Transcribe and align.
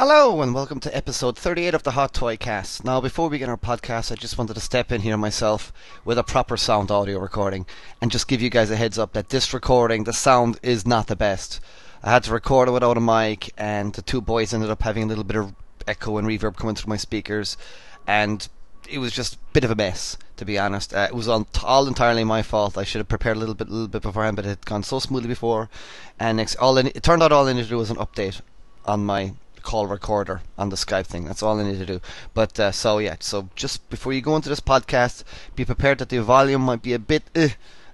Hello 0.00 0.40
and 0.40 0.54
welcome 0.54 0.80
to 0.80 0.96
episode 0.96 1.36
38 1.36 1.74
of 1.74 1.82
the 1.82 1.90
Hot 1.90 2.14
Toy 2.14 2.34
Cast. 2.38 2.86
Now, 2.86 3.02
before 3.02 3.28
we 3.28 3.34
begin 3.34 3.50
our 3.50 3.58
podcast, 3.58 4.10
I 4.10 4.14
just 4.14 4.38
wanted 4.38 4.54
to 4.54 4.60
step 4.60 4.90
in 4.90 5.02
here 5.02 5.18
myself 5.18 5.74
with 6.06 6.16
a 6.16 6.24
proper 6.24 6.56
sound 6.56 6.90
audio 6.90 7.18
recording 7.18 7.66
and 8.00 8.10
just 8.10 8.26
give 8.26 8.40
you 8.40 8.48
guys 8.48 8.70
a 8.70 8.76
heads 8.76 8.98
up 8.98 9.12
that 9.12 9.28
this 9.28 9.52
recording, 9.52 10.04
the 10.04 10.14
sound 10.14 10.58
is 10.62 10.86
not 10.86 11.08
the 11.08 11.16
best. 11.16 11.60
I 12.02 12.12
had 12.12 12.22
to 12.22 12.32
record 12.32 12.68
it 12.68 12.72
without 12.72 12.96
a 12.96 13.00
mic, 13.02 13.52
and 13.58 13.92
the 13.92 14.00
two 14.00 14.22
boys 14.22 14.54
ended 14.54 14.70
up 14.70 14.80
having 14.80 15.02
a 15.02 15.06
little 15.06 15.22
bit 15.22 15.36
of 15.36 15.54
echo 15.86 16.16
and 16.16 16.26
reverb 16.26 16.56
coming 16.56 16.76
through 16.76 16.88
my 16.88 16.96
speakers, 16.96 17.58
and 18.06 18.48
it 18.88 19.00
was 19.00 19.12
just 19.12 19.34
a 19.34 19.38
bit 19.52 19.64
of 19.64 19.70
a 19.70 19.76
mess, 19.76 20.16
to 20.38 20.46
be 20.46 20.58
honest. 20.58 20.94
Uh, 20.94 21.08
it 21.10 21.14
was 21.14 21.28
all, 21.28 21.46
all 21.62 21.86
entirely 21.86 22.24
my 22.24 22.40
fault. 22.40 22.78
I 22.78 22.84
should 22.84 23.00
have 23.00 23.08
prepared 23.08 23.36
a 23.36 23.40
little 23.40 23.54
bit, 23.54 23.68
little 23.68 23.86
bit 23.86 24.00
beforehand, 24.00 24.36
but 24.36 24.46
it 24.46 24.48
had 24.48 24.64
gone 24.64 24.82
so 24.82 24.98
smoothly 24.98 25.28
before, 25.28 25.68
and 26.18 26.40
all 26.58 26.78
I, 26.78 26.90
it 26.94 27.02
turned 27.02 27.22
out 27.22 27.32
all 27.32 27.46
I 27.46 27.52
needed 27.52 27.64
to 27.64 27.68
do 27.68 27.76
was 27.76 27.90
an 27.90 27.98
update 27.98 28.40
on 28.86 29.04
my 29.04 29.34
call 29.60 29.86
recorder 29.86 30.42
on 30.58 30.70
the 30.70 30.76
Skype 30.76 31.06
thing. 31.06 31.24
That's 31.24 31.42
all 31.42 31.60
I 31.60 31.64
need 31.64 31.78
to 31.78 31.86
do. 31.86 32.00
But 32.34 32.58
uh, 32.58 32.72
so 32.72 32.98
yeah, 32.98 33.16
so 33.20 33.48
just 33.54 33.88
before 33.90 34.12
you 34.12 34.20
go 34.20 34.36
into 34.36 34.48
this 34.48 34.60
podcast, 34.60 35.22
be 35.54 35.64
prepared 35.64 35.98
that 35.98 36.08
the 36.08 36.22
volume 36.22 36.62
might 36.62 36.82
be 36.82 36.92
a 36.92 36.98
bit 36.98 37.24
uh, 37.36 37.48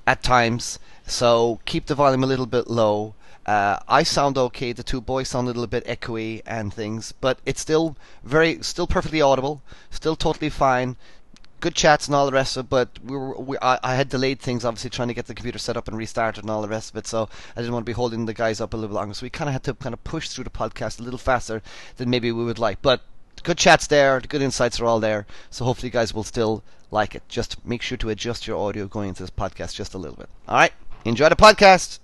at 0.07 0.23
times. 0.23 0.79
So 1.07 1.61
keep 1.65 1.87
the 1.87 1.95
volume 1.95 2.25
a 2.25 2.27
little 2.27 2.47
bit 2.47 2.69
low. 2.69 3.15
Uh, 3.45 3.79
I 3.87 4.03
sound 4.03 4.37
okay. 4.37 4.73
The 4.73 4.83
two 4.83 5.01
boys 5.01 5.29
sound 5.29 5.47
a 5.47 5.53
little 5.53 5.67
bit 5.67 5.87
echoey 5.87 6.43
and 6.47 6.75
things, 6.75 7.13
but 7.21 7.39
it's 7.47 7.61
still 7.61 7.97
very, 8.25 8.61
still 8.63 8.89
perfectly 8.89 9.23
audible. 9.23 9.63
Still 9.91 10.17
totally 10.17 10.51
fine 10.51 10.97
good 11.61 11.75
chats 11.75 12.07
and 12.07 12.15
all 12.15 12.27
the 12.27 12.33
rest 12.33 12.57
of 12.57 12.67
it. 12.67 12.71
But 12.71 12.99
we 13.05 13.17
were, 13.17 13.39
we, 13.39 13.57
I, 13.63 13.79
I, 13.83 13.95
had 13.95 14.09
delayed 14.09 14.41
things, 14.41 14.65
obviously 14.65 14.91
trying 14.91 15.09
to 15.09 15.15
get 15.15 15.27
the 15.27 15.35
computer 15.35 15.59
set 15.59 15.77
up 15.77 15.89
and 15.89 15.97
restarted 15.97 16.45
and 16.45 16.51
all 16.51 16.63
the 16.63 16.69
rest 16.69 16.91
of 16.91 16.97
it. 16.97 17.07
So 17.07 17.29
I 17.57 17.61
didn't 17.61 17.73
want 17.73 17.85
to 17.85 17.91
be 17.91 17.95
holding 17.95 18.27
the 18.27 18.35
guys 18.35 18.61
up 18.61 18.75
a 18.75 18.77
little 18.77 18.97
longer. 18.97 19.15
So 19.15 19.25
we 19.25 19.31
kind 19.31 19.49
of 19.49 19.53
had 19.53 19.65
to 19.65 19.75
kind 19.75 19.93
of 19.93 20.03
push 20.05 20.29
through 20.29 20.45
the 20.45 20.51
podcast 20.51 21.01
a 21.01 21.03
little 21.03 21.19
faster 21.19 21.63
than 21.97 22.11
maybe 22.11 22.33
we 22.33 22.45
would 22.45 22.59
like. 22.59 22.83
But 22.83 23.03
good 23.43 23.59
chats 23.59 23.87
there, 23.87 24.21
the 24.21 24.29
good 24.29 24.43
insights 24.43 24.81
are 24.81 24.87
all 24.87 25.01
there. 25.01 25.27
So 25.51 25.65
hopefully 25.65 25.89
you 25.89 25.93
guys 25.93 26.13
will 26.13 26.25
still 26.25 26.63
like 26.91 27.15
it. 27.15 27.23
Just 27.29 27.65
make 27.67 27.83
sure 27.83 27.99
to 27.99 28.11
adjust 28.11 28.47
your 28.47 28.59
audio 28.59 28.87
going 28.87 29.11
into 29.11 29.23
this 29.23 29.31
podcast 29.31 29.75
just 29.75 29.95
a 29.95 29.99
little 29.99 30.17
bit. 30.17 30.29
All 30.49 30.57
right, 30.57 30.73
enjoy 31.05 31.29
the 31.29 31.37
podcast. 31.37 31.99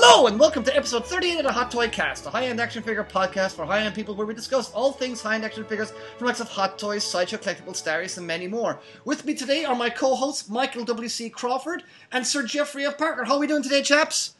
Hello 0.00 0.28
and 0.28 0.38
welcome 0.38 0.62
to 0.62 0.76
episode 0.76 1.04
38 1.04 1.38
of 1.38 1.42
the 1.42 1.50
Hot 1.50 1.72
Toy 1.72 1.88
Cast, 1.88 2.24
a 2.24 2.30
high-end 2.30 2.60
action 2.60 2.84
figure 2.84 3.02
podcast 3.02 3.56
for 3.56 3.66
high-end 3.66 3.96
people 3.96 4.14
where 4.14 4.28
we 4.28 4.32
discuss 4.32 4.70
all 4.70 4.92
things 4.92 5.20
high-end 5.20 5.44
action 5.44 5.64
figures 5.64 5.92
from 6.16 6.28
likes 6.28 6.38
of 6.38 6.48
Hot 6.48 6.78
Toys, 6.78 7.02
Sideshow 7.02 7.36
Collectibles, 7.36 7.84
Darius, 7.84 8.16
and 8.16 8.24
many 8.24 8.46
more. 8.46 8.78
With 9.04 9.24
me 9.24 9.34
today 9.34 9.64
are 9.64 9.74
my 9.74 9.90
co-hosts 9.90 10.48
Michael 10.48 10.84
W.C. 10.84 11.30
Crawford 11.30 11.82
and 12.12 12.24
Sir 12.24 12.44
Jeffrey 12.44 12.86
F. 12.86 12.96
Parker. 12.96 13.24
How 13.24 13.34
are 13.34 13.38
we 13.40 13.48
doing 13.48 13.64
today, 13.64 13.82
chaps? 13.82 14.36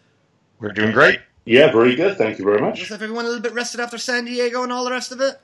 We're 0.60 0.70
doing 0.70 0.92
great. 0.92 1.18
Yeah, 1.44 1.72
very 1.72 1.96
good. 1.96 2.16
Thank 2.16 2.38
you 2.38 2.44
very 2.44 2.60
much. 2.60 2.80
Is 2.80 2.92
everyone 2.92 3.24
a 3.24 3.28
little 3.28 3.42
bit 3.42 3.52
rested 3.52 3.80
after 3.80 3.98
San 3.98 4.26
Diego 4.26 4.62
and 4.62 4.72
all 4.72 4.84
the 4.84 4.92
rest 4.92 5.10
of 5.10 5.20
it? 5.20 5.40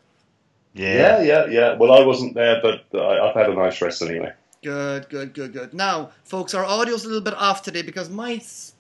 Yeah, 0.74 1.22
yeah, 1.22 1.22
yeah. 1.22 1.46
yeah. 1.46 1.74
Well, 1.74 1.90
I 1.90 2.06
wasn't 2.06 2.34
there, 2.34 2.62
but 2.62 2.84
I, 2.94 3.18
I've 3.18 3.34
had 3.34 3.50
a 3.50 3.54
nice 3.54 3.82
rest 3.82 4.00
anyway. 4.00 4.32
Good, 4.62 5.08
good, 5.08 5.34
good, 5.34 5.52
good. 5.52 5.74
Now, 5.74 6.12
folks, 6.22 6.54
our 6.54 6.64
audio's 6.64 7.04
a 7.04 7.08
little 7.08 7.20
bit 7.20 7.34
off 7.34 7.62
today 7.62 7.82
because 7.82 8.08
my 8.08 8.38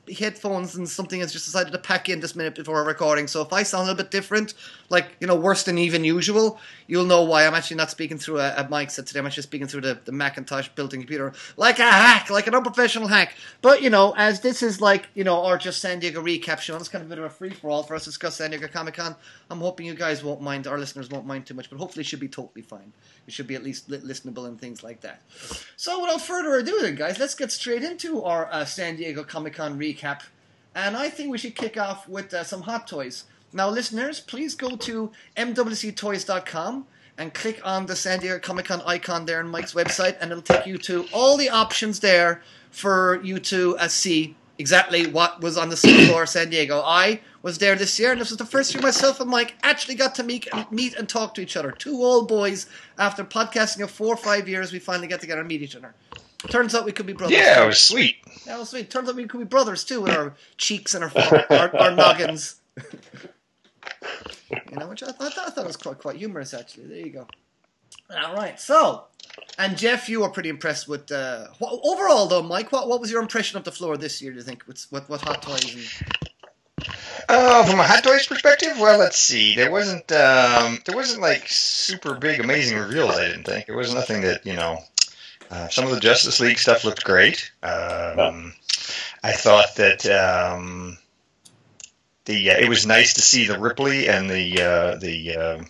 headphones 0.08 0.74
and 0.76 0.88
something 0.88 1.20
has 1.20 1.32
just 1.32 1.46
decided 1.46 1.72
to 1.72 1.78
pack 1.78 2.08
in 2.08 2.20
this 2.20 2.36
minute 2.36 2.54
before 2.54 2.82
recording. 2.84 3.26
So 3.26 3.42
if 3.42 3.52
I 3.52 3.62
sound 3.62 3.82
a 3.82 3.90
little 3.90 4.04
bit 4.04 4.10
different, 4.10 4.54
like 4.90 5.16
you 5.20 5.26
know, 5.26 5.36
worse 5.36 5.64
than 5.64 5.78
even 5.78 6.04
usual, 6.04 6.60
you'll 6.86 7.04
know 7.04 7.22
why. 7.22 7.46
I'm 7.46 7.54
actually 7.54 7.76
not 7.76 7.90
speaking 7.90 8.18
through 8.18 8.40
a, 8.40 8.54
a 8.56 8.68
mic 8.68 8.90
set 8.90 9.06
today. 9.06 9.20
I'm 9.20 9.26
actually 9.26 9.44
speaking 9.44 9.66
through 9.66 9.82
the, 9.82 9.98
the 10.04 10.12
Macintosh 10.12 10.68
built-in 10.68 11.00
computer, 11.00 11.32
like 11.56 11.78
a 11.78 11.82
hack, 11.82 12.30
like 12.30 12.46
an 12.46 12.54
unprofessional 12.54 13.08
hack. 13.08 13.34
But 13.62 13.82
you 13.82 13.90
know, 13.90 14.14
as 14.16 14.40
this 14.40 14.62
is 14.62 14.80
like 14.80 15.08
you 15.14 15.24
know, 15.24 15.44
our 15.44 15.58
just 15.58 15.80
San 15.80 15.98
Diego 15.98 16.22
recap 16.22 16.60
show, 16.60 16.76
it's 16.76 16.88
kind 16.88 17.02
of 17.02 17.08
a 17.08 17.14
bit 17.14 17.18
of 17.18 17.24
a 17.24 17.30
free 17.30 17.50
for 17.50 17.70
all 17.70 17.82
for 17.82 17.94
us 17.94 18.04
to 18.04 18.10
discuss 18.10 18.36
San 18.36 18.50
Diego 18.50 18.68
Comic 18.68 18.94
Con. 18.94 19.16
I'm 19.50 19.60
hoping 19.60 19.86
you 19.86 19.94
guys 19.94 20.22
won't 20.22 20.40
mind, 20.40 20.66
our 20.66 20.78
listeners 20.78 21.10
won't 21.10 21.26
mind 21.26 21.46
too 21.46 21.54
much, 21.54 21.70
but 21.70 21.78
hopefully 21.78 22.02
it 22.02 22.06
should 22.06 22.20
be 22.20 22.28
totally 22.28 22.62
fine. 22.62 22.92
It 23.26 23.32
should 23.32 23.46
be 23.46 23.54
at 23.54 23.64
least 23.64 23.88
li- 23.88 23.98
listenable 23.98 24.46
and 24.46 24.60
things 24.60 24.82
like 24.82 25.00
that. 25.00 25.22
So 25.76 26.02
without 26.02 26.20
further 26.20 26.56
ado, 26.56 26.80
then 26.82 26.94
guys, 26.94 27.18
let's 27.18 27.34
get 27.34 27.50
straight 27.50 27.82
into 27.82 28.22
our 28.22 28.52
uh, 28.52 28.64
San 28.64 28.96
Diego 28.96 29.24
Comic 29.24 29.54
Con 29.54 29.78
recap 29.78 29.93
and 30.74 30.96
I 30.96 31.08
think 31.08 31.30
we 31.30 31.38
should 31.38 31.54
kick 31.54 31.76
off 31.76 32.08
with 32.08 32.34
uh, 32.34 32.44
some 32.44 32.62
hot 32.62 32.86
toys. 32.86 33.24
Now, 33.52 33.70
listeners, 33.70 34.20
please 34.20 34.54
go 34.54 34.76
to 34.76 35.12
mwctoys.com 35.36 36.86
and 37.16 37.32
click 37.32 37.60
on 37.64 37.86
the 37.86 37.94
San 37.94 38.18
Diego 38.18 38.40
Comic 38.40 38.66
Con 38.66 38.82
icon 38.84 39.24
there 39.24 39.38
on 39.38 39.48
Mike's 39.48 39.74
website, 39.74 40.16
and 40.20 40.32
it'll 40.32 40.42
take 40.42 40.66
you 40.66 40.76
to 40.78 41.06
all 41.12 41.36
the 41.36 41.48
options 41.48 42.00
there 42.00 42.42
for 42.70 43.20
you 43.22 43.38
to 43.38 43.76
uh, 43.78 43.86
see 43.86 44.34
exactly 44.58 45.06
what 45.06 45.40
was 45.40 45.56
on 45.56 45.68
the 45.68 45.76
floor 45.76 46.24
of 46.24 46.28
San 46.28 46.50
Diego. 46.50 46.80
I 46.80 47.20
was 47.42 47.58
there 47.58 47.76
this 47.76 47.98
year, 47.98 48.12
and 48.12 48.20
this 48.20 48.30
was 48.30 48.38
the 48.38 48.44
first 48.44 48.74
year 48.74 48.82
myself 48.82 49.20
and 49.20 49.30
Mike 49.30 49.54
actually 49.62 49.94
got 49.94 50.14
to 50.16 50.24
meet 50.24 50.48
and, 50.52 50.70
meet 50.72 50.94
and 50.94 51.08
talk 51.08 51.34
to 51.34 51.40
each 51.40 51.56
other. 51.56 51.70
Two 51.70 52.02
old 52.02 52.26
boys, 52.26 52.66
after 52.98 53.22
podcasting 53.22 53.80
for 53.82 53.86
four 53.86 54.14
or 54.14 54.16
five 54.16 54.48
years, 54.48 54.72
we 54.72 54.78
finally 54.78 55.06
get 55.06 55.20
together 55.20 55.40
and 55.40 55.48
meet 55.48 55.62
each 55.62 55.76
other. 55.76 55.94
Turns 56.50 56.74
out 56.74 56.84
we 56.84 56.92
could 56.92 57.06
be 57.06 57.12
brothers. 57.12 57.36
Yeah, 57.36 57.62
it 57.62 57.66
was 57.66 57.80
sweet. 57.80 58.16
That 58.46 58.58
was 58.58 58.70
sweet. 58.70 58.90
Turns 58.90 59.08
out 59.08 59.16
we 59.16 59.26
could 59.26 59.40
be 59.40 59.46
brothers 59.46 59.84
too, 59.84 60.02
with 60.02 60.12
our 60.12 60.34
cheeks 60.56 60.94
and 60.94 61.04
our 61.04 61.12
our, 61.50 61.76
our 61.76 61.90
noggins. 61.90 62.60
you 64.50 64.76
know, 64.76 64.88
which 64.88 65.02
I 65.02 65.12
thought, 65.12 65.36
I 65.38 65.50
thought 65.50 65.66
was 65.66 65.76
quite 65.76 65.98
quite 65.98 66.16
humorous 66.16 66.54
actually. 66.54 66.86
There 66.86 66.98
you 66.98 67.10
go. 67.10 67.26
All 68.14 68.34
right, 68.34 68.60
so 68.60 69.04
and 69.58 69.78
Jeff, 69.78 70.08
you 70.08 70.20
were 70.20 70.30
pretty 70.30 70.48
impressed 70.48 70.88
with 70.88 71.10
uh, 71.10 71.46
what, 71.58 71.80
overall 71.82 72.26
though, 72.26 72.42
Mike. 72.42 72.72
What 72.72 72.88
what 72.88 73.00
was 73.00 73.10
your 73.10 73.22
impression 73.22 73.58
of 73.58 73.64
the 73.64 73.72
floor 73.72 73.96
this 73.96 74.20
year? 74.20 74.32
Do 74.32 74.38
you 74.38 74.44
think 74.44 74.66
with 74.66 74.86
what 74.90 75.08
what 75.08 75.20
hot 75.22 75.42
toys? 75.42 76.02
And... 76.08 76.10
Uh, 77.28 77.64
from 77.64 77.80
a 77.80 77.84
hot 77.84 78.04
toys 78.04 78.26
perspective, 78.26 78.72
well, 78.78 78.98
let's 78.98 79.16
see. 79.16 79.54
There 79.54 79.70
wasn't 79.70 80.10
um, 80.12 80.80
there 80.84 80.94
wasn't 80.94 81.22
like 81.22 81.44
super 81.48 82.14
big, 82.14 82.40
amazing 82.40 82.78
reveals. 82.78 83.16
I 83.16 83.28
didn't 83.28 83.44
think 83.44 83.66
there 83.66 83.76
was 83.76 83.94
nothing 83.94 84.22
that 84.22 84.44
you 84.44 84.54
know 84.54 84.78
uh, 85.54 85.68
some 85.68 85.84
of 85.84 85.92
the 85.92 86.00
Justice 86.00 86.40
League 86.40 86.58
stuff 86.58 86.84
looked 86.84 87.04
great. 87.04 87.52
Um, 87.62 88.54
I 89.22 89.32
thought 89.32 89.76
that 89.76 90.04
um, 90.06 90.98
the 92.24 92.50
uh, 92.50 92.58
it 92.58 92.68
was 92.68 92.86
nice 92.86 93.14
to 93.14 93.20
see 93.20 93.46
the 93.46 93.58
Ripley 93.58 94.08
and 94.08 94.28
the 94.28 94.60
uh, 94.60 94.96
the 94.96 95.36
uh, 95.36 95.64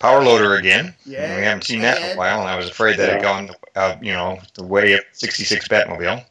Power 0.00 0.22
Loader 0.22 0.56
again. 0.56 0.94
Yeah, 1.06 1.36
we 1.36 1.44
haven't 1.44 1.64
seen 1.64 1.80
that 1.80 2.02
in 2.02 2.14
a 2.14 2.18
while, 2.18 2.40
and 2.40 2.48
I 2.48 2.56
was 2.56 2.68
afraid 2.68 2.98
that 2.98 3.16
it 3.16 3.22
gone 3.22 3.50
uh, 3.74 3.96
you 4.02 4.12
know 4.12 4.38
the 4.54 4.64
way 4.64 4.92
of 4.94 5.00
'66 5.12 5.66
Batmobile. 5.68 6.24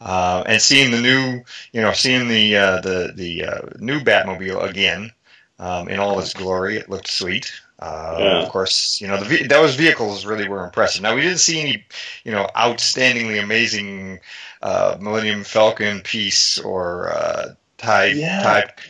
Uh, 0.00 0.42
and 0.46 0.60
seeing 0.60 0.90
the 0.90 1.00
new, 1.00 1.42
you 1.72 1.80
know, 1.80 1.92
seeing 1.92 2.28
the 2.28 2.56
uh, 2.56 2.80
the 2.80 3.12
the 3.14 3.44
uh, 3.44 3.60
new 3.78 4.00
Batmobile 4.00 4.68
again 4.68 5.12
um, 5.58 5.88
in 5.88 5.98
all 5.98 6.18
its 6.18 6.32
glory, 6.32 6.76
it 6.76 6.88
looked 6.88 7.08
sweet. 7.08 7.52
Uh, 7.84 8.16
yeah. 8.18 8.42
Of 8.42 8.48
course, 8.48 8.98
you 9.02 9.08
know 9.08 9.22
the, 9.22 9.46
those 9.46 9.74
vehicles 9.74 10.24
really 10.24 10.48
were 10.48 10.64
impressive. 10.64 11.02
Now 11.02 11.14
we 11.14 11.20
didn't 11.20 11.40
see 11.40 11.60
any, 11.60 11.84
you 12.24 12.32
know, 12.32 12.48
outstandingly 12.56 13.42
amazing 13.42 14.20
uh, 14.62 14.96
Millennium 14.98 15.44
Falcon 15.44 16.00
piece 16.00 16.58
or 16.58 17.10
uh, 17.10 17.54
type 17.76 18.14
yeah. 18.16 18.42
type. 18.42 18.80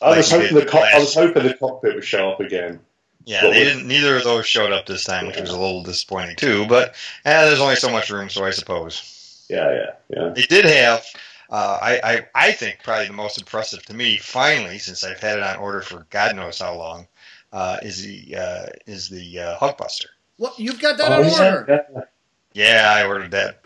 I 0.00 0.16
was 0.16 0.30
hoping 0.30 0.54
the 0.54 0.66
co- 0.66 0.78
I 0.78 1.00
was 1.00 1.14
hoping 1.14 1.42
the 1.42 1.54
cockpit 1.54 1.96
would 1.96 2.04
show 2.04 2.30
up 2.30 2.38
again. 2.38 2.78
Yeah, 3.24 3.40
they 3.40 3.48
was... 3.48 3.56
didn't. 3.58 3.88
Neither 3.88 4.18
of 4.18 4.22
those 4.22 4.46
showed 4.46 4.70
up 4.70 4.86
this 4.86 5.02
time, 5.02 5.26
which 5.26 5.34
yeah. 5.34 5.42
was 5.42 5.50
a 5.50 5.58
little 5.58 5.82
disappointing 5.82 6.36
too. 6.36 6.64
But 6.68 6.94
eh, 7.24 7.46
there's 7.46 7.60
only 7.60 7.74
so 7.74 7.90
much 7.90 8.08
room, 8.08 8.30
so 8.30 8.44
I 8.44 8.50
suppose. 8.50 9.46
Yeah, 9.50 9.72
yeah, 9.72 9.90
yeah. 10.16 10.28
They 10.28 10.42
did 10.42 10.64
have. 10.64 11.04
Uh, 11.50 11.78
I, 11.82 12.00
I 12.04 12.26
I 12.34 12.52
think 12.52 12.84
probably 12.84 13.08
the 13.08 13.14
most 13.14 13.36
impressive 13.36 13.84
to 13.86 13.94
me, 13.94 14.18
finally, 14.18 14.78
since 14.78 15.02
I've 15.02 15.18
had 15.18 15.38
it 15.38 15.42
on 15.42 15.56
order 15.56 15.80
for 15.80 16.06
God 16.10 16.36
knows 16.36 16.60
how 16.60 16.76
long, 16.76 17.08
uh, 17.54 17.78
is 17.82 18.02
the 18.02 18.36
uh, 18.36 18.66
is 18.86 19.08
the 19.08 19.38
uh, 19.38 19.58
Hulkbuster. 19.58 20.06
What 20.36 20.58
you've 20.58 20.80
got 20.80 20.98
that 20.98 21.12
oh, 21.12 21.22
on 21.22 21.54
order? 21.54 21.86
Yeah. 21.94 22.02
yeah, 22.52 22.92
I 22.92 23.06
ordered 23.06 23.30
that. 23.30 23.60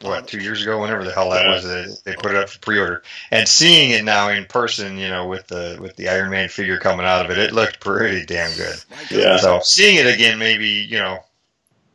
What 0.00 0.26
two 0.26 0.38
years 0.38 0.62
ago? 0.62 0.80
Whenever 0.80 1.04
the 1.04 1.12
hell 1.12 1.30
that 1.30 1.46
was, 1.46 2.02
they 2.02 2.16
put 2.16 2.32
it 2.32 2.36
up 2.36 2.48
for 2.48 2.58
pre-order. 2.58 3.02
And 3.30 3.46
seeing 3.46 3.90
it 3.90 4.02
now 4.02 4.30
in 4.30 4.46
person, 4.46 4.98
you 4.98 5.08
know, 5.08 5.28
with 5.28 5.46
the 5.46 5.78
with 5.80 5.94
the 5.94 6.08
Iron 6.08 6.30
Man 6.30 6.48
figure 6.48 6.78
coming 6.78 7.06
out 7.06 7.24
of 7.24 7.30
it, 7.30 7.38
it 7.38 7.52
looked 7.52 7.78
pretty 7.78 8.26
damn 8.26 8.56
good. 8.56 8.82
Yeah. 9.10 9.36
So 9.36 9.60
seeing 9.62 9.96
it 9.96 10.12
again, 10.12 10.38
maybe 10.38 10.66
you 10.68 10.98
know, 10.98 11.18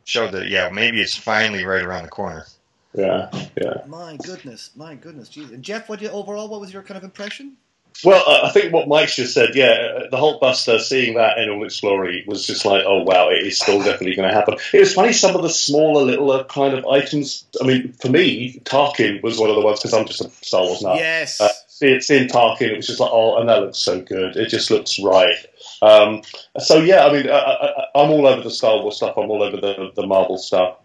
showed 0.06 0.34
that 0.34 0.48
yeah, 0.48 0.70
maybe 0.70 1.02
it's 1.02 1.18
finally 1.18 1.66
right 1.66 1.84
around 1.84 2.04
the 2.04 2.10
corner. 2.10 2.46
Yeah, 2.94 3.30
yeah. 3.60 3.82
My 3.88 4.18
goodness, 4.18 4.70
my 4.76 4.96
goodness, 4.96 5.28
Jesus. 5.28 5.52
And 5.52 5.64
Jeff, 5.64 5.90
what 5.90 6.00
you 6.02 6.10
overall? 6.10 6.48
What 6.48 6.62
was 6.62 6.72
your 6.72 6.84
kind 6.84 6.98
of 6.98 7.04
impression? 7.04 7.58
Well, 8.04 8.24
I 8.28 8.50
think 8.52 8.74
what 8.74 8.88
Mike's 8.88 9.16
just 9.16 9.34
said, 9.34 9.56
yeah, 9.56 10.04
the 10.12 10.18
Hulkbuster, 10.18 10.80
seeing 10.80 11.16
that 11.16 11.38
in 11.40 11.50
all 11.50 11.66
its 11.66 11.80
glory 11.80 12.24
was 12.28 12.46
just 12.46 12.66
like, 12.66 12.84
oh 12.86 13.04
wow, 13.04 13.30
it 13.30 13.46
is 13.46 13.60
still 13.60 13.80
definitely 13.80 14.16
going 14.16 14.30
to 14.30 14.36
happen. 14.36 14.56
It 14.74 14.80
was 14.80 14.94
funny, 14.94 15.14
some 15.14 15.36
of 15.36 15.42
the 15.42 15.50
smaller, 15.50 16.04
littler 16.04 16.44
kind 16.44 16.74
of 16.74 16.86
items. 16.86 17.46
I 17.62 17.66
mean, 17.66 17.94
for 17.94 18.10
me, 18.10 18.60
Tarkin 18.66 19.24
was 19.24 19.40
one 19.40 19.50
of 19.50 19.56
the 19.56 19.62
ones 19.62 19.80
because 19.80 19.94
I'm 19.94 20.06
just 20.06 20.22
a 20.22 20.30
Star 20.46 20.62
Wars 20.62 20.82
nut. 20.82 20.98
Yes. 20.98 21.42
Uh, 21.42 21.50
seeing, 21.68 22.02
seeing 22.02 22.28
Tarkin, 22.28 22.70
it 22.70 22.78
was 22.78 22.88
just 22.88 23.00
like, 23.00 23.12
oh, 23.12 23.40
and 23.40 23.50
that 23.50 23.62
looks 23.62 23.80
so 23.80 24.00
good. 24.02 24.36
It 24.36 24.50
just 24.50 24.70
looks 24.70 25.00
right. 25.00 25.36
Um, 25.82 26.22
so 26.60 26.78
yeah, 26.80 27.06
I 27.06 27.14
mean, 27.14 27.30
I, 27.30 27.86
am 27.96 28.12
all 28.12 28.28
over 28.28 28.42
the 28.42 28.52
Star 28.52 28.82
Wars 28.82 28.98
stuff. 28.98 29.18
I'm 29.18 29.30
all 29.30 29.44
over 29.44 29.58
the 29.58 29.92
the 29.96 30.08
Marvel 30.08 30.38
stuff. 30.38 30.78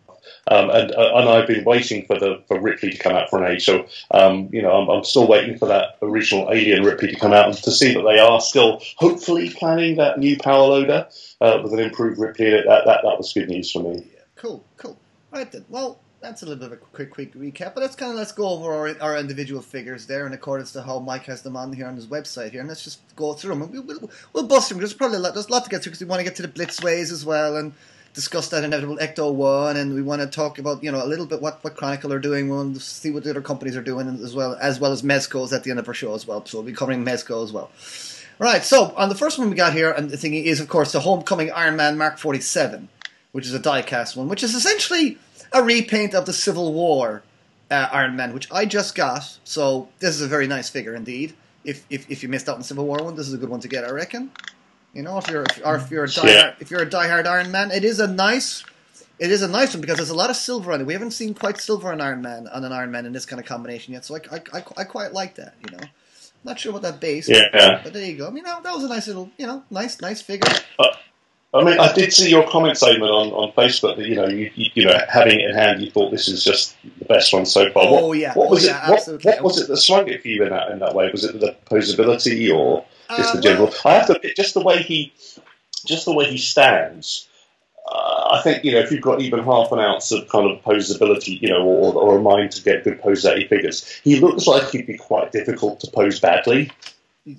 Um, 0.50 0.70
and 0.70 0.92
uh, 0.92 1.12
and 1.14 1.28
I've 1.28 1.46
been 1.46 1.64
waiting 1.64 2.06
for 2.06 2.18
the 2.18 2.42
for 2.48 2.60
Ripley 2.60 2.90
to 2.90 2.98
come 2.98 3.14
out 3.14 3.30
for 3.30 3.42
an 3.42 3.52
age. 3.52 3.64
So 3.64 3.86
um, 4.10 4.48
you 4.52 4.62
know, 4.62 4.72
I'm, 4.72 4.88
I'm 4.88 5.04
still 5.04 5.26
waiting 5.26 5.58
for 5.58 5.68
that 5.68 5.98
original 6.02 6.50
Alien 6.50 6.84
Ripley 6.84 7.08
to 7.08 7.18
come 7.18 7.32
out 7.32 7.46
and 7.46 7.56
to 7.56 7.70
see 7.70 7.94
that 7.94 8.02
they 8.02 8.18
are 8.18 8.40
still 8.40 8.82
hopefully 8.96 9.50
planning 9.50 9.96
that 9.96 10.18
new 10.18 10.36
power 10.38 10.66
loader 10.66 11.06
uh, 11.40 11.60
with 11.62 11.72
an 11.72 11.80
improved 11.80 12.18
Ripley. 12.18 12.50
That, 12.50 12.64
that 12.66 13.00
that 13.02 13.18
was 13.18 13.32
good 13.32 13.48
news 13.48 13.70
for 13.70 13.82
me. 13.82 14.06
Cool, 14.36 14.64
cool. 14.76 14.98
Right 15.30 15.50
then. 15.50 15.64
Well, 15.68 16.00
that's 16.22 16.42
a 16.42 16.46
little 16.46 16.60
bit 16.60 16.66
of 16.66 16.72
a 16.72 16.76
quick, 16.76 17.10
quick 17.10 17.34
recap. 17.34 17.74
But 17.74 17.78
let's 17.78 17.96
kind 17.96 18.12
of 18.12 18.16
let's 18.16 18.32
go 18.32 18.48
over 18.48 18.72
our, 18.72 19.00
our 19.00 19.18
individual 19.18 19.60
figures 19.60 20.06
there 20.06 20.26
in 20.26 20.32
accordance 20.32 20.72
to 20.72 20.82
how 20.82 21.00
Mike 21.00 21.24
has 21.24 21.42
them 21.42 21.56
on 21.56 21.72
here 21.72 21.86
on 21.86 21.96
his 21.96 22.06
website 22.06 22.52
here, 22.52 22.60
and 22.60 22.68
let's 22.68 22.84
just 22.84 23.00
go 23.16 23.34
through 23.34 23.56
them. 23.56 23.72
We'll, 23.72 23.82
we'll, 23.82 24.10
we'll 24.32 24.46
bust 24.46 24.68
them. 24.68 24.78
There's 24.78 24.94
probably 24.94 25.18
a 25.18 25.20
lot, 25.20 25.34
there's 25.34 25.48
a 25.48 25.52
lot 25.52 25.64
to 25.64 25.70
get 25.70 25.82
through 25.82 25.90
because 25.90 26.00
we 26.00 26.06
want 26.06 26.20
to 26.20 26.24
get 26.24 26.36
to 26.36 26.42
the 26.42 26.48
Blitzways 26.48 27.12
as 27.12 27.24
well 27.24 27.56
and 27.56 27.72
discuss 28.14 28.48
that 28.48 28.64
inevitable 28.64 28.98
Ecto 28.98 29.32
One, 29.32 29.76
and 29.76 29.94
we 29.94 30.02
want 30.02 30.22
to 30.22 30.28
talk 30.28 30.58
about 30.58 30.82
you 30.82 30.92
know 30.92 31.04
a 31.04 31.06
little 31.06 31.26
bit 31.26 31.40
what, 31.40 31.62
what 31.64 31.76
Chronicle 31.76 32.12
are 32.12 32.18
doing. 32.18 32.48
We 32.48 32.56
want 32.56 32.74
to 32.74 32.80
see 32.80 33.10
what 33.10 33.24
the 33.24 33.30
other 33.30 33.40
companies 33.40 33.76
are 33.76 33.82
doing 33.82 34.08
as 34.08 34.34
well 34.34 34.56
as 34.60 34.80
well 34.80 34.92
as 34.92 35.02
Mezco's 35.02 35.52
at 35.52 35.64
the 35.64 35.70
end 35.70 35.78
of 35.78 35.88
our 35.88 35.94
show 35.94 36.14
as 36.14 36.26
well. 36.26 36.44
So 36.46 36.58
we'll 36.58 36.66
be 36.66 36.72
covering 36.72 37.04
Mezco 37.04 37.42
as 37.42 37.52
well. 37.52 37.70
Right. 38.38 38.64
So 38.64 38.94
on 38.96 39.08
the 39.08 39.14
first 39.14 39.38
one 39.38 39.50
we 39.50 39.56
got 39.56 39.72
here, 39.72 39.90
and 39.90 40.10
the 40.10 40.16
thing 40.16 40.34
is, 40.34 40.60
of 40.60 40.68
course, 40.68 40.92
the 40.92 41.00
Homecoming 41.00 41.52
Iron 41.52 41.76
Man 41.76 41.96
Mark 41.96 42.18
Forty 42.18 42.40
Seven, 42.40 42.88
which 43.32 43.46
is 43.46 43.54
a 43.54 43.60
diecast 43.60 44.16
one, 44.16 44.28
which 44.28 44.42
is 44.42 44.54
essentially 44.54 45.18
a 45.52 45.62
repaint 45.62 46.14
of 46.14 46.26
the 46.26 46.32
Civil 46.32 46.72
War 46.72 47.22
uh, 47.70 47.88
Iron 47.92 48.16
Man, 48.16 48.34
which 48.34 48.50
I 48.52 48.66
just 48.66 48.94
got. 48.94 49.38
So 49.44 49.88
this 49.98 50.14
is 50.14 50.22
a 50.22 50.28
very 50.28 50.46
nice 50.46 50.68
figure 50.68 50.94
indeed. 50.94 51.34
If, 51.64 51.86
if, 51.88 52.10
if 52.10 52.22
you 52.22 52.28
missed 52.28 52.48
out 52.48 52.56
on 52.56 52.62
Civil 52.64 52.86
War 52.86 52.98
one, 53.02 53.14
this 53.14 53.28
is 53.28 53.34
a 53.34 53.38
good 53.38 53.48
one 53.48 53.60
to 53.60 53.68
get, 53.68 53.84
I 53.84 53.90
reckon. 53.90 54.32
You 54.92 55.02
know, 55.02 55.18
if 55.18 55.28
you're 55.28 55.44
if, 55.44 55.60
or 55.64 55.76
if 55.76 55.90
you're 55.90 56.04
a 56.04 56.08
diehard, 56.08 56.24
yeah. 56.26 56.54
if 56.60 56.70
you're 56.70 56.82
a 56.82 56.90
diehard 56.90 57.26
Iron 57.26 57.50
Man, 57.50 57.70
it 57.70 57.84
is 57.84 57.98
a 57.98 58.06
nice 58.06 58.64
it 59.18 59.30
is 59.30 59.42
a 59.42 59.48
nice 59.48 59.72
one 59.72 59.80
because 59.80 59.96
there's 59.96 60.10
a 60.10 60.16
lot 60.16 60.30
of 60.30 60.36
silver 60.36 60.72
on 60.72 60.80
it. 60.80 60.86
We 60.86 60.92
haven't 60.92 61.12
seen 61.12 61.32
quite 61.34 61.58
silver 61.58 61.92
on 61.92 62.00
Iron 62.00 62.22
Man 62.22 62.48
on 62.48 62.64
an 62.64 62.72
Iron 62.72 62.90
Man 62.90 63.06
in 63.06 63.12
this 63.12 63.24
kind 63.24 63.40
of 63.40 63.46
combination 63.46 63.94
yet, 63.94 64.04
so 64.04 64.16
I, 64.16 64.36
I, 64.36 64.58
I, 64.58 64.64
I 64.78 64.84
quite 64.84 65.12
like 65.12 65.36
that. 65.36 65.54
You 65.64 65.76
know, 65.76 65.84
not 66.44 66.58
sure 66.58 66.72
what 66.72 66.82
that 66.82 67.00
base, 67.00 67.28
yeah, 67.28 67.80
but 67.82 67.92
there 67.92 68.04
you 68.04 68.18
go. 68.18 68.26
I 68.26 68.30
mean, 68.30 68.44
that, 68.44 68.62
that 68.62 68.74
was 68.74 68.84
a 68.84 68.88
nice 68.88 69.06
little, 69.06 69.30
you 69.38 69.46
know, 69.46 69.62
nice 69.70 70.00
nice 70.00 70.20
figure. 70.20 70.50
Uh, 70.78 70.86
I 71.54 71.64
mean, 71.64 71.78
I 71.78 71.92
did 71.92 72.12
see 72.12 72.30
your 72.30 72.48
comment, 72.48 72.78
Simon, 72.78 73.02
on, 73.02 73.28
on 73.28 73.52
Facebook 73.52 73.96
that 73.98 74.06
you 74.06 74.16
know, 74.16 74.26
you, 74.26 74.50
you, 74.54 74.70
you 74.74 74.84
know, 74.86 74.98
having 75.08 75.38
it 75.38 75.50
in 75.50 75.54
hand, 75.54 75.82
you 75.82 75.90
thought 75.90 76.10
this 76.10 76.26
is 76.26 76.42
just 76.42 76.74
the 76.98 77.04
best 77.04 77.32
one 77.32 77.44
so 77.44 77.70
far. 77.72 77.84
Oh 77.86 78.08
what, 78.08 78.18
yeah, 78.18 78.32
what 78.34 78.50
was 78.50 78.66
oh, 78.66 78.68
it? 78.68 78.70
yeah, 78.70 78.90
what, 78.90 79.06
what 79.22 79.42
was 79.44 79.60
it 79.60 79.68
that 79.68 79.76
swung 79.76 80.08
it 80.08 80.22
for 80.22 80.28
you 80.28 80.42
in 80.42 80.50
that 80.50 80.70
in 80.70 80.78
that 80.78 80.94
way? 80.94 81.10
Was 81.12 81.24
it 81.24 81.38
the 81.38 81.54
posability 81.66 82.54
or 82.54 82.84
just 83.10 83.30
Uh, 83.30 83.36
the 83.36 83.42
general? 83.42 83.66
well- 83.66 83.80
I 83.84 83.94
have 83.94 84.06
to 84.06 84.16
admit, 84.16 84.36
just 84.36 84.54
the 84.54 84.60
way 84.60 84.82
he, 84.82 85.12
just 85.86 86.04
the 86.04 86.12
way 86.14 86.26
he 86.30 86.38
stands. 86.38 87.26
Uh, 87.90 88.28
I 88.38 88.42
think 88.42 88.64
you 88.64 88.72
know 88.72 88.78
if 88.78 88.92
you've 88.92 89.02
got 89.02 89.20
even 89.20 89.42
half 89.42 89.72
an 89.72 89.80
ounce 89.80 90.12
of 90.12 90.28
kind 90.28 90.50
of 90.50 90.62
posability, 90.62 91.40
you 91.42 91.48
know, 91.48 91.62
or, 91.62 91.92
or 91.94 92.18
a 92.18 92.22
mind 92.22 92.52
to 92.52 92.62
get 92.62 92.84
good 92.84 93.00
pose 93.02 93.22
figures, 93.22 93.84
he 94.04 94.20
looks 94.20 94.46
like 94.46 94.70
he'd 94.70 94.86
be 94.86 94.96
quite 94.96 95.32
difficult 95.32 95.80
to 95.80 95.90
pose 95.90 96.20
badly. 96.20 96.70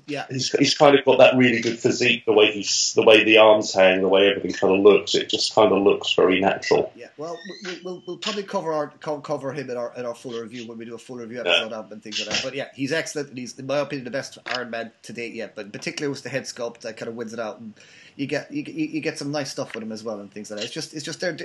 Yeah, 0.07 0.25
He's, 0.29 0.49
he's 0.53 0.75
kind 0.77 0.97
of 0.97 1.03
got 1.03 1.17
that 1.17 1.35
really 1.35 1.59
good 1.59 1.77
physique, 1.77 2.25
the 2.25 2.31
way 2.31 2.51
he's, 2.53 2.93
the 2.93 3.03
way 3.03 3.25
the 3.25 3.37
arms 3.37 3.73
hang, 3.73 4.01
the 4.01 4.07
way 4.07 4.29
everything 4.29 4.53
kind 4.53 4.73
of 4.73 4.79
looks. 4.79 5.13
It 5.13 5.29
just 5.29 5.53
kind 5.53 5.73
of 5.73 5.83
looks 5.83 6.13
very 6.13 6.39
natural. 6.39 6.89
Yeah, 6.95 7.07
well, 7.17 7.37
we- 7.65 7.69
we- 7.73 7.81
we'll, 7.83 8.03
we'll 8.07 8.17
probably 8.17 8.43
cover 8.43 8.71
our 8.71 8.87
cover 8.97 9.51
him 9.51 9.69
in 9.69 9.75
our 9.75 9.93
in 9.97 10.05
our 10.05 10.15
full 10.15 10.39
review 10.39 10.67
when 10.69 10.77
we 10.77 10.85
do 10.85 10.95
a 10.95 10.97
full 10.97 11.17
review 11.17 11.41
episode 11.41 11.73
him 11.73 11.91
and 11.91 12.01
things 12.01 12.17
like 12.25 12.29
that. 12.29 12.41
But 12.43 12.55
yeah, 12.55 12.69
he's 12.73 12.93
excellent. 12.93 13.27
And 13.29 13.37
he's, 13.37 13.59
in 13.59 13.67
my 13.67 13.79
opinion, 13.79 14.05
the 14.05 14.11
best 14.11 14.37
Iron 14.45 14.69
Man 14.69 14.91
to 15.01 15.11
date 15.11 15.33
yet. 15.33 15.53
But 15.53 15.73
particularly 15.73 16.11
with 16.13 16.23
the 16.23 16.29
head 16.29 16.43
sculpt, 16.43 16.79
that 16.81 16.95
kind 16.95 17.09
of 17.09 17.15
wins 17.15 17.33
it 17.33 17.39
out. 17.41 17.59
And 17.59 17.73
you 18.15 18.27
get 18.27 18.51
you, 18.51 18.63
you 18.63 18.85
you 18.87 19.01
get 19.01 19.17
some 19.17 19.31
nice 19.31 19.51
stuff 19.51 19.73
with 19.73 19.81
them 19.83 19.91
as 19.91 20.03
well 20.03 20.19
and 20.19 20.31
things 20.31 20.49
like 20.51 20.59
that. 20.59 20.65
It's 20.65 20.73
just 20.73 20.93
it's 20.93 21.03
just 21.03 21.19
there. 21.21 21.35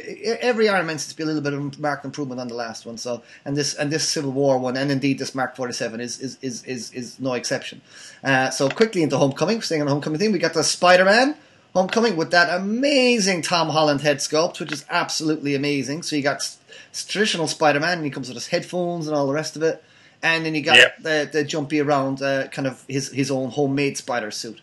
Every 0.41 0.69
Iron 0.69 0.87
Man 0.87 0.99
seems 0.99 1.11
to 1.13 1.17
be 1.17 1.23
a 1.23 1.27
little 1.27 1.41
bit 1.43 1.53
of 1.55 1.79
marked 1.79 2.05
improvement 2.05 2.41
on 2.41 2.49
the 2.49 2.55
last 2.55 2.85
one. 2.87 2.99
So 2.99 3.23
and 3.45 3.57
this 3.57 3.75
and 3.75 3.91
this 3.91 4.09
Civil 4.09 4.33
War 4.33 4.59
one, 4.59 4.77
and 4.77 4.91
indeed 4.91 5.19
this 5.19 5.35
Mark 5.35 5.57
Forty 5.57 5.73
Seven 5.73 6.01
is 6.01 6.19
is, 6.21 6.39
is 6.43 6.65
is 6.65 6.93
is 6.93 7.19
no 7.21 7.33
exception. 7.35 7.81
Uh, 8.23 8.51
so 8.51 8.69
quickly 8.69 9.03
into 9.03 9.17
Homecoming, 9.17 9.63
staying 9.63 9.81
on 9.83 9.87
the 9.87 9.93
Homecoming 9.93 10.19
thing, 10.19 10.33
we 10.33 10.39
got 10.39 10.55
the 10.55 10.65
Spider 10.65 11.05
Man. 11.05 11.37
Homecoming 11.75 12.17
with 12.17 12.31
that 12.31 12.49
amazing 12.59 13.43
Tom 13.43 13.69
Holland 13.69 14.01
head 14.01 14.17
sculpt, 14.19 14.59
which 14.59 14.73
is 14.73 14.85
absolutely 14.89 15.55
amazing. 15.55 16.03
So 16.03 16.17
you 16.17 16.23
got 16.23 16.37
s- 16.37 16.59
traditional 17.07 17.47
Spider-Man, 17.47 17.99
and 17.99 18.05
he 18.05 18.11
comes 18.11 18.29
with 18.29 18.37
his 18.37 18.49
headphones 18.49 19.07
and 19.07 19.15
all 19.15 19.27
the 19.27 19.35
rest 19.35 19.55
of 19.55 19.63
it, 19.63 19.85
and 20.23 20.45
then 20.47 20.55
you 20.55 20.63
got 20.63 20.79
Yeah. 20.79 20.89
the, 21.01 21.29
the 21.31 21.45
jumpy 21.45 21.79
around 21.81 22.23
uh, 22.23 22.49
kind 22.49 22.67
of 22.67 22.85
his 22.89 23.13
his 23.13 23.31
own 23.31 23.51
homemade 23.51 23.99
spider 23.99 24.31
suit, 24.31 24.61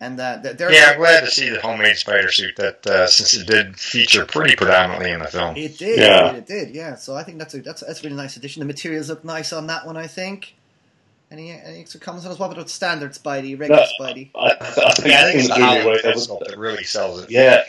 and 0.00 0.18
uh, 0.20 0.40
th- 0.42 0.56
they're 0.56 0.72
Yeah, 0.72 0.90
I'm 0.92 0.98
glad 0.98 1.20
to 1.20 1.30
see 1.30 1.48
the 1.48 1.60
homemade 1.60 1.96
spider 1.96 2.30
suit. 2.30 2.56
That 2.56 2.86
uh, 2.86 3.06
since 3.06 3.34
it 3.34 3.46
did 3.46 3.78
feature 3.78 4.24
pretty 4.24 4.54
predominantly 4.56 5.10
in 5.10 5.20
the 5.20 5.26
film. 5.28 5.56
It 5.56 5.76
did, 5.78 5.98
Yeah. 5.98 6.32
it 6.32 6.46
did, 6.46 6.70
yeah. 6.74 6.94
So 6.96 7.14
I 7.16 7.22
think 7.24 7.38
that's 7.38 7.54
a 7.54 7.60
that's 7.62 7.80
that's 7.82 8.00
a 8.00 8.02
really 8.04 8.16
nice 8.16 8.36
addition. 8.36 8.60
The 8.60 8.66
materials 8.66 9.08
look 9.08 9.24
nice 9.24 9.52
on 9.52 9.66
that 9.68 9.86
one, 9.86 9.96
I 9.96 10.06
think. 10.06 10.54
Any 11.30 11.50
any 11.50 11.80
extra 11.80 12.00
comments 12.00 12.24
on 12.26 12.32
us? 12.32 12.38
What 12.38 12.50
about 12.52 12.70
standard 12.70 13.12
Spidey, 13.12 13.58
regular 13.58 13.82
No. 13.82 14.04
Spidey? 14.06 14.30
I, 14.34 14.52
I 14.60 14.92
think, 14.92 15.08
Yeah, 15.08 15.20
I 15.20 15.24
think 15.24 15.38
it's 15.40 15.48
the 15.48 15.54
the 15.54 15.60
Blu-ray 15.60 15.84
way, 15.86 15.92
head 15.94 16.04
there 16.04 16.12
was- 16.14 16.28
sculpt 16.28 16.46
that 16.48 16.56
really 16.58 16.84
sells 16.84 17.22
it. 17.24 17.30
yeah, 17.30 17.64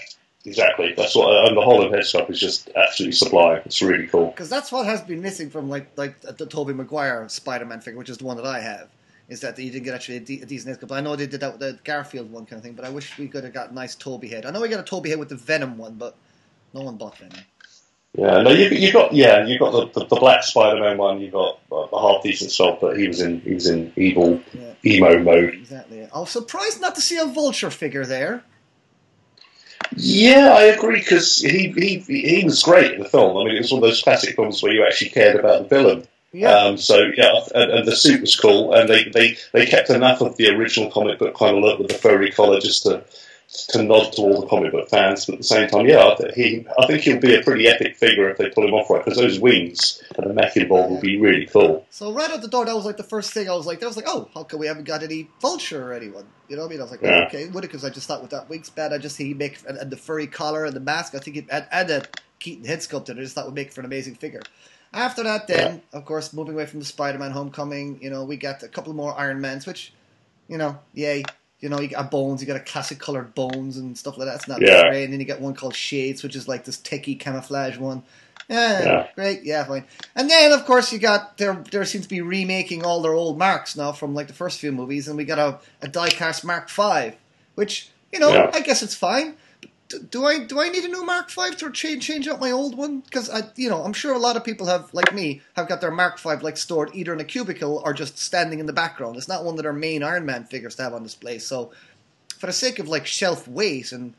exactly. 0.46 0.94
That's 0.96 1.14
what. 1.16 1.48
And 1.48 1.58
the 1.58 1.62
Holland 1.62 1.94
head 1.94 2.04
sculpt 2.04 2.30
is 2.30 2.40
just 2.40 2.70
absolutely 2.76 3.14
sublime. 3.16 3.62
It's 3.66 3.82
really 3.82 4.08
cool. 4.08 4.28
Because 4.28 4.50
that's 4.50 4.72
what 4.72 4.86
has 4.86 5.02
been 5.02 5.22
missing 5.22 5.50
from 5.50 5.70
like 5.70 5.88
like 5.98 6.22
the 6.22 6.46
Tobey 6.46 6.74
Maguire 6.74 7.28
Spider-Man 7.28 7.82
figure, 7.82 7.98
which 7.98 8.10
is 8.10 8.18
the 8.20 8.26
one 8.26 8.38
that 8.38 8.46
I 8.46 8.60
have. 8.62 8.88
Is 9.30 9.42
that 9.42 9.60
you 9.60 9.70
didn't 9.70 9.86
get 9.86 9.94
actually 9.94 10.18
a, 10.18 10.22
de- 10.22 10.42
a 10.42 10.46
decent 10.46 10.76
head 10.76 10.82
sculpt. 10.88 10.96
I 10.96 11.02
know 11.02 11.16
they 11.16 11.28
did 11.28 11.42
that 11.42 11.52
with 11.52 11.60
the 11.60 11.78
Garfield 11.84 12.32
one 12.32 12.48
kind 12.48 12.58
of 12.58 12.64
thing, 12.64 12.74
but 12.74 12.84
I 12.84 12.90
wish 12.90 13.18
we 13.20 13.28
could 13.28 13.44
have 13.44 13.54
got 13.54 13.70
a 13.70 13.74
nice 13.74 13.94
Tobey 13.94 14.28
head. 14.28 14.46
I 14.46 14.52
know 14.52 14.60
we 14.62 14.70
got 14.70 14.80
a 14.80 14.84
Tobey 14.84 15.10
head 15.10 15.20
with 15.20 15.30
the 15.30 15.36
Venom 15.36 15.78
one, 15.78 15.96
but 15.96 16.16
no 16.74 16.82
one 16.82 16.98
bought 16.98 17.18
Venom. 17.20 17.38
Yeah, 18.18 18.42
no, 18.42 18.50
you 18.50 18.70
you 18.70 18.92
got 18.92 19.14
yeah, 19.14 19.46
you 19.46 19.60
got 19.60 19.72
the, 19.72 20.00
the, 20.00 20.08
the 20.08 20.16
black 20.16 20.42
Spider-Man 20.44 20.98
one. 20.98 21.22
You 21.22 21.30
got 21.30 21.60
uh, 21.72 21.76
a 21.76 22.02
half 22.14 22.24
decent 22.24 22.50
sculpt, 22.50 22.82
but 22.82 22.98
he 22.98 23.08
was 23.08 23.22
in 23.22 23.40
he 23.42 23.54
was 23.54 23.68
in 23.68 23.94
evil 23.96 24.42
Yeah. 24.52 24.74
emo 24.84 25.20
mode. 25.20 25.54
Exactly. 25.54 26.08
I 26.12 26.20
was 26.20 26.32
surprised 26.32 26.82
not 26.82 26.96
to 26.96 27.02
see 27.02 27.18
a 27.20 27.26
Vulture 27.26 27.70
figure 27.70 28.08
there. 28.08 28.44
Yeah, 29.96 30.54
I 30.56 30.64
agree 30.64 31.00
because 31.00 31.38
he, 31.38 31.72
he 31.72 32.00
he 32.00 32.44
was 32.44 32.64
great 32.64 32.94
in 32.94 33.00
the 33.02 33.10
film. 33.10 33.38
I 33.38 33.44
mean, 33.44 33.56
it 33.56 33.60
was 33.60 33.72
one 33.72 33.84
of 33.84 33.90
those 33.90 34.02
classic 34.02 34.36
films 34.36 34.62
where 34.64 34.74
you 34.74 34.84
actually 34.86 35.12
cared 35.12 35.36
about 35.36 35.70
the 35.70 35.76
villain. 35.76 36.08
Yeah. 36.32 36.52
Um, 36.54 36.78
so 36.78 37.12
yeah, 37.16 37.34
and, 37.56 37.72
and 37.72 37.88
the 37.88 37.96
suit 37.96 38.22
was 38.22 38.36
cool, 38.36 38.74
and 38.74 38.88
they, 38.88 39.06
they, 39.06 39.38
they 39.52 39.66
kept 39.66 39.90
enough 39.90 40.22
of 40.22 40.38
the 40.38 40.50
original 40.50 40.92
comic 40.92 41.18
book 41.20 41.36
kind 41.36 41.58
of 41.58 41.64
look 41.64 41.80
with 41.80 41.88
the 41.88 41.96
furry 41.96 42.32
collar 42.32 42.60
just 42.60 42.84
to 42.84 43.04
to 43.70 43.82
nod 43.82 44.14
to 44.14 44.22
all 44.22 44.42
the 44.42 44.48
comic 44.48 44.72
book 44.72 44.88
fans. 44.90 45.26
But 45.26 45.34
at 45.34 45.40
the 45.40 45.44
same 45.44 45.68
time, 45.70 45.88
yeah, 45.88 46.06
I, 46.20 46.32
he 46.36 46.68
I 46.78 46.86
think 46.86 47.02
he'll 47.02 47.20
be 47.20 47.34
a 47.34 47.42
pretty 47.42 47.68
epic 47.68 47.96
figure 47.96 48.30
if 48.30 48.38
they 48.38 48.50
pull 48.50 48.68
him 48.68 48.76
off 48.76 48.90
right 48.92 49.04
because 49.04 49.18
those 49.18 49.40
wings 49.40 50.04
and 50.16 50.30
the 50.30 50.34
mech 50.36 50.56
involved 50.56 50.92
will 50.92 51.02
be 51.02 51.20
really 51.20 51.48
cool. 51.48 51.86
So 51.90 52.14
right 52.14 52.30
out 52.30 52.42
the 52.44 52.48
door, 52.48 52.66
that 52.66 52.76
was 52.76 52.86
like 52.86 52.98
the 52.98 53.04
first 53.04 53.34
thing 53.34 53.50
I 53.50 53.56
was 53.56 53.66
like, 53.66 53.80
that 53.80 53.88
was 53.88 53.96
like, 53.96 54.06
oh, 54.08 54.30
how 54.36 54.44
come 54.44 54.60
we 54.60 54.68
haven't 54.68 54.84
got 54.84 55.02
any 55.02 55.30
Vulture 55.42 55.90
or 55.90 55.94
anyone? 55.94 56.28
You 56.48 56.58
know 56.58 56.62
what 56.64 56.68
I 56.68 56.72
mean? 56.72 56.80
I 56.80 56.84
was 56.84 56.92
like, 56.92 57.02
Yeah. 57.02 57.26
okay, 57.28 57.48
would 57.48 57.64
it? 57.64 57.68
Because 57.68 57.84
I 57.84 57.90
just 57.90 58.08
thought 58.08 58.22
with 58.22 58.32
that 58.32 58.50
wingspan, 58.50 58.94
I 58.94 59.00
just 59.00 59.18
think 59.18 59.28
he'd 59.30 59.38
make 59.40 59.58
and, 59.68 59.78
and 59.80 59.90
the 59.92 59.98
furry 59.98 60.28
collar 60.28 60.66
and 60.66 60.76
the 60.76 60.80
mask. 60.80 61.16
I 61.16 61.20
think 61.20 61.38
it 61.38 61.46
and, 61.50 61.66
and 61.72 61.90
the 61.90 62.08
Keaton 62.40 62.66
head 62.66 62.84
sculpted. 62.84 63.18
I 63.18 63.22
just 63.22 63.34
thought 63.34 63.46
would 63.46 63.56
make 63.56 63.74
for 63.74 63.82
an 63.82 63.86
amazing 63.86 64.16
figure. 64.16 64.42
After 64.94 65.24
that, 65.24 65.48
then 65.48 65.82
of 65.94 66.06
course, 66.06 66.34
moving 66.34 66.56
away 66.56 66.66
from 66.66 66.80
the 66.80 66.86
Spider-Man 66.86 67.32
Homecoming, 67.32 68.00
you 68.02 68.10
know, 68.10 68.24
we 68.24 68.38
got 68.38 68.64
a 68.64 68.68
couple 68.68 68.94
more 68.94 69.18
Iron 69.20 69.40
Mans, 69.42 69.66
which, 69.68 69.94
you 70.48 70.58
know, 70.58 70.80
yay. 70.94 71.24
You 71.60 71.68
know, 71.68 71.80
you 71.82 71.90
got 71.90 72.10
Bones, 72.10 72.40
you 72.42 72.48
got 72.48 72.56
a 72.56 72.62
classic 72.62 73.00
colored 73.00 73.36
Bones 73.36 73.76
and 73.76 73.98
stuff 73.98 74.18
like 74.18 74.28
that. 74.28 74.36
It's 74.36 74.48
not 74.48 74.62
Yeah. 74.62 74.76
that 74.78 74.90
great. 74.90 75.04
And 75.04 75.12
then 75.14 75.20
you 75.20 75.26
got 75.26 75.42
one 75.42 75.54
called 75.54 75.76
Shades, 75.76 76.24
which 76.24 76.36
is 76.36 76.48
like 76.48 76.64
this 76.64 76.78
techie 76.78 77.20
camouflage 77.20 77.78
one. 77.78 78.02
Yeah, 78.48 78.82
Yeah. 78.84 79.08
great, 79.14 79.44
yeah, 79.44 79.66
fine. 79.66 79.86
And 80.16 80.30
then, 80.30 80.54
of 80.54 80.66
course, 80.66 80.92
you 80.94 81.00
got 81.00 81.38
there. 81.38 81.62
There 81.70 81.84
seems 81.86 82.06
to 82.06 82.10
be 82.10 82.22
remaking 82.22 82.84
all 82.86 83.02
their 83.02 83.12
old 83.14 83.38
marks 83.38 83.76
now 83.76 83.92
from 83.92 84.16
like 84.16 84.28
the 84.28 84.34
first 84.34 84.60
few 84.60 84.72
movies, 84.72 85.08
and 85.10 85.18
we 85.18 85.26
got 85.26 85.38
a, 85.38 85.60
a 85.86 85.90
diecast 85.90 86.44
Mark 86.46 86.70
Five, 86.70 87.16
which 87.56 87.90
you 88.12 88.20
know, 88.20 88.34
Yeah. 88.34 88.50
I 88.54 88.62
guess 88.62 88.82
it's 88.82 88.96
fine. 88.96 89.36
Do 90.12 90.26
I 90.26 90.40
do 90.40 90.60
I 90.60 90.70
need 90.70 90.84
a 90.84 90.88
new 90.88 91.04
Mark 91.04 91.32
Five 91.32 91.58
to 91.58 91.72
change 91.72 92.06
change 92.06 92.28
out 92.28 92.40
my 92.40 92.52
old 92.52 92.78
one? 92.78 93.00
Because 93.00 93.28
I, 93.30 93.42
you 93.56 93.70
know, 93.70 93.84
I'm 93.84 93.94
sure 93.94 94.14
a 94.14 94.20
lot 94.20 94.38
of 94.38 94.44
people 94.44 94.68
have, 94.68 94.94
like 94.94 95.14
me, 95.14 95.42
have 95.56 95.68
got 95.68 95.82
their 95.82 95.90
Mark 95.90 96.20
Five 96.20 96.44
like 96.44 96.58
stored 96.58 96.92
either 96.94 97.12
in 97.12 97.20
a 97.20 97.24
cubicle 97.24 97.82
or 97.84 97.94
just 97.94 98.20
standing 98.20 98.60
in 98.60 98.68
the 98.68 98.74
background. 98.74 99.18
It's 99.18 99.28
not 99.28 99.44
one 99.44 99.56
of 99.58 99.64
their 99.64 99.74
main 99.74 100.04
Iron 100.04 100.26
Man 100.28 100.44
figures 100.44 100.76
to 100.76 100.84
have 100.84 100.94
on 100.94 101.02
display. 101.02 101.40
So, 101.40 101.72
for 102.38 102.46
the 102.46 102.54
sake 102.54 102.78
of 102.78 102.88
like 102.88 103.08
shelf 103.08 103.48
weight 103.48 103.92
and 103.92 104.14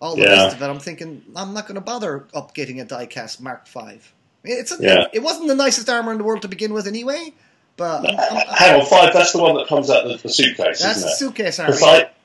all 0.00 0.16
the 0.16 0.22
Yeah. 0.22 0.44
rest 0.44 0.56
of 0.56 0.62
it, 0.62 0.66
I'm 0.66 0.80
thinking 0.80 1.22
I'm 1.36 1.52
not 1.52 1.66
going 1.66 1.74
to 1.74 1.82
bother 1.82 2.24
up 2.32 2.54
getting 2.54 2.80
a 2.80 2.86
diecast 2.86 3.38
Mark 3.40 3.66
Five. 3.66 4.10
It's 4.44 4.72
a, 4.72 4.82
Yeah. 4.82 5.08
it 5.12 5.22
wasn't 5.22 5.48
the 5.48 5.54
nicest 5.54 5.90
armor 5.90 6.12
in 6.12 6.18
the 6.18 6.24
world 6.24 6.40
to 6.42 6.48
begin 6.48 6.72
with, 6.72 6.86
anyway. 6.86 7.34
But 7.76 8.08
I'm, 8.08 8.18
I'm, 8.18 8.46
Hang 8.56 8.80
on, 8.80 8.86
five. 8.86 9.12
That's 9.12 9.32
the 9.32 9.42
one 9.42 9.56
that 9.56 9.66
comes 9.66 9.90
out 9.90 10.04
the, 10.04 10.16
the 10.16 10.28
suitcase, 10.30 10.80
that's 10.80 10.96
isn't 10.98 11.02
the 11.02 11.12
it? 11.12 11.16
suitcase 11.16 11.58
armor. 11.58 11.72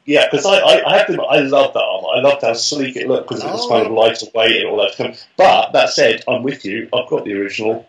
Because 0.07 0.15
I, 0.15 0.21
yeah, 0.21 0.25
because 0.31 0.45
I, 0.45 0.57
I, 0.59 0.93
I 0.93 0.97
have 0.97 1.07
to, 1.07 1.21
I 1.21 1.39
love 1.41 1.73
that 1.73 1.79
armor. 1.83 2.07
I 2.15 2.19
loved 2.21 2.41
how 2.41 2.53
sleek 2.53 2.95
it 2.95 3.07
looked 3.07 3.27
because 3.29 3.43
it 3.43 3.47
was 3.47 3.65
Oh. 3.65 3.69
kind 3.69 3.85
of 3.85 3.91
lighter 3.91 4.25
weight 4.33 4.61
and 4.61 4.69
all 4.69 4.77
that. 4.77 4.95
Kind 4.95 5.13
of, 5.13 5.23
but 5.37 5.73
that 5.73 5.89
said, 5.89 6.23
I'm 6.27 6.43
with 6.43 6.63
you. 6.65 6.87
I've 6.93 7.09
got 7.09 7.25
the 7.25 7.33
original. 7.33 7.85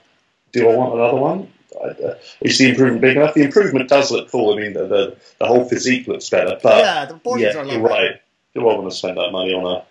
Do 0.53 0.69
I 0.69 0.75
want 0.77 0.95
another 0.95 1.17
one? 1.17 1.53
I, 1.81 1.87
uh, 1.89 2.19
is 2.41 2.59
the 2.59 2.71
improvement 2.71 3.03
big 3.03 3.17
enough? 3.17 3.35
The 3.35 3.43
improvement 3.43 3.89
does 3.89 4.11
look 4.11 4.31
cool. 4.31 4.55
I 4.55 4.61
mean, 4.61 4.73
the 4.73 4.87
the, 4.87 5.17
the 5.39 5.47
whole 5.47 5.65
physique 5.69 6.09
looks 6.09 6.29
better. 6.29 6.59
But 6.63 6.79
yeah, 6.79 7.05
the 7.05 7.15
borders 7.15 7.55
yeah, 7.55 7.61
are 7.61 7.65
a 7.65 7.71
you're 7.71 7.83
better. 7.83 7.95
right. 7.95 8.21
Do 8.55 8.69
I 8.69 8.75
want 8.75 8.91
to 8.91 8.97
spend 8.97 9.17
that 9.19 9.31
money 9.31 9.53
on 9.55 9.65
a 9.65 9.85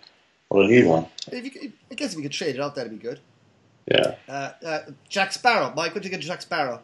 on 0.50 0.64
a 0.64 0.68
new 0.68 0.88
one? 0.88 1.06
If 1.32 1.44
you, 1.62 1.72
I 1.90 1.94
guess 1.94 2.10
if 2.12 2.16
you 2.16 2.22
could 2.22 2.32
trade 2.32 2.56
it 2.56 2.60
out, 2.60 2.74
that'd 2.74 2.90
be 2.90 2.98
good. 2.98 3.20
Yeah. 3.90 4.16
Uh, 4.28 4.50
uh, 4.66 4.78
Jack 5.08 5.32
Sparrow, 5.32 5.72
Mike. 5.74 5.94
What 5.94 6.02
do 6.02 6.08
you 6.08 6.14
get, 6.14 6.20
Jack 6.20 6.42
Sparrow? 6.42 6.82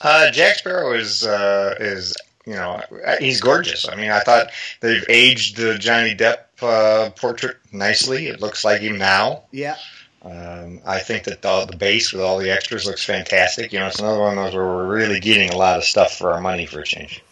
Uh, 0.00 0.30
Jack 0.32 0.56
Sparrow 0.56 0.92
is 0.94 1.24
uh, 1.24 1.76
is 1.78 2.16
you 2.46 2.54
know 2.54 2.80
he's 3.18 3.40
gorgeous. 3.40 3.88
I 3.88 3.94
mean, 3.96 4.10
I 4.10 4.20
thought 4.20 4.50
they've 4.80 5.04
aged 5.08 5.56
the 5.56 5.78
Johnny 5.78 6.14
Depp 6.14 6.38
uh, 6.62 7.10
portrait 7.10 7.56
nicely. 7.72 8.26
It 8.28 8.40
looks 8.40 8.64
like 8.64 8.80
him 8.80 8.98
now. 8.98 9.44
Yeah. 9.50 9.76
Um, 10.22 10.80
I 10.86 11.00
think 11.00 11.24
that 11.24 11.42
the, 11.42 11.66
the 11.66 11.76
base 11.76 12.12
with 12.12 12.22
all 12.22 12.38
the 12.38 12.50
extras 12.50 12.86
looks 12.86 13.04
fantastic. 13.04 13.72
You 13.72 13.80
know, 13.80 13.88
it's 13.88 13.98
another 13.98 14.20
one 14.20 14.38
of 14.38 14.44
those 14.44 14.54
where 14.54 14.64
we're 14.64 14.86
really 14.86 15.20
getting 15.20 15.50
a 15.50 15.56
lot 15.56 15.76
of 15.76 15.84
stuff 15.84 16.16
for 16.16 16.32
our 16.32 16.40
money 16.40 16.64
for 16.64 16.80
a 16.80 16.84
change. 16.84 17.22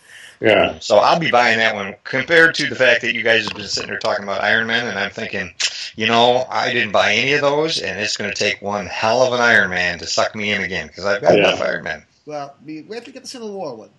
Yeah. 0.41 0.79
So 0.81 0.99
I'll 0.99 1.19
be 1.21 1.31
buying 1.31 1.57
that 1.59 1.75
one 1.75 1.95
compared 2.05 2.55
to 2.57 2.69
the 2.69 2.75
fact 2.75 3.01
that 3.03 3.15
you 3.15 3.23
guys 3.23 3.45
have 3.45 3.55
been 3.57 3.67
sitting 3.69 3.89
there 3.89 3.99
talking 3.99 4.25
about 4.25 4.43
Iron 4.43 4.67
Man, 4.67 4.87
and 4.89 4.99
I'm 4.99 5.11
thinking, 5.11 5.55
you 5.97 6.07
know, 6.07 6.45
I 6.51 6.73
didn't 6.73 6.93
buy 6.93 7.15
any 7.15 7.33
of 7.35 7.41
those, 7.43 7.79
and 7.81 7.99
it's 7.99 8.17
going 8.17 8.29
to 8.31 8.37
take 8.37 8.61
one 8.61 8.87
hell 8.87 9.23
of 9.23 9.33
an 9.33 9.41
Iron 9.41 9.71
Man 9.71 9.99
to 10.01 10.07
suck 10.07 10.35
me 10.35 10.53
in 10.53 10.61
again 10.63 10.89
because 10.89 11.05
I've 11.05 11.23
got 11.23 11.33
Yeah. 11.35 11.49
enough 11.49 11.63
Iron 11.63 11.85
Man. 11.85 12.05
Well, 12.27 12.55
we, 12.67 12.83
we 12.83 12.95
have 12.97 13.05
to 13.05 13.13
get 13.13 13.23
the 13.23 13.29
Civil 13.29 13.53
War 13.53 13.75
one. 13.75 13.91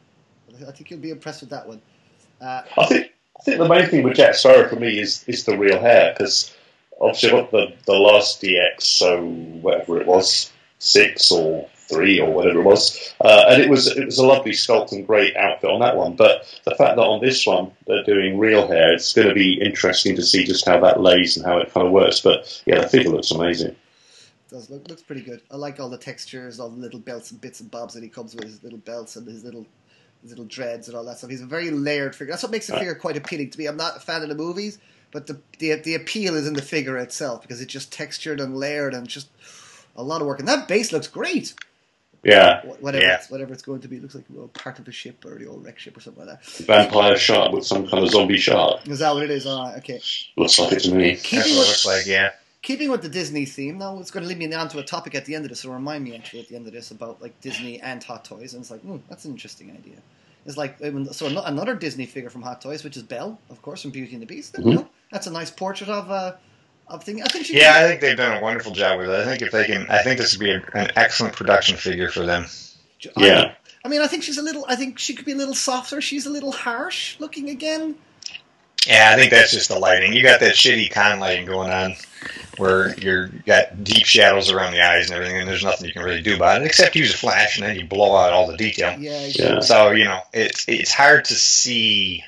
I 0.67 0.72
think 0.72 0.91
you'll 0.91 1.00
be 1.00 1.12
impressed 1.12 1.41
with 1.41 1.50
that 1.50 1.67
one. 1.67 1.81
Uh, 2.41 2.63
I 2.77 2.86
think 2.86 3.12
I 3.39 3.43
think 3.43 3.57
the 3.57 3.67
main 3.67 3.88
thing 3.88 4.03
with 4.03 4.15
Jack 4.15 4.36
Sparrow 4.36 4.69
for 4.69 4.75
me 4.75 5.00
is 5.00 5.24
is 5.27 5.45
the 5.45 5.57
real 5.57 5.79
hair 5.79 6.13
because 6.13 6.55
obviously 7.01 7.29
I 7.29 7.41
got 7.41 7.51
the 7.51 7.74
the 7.86 7.93
last 7.93 8.41
DX, 8.41 8.81
so 8.81 9.25
whatever 9.25 10.00
it 10.00 10.07
was, 10.07 10.51
six 10.79 11.31
or 11.31 11.67
three 11.89 12.19
or 12.19 12.31
whatever 12.31 12.60
it 12.60 12.63
was, 12.63 13.13
uh, 13.22 13.45
and 13.50 13.62
it 13.62 13.69
was 13.69 13.88
it 13.88 14.05
was 14.05 14.17
a 14.17 14.25
lovely 14.25 14.51
sculpt 14.51 14.91
and 14.91 15.05
great 15.05 15.36
outfit 15.36 15.69
on 15.69 15.79
that 15.79 15.98
one. 15.98 16.15
But 16.15 16.45
the 16.63 16.75
fact 16.75 16.95
that 16.95 17.03
on 17.03 17.22
this 17.22 17.45
one 17.45 17.72
they're 17.88 18.03
doing 18.03 18.38
real 18.38 18.67
hair, 18.67 18.93
it's 18.93 19.13
going 19.13 19.29
to 19.29 19.33
be 19.33 19.62
interesting 19.62 20.15
to 20.15 20.24
see 20.24 20.43
just 20.43 20.65
how 20.65 20.79
that 20.81 21.01
lays 21.01 21.36
and 21.36 21.45
how 21.45 21.57
it 21.57 21.74
kind 21.74 21.88
of 21.88 21.93
works. 21.93 22.19
But 22.19 22.62
yeah, 22.65 22.81
the 22.81 22.88
figure 22.88 23.12
looks 23.12 23.31
amazing. 23.31 23.75
does 24.50 24.69
look 24.69 24.88
looks 24.88 25.03
pretty 25.03 25.24
good. 25.24 25.41
I 25.51 25.57
like 25.57 25.79
all 25.79 25.89
the 25.89 25.98
textures, 25.98 26.60
all 26.60 26.69
the 26.69 26.79
little 26.79 27.00
belts 27.00 27.31
and 27.31 27.41
bits 27.41 27.62
and 27.62 27.72
bobs 27.72 27.93
that 27.95 28.03
he 28.03 28.10
comes 28.10 28.36
with, 28.36 28.45
his 28.45 28.63
little 28.63 28.79
belts 28.79 29.15
and 29.15 29.27
his 29.27 29.43
little 29.43 29.65
his 30.24 30.32
little 30.32 30.46
dreads 30.46 30.88
and 30.88 30.98
all 30.98 31.03
that 31.06 31.20
stuff. 31.20 31.30
He's 31.30 31.42
a 31.42 31.46
very 31.46 31.70
layered 31.70 32.15
figure. 32.15 32.32
That's 32.34 32.42
what 32.44 32.51
makes 32.51 32.65
the 32.68 32.74
figure 32.77 32.96
quite 32.96 33.18
appealing 33.18 33.51
to 33.51 33.60
me. 33.60 33.68
I'm 33.68 33.77
not 33.77 33.98
a 33.98 34.00
fan 34.00 34.24
of 34.24 34.30
the 34.30 34.36
movies, 34.36 34.80
but 35.12 35.27
the 35.27 35.39
the, 35.60 35.75
the 35.75 35.94
appeal 35.96 36.36
is 36.36 36.48
in 36.48 36.53
the 36.56 36.62
figure 36.63 36.98
itself 36.98 37.42
because 37.44 37.62
it's 37.62 37.72
just 37.72 37.92
textured 37.94 38.39
and 38.39 38.58
layered 38.58 38.94
and 38.96 39.08
just 39.08 39.27
a 39.96 40.01
lot 40.03 40.22
of 40.22 40.27
work. 40.27 40.39
And 40.39 40.48
that 40.48 40.68
base 40.68 40.92
looks 40.92 41.08
great. 41.08 41.53
Yeah, 42.24 42.62
Whatever 42.80 43.03
Yeah. 43.06 43.15
it's, 43.18 43.30
whatever 43.30 43.51
it's 43.51 43.63
going 43.63 43.82
to 43.82 43.89
be, 43.89 43.98
it 43.98 44.01
looks 44.01 44.15
like 44.15 44.24
well, 44.30 44.48
part 44.48 44.80
of 44.80 44.88
a 44.88 44.94
ship 44.94 45.25
or 45.25 45.38
the 45.38 45.46
old 45.46 45.65
wreck 45.65 45.77
ship 45.77 45.98
or 45.98 46.00
something 46.00 46.25
like 46.25 46.42
that. 46.42 46.50
vampire 46.65 47.18
shark 47.18 47.51
with 47.51 47.65
some 47.65 47.86
kind 47.86 48.01
of 48.01 48.10
zombie 48.12 48.38
shark. 48.38 48.88
Is 48.88 49.00
that 49.00 49.13
what 49.13 49.24
it 49.24 49.30
is? 49.30 49.46
All 49.46 49.65
right, 49.68 49.77
okay. 49.80 50.00
Looks 50.38 50.58
like 50.58 50.72
it 50.72 50.80
to 50.84 50.96
me. 50.96 51.15
That's 51.15 51.22
Keeping 51.24 51.42
what 51.42 51.48
it 51.50 51.60
with, 51.60 51.68
looks 51.68 51.86
like, 51.86 52.06
yeah. 52.06 52.30
keeping 52.62 52.89
with 52.89 53.01
the 53.01 53.10
Disney 53.10 53.44
theme, 53.44 53.77
now 53.77 54.00
it's 54.00 54.10
going 54.10 54.24
to 54.24 54.30
lead 54.30 54.38
me 54.38 54.48
down 54.48 54.70
to 54.70 54.80
a 54.80 54.84
topic 54.84 55.15
at 55.15 55.25
the 55.25 55.36
end 55.36 55.44
of 55.44 55.50
this, 55.50 55.60
so 55.60 55.70
remind 55.74 56.06
me 56.06 56.15
actually 56.15 56.39
at 56.39 56.48
the 56.48 56.56
end 56.56 56.65
of 56.65 56.72
this 56.72 56.92
about 56.92 57.22
like 57.22 57.39
Disney 57.42 57.82
and 57.82 58.01
Hot 58.06 58.24
Toys, 58.24 58.53
and 58.53 58.62
it's 58.62 58.72
like, 58.72 58.80
hmm, 58.80 59.00
that's 59.10 59.25
an 59.25 59.32
interesting 59.32 59.70
idea. 59.72 59.98
It's 60.45 60.57
like 60.57 60.77
so 61.12 61.27
another 61.45 61.75
Disney 61.75 62.05
figure 62.05 62.29
from 62.29 62.41
Hot 62.41 62.62
Toys, 62.62 62.83
which 62.83 62.97
is 62.97 63.03
Belle, 63.03 63.39
of 63.50 63.62
course, 63.62 63.81
from 63.81 63.91
Beauty 63.91 64.13
and 64.13 64.21
the 64.21 64.25
Beast. 64.25 64.53
There 64.53 64.63
we 64.65 64.73
Mhm. 64.73 64.77
go. 64.77 64.89
That's 65.12 65.27
a 65.27 65.31
nice 65.31 65.50
portrait 65.51 65.89
of 65.89 66.12
uh, 66.12 66.33
of 66.88 67.03
thing. 67.03 67.21
I 67.21 67.25
think 67.27 67.45
she. 67.45 67.57
Yeah, 67.57 67.73
I 67.75 67.88
think 67.88 68.01
they've 68.01 68.17
done 68.17 68.38
a 68.38 68.41
wonderful 68.41 68.71
job 68.73 69.00
with 69.00 69.09
it. 69.09 69.15
I 69.19 69.23
think 69.25 69.41
if 69.41 69.51
they 69.51 69.65
can, 69.65 69.85
I 69.89 70.00
think 70.03 70.19
this 70.19 70.33
would 70.38 70.43
be 70.43 70.51
a, 70.51 70.62
an 70.73 70.91
excellent 70.95 71.35
production 71.35 71.77
figure 71.77 72.09
for 72.09 72.25
them. 72.25 72.45
I- 73.15 73.25
Yeah. 73.25 73.51
I 73.85 73.89
mean, 73.89 74.01
I 74.01 74.07
think 74.07 74.23
she's 74.23 74.38
a 74.38 74.41
little. 74.41 74.65
I 74.67 74.75
think 74.75 75.00
she 75.00 75.13
could 75.13 75.25
be 75.25 75.33
a 75.33 75.35
little 75.38 75.53
softer. 75.55 76.01
She's 76.01 76.25
a 76.25 76.29
little 76.29 76.51
harsh 76.51 77.15
looking 77.19 77.50
again. 77.50 77.95
Yeah, 78.88 79.12
I 79.13 79.16
think 79.18 79.32
that's 79.32 79.52
just 79.52 79.70
the 79.70 79.80
lighting. 79.80 80.13
You 80.13 80.24
got 80.24 80.40
that 80.42 80.56
shitty 80.56 80.92
con 80.92 81.20
lighting 81.20 81.46
going 81.46 81.72
on, 81.72 81.96
where 82.58 82.94
you're 83.00 83.28
you 83.28 83.42
got 83.46 83.84
deep 83.84 84.06
shadows 84.06 84.52
around 84.52 84.74
the 84.74 84.82
eyes 84.82 85.10
and 85.10 85.16
everything, 85.16 85.40
and 85.40 85.48
there's 85.48 85.63
nothing 85.63 85.88
you 85.88 85.94
can 85.94 86.04
really 86.04 86.22
do 86.22 86.36
about 86.36 86.62
it 86.62 86.66
except 86.66 86.96
use 86.96 87.13
a 87.13 87.18
flash, 87.18 87.58
and 87.58 87.66
then 87.66 87.75
you 87.78 87.86
blow 87.86 88.16
out 88.16 88.34
all 88.34 88.48
the 88.48 88.58
detail. 88.58 89.00
Yeah. 89.00 89.28
Yeah. 89.28 89.60
So 89.62 89.92
you 89.92 90.06
know, 90.06 90.20
it's 90.34 90.66
it's 90.68 90.92
hard 90.94 91.25
to 91.25 91.34
see 91.34 92.24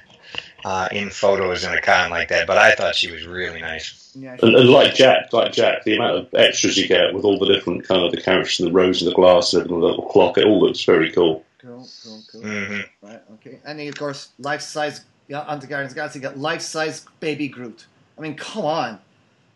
uh, 0.65 0.89
in 0.91 1.09
photos 1.11 1.63
in 1.63 1.71
a 1.71 1.81
con 1.81 2.09
like 2.09 2.29
that. 2.29 2.47
But 2.47 2.57
I 2.57 2.73
thought 2.73 2.95
she 2.95 3.11
was 3.11 3.25
really 3.25 3.61
nice. 3.61 4.11
Yeah. 4.15 4.37
And, 4.41 4.55
and 4.55 4.69
like 4.69 4.95
Jack, 4.95 5.31
like 5.31 5.51
Jack, 5.51 5.83
the 5.83 5.97
amount 5.97 6.17
of 6.17 6.33
extras 6.33 6.77
you 6.77 6.87
get 6.87 7.13
with 7.13 7.23
all 7.23 7.37
the 7.37 7.53
different 7.53 7.87
kind 7.87 8.01
of 8.01 8.11
the 8.11 8.21
characters 8.21 8.59
and 8.59 8.69
the 8.69 8.73
rows 8.73 9.01
and 9.01 9.11
the 9.11 9.15
glass 9.15 9.53
and 9.53 9.61
everything, 9.61 9.79
the 9.79 9.85
little 9.85 10.05
clock, 10.07 10.37
it 10.37 10.45
all 10.45 10.59
looks 10.59 10.83
very 10.83 11.11
cool. 11.11 11.45
Cool. 11.61 11.87
Cool. 12.03 12.21
Cool. 12.31 12.41
hmm 12.41 12.79
Right, 13.01 13.21
okay. 13.33 13.59
And 13.65 13.79
then, 13.79 13.87
of 13.87 13.97
course, 13.97 14.29
life 14.39 14.61
size, 14.61 15.01
yeah, 15.27 15.41
on 15.41 15.59
the 15.59 15.67
Guardians 15.67 15.91
of 15.93 15.95
Galaxy, 15.95 16.19
you 16.19 16.23
got 16.23 16.37
life 16.37 16.61
size 16.61 17.05
baby 17.19 17.47
Groot. 17.47 17.85
I 18.17 18.21
mean, 18.21 18.35
come 18.35 18.65
on. 18.65 18.99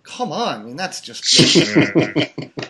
Come 0.03 0.31
on. 0.31 0.61
I 0.61 0.63
mean, 0.63 0.75
that's 0.75 1.01
just. 1.01 1.23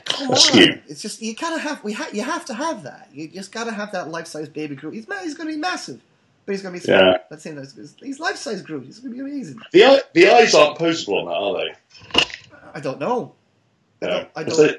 come 0.05 0.31
on. 0.31 0.81
It's 0.87 1.01
just, 1.01 1.21
you 1.21 1.33
gotta 1.35 1.59
have, 1.59 1.83
we 1.83 1.93
ha- 1.93 2.09
you 2.11 2.23
have 2.23 2.45
to 2.45 2.53
have 2.53 2.83
that. 2.83 3.09
You 3.13 3.27
just 3.27 3.51
gotta 3.51 3.71
have 3.71 3.91
that 3.93 4.09
life 4.09 4.27
size 4.27 4.49
baby 4.49 4.75
Groot. 4.75 4.93
He's, 4.95 5.05
he's 5.23 5.35
gonna 5.35 5.49
be 5.51 5.57
massive, 5.57 6.01
but 6.45 6.51
he's 6.53 6.61
gonna 6.61 6.73
be 6.73 6.79
small. 6.79 6.97
Yeah. 6.97 7.17
That's 7.29 7.43
saying 7.43 7.55
that 7.55 7.95
he's, 8.01 8.19
life 8.19 8.35
size 8.35 8.61
Groot. 8.61 8.85
He's 8.85 8.99
gonna 8.99 9.13
be 9.13 9.21
amazing. 9.21 9.59
The 9.71 9.85
eye, 9.85 10.01
the 10.13 10.27
eyes 10.29 10.53
aren't 10.53 10.77
posable 10.77 11.25
on 11.25 11.25
that, 11.25 11.33
are 11.33 11.65
they? 11.65 12.25
I 12.73 12.79
don't 12.81 12.99
know. 12.99 13.33
I 14.01 14.05
Yeah. 14.05 14.11
don't, 14.11 14.29
I 14.35 14.43
Because 14.43 14.57
don't, 14.57 14.67
they, 14.67 14.77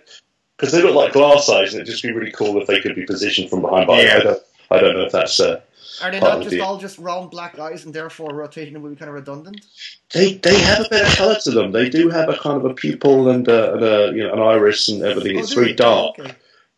'cause 0.58 0.72
they 0.72 0.82
look 0.82 0.94
like 0.94 1.12
glass 1.12 1.48
eyes, 1.48 1.72
and 1.72 1.80
it'd 1.80 1.86
just 1.92 2.02
be 2.02 2.12
really 2.12 2.32
cool 2.32 2.60
if 2.60 2.66
they 2.66 2.80
could 2.80 2.94
be 2.94 3.06
positioned 3.06 3.48
from 3.48 3.62
behind. 3.62 3.86
But 3.86 3.94
I- 3.94 4.02
Yeah. 4.02 4.16
I, 4.16 4.22
don't, 4.22 4.42
I 4.72 4.78
don't 4.80 4.94
know 4.94 5.04
if 5.06 5.12
that's. 5.12 5.40
Uh, 5.40 5.60
are 6.02 6.10
they 6.10 6.20
not 6.20 6.42
just 6.42 6.58
all 6.60 6.78
just 6.78 6.98
round 6.98 7.30
black 7.30 7.58
eyes 7.58 7.84
and 7.84 7.94
therefore 7.94 8.34
rotating 8.34 8.72
them 8.74 8.82
would 8.82 8.90
be 8.90 8.96
kind 8.96 9.08
of 9.08 9.14
redundant? 9.14 9.64
they 10.12 10.34
they 10.34 10.58
have 10.60 10.80
a 10.86 10.88
bit 10.90 11.06
of 11.06 11.16
colour 11.16 11.36
to 11.44 11.50
them. 11.50 11.72
They 11.72 11.88
do 11.88 12.08
have 12.10 12.28
a 12.28 12.36
kind 12.36 12.56
of 12.56 12.64
a 12.64 12.74
pupil 12.74 13.28
and, 13.28 13.48
uh, 13.48 13.72
and 13.74 13.82
a, 13.82 14.12
you 14.14 14.22
know 14.26 14.32
an 14.32 14.40
iris 14.40 14.88
and 14.88 15.02
everything. 15.02 15.36
Oh, 15.36 15.40
It's 15.40 15.52
very 15.52 15.72
dark, 15.72 16.18
Okay. 16.18 16.32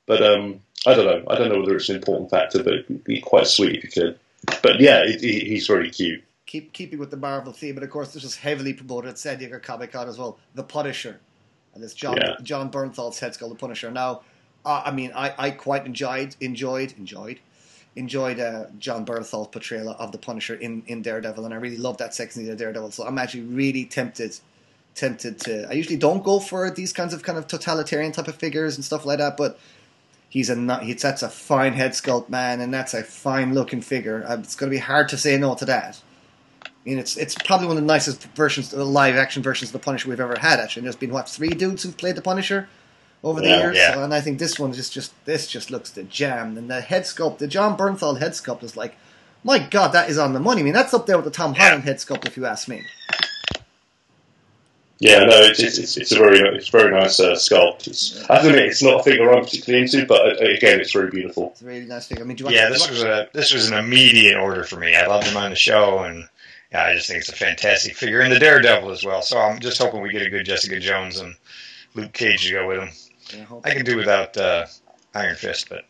but 0.07 0.23
um, 0.23 0.61
I 0.87 0.95
don't 0.95 1.07
know. 1.07 1.23
I 1.33 1.37
don't 1.37 1.49
know 1.51 1.61
whether 1.61 1.77
it's 1.77 1.89
an 1.89 1.97
important 1.97 2.31
factor, 2.31 2.63
but 2.63 2.73
it'd 2.75 3.05
be 3.05 3.21
quite 3.21 3.47
sweet 3.47 3.77
if 3.77 3.85
you 3.85 3.91
could. 4.03 4.19
But 4.63 4.81
yeah, 4.81 5.03
it, 5.05 5.21
he, 5.21 5.41
he's 5.41 5.67
very 5.67 5.91
cute. 5.91 6.23
keep 6.47 6.73
keeping 6.73 6.99
with 6.99 7.11
the 7.11 7.17
Marvel 7.17 7.53
theme, 7.53 7.77
and 7.77 7.85
of 7.85 7.91
course 7.91 8.13
this 8.13 8.23
was 8.25 8.37
heavily 8.37 8.73
promoted 8.75 9.11
at 9.11 9.19
San 9.19 9.39
Diego 9.39 9.59
Comic 9.61 9.93
Con 9.93 10.09
as 10.09 10.19
well. 10.19 10.39
The 10.55 10.65
Punisher, 10.65 11.21
and 11.75 11.83
it's 11.85 11.95
John 11.95 12.17
Yeah. 12.17 12.35
Jon 12.43 12.71
Bernthal's 12.71 13.19
head 13.21 13.35
skull, 13.35 13.49
the 13.51 13.55
Punisher. 13.55 13.91
Now, 13.91 14.23
uh, 14.65 14.83
I 14.85 14.91
mean, 14.91 15.13
I, 15.15 15.33
I 15.39 15.51
quite 15.53 15.87
enjoyed 15.87 16.35
enjoyed 16.41 16.93
enjoyed 16.99 17.39
enjoyed 17.95 18.41
uh, 18.41 18.67
Jon 18.79 19.05
Bernthal's 19.05 19.49
portrayal 19.49 19.91
of 19.91 20.13
the 20.13 20.19
Punisher 20.19 20.55
in, 20.55 20.83
in 20.87 21.03
Daredevil, 21.03 21.45
and 21.45 21.53
I 21.55 21.59
really 21.59 21.77
loved 21.77 21.99
that 21.99 22.15
section 22.15 22.51
of 22.51 22.57
Daredevil. 22.57 22.93
So 22.93 23.07
I'm 23.07 23.19
actually 23.19 23.43
really 23.43 23.85
tempted 23.85 24.39
tempted 24.95 25.39
to. 25.41 25.69
I 25.71 25.73
usually 25.73 25.97
don't 25.97 26.23
go 26.23 26.39
for 26.39 26.71
these 26.71 26.93
kinds 26.93 27.15
of 27.15 27.23
kind 27.23 27.39
of 27.39 27.47
totalitarian 27.47 28.13
type 28.13 28.29
of 28.29 28.37
figures 28.37 28.77
and 28.77 28.85
stuff 28.85 29.05
like 29.07 29.19
that, 29.19 29.37
but. 29.37 29.59
He's 30.29 30.49
a 30.49 30.57
not, 30.57 30.85
he's, 30.85 31.03
that's 31.03 31.23
a 31.23 31.29
fine 31.29 31.75
head 31.75 31.91
sculpt 31.91 32.31
man, 32.31 32.63
and 32.63 32.73
that's 32.73 32.95
a 32.95 33.03
fine 33.03 33.53
looking 33.53 33.83
figure. 33.83 34.25
Uh, 34.27 34.39
It's 34.39 34.57
going 34.57 34.71
to 34.73 34.75
be 34.75 34.81
hard 34.81 35.11
to 35.11 35.19
say 35.19 35.37
no 35.37 35.55
to 35.57 35.67
that. 35.67 36.01
I 36.65 36.69
mean, 36.87 36.99
it's 36.99 37.19
it's 37.19 37.35
probably 37.35 37.67
one 37.67 37.77
of 37.77 37.83
the 37.83 37.87
nicest 37.87 38.25
versions, 38.35 38.73
uh, 38.73 38.83
live 38.83 39.15
action 39.15 39.43
versions 39.43 39.69
of 39.69 39.73
the 39.75 39.85
Punisher 39.85 40.09
we've 40.09 40.19
ever 40.19 40.39
had. 40.39 40.59
Actually, 40.59 40.85
there's 40.85 40.97
been 40.97 41.13
what 41.13 41.29
three 41.29 41.51
dudes 41.51 41.83
who've 41.83 41.99
played 41.99 42.17
the 42.17 42.23
Punisher 42.23 42.67
over 43.25 43.41
the 43.41 43.49
Yeah, 43.49 43.59
years, 43.61 43.77
yeah. 43.77 43.95
So- 43.95 44.03
and 44.05 44.13
I 44.15 44.21
think 44.21 44.39
this 44.39 44.59
one 44.59 44.73
just 44.73 44.93
just 44.93 45.13
this 45.25 45.47
just 45.47 45.71
looks 45.71 45.91
the 45.91 46.03
jam. 46.03 46.57
And 46.57 46.71
the 46.71 46.81
head 46.81 47.03
sculpt, 47.05 47.39
the 47.39 47.47
Jon 47.47 47.77
Bernthal 47.77 48.19
head 48.19 48.33
sculpt 48.33 48.63
is 48.63 48.77
like, 48.77 48.95
my 49.45 49.59
God, 49.59 49.89
that 49.93 50.09
is 50.11 50.19
on 50.19 50.33
the 50.33 50.41
money. 50.41 50.61
I 50.61 50.65
mean, 50.65 50.73
that's 50.75 50.95
up 50.95 51.07
there 51.07 51.17
with 51.17 51.25
the 51.25 51.31
Tom 51.31 51.55
Holland 51.55 51.85
head 51.85 51.97
sculpt, 51.97 52.27
if 52.27 52.37
you 52.37 52.47
ask 52.47 52.69
me. 52.69 52.83
Yeah, 54.99 55.25
no, 55.25 55.37
it's 55.37 55.59
it's, 55.59 55.79
it's, 55.79 55.97
it's 55.97 56.13
a 56.13 56.17
very 56.17 56.39
it's 56.57 56.69
a 56.69 56.71
very 56.71 56.93
nice 56.93 57.19
uh, 57.19 57.33
sculpt. 57.33 57.89
It's, 57.89 58.25
I 58.31 58.35
have 58.35 58.43
to 58.45 58.51
admit, 58.51 58.67
it's 58.67 58.85
not 58.85 59.01
a 59.01 59.03
figure 59.03 59.33
I'm 59.33 59.43
particularly 59.43 59.83
into, 59.83 60.07
but 60.07 60.21
uh, 60.41 60.45
again, 60.45 60.79
it's 60.81 60.93
very 60.93 61.11
beautiful. 61.11 61.51
It's 61.51 61.63
a 61.63 61.67
really 61.67 61.87
nice 61.87 62.07
figure. 62.07 62.23
I 62.23 62.27
mean, 62.29 62.37
do 62.37 62.43
you 62.43 62.47
watch, 62.47 62.55
Yeah, 62.55 62.69
do 62.69 62.75
this 62.75 62.89
was 62.89 63.03
a 63.03 63.29
this 63.33 63.53
was 63.53 63.69
an 63.69 63.77
immediate 63.79 64.37
order 64.39 64.63
for 64.63 64.77
me. 64.77 64.95
I 64.95 65.07
loved 65.07 65.27
him 65.27 65.37
on 65.37 65.51
the 65.51 65.57
show, 65.57 66.05
and 66.05 66.29
yeah, 66.71 66.85
I 66.85 66.95
just 66.95 67.09
think 67.09 67.19
it's 67.19 67.29
a 67.31 67.35
fantastic 67.35 67.97
figure, 67.97 68.21
and 68.21 68.33
the 68.33 68.39
Daredevil 68.39 68.93
as 68.93 69.05
well. 69.05 69.23
So 69.23 69.41
I'm 69.41 69.59
just 69.59 69.79
hoping 69.83 70.03
we 70.03 70.11
get 70.13 70.23
a 70.23 70.31
good 70.31 70.47
Jessica 70.47 70.79
Jones 70.79 71.19
and 71.19 71.35
Luke 71.97 72.13
Cage 72.13 72.47
to 72.47 72.53
go 72.53 72.69
with 72.69 72.79
him. 72.79 72.91
I 73.35 73.71
I 73.71 73.75
can 73.75 73.85
do 73.85 73.97
without 73.97 74.37
uh, 74.37 74.67
Iron 75.15 75.37
Fist, 75.37 75.69
but 75.69 75.85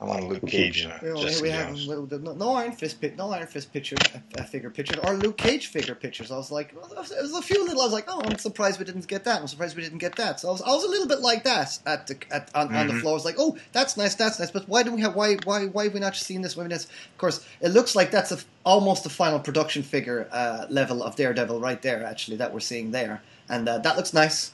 I 0.00 0.06
want 0.06 0.22
a 0.24 0.26
Luke 0.26 0.46
Cage 0.46 0.80
and 0.80 0.92
a 0.92 0.98
Well, 1.02 1.16
here 1.18 1.26
Jessica 1.26 1.42
we 1.42 1.50
have 1.50 1.76
Jones. 1.76 1.88
no, 2.22 2.32
no 2.32 2.52
Iron 2.54 2.72
Fist, 2.72 3.00
pic- 3.02 3.16
no 3.18 3.30
Iron 3.32 3.46
Fist 3.46 3.70
picture, 3.70 3.96
uh, 4.38 4.44
figure 4.44 4.70
pictures, 4.70 4.98
or 5.04 5.12
Luke 5.14 5.36
Cage 5.36 5.66
figure 5.66 5.94
pictures. 5.94 6.30
I 6.30 6.36
was 6.38 6.50
like, 6.50 6.72
well, 6.74 6.88
there 6.88 7.20
was 7.22 7.34
a 7.34 7.42
few 7.42 7.62
little. 7.66 7.82
I 7.82 7.84
was 7.84 7.92
like, 7.92 8.06
oh, 8.08 8.22
I'm 8.24 8.38
surprised 8.38 8.78
we 8.78 8.86
didn't 8.86 9.06
get 9.08 9.24
that. 9.24 9.40
I'm 9.42 9.46
surprised 9.46 9.76
we 9.76 9.82
didn't 9.82 9.98
get 9.98 10.16
that. 10.16 10.40
So 10.40 10.48
I 10.48 10.52
was, 10.52 10.62
I 10.62 10.70
was 10.70 10.84
a 10.84 10.88
little 10.88 11.06
bit 11.06 11.20
like 11.20 11.44
that 11.44 11.78
at 11.84 12.06
the 12.06 12.16
at 12.30 12.50
on, 12.54 12.74
on 12.74 12.86
the 12.86 12.94
Mhm. 12.94 13.00
floor. 13.02 13.12
I 13.12 13.14
was 13.14 13.26
like, 13.26 13.36
oh, 13.38 13.58
that's 13.72 13.98
nice, 13.98 14.14
that's 14.14 14.38
nice. 14.40 14.50
But 14.50 14.66
why 14.68 14.82
do 14.82 14.90
we 14.94 15.02
have 15.02 15.14
why 15.14 15.36
why 15.44 15.66
why 15.66 15.84
have 15.84 15.92
we 15.94 16.00
not 16.00 16.16
seen 16.16 16.40
this? 16.40 16.56
Why 16.56 16.62
have 16.62 16.70
we 16.70 16.74
not- 16.76 16.84
Of 16.84 17.18
course, 17.18 17.44
it 17.60 17.68
looks 17.68 17.94
like 17.94 18.10
that's 18.10 18.32
a, 18.32 18.38
almost 18.64 19.04
the 19.04 19.10
final 19.10 19.38
production 19.38 19.82
figure 19.82 20.28
uh, 20.32 20.64
level 20.70 21.02
of 21.02 21.14
Daredevil 21.16 21.60
right 21.60 21.82
there. 21.82 22.02
Actually, 22.04 22.38
that 22.38 22.54
we're 22.54 22.60
seeing 22.60 22.90
there, 22.92 23.20
and 23.50 23.68
uh, 23.68 23.76
that 23.78 23.98
looks 23.98 24.14
nice. 24.14 24.52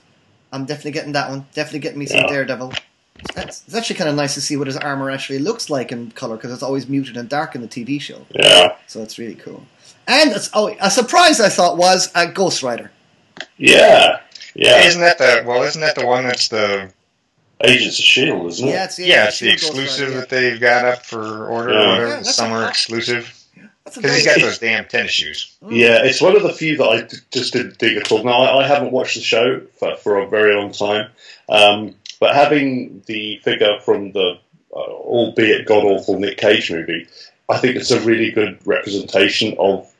I'm 0.53 0.65
definitely 0.65 0.93
getting 0.93 1.13
that 1.13 1.29
one. 1.31 1.47
Definitely 1.55 1.81
getting 1.81 1.99
me 1.99 2.07
some 2.07 2.21
Yeah. 2.21 2.27
Daredevil. 2.29 2.73
It's, 3.37 3.65
it's 3.67 3.75
actually 3.75 3.97
kind 3.97 4.11
of 4.11 4.17
nice 4.17 4.35
to 4.35 4.41
see 4.41 4.57
what 4.57 4.67
his 4.67 4.77
armor 4.77 5.11
actually 5.11 5.39
looks 5.39 5.71
like 5.71 5.91
in 5.91 6.11
color 6.13 6.37
because 6.37 6.53
it's 6.53 6.63
always 6.63 6.89
muted 6.89 7.17
and 7.17 7.29
dark 7.29 7.55
in 7.55 7.63
the 7.63 7.69
TV 7.69 8.01
show. 8.01 8.27
Yeah, 8.31 8.77
So 8.87 9.03
it's 9.03 9.19
really 9.19 9.35
cool. 9.35 9.65
And 10.07 10.31
it's, 10.33 10.51
oh, 10.55 10.75
a 10.81 10.91
surprise 10.91 11.41
I 11.41 11.49
thought 11.49 11.77
was 11.79 12.11
a 12.15 12.27
Ghost 12.31 12.63
Rider. 12.63 12.91
yeah, 13.57 14.21
yeah. 14.55 14.83
Isn't 14.87 15.01
that 15.01 15.19
the 15.19 15.43
well? 15.47 15.63
Isn't 15.63 15.81
that 15.81 15.95
the 15.97 16.07
one 16.07 16.25
that's 16.25 16.49
the 16.49 16.93
Agents 17.63 17.99
of 17.99 18.05
Shield, 18.05 18.47
isn't 18.49 18.69
it? 18.69 18.71
Yeah, 18.71 18.85
it's, 18.85 18.99
Yeah, 18.99 19.25
it's 19.29 19.41
the 19.41 19.51
exclusive 19.51 20.09
Rider, 20.09 20.21
that 20.21 20.29
they've 20.29 20.61
got 20.61 20.85
up 20.85 21.05
for 21.07 21.47
order, 21.49 21.73
Yeah. 21.73 21.79
or 21.79 21.83
Yeah, 21.83 21.93
whatever, 21.93 22.11
that's 22.17 22.35
summer 22.35 22.63
a- 22.65 22.69
exclusive. 22.69 23.36
That's 23.87 23.97
a 23.97 24.01
Because 24.01 24.17
he's 24.17 24.25
very- 24.27 24.41
got 24.41 24.47
those 24.47 24.59
damn 24.59 24.85
tennis 24.85 25.13
shoes. 25.13 25.57
Mm. 25.65 25.77
Yeah, 25.77 26.05
it's 26.05 26.21
one 26.21 26.37
of 26.37 26.43
the 26.43 26.53
few 26.53 26.77
that 26.77 26.85
I 26.85 27.01
d- 27.03 27.17
just 27.33 27.53
didn't 27.55 27.79
dig 27.79 27.97
at 27.97 28.13
all. 28.13 28.23
Now, 28.25 28.43
I, 28.43 28.63
I 28.65 28.67
haven't 28.67 28.93
watched 28.93 29.15
the 29.17 29.23
show 29.23 29.63
for, 29.79 29.97
for 29.97 30.19
a 30.19 30.29
very 30.29 30.55
long 30.55 30.73
time, 30.73 31.11
um, 31.49 31.95
but 32.21 32.35
having 32.35 33.03
the 33.07 33.39
figure 33.45 33.79
from 33.85 34.13
the, 34.13 34.39
uh, 34.75 34.79
albeit 34.79 35.67
god 35.67 35.85
awful 35.85 36.19
Nick 36.19 36.37
Cage 36.37 36.71
movie, 36.71 37.07
I 37.49 37.57
think 37.59 37.77
it's 37.77 37.91
a 37.93 38.01
really 38.01 38.31
good 38.33 38.59
representation 38.67 39.57
of 39.59 39.91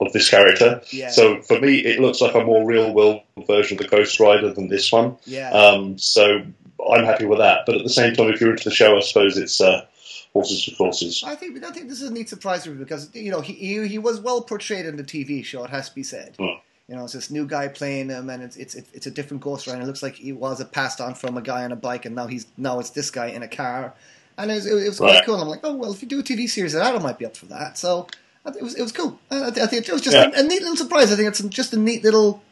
of 0.00 0.12
this 0.12 0.28
character. 0.28 0.80
Yeah. 0.90 1.10
So 1.10 1.40
for 1.42 1.58
me, 1.60 1.78
it 1.78 2.00
looks 2.00 2.20
like 2.20 2.34
a 2.34 2.42
more 2.44 2.64
real 2.66 2.92
world 2.92 3.20
version 3.46 3.78
of 3.78 3.82
the 3.84 3.88
Ghost 3.88 4.18
Rider 4.20 4.52
than 4.52 4.68
this 4.68 4.90
one. 4.90 5.16
yeah. 5.24 5.50
Um, 5.50 5.98
so 5.98 6.42
I'm 6.90 7.04
happy 7.04 7.26
with 7.26 7.38
that. 7.38 7.60
But 7.64 7.76
at 7.76 7.82
the 7.84 7.88
same 7.90 8.14
time, 8.14 8.28
if 8.28 8.40
you're 8.40 8.50
into 8.50 8.68
the 8.68 8.74
show, 8.74 8.96
I 8.96 9.00
suppose 9.00 9.38
it's 9.38 9.60
uh, 9.60 9.86
horses 10.34 10.64
for 10.64 10.72
courses. 10.76 11.22
I 11.26 11.34
think 11.36 11.62
I 11.64 11.70
think 11.70 11.88
this 11.88 12.02
is 12.02 12.10
a 12.10 12.12
neat 12.12 12.28
surprise 12.28 12.64
for 12.64 12.70
me 12.70 12.76
because 12.78 13.08
you 13.14 13.30
know 13.30 13.40
he, 13.40 13.52
he 13.54 13.86
he 13.88 13.98
was 13.98 14.20
well 14.20 14.42
portrayed 14.42 14.84
in 14.86 14.96
the 14.96 15.04
TV 15.04 15.44
show. 15.44 15.64
It 15.64 15.70
has 15.70 15.88
to 15.88 15.94
be 15.94 16.02
said. 16.02 16.36
Mm. 16.38 16.60
You 16.88 16.96
know, 16.96 17.04
it's 17.04 17.14
this 17.14 17.30
new 17.30 17.46
guy 17.46 17.68
playing 17.68 18.10
him, 18.10 18.28
and 18.28 18.42
it's 18.42 18.56
it's 18.56 18.74
it's 18.74 19.06
a 19.06 19.10
different 19.10 19.42
Ghost 19.42 19.66
Rider. 19.66 19.80
It 19.80 19.86
looks 19.86 20.02
like 20.02 20.16
he 20.16 20.32
was 20.32 20.60
a 20.60 20.66
passed 20.66 21.00
on 21.00 21.14
from 21.14 21.38
a 21.38 21.42
guy 21.42 21.64
on 21.64 21.72
a 21.72 21.76
bike, 21.76 22.04
and 22.04 22.14
now 22.14 22.26
he's 22.26 22.46
now 22.58 22.78
it's 22.78 22.90
this 22.90 23.10
guy 23.10 23.28
in 23.28 23.42
a 23.42 23.48
car, 23.48 23.94
and 24.36 24.50
it 24.50 24.54
was, 24.54 24.66
it 24.66 24.74
was 24.74 24.98
quite 24.98 25.14
Right. 25.16 25.24
cool. 25.24 25.40
I'm 25.40 25.48
like, 25.48 25.60
oh 25.64 25.74
well, 25.74 25.92
if 25.92 26.02
you 26.02 26.08
do 26.08 26.20
a 26.20 26.22
TV 26.22 26.46
series, 26.48 26.74
of 26.74 26.80
that 26.80 26.94
I 26.94 26.98
might 26.98 27.18
be 27.18 27.24
up 27.24 27.36
for 27.38 27.46
that. 27.46 27.78
So 27.78 28.06
it 28.46 28.60
was 28.62 28.74
it 28.74 28.82
was 28.82 28.92
cool. 28.92 29.18
I, 29.30 29.46
I 29.46 29.50
think 29.66 29.88
it 29.88 29.92
was 29.92 30.02
just 30.02 30.14
Yeah. 30.14 30.30
a, 30.34 30.40
a 30.40 30.42
neat 30.42 30.60
little 30.60 30.76
surprise. 30.76 31.10
I 31.10 31.16
think 31.16 31.28
it's 31.28 31.40
just 31.44 31.72
a 31.72 31.78
neat 31.78 32.02
little. 32.04 32.42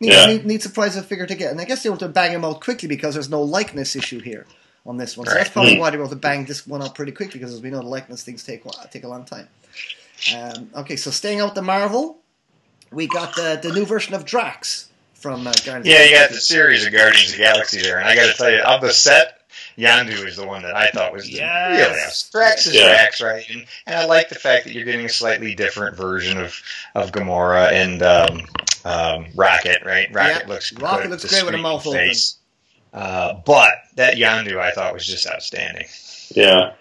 Neat, 0.00 0.12
Yeah. 0.12 0.26
neat, 0.26 0.44
neat 0.44 0.62
surprise 0.62 0.94
of 0.94 1.06
figure 1.06 1.26
to 1.26 1.34
get, 1.34 1.50
and 1.50 1.60
I 1.60 1.64
guess 1.64 1.82
they 1.82 1.88
want 1.88 2.00
to 2.00 2.08
bang 2.08 2.30
him 2.32 2.44
out 2.44 2.60
quickly 2.60 2.86
because 2.88 3.14
there's 3.14 3.30
no 3.30 3.42
likeness 3.42 3.96
issue 3.96 4.20
here 4.20 4.46
on 4.88 4.96
this 4.96 5.16
one. 5.16 5.26
So 5.28 5.34
that's 5.34 5.50
probably 5.50 5.76
Mm. 5.76 5.80
why 5.80 5.90
they 5.90 5.96
were 5.98 6.04
able 6.04 6.10
to 6.10 6.16
bang 6.16 6.46
this 6.46 6.66
one 6.66 6.82
up 6.82 6.94
pretty 6.96 7.12
quickly 7.12 7.38
because 7.38 7.54
as 7.54 7.60
we 7.60 7.70
know, 7.70 7.78
the 7.80 7.86
likeness 7.86 8.22
things 8.24 8.42
take 8.42 8.64
a- 8.64 8.88
take 8.90 9.04
a 9.04 9.08
long 9.08 9.24
time. 9.24 9.48
Um, 10.36 10.70
okay, 10.74 10.96
so 10.96 11.10
staying 11.12 11.40
out 11.40 11.54
the 11.54 11.62
Marvel, 11.62 12.18
we 12.90 13.06
got 13.06 13.36
the 13.36 13.58
the 13.62 13.72
new 13.72 13.84
version 13.84 14.14
of 14.14 14.24
Drax 14.24 14.86
from 15.14 15.46
uh, 15.46 15.52
Guardians. 15.64 15.86
Yeah, 15.86 15.96
of 16.02 16.10
you 16.10 16.16
the 16.16 16.20
got 16.22 16.30
the 16.30 16.40
series 16.40 16.86
of 16.86 16.92
Guardians 16.92 17.26
of 17.30 17.36
the 17.36 17.42
Galaxy 17.44 17.82
there, 17.82 17.98
and 17.98 18.08
I 18.08 18.14
got 18.16 18.26
to 18.26 18.32
tell 18.34 18.50
you, 18.50 18.58
of 18.60 18.80
the 18.80 18.92
set, 18.92 19.34
Yondu 19.76 20.26
is 20.26 20.36
the 20.36 20.46
one 20.46 20.62
that 20.62 20.74
I 20.74 20.90
thought 20.90 21.12
was 21.12 21.28
Yes. 21.28 21.70
really 21.88 22.00
awesome. 22.02 22.28
Drax 22.32 22.66
is 22.66 22.74
Yeah. 22.74 22.88
Drax, 22.88 23.20
right? 23.20 23.44
And, 23.50 23.66
and 23.86 23.94
I 23.96 24.04
like 24.06 24.28
the 24.28 24.34
fact 24.36 24.64
that 24.64 24.72
you're 24.72 24.84
getting 24.84 25.06
a 25.06 25.08
slightly 25.10 25.54
different 25.54 25.96
version 25.96 26.38
of 26.40 26.60
of 26.96 27.12
Gamora 27.12 27.70
and 27.72 28.02
um, 28.02 28.46
um, 28.84 29.26
Rocket, 29.36 29.82
right? 29.84 30.08
Rocket 30.12 30.42
Yeah. 30.42 30.48
looks 30.48 30.72
Rocket 30.72 31.02
good, 31.02 31.10
looks 31.10 31.24
great 31.26 31.44
with 31.44 31.54
a 31.54 31.58
screaming 31.58 31.62
mouth 31.62 31.86
open. 31.86 31.98
face. 31.98 32.34
Uh, 32.92 33.34
but 33.44 33.70
that 33.96 34.16
Yondu 34.16 34.58
I 34.58 34.70
thought 34.72 34.94
was 34.94 35.06
just 35.06 35.26
outstanding. 35.26 35.86
Yeah, 36.34 36.72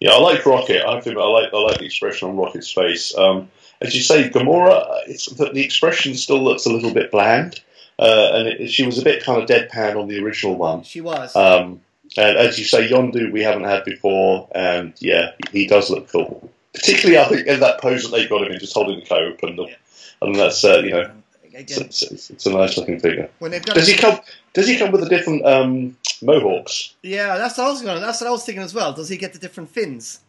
yeah, 0.00 0.10
I 0.12 0.18
like 0.20 0.44
Rocket. 0.46 0.84
I 0.86 1.00
think 1.00 1.16
I 1.18 1.24
like 1.24 1.52
I 1.52 1.56
like 1.58 1.78
the 1.78 1.86
expression 1.86 2.28
on 2.28 2.36
Rocket's 2.36 2.72
face. 2.72 3.16
Um, 3.16 3.50
as 3.80 3.94
you 3.94 4.02
say, 4.02 4.28
Gamora, 4.28 5.02
it's 5.06 5.26
the, 5.26 5.50
the 5.50 5.64
expression 5.64 6.14
still 6.14 6.42
looks 6.42 6.66
a 6.66 6.72
little 6.72 6.92
bit 6.92 7.10
bland, 7.10 7.60
uh, 7.98 8.30
and 8.34 8.48
it, 8.48 8.70
she 8.70 8.84
was 8.86 8.98
a 8.98 9.04
bit 9.04 9.24
kind 9.24 9.40
of 9.42 9.48
deadpan 9.48 9.96
on 10.00 10.08
the 10.08 10.22
original 10.22 10.56
one. 10.56 10.82
She 10.82 11.00
was. 11.00 11.34
Um, 11.36 11.80
and 12.16 12.36
as 12.38 12.58
you 12.58 12.64
say, 12.64 12.88
Yondu 12.88 13.30
we 13.32 13.42
haven't 13.42 13.64
had 13.64 13.84
before, 13.84 14.48
and 14.54 14.94
yeah, 14.98 15.32
he 15.52 15.66
does 15.66 15.90
look 15.90 16.08
cool. 16.10 16.50
Particularly, 16.74 17.18
I 17.18 17.28
think 17.28 17.46
in 17.46 17.60
that 17.60 17.80
pose 17.80 18.04
that 18.04 18.16
they 18.16 18.26
got 18.26 18.46
him 18.46 18.52
in, 18.52 18.58
just 18.60 18.74
holding 18.74 19.00
the 19.00 19.06
coat 19.06 19.34
open, 19.34 19.56
Yeah. 19.56 19.74
and 20.22 20.34
that's 20.34 20.64
uh, 20.64 20.78
you 20.78 20.90
know, 20.90 21.00
it's, 21.00 21.27
Again, 21.58 21.82
it's, 21.82 22.02
it's, 22.02 22.30
it's 22.30 22.46
a 22.46 22.50
nice 22.50 22.76
looking 22.78 23.00
figure. 23.00 23.28
when 23.40 23.50
they've 23.50 23.64
got 23.64 23.74
Does 23.74 23.88
he 23.88 23.96
come? 23.96 24.20
Does 24.54 24.68
he 24.68 24.78
come 24.78 24.92
with 24.92 25.00
the 25.00 25.08
different 25.08 25.44
um, 25.44 25.96
mohawks? 26.22 26.94
yeah, 27.02 27.36
that's 27.36 27.58
what 27.58 27.66
I 27.66 27.70
was 27.70 27.82
going. 27.82 28.00
That's 28.00 28.20
what 28.20 28.28
I 28.28 28.30
was 28.30 28.44
thinking 28.44 28.62
as 28.62 28.72
well. 28.74 28.92
Does 28.92 29.08
he 29.08 29.16
get 29.16 29.32
the 29.32 29.38
different 29.38 29.68
fins? 29.70 30.20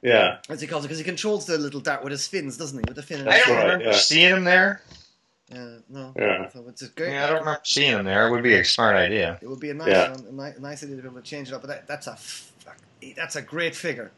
Yeah, 0.00 0.38
As 0.48 0.60
he 0.60 0.68
calls 0.68 0.84
it, 0.84 0.88
because 0.88 0.98
he 0.98 1.04
controls 1.04 1.46
the 1.46 1.58
little 1.58 1.80
dart 1.80 2.04
with 2.04 2.12
his 2.12 2.28
fins, 2.28 2.56
doesn't 2.56 2.78
he? 2.78 2.84
With 2.86 2.94
the 2.94 3.02
fin. 3.02 3.20
And 3.20 3.28
I 3.28 3.40
don't 3.40 3.56
right, 3.56 3.62
remember 3.64 3.84
yeah. 3.86 3.92
seeing 3.96 4.32
him 4.32 4.44
there. 4.44 4.80
Uh, 5.52 5.80
no. 5.88 6.12
Yeah. 6.16 6.48
So 6.50 6.64
it's 6.68 6.82
a 6.82 6.88
great. 6.88 7.10
Yeah, 7.14 7.24
I 7.24 7.26
don't 7.30 7.40
remember 7.40 7.60
seeing 7.64 7.90
him 7.90 8.04
there. 8.04 8.28
It 8.28 8.30
would 8.30 8.44
be 8.44 8.54
a 8.54 8.64
smart 8.64 8.94
idea. 8.94 9.40
It 9.42 9.48
would 9.48 9.58
be 9.58 9.70
a 9.70 9.74
nice, 9.74 9.88
Yeah. 9.88 10.12
one, 10.12 10.26
a 10.28 10.32
nice, 10.32 10.56
a 10.56 10.60
nice 10.60 10.82
idea 10.84 10.96
to 10.96 11.02
be 11.02 11.08
able 11.08 11.20
to 11.20 11.26
change 11.26 11.48
it 11.48 11.54
up. 11.54 11.62
But 11.62 11.68
that, 11.68 11.88
that's 11.88 12.06
a 12.06 12.16
that's 13.16 13.34
a 13.34 13.42
great 13.42 13.74
figure. 13.74 14.12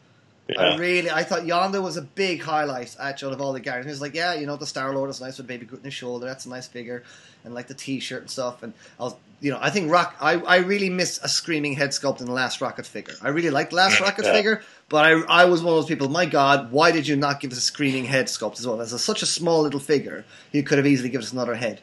Yeah. 0.54 0.60
I 0.62 0.76
really, 0.76 1.10
I 1.10 1.22
thought 1.22 1.42
Yondu 1.42 1.82
was 1.82 1.96
a 1.96 2.02
big 2.02 2.42
highlight 2.42 2.96
actually 3.00 3.34
of 3.34 3.40
all 3.40 3.52
the 3.52 3.60
guys. 3.60 3.84
He 3.84 3.90
was 3.90 4.00
like, 4.00 4.14
yeah, 4.14 4.34
you 4.34 4.46
know, 4.46 4.56
the 4.56 4.66
Star 4.66 4.94
Lord 4.94 5.10
is 5.10 5.20
nice 5.20 5.38
with 5.38 5.46
baby 5.46 5.66
Groot 5.66 5.80
in 5.80 5.84
his 5.84 5.94
shoulder. 5.94 6.26
That's 6.26 6.46
a 6.46 6.48
nice 6.48 6.66
figure, 6.66 7.02
and 7.44 7.54
like 7.54 7.68
the 7.68 7.74
T-shirt 7.74 8.22
and 8.22 8.30
stuff. 8.30 8.62
And 8.62 8.72
I 8.98 9.04
was, 9.04 9.14
you 9.40 9.50
know, 9.50 9.58
I 9.60 9.70
think 9.70 9.90
Rock. 9.90 10.16
I, 10.20 10.34
I 10.34 10.56
really 10.58 10.90
missed 10.90 11.24
a 11.24 11.28
screaming 11.28 11.74
head 11.74 11.90
sculpt 11.90 12.20
in 12.20 12.26
the 12.26 12.32
last 12.32 12.60
Rocket 12.60 12.86
figure. 12.86 13.14
I 13.22 13.28
really 13.28 13.50
liked 13.50 13.70
the 13.70 13.76
last 13.76 14.00
Rocket 14.00 14.24
Yeah. 14.24 14.32
figure, 14.32 14.62
but 14.88 15.04
I, 15.04 15.42
I 15.42 15.44
was 15.46 15.62
one 15.62 15.72
of 15.72 15.78
those 15.78 15.86
people. 15.88 16.08
My 16.08 16.26
God, 16.26 16.72
why 16.72 16.90
did 16.92 17.08
you 17.08 17.16
not 17.16 17.40
give 17.40 17.52
us 17.52 17.58
a 17.58 17.62
screaming 17.62 18.04
head 18.04 18.26
sculpt 18.26 18.58
as 18.58 18.66
well? 18.66 18.80
As 18.80 18.92
a, 18.92 18.98
such 18.98 19.22
a 19.22 19.26
small 19.26 19.62
little 19.62 19.80
figure, 19.80 20.24
you 20.52 20.62
could 20.62 20.78
have 20.78 20.86
easily 20.86 21.08
given 21.08 21.24
us 21.24 21.32
another 21.32 21.54
head. 21.54 21.80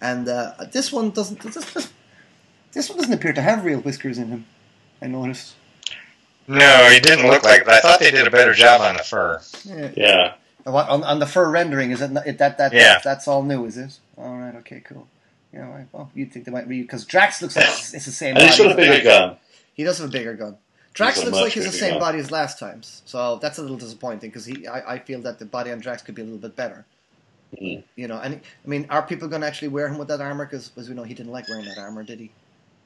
And 0.00 0.28
uh, 0.28 0.52
this 0.72 0.92
one 0.92 1.10
doesn't. 1.10 1.40
This, 1.40 1.54
this, 1.72 1.92
this 2.72 2.88
one 2.88 2.98
doesn't 2.98 3.12
appear 3.12 3.32
to 3.32 3.42
have 3.42 3.64
real 3.64 3.80
whiskers 3.80 4.16
in 4.16 4.28
him. 4.28 4.46
I 5.02 5.06
noticed. 5.08 5.54
No, 6.48 6.88
he 6.90 7.00
didn't 7.00 7.26
look 7.28 7.44
like. 7.44 7.64
But 7.64 7.74
I 7.74 7.80
thought 7.80 8.00
they 8.00 8.10
did 8.10 8.26
a 8.26 8.30
better 8.30 8.52
job 8.54 8.80
on 8.80 8.96
the 8.96 9.02
fur. 9.04 9.40
Yeah. 9.64 9.90
yeah. 9.96 10.32
What, 10.64 10.88
on, 10.88 11.02
on 11.04 11.18
the 11.20 11.26
fur 11.26 11.50
rendering, 11.50 11.90
is 11.90 12.00
it 12.00 12.10
not- 12.10 12.26
it- 12.26 12.38
that 12.38 12.58
that, 12.58 12.72
Yeah. 12.72 12.94
that 12.94 13.04
that's 13.04 13.28
all 13.28 13.42
new? 13.42 13.64
Is 13.66 13.76
it? 13.78 13.98
All 14.16 14.36
right. 14.36 14.54
Okay. 14.56 14.80
Cool. 14.80 15.06
Yeah. 15.52 15.68
Right. 15.70 15.86
Well, 15.92 16.10
you'd 16.14 16.32
think 16.32 16.44
they 16.44 16.52
might 16.52 16.68
be 16.68 16.82
because 16.82 17.04
Drax 17.04 17.40
looks 17.42 17.56
like 17.56 17.66
it's, 17.66 17.94
it's 17.94 18.04
the 18.06 18.12
same. 18.12 18.36
And 18.36 18.44
he's 18.46 18.58
body. 18.58 18.68
got 18.70 18.72
a 18.72 18.76
bigger 18.82 19.04
gun. 19.04 19.36
He 19.74 19.84
does 19.84 19.98
have 19.98 20.08
a 20.08 20.12
bigger 20.12 20.34
gun. 20.34 20.56
Drax 20.92 21.24
looks 21.24 21.36
like 21.38 21.52
he's 21.52 21.64
the 21.66 21.70
same 21.72 21.92
gun. 21.92 22.00
body 22.00 22.18
as 22.18 22.30
last 22.32 22.58
time's, 22.58 23.02
so 23.06 23.36
that's 23.36 23.58
a 23.58 23.62
little 23.62 23.76
disappointing 23.76 24.28
because 24.28 24.44
he. 24.44 24.66
I, 24.66 24.94
I 24.94 24.98
feel 24.98 25.20
that 25.22 25.38
the 25.38 25.44
body 25.46 25.70
on 25.70 25.78
Drax 25.78 26.02
could 26.02 26.16
be 26.16 26.22
a 26.22 26.24
little 26.24 26.40
bit 26.40 26.56
better. 26.56 26.84
Mhm. 27.56 27.84
You 27.96 28.08
know, 28.08 28.18
and 28.18 28.34
I 28.64 28.68
mean, 28.68 28.86
are 28.90 29.02
people 29.02 29.28
going 29.28 29.40
to 29.42 29.46
actually 29.46 29.68
wear 29.68 29.86
him 29.88 29.98
with 29.98 30.08
that 30.08 30.20
armor? 30.20 30.44
Because, 30.44 30.72
as 30.76 30.88
we 30.88 30.94
know, 30.96 31.04
he 31.04 31.14
didn't 31.14 31.32
like 31.32 31.48
wearing 31.48 31.64
that 31.66 31.78
armor, 31.78 32.02
did 32.02 32.18
he? 32.20 32.32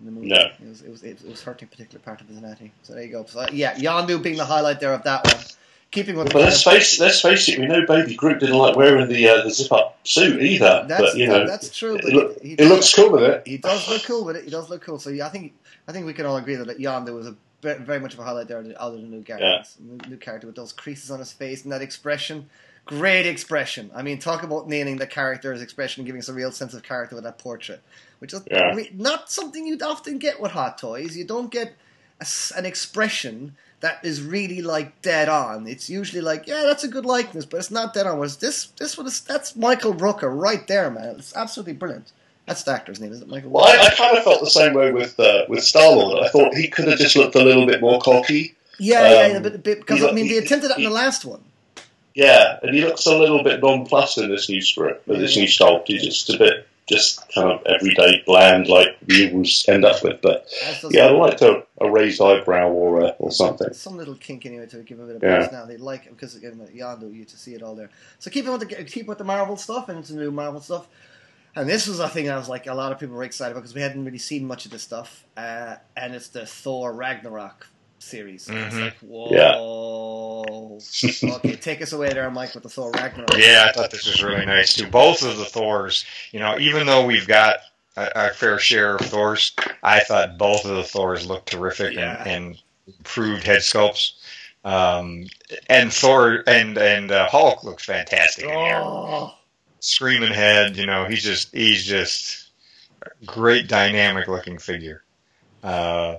In 0.01 0.07
the 0.07 0.13
movie, 0.13 0.29
No. 0.29 0.37
It 0.37 0.69
was, 0.69 0.83
it 0.83 0.91
was 0.91 1.03
it 1.03 1.25
was 1.25 1.43
hurting 1.43 1.69
a 1.69 1.71
particular 1.71 2.03
part 2.03 2.21
of 2.21 2.29
his 2.29 2.37
anatomy. 2.37 2.73
So 2.83 2.95
there 2.95 3.03
you 3.03 3.13
go. 3.13 3.25
So 3.25 3.47
yeah, 3.53 3.75
Yondu 3.75 4.23
being 4.23 4.37
the 4.37 4.45
highlight 4.45 4.81
there 4.81 4.93
of 4.93 5.03
that 5.05 5.25
one. 5.25 5.45
Keeping 5.91 6.17
with 6.17 6.33
But 6.33 6.43
let's 6.43 6.63
face 6.63 6.99
let's 6.99 7.21
face 7.21 7.49
it. 7.49 7.59
We 7.59 7.67
know 7.67 7.87
Baby 7.87 8.17
Groot 8.17 8.41
didn't 8.41 8.59
like 8.59 8.75
wearing 8.75 9.09
the 9.09 9.29
uh, 9.29 9.45
the 9.45 9.51
zip 9.51 9.73
up 9.73 9.99
suit 10.03 10.43
either. 10.43 10.85
That's 10.89 11.01
but 11.01 11.17
you 11.17 11.29
know, 11.29 11.47
that's 11.47 11.77
true. 11.77 11.95
But 11.97 12.05
it, 12.07 12.15
look, 12.15 12.43
he, 12.43 12.53
it 12.55 12.67
looks 12.67 12.93
cool 12.93 13.13
with 13.13 13.23
it. 13.23 13.43
He 13.47 13.59
does 13.59 13.89
look 13.89 14.03
cool 14.03 14.25
with 14.25 14.37
it. 14.37 14.45
He 14.45 14.51
does 14.51 14.69
look 14.69 14.83
cool. 14.83 14.99
So 14.99 15.11
yeah, 15.11 15.27
I 15.27 15.29
think 15.29 15.55
I 15.87 15.93
think 15.93 16.07
we 16.07 16.13
can 16.13 16.27
all 16.27 16.37
agree 16.37 16.57
that 16.57 16.79
Yondu 16.79 17.15
was 17.15 17.29
a 17.29 17.37
very 17.65 18.01
much 18.01 18.15
of 18.15 18.21
a 18.21 18.25
highlight 18.25 18.49
there 18.49 18.59
out 18.59 18.67
of 18.67 18.93
the 18.93 18.99
new 18.99 19.23
Guardians. 19.23 19.77
New, 19.81 19.99
new 20.09 20.17
character 20.17 20.47
with 20.47 20.57
those 20.57 20.73
creases 20.73 21.11
on 21.11 21.19
his 21.19 21.33
face 21.33 21.63
and 21.63 21.73
that 21.73 21.83
expression. 21.83 22.51
Great 22.87 23.27
expression. 23.27 23.91
I 23.95 24.03
mean, 24.03 24.19
talk 24.19 24.43
about 24.43 24.69
naming 24.69 24.97
the 24.97 25.07
character's 25.07 25.63
expression 25.63 26.03
and 26.03 26.07
giving 26.07 26.21
us 26.21 26.29
a 26.29 26.35
real 26.35 26.53
sense 26.53 26.75
of 26.75 26.83
character 26.83 27.15
with 27.15 27.25
that 27.25 27.39
portrait, 27.39 27.83
which 28.25 28.33
is 28.33 28.43
Yeah. 28.51 28.75
not 28.95 29.31
something 29.31 29.67
you'd 29.67 29.83
often 29.83 30.19
get 30.19 30.41
with 30.41 30.53
Hot 30.53 30.79
Toys. 30.79 31.15
You 31.17 31.25
don't 31.27 31.51
get 31.51 31.75
a 32.21 32.27
an 32.57 32.65
expression 32.65 33.55
that 33.81 34.03
is 34.03 34.23
really 34.23 34.63
like 34.63 35.03
dead 35.03 35.29
on. 35.29 35.67
It's 35.67 35.91
usually 35.91 36.23
like, 36.23 36.47
yeah, 36.47 36.63
that's 36.63 36.85
a 36.85 36.89
good 36.89 37.05
likeness, 37.05 37.45
but 37.45 37.59
it's 37.59 37.71
not 37.71 37.93
dead 37.93 38.07
on. 38.07 38.19
Was 38.19 38.39
this, 38.39 38.67
this 38.79 38.97
one 38.97 39.07
is 39.07 39.21
that's 39.21 39.55
Michael 39.57 39.93
Rooker 39.95 40.31
right 40.35 40.67
there, 40.67 40.91
man. 40.91 41.17
It's 41.19 41.37
absolutely 41.37 41.75
brilliant. 41.75 42.11
That's 42.47 42.63
the 42.63 42.73
actor's 42.73 42.99
name, 43.01 43.13
is 43.13 43.21
it, 43.21 43.29
Michael? 43.29 43.51
Well, 43.51 43.67
I, 43.67 43.87
I 43.89 43.95
kind 43.95 44.17
of 44.17 44.25
felt 44.25 44.41
the 44.41 44.49
same 44.51 44.73
way 44.75 44.91
with 44.93 45.21
uh, 45.21 45.45
with 45.51 45.63
Star 45.65 45.91
Lord. 45.95 46.25
I 46.25 46.29
thought 46.29 46.55
he 46.55 46.69
could 46.69 46.89
have 46.89 46.99
just 46.99 47.15
looked 47.17 47.35
a 47.35 47.43
little 47.45 47.67
bit 47.67 47.81
more 47.83 48.01
cocky. 48.01 48.55
Yeah, 48.79 49.03
yeah, 49.03 49.27
Um, 49.27 49.33
yeah, 49.33 49.39
but, 49.41 49.53
but 49.65 49.79
because 49.81 50.03
I 50.03 50.13
mean, 50.13 50.29
they 50.29 50.35
he- 50.35 50.39
attempted 50.39 50.69
that 50.71 50.79
in 50.79 50.85
the 50.85 50.91
last 50.91 51.25
one. 51.27 51.43
Yeah, 52.15 52.59
and 52.63 52.75
he 52.75 52.81
looks 52.83 53.07
a 53.07 53.17
little 53.19 53.43
bit 53.43 53.61
nonplussed 53.61 54.19
in 54.19 54.31
this 54.31 54.49
new 54.49 54.61
script, 54.63 55.09
with 55.09 55.19
this 55.21 55.37
new 55.37 55.47
sculpt. 55.49 55.89
He's 55.89 56.05
just 56.05 56.31
a 56.33 56.39
bit, 56.39 56.67
just 56.87 57.27
kind 57.35 57.51
of 57.51 57.62
everyday 57.66 58.23
bland, 58.27 58.66
like 58.68 58.97
we 59.07 59.31
always 59.33 59.64
end 59.68 59.85
up 59.85 60.03
with. 60.03 60.20
But 60.20 60.47
yeah, 60.90 61.07
I'd 61.07 61.12
like 61.16 61.38
to 61.38 61.64
a 61.81 61.90
raised 61.90 62.20
eyebrow 62.20 62.68
or 62.70 63.05
uh, 63.05 63.11
or 63.18 63.31
something. 63.33 63.73
some 63.73 63.97
little 63.97 64.14
kink 64.14 64.44
anyway 64.47 64.66
to 64.66 64.79
give 64.83 65.01
a 65.01 65.07
bit 65.07 65.16
of 65.16 65.23
Yeah. 65.23 65.38
personality. 65.38 65.77
Like 65.79 66.09
because 66.11 66.37
again, 66.37 66.59
with 66.59 66.75
Yondu, 66.75 67.14
you 67.14 67.25
to 67.25 67.37
see 67.38 67.55
it 67.55 67.62
all 67.62 67.75
there. 67.75 67.90
So 68.18 68.31
keep 68.31 68.47
with 68.47 68.61
the 68.68 68.85
keep 68.85 69.07
with 69.07 69.18
the 69.18 69.25
Marvel 69.25 69.57
stuff 69.57 69.88
and 69.88 69.99
it's 69.99 70.11
the 70.11 70.16
new 70.16 70.31
Marvel 70.31 70.61
stuff. 70.61 70.87
And 71.57 71.68
this 71.68 71.87
was 71.87 72.01
a 72.01 72.09
thing 72.09 72.29
I 72.29 72.37
was 72.37 72.49
like 72.49 72.66
a 72.66 72.75
lot 72.75 72.90
of 72.92 72.99
people 72.99 73.14
were 73.16 73.23
excited 73.25 73.53
about 73.53 73.61
because 73.62 73.75
we 73.75 73.81
hadn't 73.81 74.05
really 74.05 74.18
seen 74.18 74.44
much 74.47 74.64
of 74.66 74.73
this 74.73 74.83
stuff. 74.83 75.25
Uh, 75.37 75.77
and 75.97 76.14
it's 76.14 76.29
the 76.29 76.44
Thor 76.47 76.92
Ragnarok 76.92 77.68
series. 78.01 78.49
It's 78.51 78.75
Mhm. 78.75 78.81
like 78.85 78.94
Yeah. 79.31 79.55
Okay, 81.25 81.57
take 81.57 81.83
us 81.83 81.93
away 81.93 82.09
there, 82.13 82.31
Mike, 82.31 82.55
with 82.55 82.63
the 82.63 82.69
Thor 82.69 82.91
Ragnarok. 82.93 83.37
Yeah, 83.37 83.67
I 83.69 83.73
thought 83.73 83.91
this 83.91 84.07
was 84.07 84.23
really 84.23 84.47
nice 84.47 84.75
too. 84.75 84.87
Both 84.89 85.25
of 85.25 85.37
the 85.39 85.45
Thors, 85.45 86.05
you 86.33 86.41
know, 86.41 86.59
even 86.59 86.87
though 86.87 87.05
we've 87.05 87.27
got 87.27 87.57
a, 87.97 88.17
our 88.19 88.33
fair 88.35 88.59
share 88.59 88.97
of 88.97 89.03
Thors, 89.03 89.53
I 89.83 90.01
thought 90.01 90.39
both 90.39 90.65
of 90.65 90.77
the 90.77 90.85
Thors 90.85 91.27
looked 91.27 91.51
terrific 91.51 91.95
Yeah. 91.95 92.23
and, 92.25 92.29
and 92.47 92.63
improved 92.87 93.45
head 93.45 93.61
sculpts. 93.61 94.13
Um, 94.65 95.27
and 95.69 95.93
Thor 95.93 96.43
and 96.47 96.79
and 96.79 97.11
uh, 97.11 97.29
Hulk 97.29 97.65
looks 97.65 97.85
fantastic 97.85 98.45
in 98.45 98.51
here. 98.51 98.81
Oh, 98.83 99.35
Screaming 99.81 100.33
head, 100.33 100.77
you 100.79 100.87
know, 100.87 101.05
he's 101.05 101.23
just 101.23 101.55
he's 101.55 101.85
just 101.85 102.49
a 103.03 103.25
great 103.27 103.69
dynamic 103.69 104.27
looking 104.29 104.59
figure. 104.59 105.05
Uh, 105.63 106.17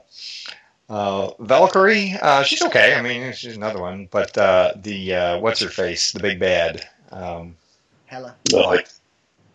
uh, 0.89 1.31
Valkyrie, 1.39 2.13
uh, 2.21 2.43
she's 2.43 2.61
okay. 2.63 2.93
I 2.95 3.01
mean, 3.01 3.33
she's 3.33 3.55
another 3.55 3.79
one. 3.81 4.07
But 4.11 4.37
uh, 4.37 4.73
the 4.75 5.15
uh, 5.15 5.39
what's 5.39 5.59
her 5.61 5.69
face, 5.69 6.11
the 6.11 6.19
big 6.19 6.39
bad. 6.39 6.87
Um, 7.11 7.55
Hela. 8.05 8.35
Like 8.53 8.87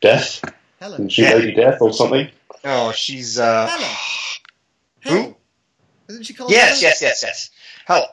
Death? 0.01 0.43
Hela. 0.81 0.95
Isn't 0.95 1.09
she 1.11 1.23
Yeah. 1.23 1.35
Lady 1.35 1.53
Death 1.55 1.79
or 1.81 1.93
something? 1.93 2.29
oh, 2.64 2.93
she's. 2.93 3.38
Uh, 3.38 3.66
Hela. 3.66 3.95
Who? 5.05 5.11
Hela. 5.23 5.35
Isn't 6.09 6.25
she 6.25 6.35
called 6.35 6.51
yes, 6.51 6.81
Hela? 6.81 6.90
yes, 6.90 7.03
yes, 7.03 7.23
yes. 7.23 7.51
Hell. 7.87 8.07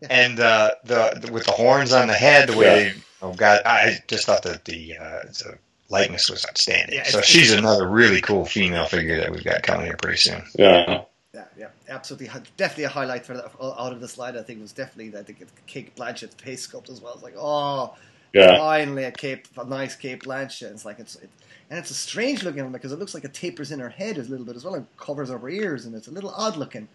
Yeah. 0.00 0.08
And 0.10 0.40
uh, 0.40 0.70
the, 0.84 1.18
the 1.20 1.32
with 1.32 1.44
the 1.44 1.52
horns 1.52 1.92
on 1.92 2.08
the 2.08 2.14
head, 2.14 2.48
the 2.48 2.56
way 2.56 2.86
Yeah. 2.86 2.92
they, 2.92 2.98
oh 3.22 3.34
god, 3.34 3.62
I 3.64 3.98
just 4.08 4.26
thought 4.26 4.42
that 4.44 4.64
the 4.64 4.96
uh, 4.98 5.20
the 5.24 5.58
likeness 5.88 6.28
was 6.30 6.44
outstanding. 6.46 6.96
Yeah, 6.96 7.04
so 7.04 7.20
she's 7.20 7.52
another 7.52 7.86
really 7.88 8.20
cool 8.20 8.44
female 8.44 8.86
figure 8.86 9.18
that 9.20 9.30
we've 9.30 9.44
got 9.44 9.62
coming 9.62 9.86
here 9.86 9.96
pretty 9.96 10.18
soon. 10.18 10.42
Yeah. 10.58 11.02
Yeah, 11.34 11.44
yeah, 11.56 11.68
absolutely. 11.92 12.28
Definitely 12.56 12.84
a 12.84 12.88
highlight 12.88 13.24
for 13.26 13.34
that, 13.34 13.52
out 13.60 13.92
of 13.92 14.00
the 14.00 14.08
slide. 14.08 14.36
I 14.36 14.42
think 14.42 14.60
was 14.60 14.72
definitely 14.72 15.10
think 15.22 15.40
it's 15.40 15.52
Cate 15.66 15.94
Blanchett's 15.96 16.34
face 16.34 16.66
sculpt 16.66 16.90
as 16.90 17.00
well. 17.00 17.14
It's 17.14 17.22
like, 17.22 17.34
oh, 17.38 17.94
Yeah. 18.32 18.56
finally 18.58 19.04
a 19.04 19.12
Cape, 19.12 19.46
a 19.58 19.64
nice 19.64 19.94
Cate 19.96 20.22
Blanchett. 20.22 20.70
It's 20.72 20.84
like 20.84 20.98
it's, 20.98 21.16
it, 21.16 21.30
and 21.70 21.78
it's 21.78 21.90
a 21.90 21.94
strange 21.94 22.42
looking 22.42 22.62
one 22.64 22.72
because 22.72 22.92
it 22.92 22.98
looks 22.98 23.14
like 23.14 23.24
it 23.24 23.34
tapers 23.34 23.72
in 23.72 23.80
her 23.80 23.88
head 23.88 24.18
a 24.18 24.22
little 24.22 24.44
bit 24.44 24.56
as 24.56 24.64
well 24.64 24.74
and 24.74 24.86
covers 24.98 25.30
her 25.30 25.48
ears, 25.48 25.86
and 25.86 25.94
it's 25.94 26.08
a 26.08 26.12
little 26.12 26.30
odd 26.30 26.56
looking. 26.56 26.88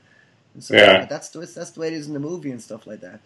And 0.53 0.63
so 0.63 0.75
Yeah. 0.75 1.05
that's 1.05 1.29
the 1.29 1.39
that's 1.39 1.71
the 1.71 1.79
way 1.79 1.88
it 1.88 1.93
is 1.93 2.07
in 2.07 2.13
the 2.13 2.19
movie 2.19 2.51
and 2.51 2.62
stuff 2.62 2.88
like 2.88 3.01
that. 3.01 3.19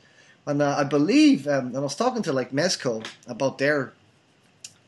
And 0.47 0.61
uh, 0.61 0.75
I 0.77 0.83
believe, 0.83 1.47
um, 1.47 1.67
and 1.67 1.77
I 1.77 1.79
was 1.81 1.95
talking 1.95 2.23
to 2.23 2.33
like 2.33 2.51
Mezco 2.51 3.05
about 3.27 3.57
their 3.57 3.93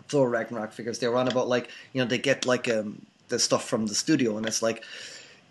Thor 0.08 0.30
Ragnarok 0.30 0.72
figures. 0.74 1.00
They 1.00 1.08
were 1.08 1.17
on 1.17 1.28
about 1.28 1.48
like 1.48 1.69
you 1.93 2.02
know 2.02 2.08
they 2.08 2.17
get 2.17 2.46
like 2.46 2.69
um, 2.69 3.06
the 3.30 3.39
stuff 3.39 3.67
from 3.67 3.88
the 3.88 3.96
studio, 3.96 4.38
and 4.38 4.46
it's 4.46 4.62
like 4.62 4.84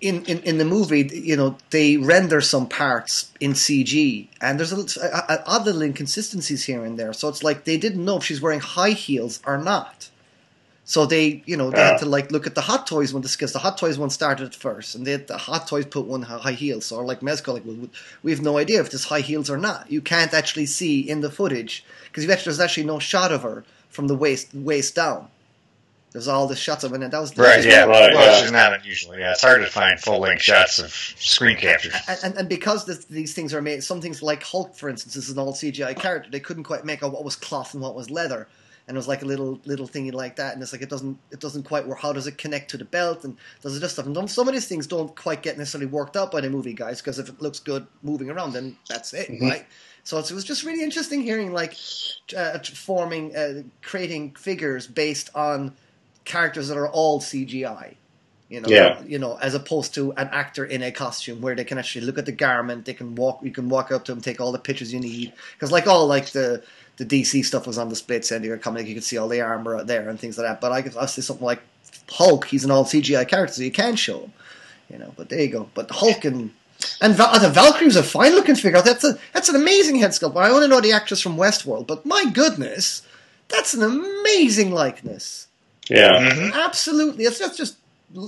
in, 0.03 0.25
in, 0.25 0.41
in 0.41 0.59
the 0.59 0.65
movie, 0.65 1.09
you 1.13 1.37
know, 1.37 1.57
they 1.71 1.97
render 1.97 2.41
some 2.41 2.69
parts 2.69 3.31
in 3.41 3.53
CG, 3.53 4.27
and 4.41 4.59
there's 4.59 4.73
a, 4.73 5.01
a, 5.01 5.35
a, 5.35 5.45
odd 5.47 5.65
little 5.65 5.83
inconsistencies 5.83 6.65
here 6.65 6.85
and 6.85 6.99
there. 6.99 7.13
So 7.13 7.29
it's 7.29 7.45
like 7.45 7.65
they 7.65 7.79
didn't 7.79 8.05
know 8.05 8.17
if 8.17 8.25
she's 8.25 8.43
wearing 8.43 8.61
high 8.61 8.91
heels 8.91 9.41
or 9.47 9.57
not. 9.57 10.11
So 10.85 11.07
they, 11.07 11.45
you 11.47 11.57
know, 11.57 11.71
they 11.71 11.79
had 11.81 11.99
to 11.99 12.07
like 12.07 12.33
look 12.33 12.49
at 12.49 12.57
the 12.57 12.61
Hot 12.63 12.89
Toys 12.89 13.15
one 13.15 13.23
because 13.23 13.53
the 13.53 13.61
Hot 13.61 13.79
Toys 13.79 13.97
one 13.97 14.11
started 14.11 14.49
at 14.49 14.55
first, 14.55 14.97
and 14.97 15.07
they 15.07 15.17
the 15.17 15.39
Hot 15.39 15.69
Toys 15.69 15.87
put 15.87 16.07
one 16.07 16.23
high 16.23 16.53
heels. 16.53 16.87
So 16.87 17.01
like 17.01 17.21
Mezco, 17.21 17.55
like, 17.55 17.65
well, 17.65 17.89
we 18.25 18.33
have 18.33 18.43
no 18.43 18.59
idea 18.59 18.81
if 18.81 18.91
this 18.91 19.05
high 19.05 19.21
heels 19.21 19.49
or 19.49 19.57
not. 19.57 19.91
You 19.91 20.01
can't 20.01 20.35
actually 20.35 20.67
see 20.67 21.01
in 21.01 21.21
the 21.21 21.31
footage 21.31 21.85
because 22.07 22.27
there's 22.27 22.61
actually 22.61 22.87
no 22.87 22.99
shot 22.99 23.31
of 23.31 23.43
her 23.43 23.65
from 23.89 24.09
the 24.09 24.17
waist 24.17 24.53
waist 24.53 24.97
down. 24.97 25.29
There's 26.13 26.29
all 26.29 26.47
the 26.47 26.57
shots 26.57 26.85
of 26.85 26.93
and 26.93 27.03
that 27.03 27.19
was 27.19 27.37
Right, 27.39 27.65
yeah. 27.65 27.81
Right, 27.85 27.89
well, 27.89 28.13
yeah. 28.13 28.37
which 28.37 28.45
is 28.45 28.53
not 28.53 28.75
unusual. 28.75 29.19
Yeah, 29.19 29.33
it's 29.33 29.41
hard 29.43 29.63
to 29.63 29.67
find 29.67 29.99
full 29.99 30.19
length 30.21 30.43
shots 30.43 30.79
of 30.79 30.93
screen 30.93 31.57
captures. 31.57 31.95
and, 32.07 32.19
and, 32.25 32.37
and 32.39 32.49
because 32.49 32.85
this, 32.85 33.05
these 33.07 33.33
things 33.35 33.55
are 33.55 33.63
made, 33.63 33.83
some 33.83 34.01
things 34.01 34.23
like 34.23 34.43
Hulk, 34.43 34.75
for 34.77 34.89
instance, 34.91 35.17
is 35.17 35.31
an 35.31 35.39
all 35.39 35.53
CGI 35.55 35.97
character. 35.99 36.31
They 36.31 36.41
couldn't 36.41 36.65
quite 36.65 36.85
make 36.85 37.03
out 37.03 37.13
what 37.13 37.25
was 37.25 37.35
cloth 37.37 37.73
and 37.73 37.83
what 37.83 37.95
was 37.95 38.11
leather, 38.11 38.47
and 38.87 38.95
it 38.95 38.99
was 38.99 39.09
like 39.09 39.23
a 39.23 39.25
little 39.25 39.59
little 39.65 39.89
thingy 39.89 40.13
like 40.13 40.37
that. 40.37 40.53
And 40.53 40.63
it's 40.63 40.73
like 40.73 40.83
it 40.83 40.91
doesn't 40.91 41.17
it 41.31 41.41
doesn't 41.41 41.63
quite 41.63 41.87
work. 41.87 42.01
How 42.01 42.13
does 42.13 42.27
it 42.27 42.37
connect 42.37 42.71
to 42.73 42.77
the 42.77 42.85
belt? 42.85 43.25
And 43.25 43.37
does 43.63 43.75
it 43.77 43.81
just 43.81 43.95
stuff? 43.95 44.05
And 44.07 44.29
some 44.31 44.49
of 44.49 44.53
these 44.55 44.69
things 44.69 44.87
don't 44.87 45.15
quite 45.17 45.43
get 45.43 45.57
necessarily 45.57 45.87
worked 45.87 46.17
out 46.17 46.31
by 46.31 46.43
the 46.43 46.51
movie 46.51 46.75
guys 46.75 47.01
because 47.01 47.19
if 47.19 47.29
it 47.31 47.41
looks 47.41 47.59
good 47.59 47.87
moving 48.03 48.29
around, 48.29 48.53
then 48.53 48.77
that's 48.89 49.15
it, 49.15 49.31
Mhm. 49.31 49.41
right? 49.51 49.67
So 50.05 50.19
it's, 50.19 50.31
it 50.33 50.35
was 50.35 50.45
just 50.45 50.65
really 50.65 50.83
interesting 50.83 51.23
hearing 51.23 51.53
like 51.53 51.77
uh, 52.37 52.59
forming, 52.59 53.35
uh, 53.37 53.63
creating 53.83 54.35
figures 54.35 54.89
based 54.89 55.31
on 55.35 55.75
characters 56.25 56.69
that 56.69 56.77
are 56.79 56.89
all 56.89 57.21
CGI. 57.21 57.95
You 58.49 58.61
know, 58.61 58.69
Yeah. 58.69 59.01
you 59.07 59.19
know, 59.19 59.39
as 59.41 59.55
opposed 59.55 59.95
to 59.95 60.13
an 60.13 60.29
actor 60.31 60.63
in 60.65 60.83
a 60.83 60.93
costume 60.93 61.41
where 61.41 61.55
they 61.55 61.65
can 61.65 61.79
actually 61.79 62.05
look 62.05 62.19
at 62.19 62.27
the 62.27 62.33
garment, 62.33 62.85
they 62.85 62.93
can 62.93 63.15
walk, 63.15 63.41
you 63.43 63.51
can 63.51 63.71
walk 63.71 63.91
up 63.91 64.05
to 64.05 64.13
them, 64.13 64.21
take 64.21 64.43
all 64.43 64.53
the 64.53 64.59
pictures 64.59 64.93
you 64.93 65.01
need. 65.01 65.33
Because 65.55 65.73
like 65.73 65.87
all 65.87 66.07
like 66.07 66.31
the 66.33 66.63
the 66.99 67.07
DC 67.07 67.43
stuff 67.47 67.67
was 67.67 67.79
on 67.79 67.89
the 67.89 67.97
splits 67.97 68.31
and 68.31 68.45
you're 68.45 68.59
coming, 68.59 68.87
you 68.87 68.93
could 68.95 69.05
see 69.05 69.17
all 69.17 69.27
the 69.29 69.41
armor 69.41 69.77
out 69.77 69.87
there 69.87 70.07
and 70.11 70.21
things 70.21 70.37
like 70.37 70.47
that. 70.47 70.61
But 70.61 70.71
I 70.73 70.83
could 70.83 70.95
I 70.99 71.07
see 71.07 71.23
something 71.23 71.47
like 71.47 71.63
Hulk, 72.11 72.45
he's 72.47 72.65
an 72.65 72.71
all 72.71 72.85
CGI 72.85 73.27
character, 73.27 73.55
so 73.55 73.63
you 73.63 73.71
can 73.73 73.97
show 73.97 74.21
him. 74.21 74.33
You 74.91 74.99
know, 74.99 75.15
but 75.17 75.31
there 75.31 75.41
you 75.41 75.49
go. 75.49 75.71
But 75.73 75.91
Hulk 75.91 76.27
and 76.27 76.51
and 77.01 77.15
Val- 77.15 77.39
the 77.41 77.49
Valkyrie 77.49 77.87
was 77.87 77.97
a 77.97 78.03
fine 78.03 78.33
looking 78.33 78.55
figure. 78.57 78.83
That's 78.83 79.05
a 79.05 79.19
that's 79.33 79.49
an 79.49 79.57
amazing 79.57 79.97
head 79.97 80.11
sculpt. 80.11 80.37
I 80.37 80.51
only 80.51 80.69
know 80.69 80.83
the 80.83 80.93
actress 80.93 81.23
from 81.23 81.39
Westworld, 81.39 81.87
but 81.87 82.05
my 82.05 82.27
goodness, 82.31 83.01
that's 83.49 83.73
an 83.73 83.83
amazing 83.83 84.73
likeness. 84.73 85.47
Yeah. 85.97 86.31
Mhm. 86.31 86.53
Absolutely, 86.55 87.25
it's 87.25 87.39
just 87.39 87.57
just 87.57 87.77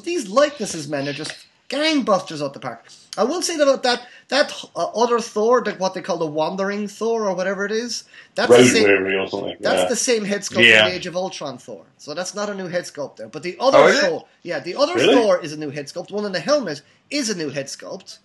these 0.05 0.29
likenesses, 0.29 0.89
men, 0.89 1.09
are 1.09 1.13
just 1.13 1.33
gangbusters 1.69 2.43
out 2.45 2.53
the 2.55 2.61
park. 2.61 2.87
I 3.17 3.25
will 3.25 3.43
say 3.43 3.57
that 3.57 3.63
about 3.69 3.83
that 3.85 4.07
that 4.29 4.53
uh, 4.75 4.87
other 5.03 5.21
Thor, 5.21 5.63
that 5.63 5.79
what 5.79 5.95
they 5.95 6.03
call 6.03 6.19
the 6.19 6.27
Wandering 6.27 6.89
Thor 6.89 7.29
or 7.29 7.35
whatever 7.35 7.65
it 7.65 7.73
is. 7.73 8.05
That's 8.35 8.51
the 8.51 8.65
same. 8.65 8.85
weary 8.85 9.17
or 9.17 9.29
something. 9.29 9.57
That's 9.61 9.83
yeah. 9.83 9.89
the 9.89 9.97
same 9.97 10.25
head 10.25 10.41
sculpt 10.43 10.65
Yeah. 10.69 10.85
for 10.85 10.91
the 10.91 10.97
Age 10.97 11.07
of 11.07 11.17
Ultron 11.17 11.59
Thor. 11.59 11.85
So 11.99 12.13
that's 12.15 12.35
not 12.35 12.51
a 12.51 12.55
new 12.55 12.67
head 12.69 12.85
sculpt 12.85 13.17
there. 13.17 13.29
But 13.29 13.43
the 13.43 13.57
other 13.61 13.79
Oh, 13.79 13.87
is 13.87 13.99
it? 13.99 14.09
Thor, 14.09 14.25
yeah, 14.43 14.59
the 14.59 14.75
other 14.77 14.95
Really? 14.95 15.15
Thor 15.15 15.41
is 15.41 15.53
a 15.53 15.57
new 15.57 15.71
head 15.71 15.87
sculpt. 15.87 16.11
One 16.11 16.25
in 16.25 16.33
the 16.33 16.41
helmet 16.41 16.83
is 17.11 17.31
a 17.31 17.35
new 17.37 17.51
head 17.51 17.67
sculpt. 17.67 18.19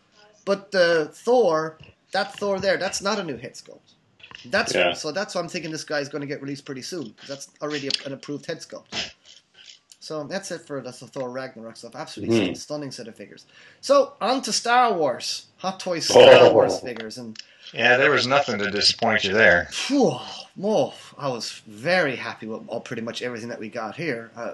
But 0.46 0.72
the 0.72 1.10
Thor, 1.14 1.78
that 2.12 2.36
Thor 2.40 2.60
there, 2.60 2.78
that's 2.78 3.02
not 3.02 3.20
a 3.20 3.24
new 3.24 3.38
head 3.38 3.54
sculpt. 3.54 3.94
That's 4.46 4.74
Yeah. 4.74 4.94
so. 4.94 5.12
That's 5.12 5.36
why 5.36 5.42
I'm 5.42 5.50
thinking 5.50 5.70
this 5.72 5.84
guy's 5.84 6.10
going 6.10 6.22
to 6.22 6.28
get 6.28 6.42
released 6.42 6.66
pretty 6.66 6.82
soon 6.82 7.10
because 7.10 7.28
that's 7.30 7.48
already 7.62 7.88
a, 7.90 8.06
an 8.08 8.14
approved 8.14 8.46
head 8.48 8.60
sculpt. 8.60 9.12
So 10.00 10.24
that's 10.24 10.50
it 10.52 10.62
for 10.62 10.82
that's 10.82 11.00
the 11.02 11.08
Thor 11.08 11.30
Ragnarok 11.30 11.76
stuff. 11.76 11.96
Absolutely 11.96 12.52
Mhm. 12.52 12.58
stunning 12.58 12.92
set 12.92 13.08
of 13.08 13.16
figures. 13.16 13.46
So 13.82 14.14
on 14.22 14.42
to 14.44 14.54
Star 14.54 14.94
Wars, 14.94 15.48
Hot 15.58 15.80
Toys 15.80 16.06
Star 16.08 16.24
Oh. 16.24 16.54
Wars 16.54 16.80
figures, 16.80 17.18
and 17.18 17.38
Yeah, 17.74 17.98
there 17.98 18.10
was 18.10 18.26
nothing 18.26 18.58
to 18.60 18.72
disappoint 18.72 19.24
you 19.26 19.34
there. 19.34 19.68
Phew, 19.72 20.18
whoa, 20.56 20.94
I 21.18 21.28
was 21.28 21.62
very 21.68 22.16
happy 22.16 22.48
with 22.48 22.68
all, 22.68 22.80
pretty 22.80 23.02
much 23.04 23.22
everything 23.22 23.50
that 23.50 23.60
we 23.60 23.70
got 23.70 23.96
here. 23.96 24.32
Uh, 24.36 24.54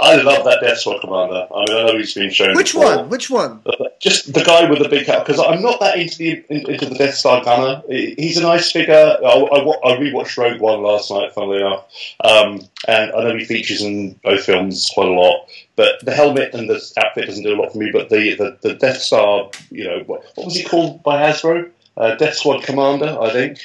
I 0.00 0.16
love 0.16 0.44
that 0.44 0.58
Death 0.60 0.78
Squad 0.78 1.00
commander. 1.00 1.46
I 1.54 1.64
mean, 1.66 1.76
I 1.76 1.86
know 1.86 1.96
he's 1.98 2.14
been 2.14 2.30
shown. 2.30 2.54
which 2.54 2.72
before. 2.72 2.96
one? 2.96 3.08
Which 3.08 3.30
one? 3.30 3.62
Just 4.00 4.32
the 4.32 4.42
guy 4.42 4.68
with 4.68 4.80
the 4.80 4.88
big 4.88 5.06
hat, 5.06 5.24
because 5.24 5.40
I'm 5.40 5.62
not 5.62 5.80
that 5.80 5.98
into 5.98 6.18
the 6.18 6.44
into 6.48 6.86
the 6.86 6.94
Death 6.94 7.14
Star 7.14 7.44
gunner. 7.44 7.82
He's 7.88 8.36
a 8.36 8.42
nice 8.42 8.72
figure. 8.72 8.94
I, 8.94 9.28
I, 9.28 9.58
I 9.58 9.96
rewatched 9.98 10.36
Rogue 10.36 10.60
One 10.60 10.82
last 10.82 11.10
night, 11.10 11.32
funnily 11.32 11.58
enough, 11.58 11.86
um, 12.24 12.60
and 12.88 13.12
I 13.12 13.24
know 13.24 13.36
he 13.36 13.44
features 13.44 13.82
in 13.82 14.18
both 14.24 14.44
films 14.44 14.90
quite 14.92 15.08
a 15.08 15.12
lot. 15.12 15.48
But 15.76 16.04
the 16.04 16.14
helmet 16.14 16.54
and 16.54 16.68
the 16.68 16.80
outfit 16.98 17.26
doesn't 17.26 17.44
do 17.44 17.54
a 17.54 17.60
lot 17.60 17.72
for 17.72 17.78
me. 17.78 17.90
But 17.92 18.08
the 18.10 18.34
the, 18.34 18.58
the 18.62 18.74
Death 18.74 18.98
Star, 18.98 19.50
you 19.70 19.84
know, 19.84 20.02
what, 20.06 20.24
what 20.34 20.46
was 20.46 20.56
he 20.56 20.64
called 20.64 21.02
by 21.02 21.22
Hasbro? 21.22 21.70
Uh, 21.96 22.14
Death 22.14 22.34
Squad 22.34 22.62
Commander, 22.62 23.18
I 23.20 23.30
think, 23.30 23.58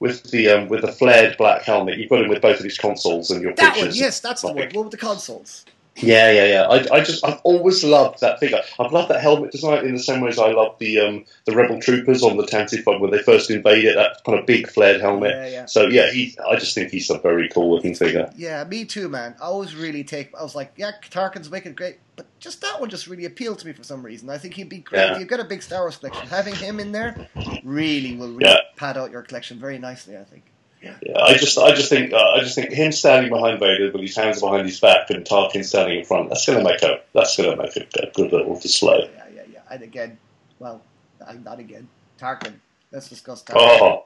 with 0.00 0.24
the 0.30 0.48
um, 0.48 0.68
with 0.68 0.80
the 0.82 0.92
flared 0.92 1.36
black 1.36 1.62
helmet. 1.62 1.98
You've 1.98 2.10
got 2.10 2.22
him 2.22 2.28
with 2.28 2.42
both 2.42 2.58
of 2.58 2.64
his 2.64 2.76
consoles 2.78 3.30
and 3.30 3.40
your 3.42 3.54
That 3.54 3.74
pictures. 3.74 3.94
one, 3.94 4.02
yes, 4.02 4.20
that's 4.20 4.42
the 4.42 4.48
one. 4.48 4.56
What 4.56 4.84
with 4.84 4.90
the 4.90 4.96
consoles? 4.96 5.64
Yeah, 5.96 6.30
yeah, 6.30 6.44
yeah. 6.46 6.62
I, 6.62 6.98
I 6.98 7.00
just, 7.04 7.24
I've 7.26 7.40
always 7.42 7.84
loved 7.84 8.20
that 8.20 8.38
figure. 8.40 8.60
I've 8.78 8.92
loved 8.92 9.10
that 9.10 9.20
helmet 9.20 9.50
design 9.50 9.84
in 9.84 9.92
the 9.92 9.98
same 9.98 10.20
way 10.20 10.30
as 10.30 10.38
I 10.38 10.52
love 10.52 10.76
the 10.78 10.98
um, 11.00 11.24
the 11.44 11.54
Rebel 11.54 11.80
Troopers 11.80 12.22
on 12.22 12.36
the 12.36 12.44
Tantive 12.44 12.86
when 13.00 13.10
they 13.10 13.18
first 13.18 13.50
invaded. 13.50 13.96
That 13.96 14.22
kind 14.24 14.38
of 14.38 14.46
big 14.46 14.68
flared 14.68 15.00
helmet. 15.00 15.32
Yeah, 15.32 15.46
yeah. 15.48 15.66
So 15.66 15.88
yeah, 15.88 16.10
he, 16.10 16.36
I 16.48 16.56
just 16.56 16.74
think 16.74 16.90
he's 16.90 17.10
a 17.10 17.18
very 17.18 17.48
cool 17.48 17.74
looking 17.74 17.94
figure. 17.94 18.32
Yeah, 18.36 18.64
me 18.64 18.84
too, 18.86 19.08
man. 19.08 19.34
I 19.40 19.46
always 19.46 19.74
really 19.74 20.04
take. 20.04 20.34
I 20.38 20.42
was 20.42 20.54
like, 20.54 20.72
yeah, 20.76 20.92
Tarkin's 21.10 21.50
making 21.50 21.74
great, 21.74 21.98
but 22.16 22.26
just 22.38 22.60
that 22.62 22.80
one 22.80 22.88
just 22.88 23.06
really 23.06 23.26
appealed 23.26 23.58
to 23.58 23.66
me 23.66 23.72
for 23.72 23.82
some 23.84 24.02
reason. 24.02 24.30
I 24.30 24.38
think 24.38 24.54
he'd 24.54 24.68
be 24.68 24.78
great 24.78 25.00
Yeah. 25.00 25.12
if 25.14 25.18
you've 25.18 25.28
got 25.28 25.40
a 25.40 25.44
big 25.44 25.62
Star 25.62 25.80
Wars 25.80 25.96
collection. 25.96 26.26
Having 26.28 26.54
him 26.54 26.80
in 26.80 26.92
there 26.92 27.28
really 27.64 28.16
will 28.16 28.28
really 28.28 28.46
Yeah. 28.46 28.58
pad 28.76 28.96
out 28.96 29.10
your 29.10 29.22
collection 29.22 29.58
very 29.58 29.78
nicely. 29.78 30.16
I 30.16 30.24
think. 30.24 30.44
Yeah, 30.82 30.96
I 31.18 31.34
just, 31.34 31.58
I 31.58 31.72
just 31.74 31.88
think, 31.90 32.12
uh, 32.12 32.16
I 32.16 32.40
just 32.40 32.54
think 32.54 32.72
him 32.72 32.90
standing 32.92 33.30
behind 33.30 33.60
Vader 33.60 33.90
with 33.92 34.00
his 34.00 34.16
hands 34.16 34.40
behind 34.40 34.66
his 34.66 34.80
back 34.80 35.10
and 35.10 35.24
Tarkin 35.26 35.64
standing 35.64 35.98
in 35.98 36.04
front. 36.04 36.28
That's 36.30 36.46
going 36.46 36.58
to 36.58 36.64
make 36.64 36.82
a, 36.82 37.00
that's 37.12 37.36
going 37.36 37.50
to 37.50 37.62
make 37.62 37.76
a, 37.76 37.86
a 38.06 38.10
good 38.12 38.32
little 38.32 38.58
display. 38.58 39.10
Yeah, 39.14 39.24
yeah, 39.34 39.42
yeah. 39.52 39.60
And 39.70 39.82
again, 39.82 40.18
well, 40.58 40.80
uh, 41.26 41.34
not 41.44 41.58
again. 41.58 41.86
Tarkin. 42.18 42.54
Let's 42.92 43.08
discuss 43.08 43.42
Tarkin. 43.42 43.56
Oh. 43.58 44.04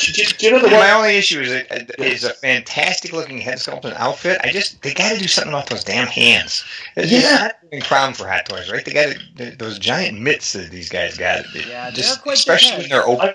Do, 0.00 0.12
do- 0.12 0.24
do 0.24 0.46
you 0.46 0.52
know 0.52 0.58
the 0.60 0.68
My 0.70 0.78
one? 0.78 0.90
only 0.90 1.16
issue 1.16 1.40
is 1.40 1.52
it 1.52 1.90
is 1.98 2.24
a 2.24 2.30
fantastic 2.34 3.12
looking 3.12 3.38
head 3.38 3.58
sculpt 3.58 3.84
and 3.84 3.94
outfit. 3.94 4.40
I 4.42 4.50
just 4.50 4.82
they 4.82 4.92
got 4.92 5.12
to 5.12 5.18
do 5.20 5.28
something 5.28 5.54
off 5.54 5.68
those 5.68 5.84
damn 5.84 6.08
hands. 6.08 6.64
It's 6.96 7.12
Yeah. 7.12 7.18
it's 7.18 7.32
not 7.32 7.54
a 7.72 7.80
crown 7.80 8.12
for 8.14 8.26
Hot 8.26 8.44
Toys, 8.46 8.72
right? 8.72 8.84
They 8.84 8.92
got 8.92 9.58
those 9.58 9.78
giant 9.78 10.20
mitts 10.20 10.52
that 10.54 10.70
these 10.70 10.88
guys 10.88 11.16
got. 11.16 11.44
Yeah, 11.54 11.90
just 11.92 12.22
quite 12.22 12.34
especially 12.38 12.78
when 12.80 12.88
they're 12.88 13.06
open. 13.06 13.28
I'm 13.28 13.34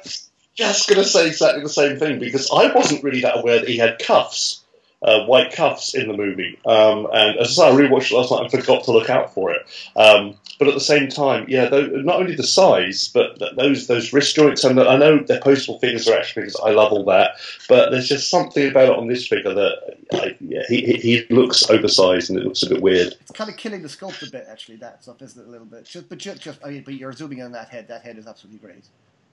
just 0.60 0.90
going 0.90 1.02
to 1.02 1.08
say 1.08 1.28
exactly 1.28 1.64
the 1.64 1.70
same 1.70 1.98
thing 1.98 2.20
because 2.20 2.50
I 2.52 2.72
wasn't 2.74 3.04
really 3.04 3.22
that 3.22 3.40
aware 3.40 3.60
that 3.60 3.68
he 3.68 3.78
had 3.78 4.00
cuffs. 4.00 4.64
uh, 5.02 5.26
white 5.26 5.54
cuffs 5.54 5.96
in 5.96 6.08
the 6.08 6.18
movie. 6.18 6.60
Um, 6.66 7.08
and 7.12 7.40
as 7.40 7.58
I 7.58 7.70
say, 7.70 7.76
I 7.76 7.80
rewatched 7.80 8.12
it 8.12 8.16
last 8.16 8.32
night 8.32 8.42
and 8.42 8.52
forgot 8.52 8.84
to 8.86 8.92
look 8.92 9.10
out 9.10 9.34
for 9.34 9.52
it. 9.52 9.62
Um, 9.96 10.36
but 10.58 10.68
at 10.68 10.74
the 10.74 10.82
same 10.82 11.08
time, 11.08 11.46
yeah, 11.48 11.70
not 11.70 12.20
only 12.20 12.36
the 12.36 12.44
size, 12.44 13.10
but 13.14 13.42
those 13.56 13.88
those 13.88 14.12
wrist 14.12 14.36
joints. 14.36 14.66
And 14.66 14.78
I 14.78 14.98
know 14.98 15.20
they're 15.20 15.40
postal 15.40 15.80
figures 15.80 16.10
are 16.10 16.18
action 16.18 16.42
figures. 16.42 16.58
I 16.62 16.72
love 16.72 16.92
all 16.92 17.06
that, 17.06 17.32
but 17.70 17.92
there's 17.92 18.10
just 18.10 18.30
something 18.30 18.68
about 18.68 18.90
it 18.90 18.98
on 18.98 19.08
this 19.08 19.26
figure 19.26 19.54
that 19.54 19.98
I, 20.12 20.36
yeah, 20.42 20.64
he 20.68 20.82
he 20.96 21.26
looks 21.30 21.70
oversized 21.70 22.30
and 22.30 22.38
it 22.38 22.44
looks 22.44 22.64
a 22.64 22.70
bit 22.70 22.82
weird. 22.82 23.16
It's 23.22 23.32
kind 23.32 23.50
of 23.50 23.56
killing 23.56 23.82
the 23.84 23.88
sculpt 23.88 24.28
a 24.28 24.30
bit, 24.30 24.48
actually. 24.50 24.78
That 24.78 25.02
stuff, 25.04 25.22
isn't 25.22 25.42
it, 25.42 25.48
a 25.48 25.50
little 25.50 25.66
bit? 25.66 25.86
Just, 25.86 26.10
but 26.10 26.18
just, 26.18 26.42
just 26.42 26.60
I 26.64 26.72
mean, 26.72 26.84
but 26.84 26.96
you're 26.96 27.14
zooming 27.14 27.38
in 27.38 27.46
on 27.46 27.52
that 27.54 27.70
head. 27.70 27.88
That 27.88 28.02
head 28.02 28.18
is 28.18 28.28
absolutely 28.28 28.60
great. 28.60 28.84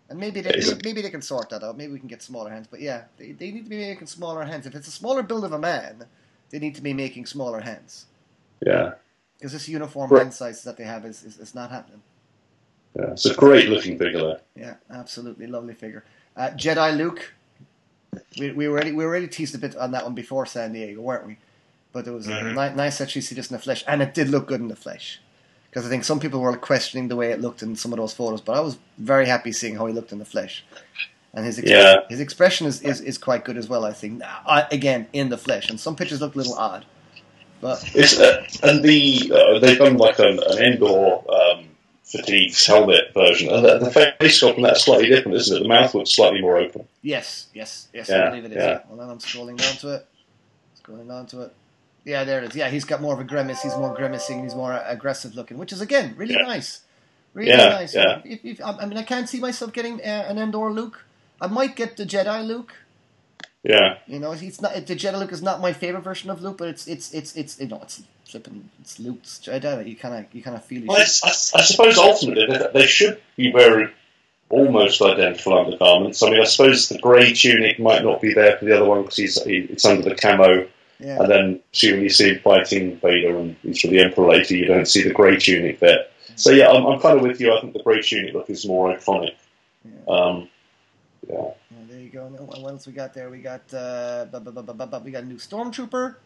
And 0.09 0.21
maybe 0.21 0.41
they, 0.41 0.51
maybe, 0.51 0.81
maybe, 0.85 1.03
they 1.03 1.11
can 1.11 1.23
sort 1.23 1.51
that 1.51 1.65
out. 1.65 1.77
Maybe 1.77 1.93
we 1.93 1.99
can 1.99 2.09
get 2.09 2.23
smaller 2.23 2.51
hands. 2.51 2.69
But 2.71 2.81
yeah, 2.81 3.05
they, 3.17 3.33
they 3.33 3.51
need 3.51 3.65
to 3.65 3.71
be 3.71 3.79
making 3.79 4.07
smaller 4.07 4.45
hands. 4.45 4.67
If 4.67 4.75
it's 4.75 4.87
a 4.87 4.93
smaller 4.93 5.23
build 5.23 5.45
of 5.45 5.53
a 5.53 5.59
man, 5.59 6.05
they 6.51 6.59
need 6.59 6.77
to 6.77 6.81
be 6.81 6.93
making 6.93 7.27
smaller 7.27 7.61
hands. 7.61 8.07
Yeah. 8.65 8.95
Because 9.37 9.53
this 9.53 9.69
uniform 9.69 10.11
right. 10.11 10.23
hand 10.23 10.35
size 10.35 10.63
that 10.63 10.77
they 10.77 10.85
have 10.85 11.05
is, 11.05 11.25
is, 11.25 11.39
is, 11.39 11.55
not 11.55 11.71
happening. 11.71 12.03
Yeah, 12.97 13.11
it's 13.11 13.27
a 13.27 13.35
great 13.35 13.69
looking 13.69 13.99
figure 13.99 14.21
there. 14.21 14.41
Yeah, 14.55 14.75
absolutely 14.91 15.47
lovely 15.47 15.75
figure. 15.75 16.05
Uh, 16.37 16.51
Jedi 16.51 16.97
Luke. 16.97 17.35
We, 18.39 18.53
we 18.53 18.67
already 18.67 18.93
we 18.93 19.05
already 19.05 19.29
teased 19.29 19.55
a 19.55 19.59
bit 19.59 19.77
on 19.77 19.91
that 19.91 20.05
one 20.05 20.15
before 20.15 20.47
San 20.47 20.73
Diego, 20.73 21.03
weren't 21.03 21.27
we? 21.27 21.37
But 21.93 22.07
it 22.07 22.13
was 22.13 22.27
mm-hmm. 22.27 22.55
nice, 22.55 22.75
nice 22.75 23.01
actually 23.03 23.21
see 23.23 23.35
this 23.35 23.51
in 23.51 23.57
the 23.57 23.63
flesh, 23.63 23.85
and 23.87 24.01
it 24.01 24.15
did 24.15 24.31
look 24.31 24.47
good 24.47 24.61
in 24.61 24.69
the 24.69 24.77
flesh 24.77 25.21
because 25.77 25.89
I 25.89 25.91
think 25.91 26.05
some 26.05 26.21
people 26.21 26.41
were 26.41 26.57
questioning 26.57 27.09
the 27.09 27.17
way 27.17 27.33
it 27.33 27.43
looked 27.43 27.63
in 27.63 27.77
some 27.77 27.93
of 27.93 27.99
those 27.99 28.15
photos, 28.15 28.41
but 28.41 28.57
I 28.57 28.61
was 28.61 28.79
very 28.97 29.27
happy 29.27 29.53
seeing 29.53 29.77
how 29.77 29.85
he 29.85 29.93
looked 29.93 30.11
in 30.11 30.19
the 30.19 30.25
flesh. 30.25 30.65
And 31.35 31.45
his 31.45 31.63
yeah. 31.63 31.97
his 32.09 32.19
expression 32.19 32.67
is, 32.67 32.81
is, 32.81 33.03
is 33.03 33.19
quite 33.19 33.45
good 33.45 33.59
as 33.59 33.69
well. 33.69 33.85
I 33.85 33.93
think 33.93 34.23
uh, 34.25 34.63
again 34.73 35.07
in 35.13 35.29
the 35.29 35.37
flesh, 35.37 35.69
and 35.69 35.79
some 35.79 35.95
pictures 35.95 36.23
look 36.23 36.35
a 36.35 36.39
little 36.39 36.55
odd, 36.55 36.87
but 37.61 37.85
it's, 37.95 38.19
uh, 38.19 38.47
and 38.63 38.83
the 38.83 39.31
uh, 39.35 39.59
they've 39.59 39.77
done 39.77 39.99
like 39.99 40.19
an, 40.19 40.41
an 40.49 40.59
Endor 40.65 41.21
um, 41.31 41.69
fatigues 42.05 42.65
helmet 42.65 43.13
version, 43.13 43.53
and 43.53 43.63
the, 43.63 43.77
the 43.77 43.91
face 43.91 44.41
sculpt 44.41 44.57
on 44.57 44.63
that's 44.63 44.83
slightly 44.83 45.11
different, 45.11 45.37
isn't 45.37 45.59
it? 45.59 45.61
The 45.61 45.69
mouth 45.69 45.95
looks 45.95 46.13
slightly 46.13 46.41
more 46.41 46.57
open. 46.57 46.89
Yes, 47.03 47.49
yes, 47.53 47.89
yes. 47.93 48.09
Yeah, 48.09 48.23
I 48.23 48.29
believe 48.31 48.47
it 48.47 48.53
is. 48.53 48.57
Yeah. 48.57 48.81
Well, 48.89 48.97
then 48.97 49.11
I'm 49.11 49.19
scrolling 49.19 49.59
down 49.59 49.75
to 49.75 49.97
it. 49.97 50.09
Scrolling 50.83 51.07
down 51.07 51.27
to 51.27 51.43
it. 51.43 51.55
Yeah, 52.07 52.23
there 52.23 52.39
it 52.41 52.51
is. 52.51 52.57
Yeah, 52.57 52.71
he's 52.71 52.85
got 52.85 53.03
more 53.03 53.13
of 53.13 53.21
a 53.21 53.25
grimace. 53.25 53.63
He's 53.63 53.77
more 53.77 53.93
grimacing. 53.93 54.45
He's 54.45 54.55
more 54.55 54.81
aggressive 54.87 55.35
looking, 55.35 55.59
which 55.59 55.73
is 55.73 55.81
again 55.81 56.15
really 56.17 56.35
yeah. 56.35 56.43
nice. 56.43 56.83
Really 57.35 57.51
yeah, 57.51 57.69
nice. 57.69 57.95
Yeah. 57.95 58.23
If, 58.25 58.45
if, 58.45 58.61
I 58.65 58.87
mean, 58.87 58.97
I 58.97 59.03
can't 59.03 59.29
see 59.29 59.41
myself 59.41 59.73
getting 59.73 60.01
uh, 60.01 60.25
an 60.29 60.39
Endor 60.39 60.71
Luke. 60.71 61.05
I 61.41 61.49
might 61.49 61.75
get 61.75 61.97
the 61.97 62.07
Jedi 62.07 62.47
Luke. 62.47 62.75
Yeah. 63.65 63.99
You 64.07 64.21
know, 64.21 64.31
it's 64.31 64.61
not 64.61 64.75
the 64.75 64.95
Jedi 64.95 65.19
Luke 65.19 65.33
is 65.33 65.43
not 65.43 65.61
my 65.61 65.73
favorite 65.73 66.03
version 66.03 66.31
of 66.31 66.41
Luke, 66.41 66.59
but 66.59 66.69
it's 66.69 66.87
it's 66.87 67.13
it's 67.13 67.35
it's 67.37 67.61
you 67.61 67.67
know 67.67 67.81
it's 67.83 68.05
flipping 68.25 68.71
it's 68.81 69.01
Luke's 69.01 69.41
Jedi. 69.43 69.89
You 69.89 69.97
kind 69.97 70.15
of 70.15 70.33
you 70.33 70.45
kind 70.45 70.57
of 70.57 70.65
feel. 70.65 70.87
Well, 70.87 70.99
I, 70.99 71.03
I, 71.03 71.33
suppose 71.33 71.99
ultimately 71.99 72.57
they 72.73 72.87
should 72.87 73.21
be 73.37 73.51
wearing 73.51 73.91
almost 74.49 75.03
identical 75.03 75.59
undergarments. 75.59 76.23
I 76.23 76.31
mean, 76.31 76.41
I 76.41 76.45
suppose 76.45 76.89
the 76.89 76.99
grey 76.99 77.33
tunic 77.33 77.81
might 77.81 78.05
not 78.05 78.21
be 78.21 78.33
there 78.33 78.57
for 78.57 78.65
the 78.65 78.77
other 78.77 78.85
one 78.85 79.03
because 79.03 79.17
he's 79.17 79.37
it's 79.39 79.85
under 79.85 80.09
the 80.09 80.15
camo 80.15 80.69
yeah. 80.99 81.21
And 81.21 81.31
then 81.31 81.61
see 81.73 81.93
when 81.93 82.03
you 82.03 82.09
see 82.09 82.35
him 82.35 82.41
fighting 82.41 82.99
Vader 82.99 83.39
and 83.39 83.57
for 83.79 83.89
the 83.89 84.01
Emperor 84.01 84.29
later, 84.29 84.57
you 84.57 84.67
don't 84.67 84.87
see 84.87 85.03
the 85.03 85.13
grey 85.13 85.37
tunic 85.37 85.81
there. 85.81 86.07
So 86.37 86.51
yeah, 86.51 86.69
I'm, 86.69 86.85
I'm 86.87 87.01
kind 87.01 87.17
of 87.17 87.23
with 87.23 87.41
you. 87.41 87.57
I 87.57 87.61
think 87.61 87.73
the 87.73 87.83
grey 87.83 88.01
tunic 88.03 88.35
look 88.35 88.51
is 88.51 88.67
more 88.67 88.95
iconic. 88.95 89.35
Yeah. 89.85 90.15
Um, 90.15 90.49
yeah. 91.29 91.51
there 91.89 92.01
you 92.01 92.11
go. 92.11 92.27
What 92.27 92.71
else 92.71 92.87
we 92.87 92.93
got 92.93 93.15
there? 93.15 93.31
We 93.31 93.39
got 93.39 93.73
uh, 93.73 94.27
we 94.33 95.11
got 95.11 95.23
a 95.23 95.27
new 95.27 95.37
stormtrooper. 95.37 96.17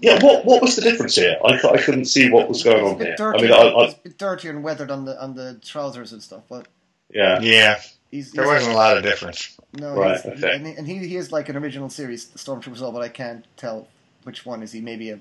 Yeah, 0.00 0.22
what 0.22 0.44
what 0.44 0.62
was 0.62 0.76
the 0.76 0.82
difference 0.82 1.16
here? 1.16 1.38
I, 1.44 1.54
I 1.54 1.80
couldn't 1.80 2.04
see 2.06 2.30
what 2.30 2.48
was 2.48 2.62
going 2.62 2.84
on 2.84 2.98
here. 2.98 3.16
I 3.18 3.40
mean, 3.40 3.52
I, 3.52 3.56
I, 3.56 3.84
it's 3.84 3.94
a 3.94 3.98
bit 3.98 4.18
dirtier 4.18 4.50
and 4.50 4.62
weathered 4.62 4.90
on 4.90 5.04
the 5.04 5.20
on 5.20 5.34
the 5.34 5.54
trousers 5.64 6.12
and 6.12 6.22
stuff, 6.22 6.42
but 6.48 6.68
yeah, 7.08 7.40
yeah, 7.40 7.80
he's, 8.10 8.32
there 8.32 8.44
he's, 8.44 8.52
wasn't 8.54 8.74
a 8.74 8.76
lot 8.76 8.96
of 8.96 9.02
difference. 9.02 9.58
No, 9.78 9.94
right, 9.94 10.24
okay. 10.24 10.54
and, 10.54 10.66
and, 10.66 10.86
he, 10.86 10.98
he 10.98 11.16
is 11.16 11.32
like 11.32 11.48
an 11.48 11.56
original 11.56 11.88
series 11.88 12.26
Stormtrooper 12.26 12.80
well, 12.80 12.92
but 12.92 13.02
I 13.02 13.08
can't 13.08 13.46
tell 13.56 13.88
which 14.24 14.44
one 14.44 14.62
is 14.62 14.72
he. 14.72 14.80
Maybe 14.80 15.10
a 15.10 15.20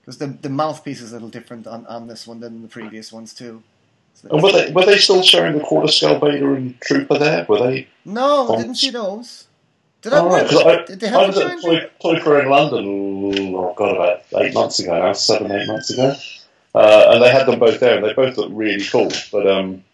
because 0.00 0.18
the 0.18 0.26
the 0.26 0.48
mouthpiece 0.48 1.00
is 1.00 1.12
a 1.12 1.16
little 1.16 1.28
different 1.28 1.66
on, 1.66 1.86
on 1.86 2.06
this 2.06 2.26
one 2.26 2.40
than 2.40 2.62
the 2.62 2.68
previous 2.68 3.12
ones 3.12 3.34
too. 3.34 3.62
So 4.14 4.28
and 4.30 4.42
were 4.42 4.52
they 4.52 4.72
were 4.72 4.84
they 4.84 4.98
still 4.98 5.22
showing 5.22 5.56
the 5.56 5.62
quarter 5.62 5.88
scale 5.88 6.18
Vader 6.18 6.54
and 6.54 6.80
Trooper 6.80 7.18
there? 7.18 7.46
Were 7.48 7.58
they? 7.58 7.88
No, 8.04 8.54
I 8.54 8.62
didn't 8.62 8.76
see 8.76 8.90
those. 8.90 9.46
Did 10.02 10.12
I? 10.12 10.18
Oh, 10.20 10.28
right, 10.28 10.66
I, 10.66 10.84
did 10.84 11.00
they 11.00 11.08
have 11.08 11.20
I 11.20 11.26
was 11.26 11.38
at 11.38 11.60
Toy, 11.60 11.90
Toy 12.00 12.20
Fair 12.20 12.42
in 12.42 12.48
London. 12.48 13.54
Oh 13.54 13.74
God, 13.76 13.96
about 13.96 14.22
eight 14.42 14.54
months 14.54 14.80
ago 14.80 14.98
now, 14.98 15.12
seven 15.12 15.52
eight 15.52 15.66
months 15.66 15.90
ago, 15.90 16.14
uh, 16.74 17.10
and 17.12 17.22
they 17.22 17.30
had 17.30 17.46
them 17.46 17.58
both 17.58 17.78
there, 17.78 17.96
and 17.96 18.04
they 18.04 18.12
both 18.14 18.36
looked 18.36 18.54
really 18.54 18.84
cool. 18.84 19.10
But 19.30 19.46
um, 19.46 19.84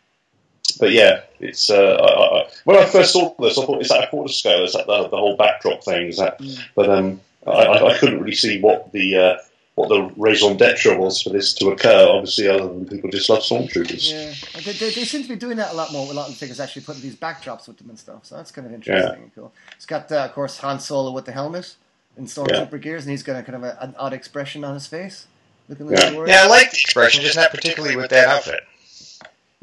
but 0.78 0.92
yeah, 0.92 1.22
it's 1.40 1.70
uh, 1.70 1.94
I, 1.94 2.38
I, 2.38 2.50
when 2.64 2.76
I 2.78 2.84
first 2.86 3.12
saw 3.12 3.34
this, 3.38 3.58
I 3.58 3.64
thought 3.64 3.80
is 3.80 3.88
that 3.88 4.04
a 4.04 4.06
quarter 4.08 4.32
scale? 4.32 4.64
Is 4.64 4.72
that 4.72 4.86
the, 4.86 5.08
the 5.08 5.16
whole 5.16 5.36
backdrop 5.36 5.84
thing? 5.84 6.08
Is 6.08 6.18
that? 6.18 6.38
Mm. 6.38 6.60
But 6.74 6.90
um, 6.90 7.20
I, 7.46 7.66
I, 7.66 7.98
couldn't 7.98 8.20
really 8.20 8.34
see 8.34 8.60
what 8.60 8.92
the 8.92 9.16
uh, 9.16 9.36
what 9.74 9.88
the 9.88 10.02
raison 10.16 10.56
d'être 10.56 10.96
was 10.98 11.20
for 11.20 11.30
this 11.30 11.52
to 11.54 11.70
occur. 11.70 12.06
Obviously, 12.08 12.48
other 12.48 12.68
than 12.68 12.86
people 12.86 13.10
just 13.10 13.28
love 13.28 13.40
stormtroopers. 13.40 14.10
Yeah, 14.10 14.60
they, 14.60 14.72
they, 14.72 14.90
they, 14.90 15.04
seem 15.04 15.22
to 15.22 15.28
be 15.28 15.36
doing 15.36 15.56
that 15.56 15.72
a 15.72 15.74
lot 15.74 15.92
more. 15.92 16.10
A 16.10 16.14
lot 16.14 16.28
of 16.28 16.36
figures 16.36 16.60
actually 16.60 16.82
putting 16.82 17.02
these 17.02 17.16
backdrops 17.16 17.66
with 17.66 17.78
them 17.78 17.90
and 17.90 17.98
stuff. 17.98 18.24
So 18.24 18.36
that's 18.36 18.50
kind 18.50 18.66
of 18.66 18.72
interesting 18.72 19.16
yeah. 19.16 19.22
and 19.22 19.34
cool. 19.34 19.52
It's 19.76 19.86
got 19.86 20.10
uh, 20.10 20.24
of 20.24 20.32
course 20.32 20.58
Han 20.58 20.80
Solo 20.80 21.10
with 21.10 21.24
the 21.24 21.32
helmet 21.32 21.76
in 22.16 22.26
stormtrooper 22.26 22.72
yeah. 22.72 22.78
gears, 22.78 23.04
and 23.04 23.10
he's 23.10 23.22
got 23.22 23.36
a 23.36 23.42
kind 23.42 23.56
of 23.56 23.64
a, 23.64 23.78
an 23.80 23.94
odd 23.98 24.12
expression 24.12 24.64
on 24.64 24.74
his 24.74 24.86
face. 24.86 25.26
Looking 25.68 25.90
yeah. 25.90 26.24
yeah, 26.26 26.42
I 26.42 26.46
like 26.46 26.70
the 26.70 26.78
expression, 26.78 27.22
just 27.22 27.36
not 27.36 27.50
particularly 27.50 27.96
with 27.96 28.10
that 28.10 28.28
outfit. 28.28 28.64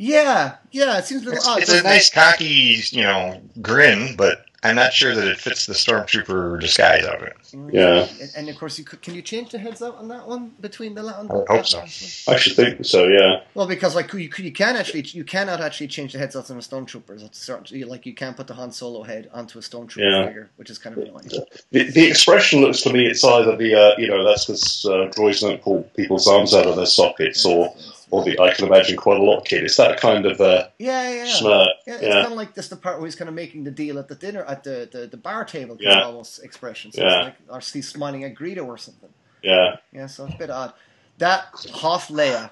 Yeah, 0.02 0.56
yeah, 0.72 0.98
it 0.98 1.06
seems 1.06 1.22
a 1.22 1.26
little 1.26 1.38
it's, 1.38 1.48
odd. 1.48 1.62
It's 1.62 1.72
a 1.72 1.84
nice 1.84 2.10
cocky, 2.10 2.82
you 2.90 3.04
know, 3.04 3.40
grin, 3.62 4.16
but 4.16 4.48
I'm 4.64 4.76
not 4.76 4.94
sure 4.94 5.14
that 5.14 5.28
it 5.28 5.38
fits 5.38 5.68
the 5.68 5.74
stormtrooper 5.74 6.60
disguise 6.60 7.06
of 7.06 7.22
it. 7.22 7.36
Yeah, 7.72 8.08
and, 8.20 8.32
and 8.36 8.50
of 8.50 8.58
course, 8.58 8.80
you 8.80 8.84
could, 8.84 9.04
can 9.04 9.14
you 9.14 9.22
change 9.22 9.52
the 9.52 9.60
heads 9.60 9.80
out 9.80 9.98
on 9.98 10.08
that 10.08 10.28
one 10.28 10.54
between 10.60 10.96
the? 10.96 11.04
On 11.04 11.30
I 11.30 11.56
hope 11.56 11.68
so. 11.68 11.82
I 11.82 12.36
should 12.36 12.56
think 12.56 12.84
so. 12.84 13.08
Yeah. 13.10 13.42
Well, 13.54 13.68
because 13.68 13.94
like 13.94 14.12
you, 14.14 14.30
you 14.38 14.52
can 14.52 14.76
actually 14.76 15.02
you 15.02 15.24
cannot 15.24 15.62
actually 15.62 15.88
change 15.88 16.14
the 16.14 16.18
heads 16.20 16.36
out 16.36 16.50
on 16.50 16.58
a 16.58 16.62
stormtrooper. 16.62 17.24
It's 17.24 17.48
like 17.88 18.08
you 18.08 18.16
can't 18.16 18.36
put 18.36 18.48
the 18.48 18.56
Han 18.56 18.72
Solo 18.72 19.04
head 19.04 19.30
onto 19.32 19.60
a 19.60 19.62
stormtrooper 19.62 19.98
yeah. 19.98 20.26
figure, 20.26 20.50
which 20.56 20.72
is 20.72 20.80
kind 20.80 20.98
of 20.98 21.04
annoying. 21.04 21.30
The, 21.70 21.92
the 21.92 22.08
expression 22.08 22.62
looks 22.62 22.82
to 22.82 22.92
me 22.92 23.06
it's 23.06 23.24
either 23.24 23.56
the 23.56 23.76
uh, 23.76 24.00
you 24.00 24.08
know 24.08 24.24
that's 24.24 24.46
because 24.46 24.84
uh, 24.84 25.12
droids 25.16 25.42
don't 25.42 25.62
pull 25.62 25.84
people's 25.96 26.28
arms 26.28 26.56
out 26.56 26.66
of 26.66 26.76
their 26.76 26.88
sockets, 26.88 27.46
yeah, 27.46 27.52
or 27.52 27.76
or 28.12 28.24
I 28.28 28.54
can 28.54 28.66
imagine 28.66 28.98
quite 28.98 29.20
a 29.20 29.24
lot 29.24 29.46
kid. 29.46 29.64
It's 29.64 29.78
that 29.78 30.00
kind 30.00 30.26
of 30.26 30.40
uh, 30.40 30.68
yeah, 30.78 31.10
yeah, 31.10 31.26
smirk. 31.26 31.70
Yeah, 31.88 31.94
it's 31.96 32.04
yeah. 32.04 32.14
kind 32.14 32.28
of 32.28 32.34
like 32.34 32.54
this 32.54 32.68
the 32.68 32.76
part 32.76 33.00
where 33.00 33.08
he's 33.08 33.16
kind 33.16 33.30
of 33.30 33.36
making 33.36 33.64
the 33.64 33.72
deal 33.72 33.98
at 33.98 34.08
the 34.10 34.16
dinner 34.16 34.44
at 34.44 34.64
the, 34.64 34.88
the, 34.92 35.08
the 35.08 35.18
bar 35.18 35.46
table. 35.46 35.76
Kind 35.76 35.90
yeah. 35.90 36.02
of 36.02 36.08
almost 36.08 36.44
expression. 36.44 36.92
So 36.92 37.02
yeah. 37.02 37.24
Like, 37.24 37.36
or 37.50 37.60
he's 37.60 37.88
smiling 37.88 38.24
at 38.26 38.36
Greedo 38.36 38.68
or 38.68 38.78
something. 38.78 39.10
Yeah. 39.42 39.78
Yeah, 39.92 40.08
so 40.08 40.26
it's 40.26 40.36
a 40.36 40.38
bit 40.38 40.50
odd. 40.50 40.74
That 41.18 41.46
half 41.82 42.10
Leia, 42.10 42.52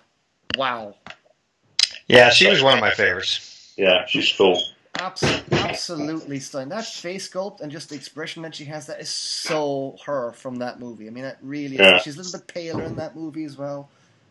wow. 0.57 0.95
Yeah, 2.07 2.29
she 2.29 2.47
was 2.49 2.63
one 2.63 2.75
of 2.75 2.81
my 2.81 2.91
favorites. 2.91 3.73
Yeah, 3.77 4.05
she's 4.05 4.31
cool. 4.31 4.61
Absolutely, 4.99 5.57
absolutely 5.59 6.39
stunning. 6.39 6.69
That 6.69 6.85
face 6.85 7.29
sculpt 7.29 7.61
and 7.61 7.71
just 7.71 7.89
the 7.89 7.95
expression 7.95 8.41
that 8.43 8.55
she 8.55 8.65
has, 8.65 8.87
that 8.87 8.99
is 8.99 9.09
so 9.09 9.97
her 10.05 10.33
from 10.33 10.57
that 10.57 10.79
movie. 10.79 11.07
I 11.07 11.11
mean, 11.11 11.23
that 11.23 11.37
really 11.41 11.77
yeah. 11.77 11.97
is. 11.97 12.03
She's 12.03 12.15
a 12.15 12.17
little 12.21 12.39
bit 12.39 12.47
paler 12.47 12.83
in 12.83 12.95
that 12.95 13.15
movie 13.15 13.45
as 13.45 13.57
well. 13.57 13.89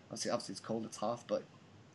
Obviously, 0.08 0.30
obviously 0.30 0.52
it's 0.52 0.60
cold, 0.60 0.84
it's 0.84 0.96
Hoth, 0.96 1.24
but 1.26 1.42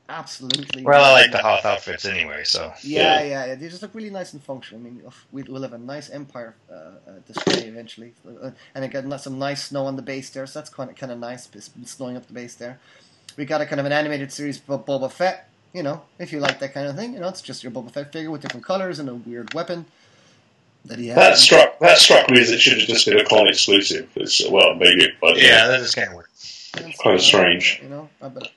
absolutely. 0.07 0.83
Well, 0.83 1.03
I 1.03 1.11
like 1.11 1.31
the 1.31 1.39
Hoth 1.39 1.65
outfits 1.65 2.05
anyway, 2.05 2.43
so. 2.43 2.73
Yeah, 2.83 3.23
yeah, 3.23 3.45
yeah, 3.47 3.55
they 3.55 3.67
just 3.67 3.81
look 3.81 3.95
really 3.95 4.09
nice 4.09 4.33
and 4.33 4.41
functional. 4.43 4.81
I 4.81 4.83
mean, 4.83 5.01
we'll 5.31 5.61
have 5.61 5.73
a 5.73 5.77
nice 5.77 6.09
Empire 6.09 6.55
uh, 6.71 6.73
uh, 6.73 6.91
display 7.27 7.67
eventually, 7.67 8.13
uh, 8.27 8.51
and 8.75 8.85
again, 8.85 9.17
some 9.17 9.39
nice 9.39 9.65
snow 9.65 9.85
on 9.85 9.95
the 9.95 10.01
base 10.01 10.29
there, 10.29 10.45
so 10.45 10.59
that's 10.59 10.69
kind 10.69 10.89
of 10.89 10.95
kind 10.95 11.11
of 11.11 11.19
nice, 11.19 11.49
snowing 11.85 12.17
up 12.17 12.27
the 12.27 12.33
base 12.33 12.55
there. 12.55 12.79
We 13.35 13.45
got 13.45 13.61
a 13.61 13.65
kind 13.65 13.79
of 13.79 13.85
an 13.85 13.91
animated 13.91 14.31
series 14.31 14.59
about 14.59 14.85
Boba 14.85 15.11
Fett. 15.11 15.49
You 15.73 15.81
know, 15.81 16.03
if 16.19 16.31
you 16.31 16.39
like 16.39 16.59
that 16.59 16.71
kind 16.75 16.87
of 16.87 16.95
thing, 16.95 17.13
you 17.13 17.19
know, 17.19 17.29
it's 17.29 17.41
just 17.41 17.63
your 17.63 17.71
Boba 17.71 17.89
Fett 17.89 18.13
figure 18.13 18.29
with 18.29 18.41
different 18.41 18.63
colors 18.63 18.99
and 18.99 19.09
a 19.09 19.15
weird 19.15 19.55
weapon 19.55 19.87
that 20.85 20.99
he 20.99 21.07
has. 21.07 21.15
That 21.15 21.37
struck 21.37 21.79
that 21.79 21.97
struck 21.97 22.29
me 22.29 22.39
as 22.41 22.51
it 22.51 22.59
should 22.59 22.77
have 22.77 22.87
just 22.87 23.07
been 23.07 23.17
a 23.17 23.25
con 23.25 23.47
exclusive. 23.47 24.07
It's, 24.15 24.47
well, 24.47 24.75
maybe, 24.75 25.11
but 25.19 25.41
yeah, 25.41 25.67
that 25.67 25.79
just 25.79 25.95
can't 25.95 26.15
work. 26.15 26.29
Of 26.75 27.21
strange. 27.21 27.79
You 27.83 27.89
know, 27.89 28.09
but 28.19 28.51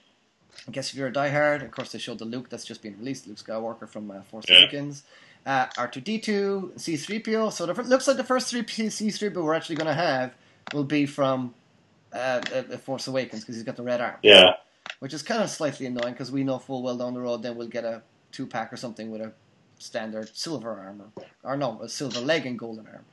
I 0.69 0.71
guess 0.71 0.91
if 0.91 0.97
you're 0.97 1.09
a 1.09 1.13
diehard, 1.13 1.63
of 1.63 1.71
course 1.71 1.93
they 1.93 1.99
showed 1.99 2.19
the 2.19 2.25
Luke 2.25 2.49
that's 2.49 2.65
just 2.65 2.83
been 2.83 2.99
released, 2.99 3.27
Luke 3.27 3.39
Skywalker 3.39 3.89
from 3.89 4.11
uh, 4.11 4.23
Force 4.23 4.47
yeah. 4.49 4.59
Awakens, 4.59 5.05
uh, 5.45 5.67
R2D2, 5.67 6.75
C3PO. 6.75 7.53
So 7.53 7.65
it 7.65 7.87
looks 7.87 8.09
like 8.09 8.17
the 8.17 8.25
first 8.25 8.49
three 8.49 8.63
C3PO 8.63 9.43
we're 9.43 9.55
actually 9.55 9.77
going 9.77 9.87
to 9.87 9.95
have 9.95 10.35
will 10.73 10.85
be 10.85 11.07
from 11.07 11.55
uh, 12.13 12.41
uh, 12.55 12.63
Force 12.79 13.07
Awakens 13.07 13.43
because 13.43 13.57
he's 13.57 13.65
got 13.65 13.77
the 13.77 13.83
red 13.83 14.01
arm. 14.01 14.17
Yeah. 14.23 14.55
Which 14.99 15.15
is 15.15 15.23
kind 15.23 15.43
of 15.43 15.51
slightly 15.51 15.87
annoying 15.87 16.15
because 16.15 16.33
we 16.33 16.43
know 16.43 16.59
full 16.59 16.83
well 16.83 16.97
down 16.97 17.15
the 17.15 17.21
road 17.21 17.43
then 17.43 17.57
we'll 17.57 17.69
get 17.69 17.85
a 17.85 18.03
two 18.33 18.47
pack 18.47 18.73
or 18.73 18.77
something 18.77 19.11
with 19.11 19.21
a 19.21 19.33
standard 19.79 20.35
silver 20.35 20.71
armor. 20.71 21.07
or, 21.43 21.57
no, 21.57 21.81
a 21.83 21.89
silver 21.89 22.21
leg 22.21 22.47
and 22.47 22.59
golden 22.59 22.87
arm. 22.87 23.05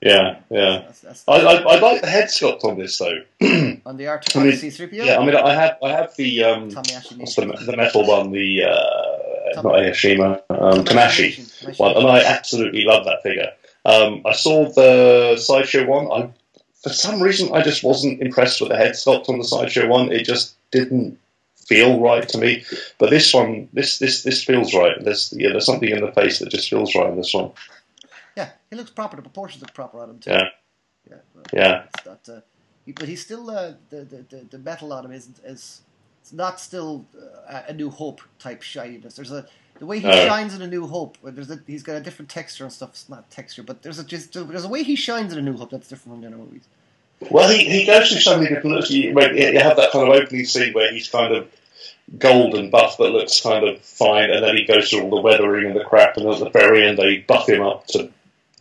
Yeah, 0.00 0.38
yeah. 0.50 0.82
That's, 0.86 1.00
that's 1.00 1.24
I, 1.26 1.36
I, 1.38 1.54
I 1.54 1.78
like 1.80 2.02
the 2.02 2.08
head 2.08 2.28
sculpt 2.28 2.64
on 2.64 2.78
this 2.78 2.98
though. 2.98 3.18
on 3.84 3.96
the 3.96 4.04
R2 4.04 4.36
I 4.36 4.44
mean, 4.44 4.52
C3PO. 4.52 4.92
Yeah, 4.92 5.18
I 5.18 5.26
mean, 5.26 5.34
I 5.34 5.54
have 5.54 5.78
I 5.82 5.90
have 5.90 6.14
the 6.16 6.44
um, 6.44 6.70
the, 6.70 7.62
the 7.66 7.74
metal 7.76 8.06
one, 8.06 8.30
the 8.30 8.64
uh, 8.64 9.62
not 9.62 9.74
Ayashima, 9.74 10.42
um, 10.50 10.84
Tamashii 10.84 11.78
one, 11.78 11.96
and 11.96 12.06
I 12.06 12.22
absolutely 12.22 12.84
love 12.84 13.04
that 13.06 13.22
figure. 13.22 13.50
Um, 13.84 14.22
I 14.24 14.32
saw 14.32 14.70
the 14.70 15.36
sideshow 15.36 15.86
one. 15.86 16.12
I, 16.12 16.30
for 16.82 16.90
some 16.90 17.20
reason, 17.20 17.52
I 17.52 17.62
just 17.62 17.82
wasn't 17.82 18.22
impressed 18.22 18.60
with 18.60 18.70
the 18.70 18.76
head 18.76 18.92
sculpt 18.92 19.28
on 19.28 19.38
the 19.38 19.44
sideshow 19.44 19.88
one. 19.88 20.12
It 20.12 20.24
just 20.24 20.54
didn't 20.70 21.18
feel 21.68 22.00
right 22.00 22.26
to 22.28 22.38
me. 22.38 22.64
But 22.98 23.10
this 23.10 23.32
one, 23.34 23.68
this 23.72 23.98
this 23.98 24.22
this 24.22 24.44
feels 24.44 24.74
right. 24.74 25.02
There's 25.02 25.34
yeah, 25.36 25.50
there's 25.50 25.66
something 25.66 25.88
in 25.88 26.00
the 26.00 26.12
face 26.12 26.38
that 26.38 26.50
just 26.50 26.70
feels 26.70 26.94
right 26.94 27.10
in 27.10 27.16
this 27.16 27.34
one. 27.34 27.50
Yeah, 28.38 28.50
he 28.70 28.76
looks 28.76 28.90
proper. 28.90 29.16
The 29.16 29.22
proportions 29.22 29.60
look 29.62 29.74
proper 29.74 30.00
on 30.00 30.10
him 30.10 30.18
too. 30.20 30.30
Yeah. 30.30 30.48
yeah. 31.10 31.16
but 31.34 31.50
Yeah. 31.52 31.84
It's 31.96 32.06
not, 32.06 32.28
uh, 32.36 32.40
he- 32.86 32.92
but 32.92 33.08
he's 33.08 33.20
still 33.28 33.50
uh, 33.50 33.72
the, 33.90 34.00
the 34.12 34.18
the 34.32 34.38
the 34.50 34.58
metal 34.58 34.92
on 34.92 35.04
him 35.06 35.12
isn't 35.12 35.38
is 35.44 35.82
it's 36.22 36.32
not 36.32 36.60
still 36.60 37.04
uh, 37.50 37.62
a 37.68 37.72
New 37.72 37.90
Hope 37.90 38.20
type 38.38 38.62
shininess. 38.62 39.16
There's 39.16 39.32
a 39.32 39.46
the 39.80 39.86
way 39.86 39.98
he 40.00 40.06
No. 40.08 40.26
shines 40.26 40.54
in 40.54 40.62
a 40.62 40.66
New 40.66 40.86
Hope. 40.86 41.16
where 41.20 41.32
There's 41.32 41.50
a, 41.50 41.58
he's 41.66 41.82
got 41.84 41.96
a 41.96 42.00
different 42.00 42.28
texture 42.30 42.64
and 42.64 42.72
stuff. 42.72 42.90
It's 42.90 43.08
not 43.08 43.30
texture, 43.30 43.62
but 43.64 43.82
there's 43.82 43.98
a 43.98 44.04
just 44.04 44.32
there's 44.34 44.64
a 44.64 44.68
way 44.68 44.82
he 44.84 44.94
shines 44.96 45.32
in 45.32 45.38
a 45.38 45.42
New 45.42 45.56
Hope 45.56 45.70
that's 45.70 45.88
different 45.88 46.14
from 46.14 46.20
the 46.22 46.28
other 46.28 46.36
movies. 46.44 46.66
Well, 47.30 47.48
he, 47.50 47.64
he 47.64 47.84
goes 47.86 48.08
through 48.10 48.20
so 48.20 48.36
many 48.36 48.48
different 48.48 48.76
looks. 48.76 48.90
You, 48.90 49.10
you 49.10 49.58
have 49.58 49.76
that 49.76 49.90
kind 49.90 50.08
of 50.08 50.14
opening 50.14 50.44
scene 50.44 50.72
where 50.72 50.92
he's 50.92 51.08
kind 51.08 51.34
of 51.34 51.48
gold 52.16 52.54
and 52.54 52.70
buff 52.70 52.96
but 52.98 53.10
looks 53.12 53.40
kind 53.40 53.66
of 53.68 53.80
fine, 53.82 54.30
and 54.30 54.42
then 54.44 54.56
he 54.56 54.64
goes 54.64 54.88
through 54.88 55.02
all 55.02 55.10
the 55.10 55.20
weathering 55.20 55.66
and 55.66 55.76
the 55.76 55.84
crap, 55.84 56.16
and 56.16 56.26
at 56.28 56.38
the 56.38 56.48
very 56.50 56.86
end 56.86 56.96
they 56.98 57.18
buff 57.18 57.48
him 57.48 57.60
up 57.62 57.86
to 57.88 58.10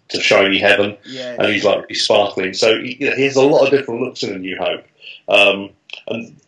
to 0.10 0.22
shiny 0.22 0.60
heaven, 0.60 0.98
Yeah, 1.06 1.36
and 1.39 1.52
he's 1.52 1.63
like 1.65 1.86
he's 1.89 2.04
sparkling. 2.04 2.54
So 2.54 2.82
he, 2.82 2.93
he 2.93 3.24
has 3.24 3.36
a 3.36 3.41
lot 3.41 3.65
of 3.65 3.72
different 3.72 4.02
looks 4.02 4.24
in 4.24 4.34
A 4.34 4.38
New 4.38 4.58
Hope, 4.58 4.86
um, 5.28 5.70
and 6.08 6.39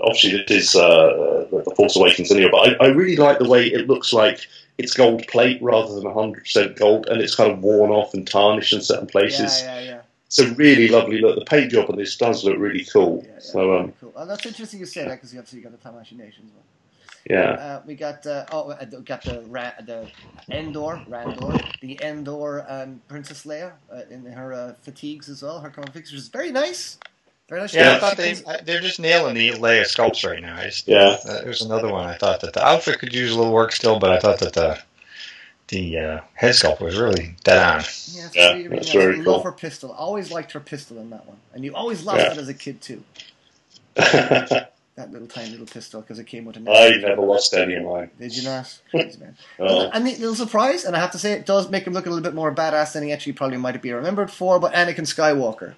obviously 0.00 0.38
it 0.40 0.50
is 0.50 0.74
uh, 0.74 1.46
the 1.50 1.62
the 1.64 1.74
Force 1.74 1.96
Awakens 1.96 2.30
anyway. 2.30 2.50
But 2.50 2.80
I, 2.80 2.86
I 2.86 2.88
really 2.88 3.16
like 3.16 3.38
the 3.38 3.48
way 3.48 3.66
it 3.66 3.86
looks 3.88 4.12
like. 4.12 4.46
It's 4.78 4.94
gold 4.94 5.26
plate 5.28 5.60
rather 5.60 5.94
than 5.94 6.04
100% 6.04 6.74
gold, 6.78 7.06
and 7.08 7.20
it's 7.20 7.34
kind 7.34 7.52
of 7.52 7.58
worn 7.58 7.90
off 7.90 8.14
and 8.14 8.26
tarnished 8.26 8.72
in 8.72 8.80
certain 8.80 9.06
places. 9.08 9.60
yeah, 9.60 9.78
yeah, 9.78 9.84
yeah. 9.90 10.00
It's 10.24 10.38
a 10.38 10.54
really 10.54 10.88
lovely 10.88 11.20
look. 11.20 11.38
The 11.38 11.44
paint 11.44 11.70
job 11.70 11.90
on 11.90 11.96
this 11.96 12.16
does 12.16 12.44
look 12.44 12.56
really 12.56 12.86
cool. 12.86 13.22
yeah, 13.26 13.32
yeah. 13.34 13.40
So 13.40 13.76
um, 13.76 13.92
cool. 14.00 14.14
Oh, 14.16 14.24
that's 14.24 14.46
interesting 14.46 14.80
you 14.80 14.86
say 14.86 15.04
that 15.04 15.16
because 15.16 15.34
you 15.34 15.38
obviously 15.38 15.60
got 15.60 15.72
the 15.72 15.86
Tamashii 15.86 16.16
Nation 16.16 16.44
as 16.46 16.52
well. 16.54 16.64
Yeah, 17.28 17.50
Uh, 17.52 17.82
we 17.86 17.94
got 17.94 18.26
uh, 18.26 18.46
oh, 18.52 18.70
uh, 18.70 18.84
we 18.90 18.98
got 19.02 19.22
the 19.24 19.42
Ra- 19.48 19.72
the 19.84 20.08
Endor, 20.50 21.02
Randor, 21.08 21.62
the 21.80 21.98
Endor 22.02 22.64
um, 22.68 23.00
Princess 23.08 23.44
Leia 23.44 23.72
uh, 23.92 24.02
in 24.10 24.24
her 24.26 24.52
uh, 24.52 24.74
fatigues 24.82 25.28
as 25.28 25.42
well. 25.42 25.60
Her 25.60 25.70
common 25.70 25.92
fixtures 25.92 26.22
is 26.22 26.28
very 26.28 26.50
nice, 26.50 26.98
very 27.48 27.60
nice. 27.60 27.74
Yeah, 27.74 27.90
Yeah. 27.90 27.96
I 27.96 27.98
thought 28.00 28.16
they 28.16 28.36
I- 28.46 28.60
they're 28.62 28.80
just 28.80 29.00
nailing 29.00 29.34
the 29.34 29.50
Leia 29.50 29.82
sculpts 29.82 30.28
right 30.28 30.40
now. 30.42 30.56
I 30.56 30.64
just, 30.64 30.88
yeah, 30.88 31.16
uh, 31.28 31.42
there's 31.42 31.62
another 31.62 31.88
one. 31.90 32.06
I 32.08 32.14
thought 32.16 32.40
that 32.40 32.52
the 32.54 32.64
outfit 32.66 32.98
could 32.98 33.12
use 33.14 33.32
a 33.32 33.38
little 33.38 33.52
work 33.52 33.72
still, 33.72 33.98
but 33.98 34.10
I 34.12 34.18
thought 34.18 34.38
that 34.40 34.54
the 34.54 34.80
the 35.68 35.98
uh, 35.98 36.20
head 36.34 36.54
sculpt 36.54 36.80
was 36.80 36.98
really 36.98 37.36
dead 37.44 37.58
on. 37.62 37.80
Yeah, 38.06 38.26
it's 38.26 38.36
Yeah, 38.36 38.48
really, 38.54 38.68
really 38.68 38.76
that's 38.76 38.94
nice. 38.94 38.94
very 38.94 39.22
Love 39.22 39.44
her 39.44 39.52
pistol. 39.52 39.92
Always 39.92 40.32
liked 40.32 40.52
her 40.52 40.60
pistol 40.60 40.98
in 40.98 41.10
that 41.10 41.26
one, 41.26 41.36
and 41.54 41.64
you 41.64 41.74
always 41.74 42.02
loved 42.04 42.20
Yeah. 42.20 42.32
it 42.32 42.38
as 42.38 42.48
a 42.48 42.54
kid 42.54 42.80
too. 42.80 43.04
That 45.00 45.12
little 45.12 45.28
tiny 45.28 45.48
little 45.48 45.64
pistol 45.64 46.02
because 46.02 46.18
it 46.18 46.26
came 46.26 46.44
with 46.44 46.58
a. 46.58 46.64
Ah, 46.68 46.74
I 46.74 46.90
never 46.98 47.22
lost 47.22 47.54
any 47.54 47.74
of 47.74 47.84
mine. 47.84 48.10
Did 48.18 48.36
you 48.36 48.42
not? 48.42 48.64
Jeez, 48.92 49.18
man. 49.18 49.34
Oh. 49.58 49.88
And 49.94 50.06
the 50.06 50.10
little 50.16 50.34
surprise, 50.34 50.84
and 50.84 50.94
I 50.94 51.00
have 51.00 51.12
to 51.12 51.18
say, 51.18 51.32
it 51.32 51.46
does 51.46 51.70
make 51.70 51.86
him 51.86 51.94
look 51.94 52.04
a 52.04 52.10
little 52.10 52.22
bit 52.22 52.34
more 52.34 52.54
badass 52.54 52.92
than 52.92 53.04
he 53.04 53.10
actually 53.10 53.32
probably 53.32 53.56
might 53.56 53.80
be 53.80 53.92
remembered 53.94 54.30
for. 54.30 54.60
But 54.60 54.74
Anakin 54.74 55.06
Skywalker, 55.06 55.72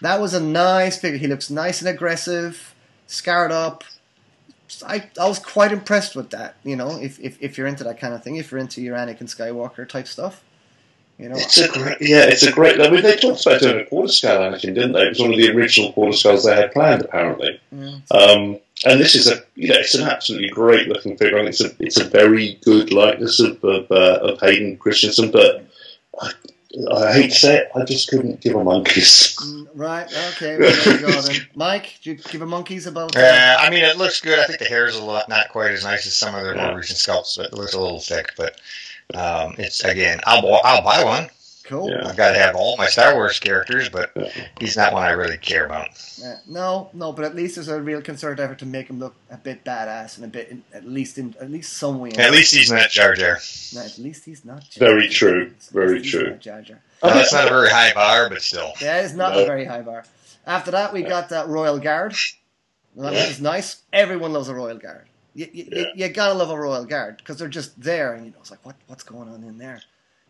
that 0.00 0.20
was 0.20 0.34
a 0.34 0.40
nice 0.40 0.98
figure. 0.98 1.18
He 1.18 1.28
looks 1.28 1.50
nice 1.50 1.82
and 1.82 1.88
aggressive, 1.88 2.74
scarred 3.06 3.52
up. 3.52 3.84
I, 4.84 5.08
I 5.20 5.28
was 5.28 5.38
quite 5.38 5.70
impressed 5.70 6.16
with 6.16 6.30
that. 6.30 6.56
You 6.64 6.74
know, 6.74 7.00
if, 7.00 7.20
if 7.20 7.40
if 7.40 7.56
you're 7.56 7.68
into 7.68 7.84
that 7.84 8.00
kind 8.00 8.12
of 8.12 8.24
thing, 8.24 8.34
if 8.34 8.50
you're 8.50 8.60
into 8.60 8.82
your 8.82 8.96
Anakin 8.96 9.32
Skywalker 9.32 9.88
type 9.88 10.08
stuff, 10.08 10.42
you 11.18 11.28
know, 11.28 11.36
It's 11.36 11.58
a 11.58 11.68
great, 11.68 11.96
yeah, 12.00 12.24
it's 12.24 12.42
a 12.42 12.52
great. 12.52 12.80
I 12.80 12.90
mean, 12.90 13.02
they 13.02 13.16
talked 13.16 13.46
about 13.46 13.60
doing 13.60 13.80
a 13.80 13.86
quarter 13.86 14.12
scale 14.12 14.40
Anakin, 14.40 14.74
didn't 14.74 14.92
they? 14.92 15.02
It 15.02 15.10
was 15.10 15.20
one 15.20 15.32
of 15.32 15.38
the 15.38 15.50
original 15.50 15.92
quarter 15.92 16.16
scales 16.16 16.44
they 16.44 16.54
had 16.56 16.72
planned, 16.72 17.02
apparently. 17.02 17.60
Yeah. 17.70 17.98
Um, 18.10 18.58
and 18.84 19.00
this 19.00 19.14
is 19.14 19.28
a, 19.28 19.42
you 19.54 19.68
know, 19.68 19.76
it's 19.78 19.94
an 19.94 20.06
absolutely 20.08 20.48
great 20.48 20.88
looking 20.88 21.16
figure. 21.16 21.38
and 21.38 21.48
it's 21.48 21.60
a, 21.62 21.70
it's 21.78 22.00
a 22.00 22.04
very 22.04 22.58
good 22.64 22.92
likeness 22.92 23.40
of 23.40 23.62
of, 23.64 23.90
uh, 23.90 24.18
of 24.22 24.40
Hayden 24.40 24.76
Christensen, 24.76 25.30
but 25.30 25.64
I, 26.20 26.32
I 26.92 27.12
hate 27.12 27.30
to 27.30 27.36
say 27.36 27.56
it, 27.58 27.70
I 27.76 27.84
just 27.84 28.08
couldn't 28.08 28.40
give 28.40 28.56
a 28.56 28.64
monkeys. 28.64 29.36
Mm, 29.40 29.68
right, 29.74 30.12
okay, 30.32 30.58
well, 30.58 30.84
there 30.84 30.94
you 30.94 31.06
go 31.06 31.20
then. 31.20 31.36
Mike, 31.54 31.98
do 32.02 32.10
you 32.10 32.16
give 32.16 32.42
a 32.42 32.46
monkeys 32.46 32.86
about? 32.88 33.16
Uh, 33.16 33.20
Uh, 33.20 33.56
I 33.60 33.70
mean, 33.70 33.84
it 33.84 33.96
looks 33.96 34.20
good. 34.20 34.38
I 34.40 34.44
think 34.46 34.58
the 34.58 34.64
hair 34.64 34.86
is 34.86 34.96
a 34.96 35.04
lot 35.04 35.28
not 35.28 35.48
quite 35.50 35.70
as 35.70 35.84
nice 35.84 36.06
as 36.06 36.16
some 36.16 36.34
of 36.34 36.42
their 36.42 36.56
more 36.56 36.76
recent 36.76 36.98
sculpts. 36.98 37.36
But 37.36 37.46
it 37.46 37.52
looks 37.54 37.74
a 37.74 37.80
little 37.80 38.00
thick, 38.00 38.32
but 38.36 38.56
um, 39.12 39.54
it's 39.58 39.82
again, 39.84 40.20
I'll 40.26 40.60
I'll 40.64 40.82
buy 40.82 41.04
one. 41.04 41.28
cool. 41.64 41.90
Yeah. 41.90 42.06
I've 42.08 42.16
got 42.16 42.32
to 42.32 42.38
have 42.38 42.54
all 42.56 42.76
my 42.76 42.86
Star 42.86 43.14
Wars 43.14 43.38
characters, 43.38 43.88
but 43.88 44.12
he's 44.60 44.76
not 44.76 44.92
one 44.92 45.02
I 45.02 45.10
really 45.10 45.38
care 45.38 45.64
about. 45.66 45.88
Uh, 46.24 46.36
no, 46.46 46.90
no, 46.92 47.12
but 47.12 47.24
at 47.24 47.34
least 47.34 47.54
there's 47.56 47.68
a 47.68 47.80
real 47.80 48.00
concerted 48.02 48.38
effort 48.42 48.58
to 48.60 48.66
make 48.66 48.88
him 48.88 48.98
look 48.98 49.14
a 49.30 49.36
bit 49.36 49.64
badass 49.64 50.16
and 50.16 50.24
a 50.26 50.28
bit, 50.28 50.56
at 50.72 50.86
least 50.86 51.18
in 51.18 51.34
at 51.40 51.50
least 51.50 51.72
some 51.74 51.98
way. 52.00 52.10
At 52.12 52.32
least 52.32 52.54
he's 52.54 52.70
not 52.70 52.90
Jar 52.90 53.14
Jar. 53.14 53.38
No, 53.74 53.80
at 53.82 53.98
least 53.98 54.24
he's 54.24 54.44
not. 54.44 54.62
Jar 54.70 54.88
Very 54.88 55.08
true, 55.08 55.52
very 55.72 56.02
true. 56.02 56.30
not 56.30 56.40
Jar 56.40 56.62
Jar. 56.62 56.80
Now, 57.02 57.14
that's 57.14 57.32
not 57.32 57.46
a 57.46 57.50
very 57.50 57.68
high 57.70 57.92
bar, 57.92 58.28
but 58.30 58.40
still. 58.42 58.72
Yeah, 58.80 59.00
it's 59.02 59.14
not 59.14 59.34
No. 59.34 59.42
a 59.42 59.46
very 59.46 59.64
high 59.66 59.82
bar. 59.82 60.04
After 60.46 60.70
that, 60.72 60.92
we 60.92 61.02
got 61.02 61.30
that 61.30 61.48
Royal 61.48 61.78
Guard. 61.78 62.14
Well, 62.94 63.10
That 63.10 63.18
Yeah. 63.18 63.26
was 63.28 63.40
nice. 63.40 63.76
Everyone 63.92 64.32
loves 64.32 64.48
a 64.48 64.54
Royal 64.54 64.76
Guard. 64.78 65.06
You, 65.34 65.48
you, 65.52 65.68
Yeah. 65.70 65.84
you 65.94 66.08
gotta 66.08 66.34
love 66.34 66.50
a 66.50 66.58
Royal 66.58 66.84
Guard 66.84 67.18
because 67.18 67.38
they're 67.38 67.48
just 67.48 67.80
there, 67.80 68.14
and 68.14 68.24
you 68.26 68.30
know 68.32 68.38
it's 68.40 68.50
like 68.50 68.64
what 68.64 68.76
what's 68.86 69.02
going 69.02 69.28
on 69.28 69.42
in 69.42 69.58
there. 69.58 69.82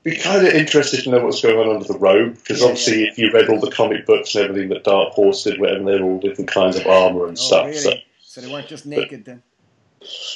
Be 0.02 0.16
kind 0.16 0.46
of 0.46 0.52
interested 0.52 1.02
to 1.04 1.10
know 1.10 1.24
what's 1.24 1.40
going 1.40 1.56
on 1.56 1.76
under 1.76 1.86
the 1.90 1.98
robe 1.98 2.34
because 2.36 2.60
Yeah, 2.60 2.66
obviously, 2.68 3.04
if 3.04 3.18
you 3.18 3.30
read 3.32 3.48
all 3.48 3.60
the 3.60 3.70
comic 3.70 4.04
books 4.06 4.34
and 4.34 4.44
everything 4.44 4.68
that 4.70 4.84
Dark 4.84 5.12
Horse 5.14 5.44
did, 5.44 5.58
where 5.60 5.78
they're 5.82 6.02
all 6.02 6.18
different 6.20 6.50
kinds 6.50 6.76
of 6.76 6.86
armor 6.86 7.26
and 7.26 7.38
Oh, 7.38 7.42
stuff. 7.42 7.66
really? 7.66 7.78
So 7.80 7.92
So 8.22 8.40
they 8.42 8.52
weren't 8.52 8.68
just 8.68 8.86
naked 8.86 9.24
then. 9.24 9.42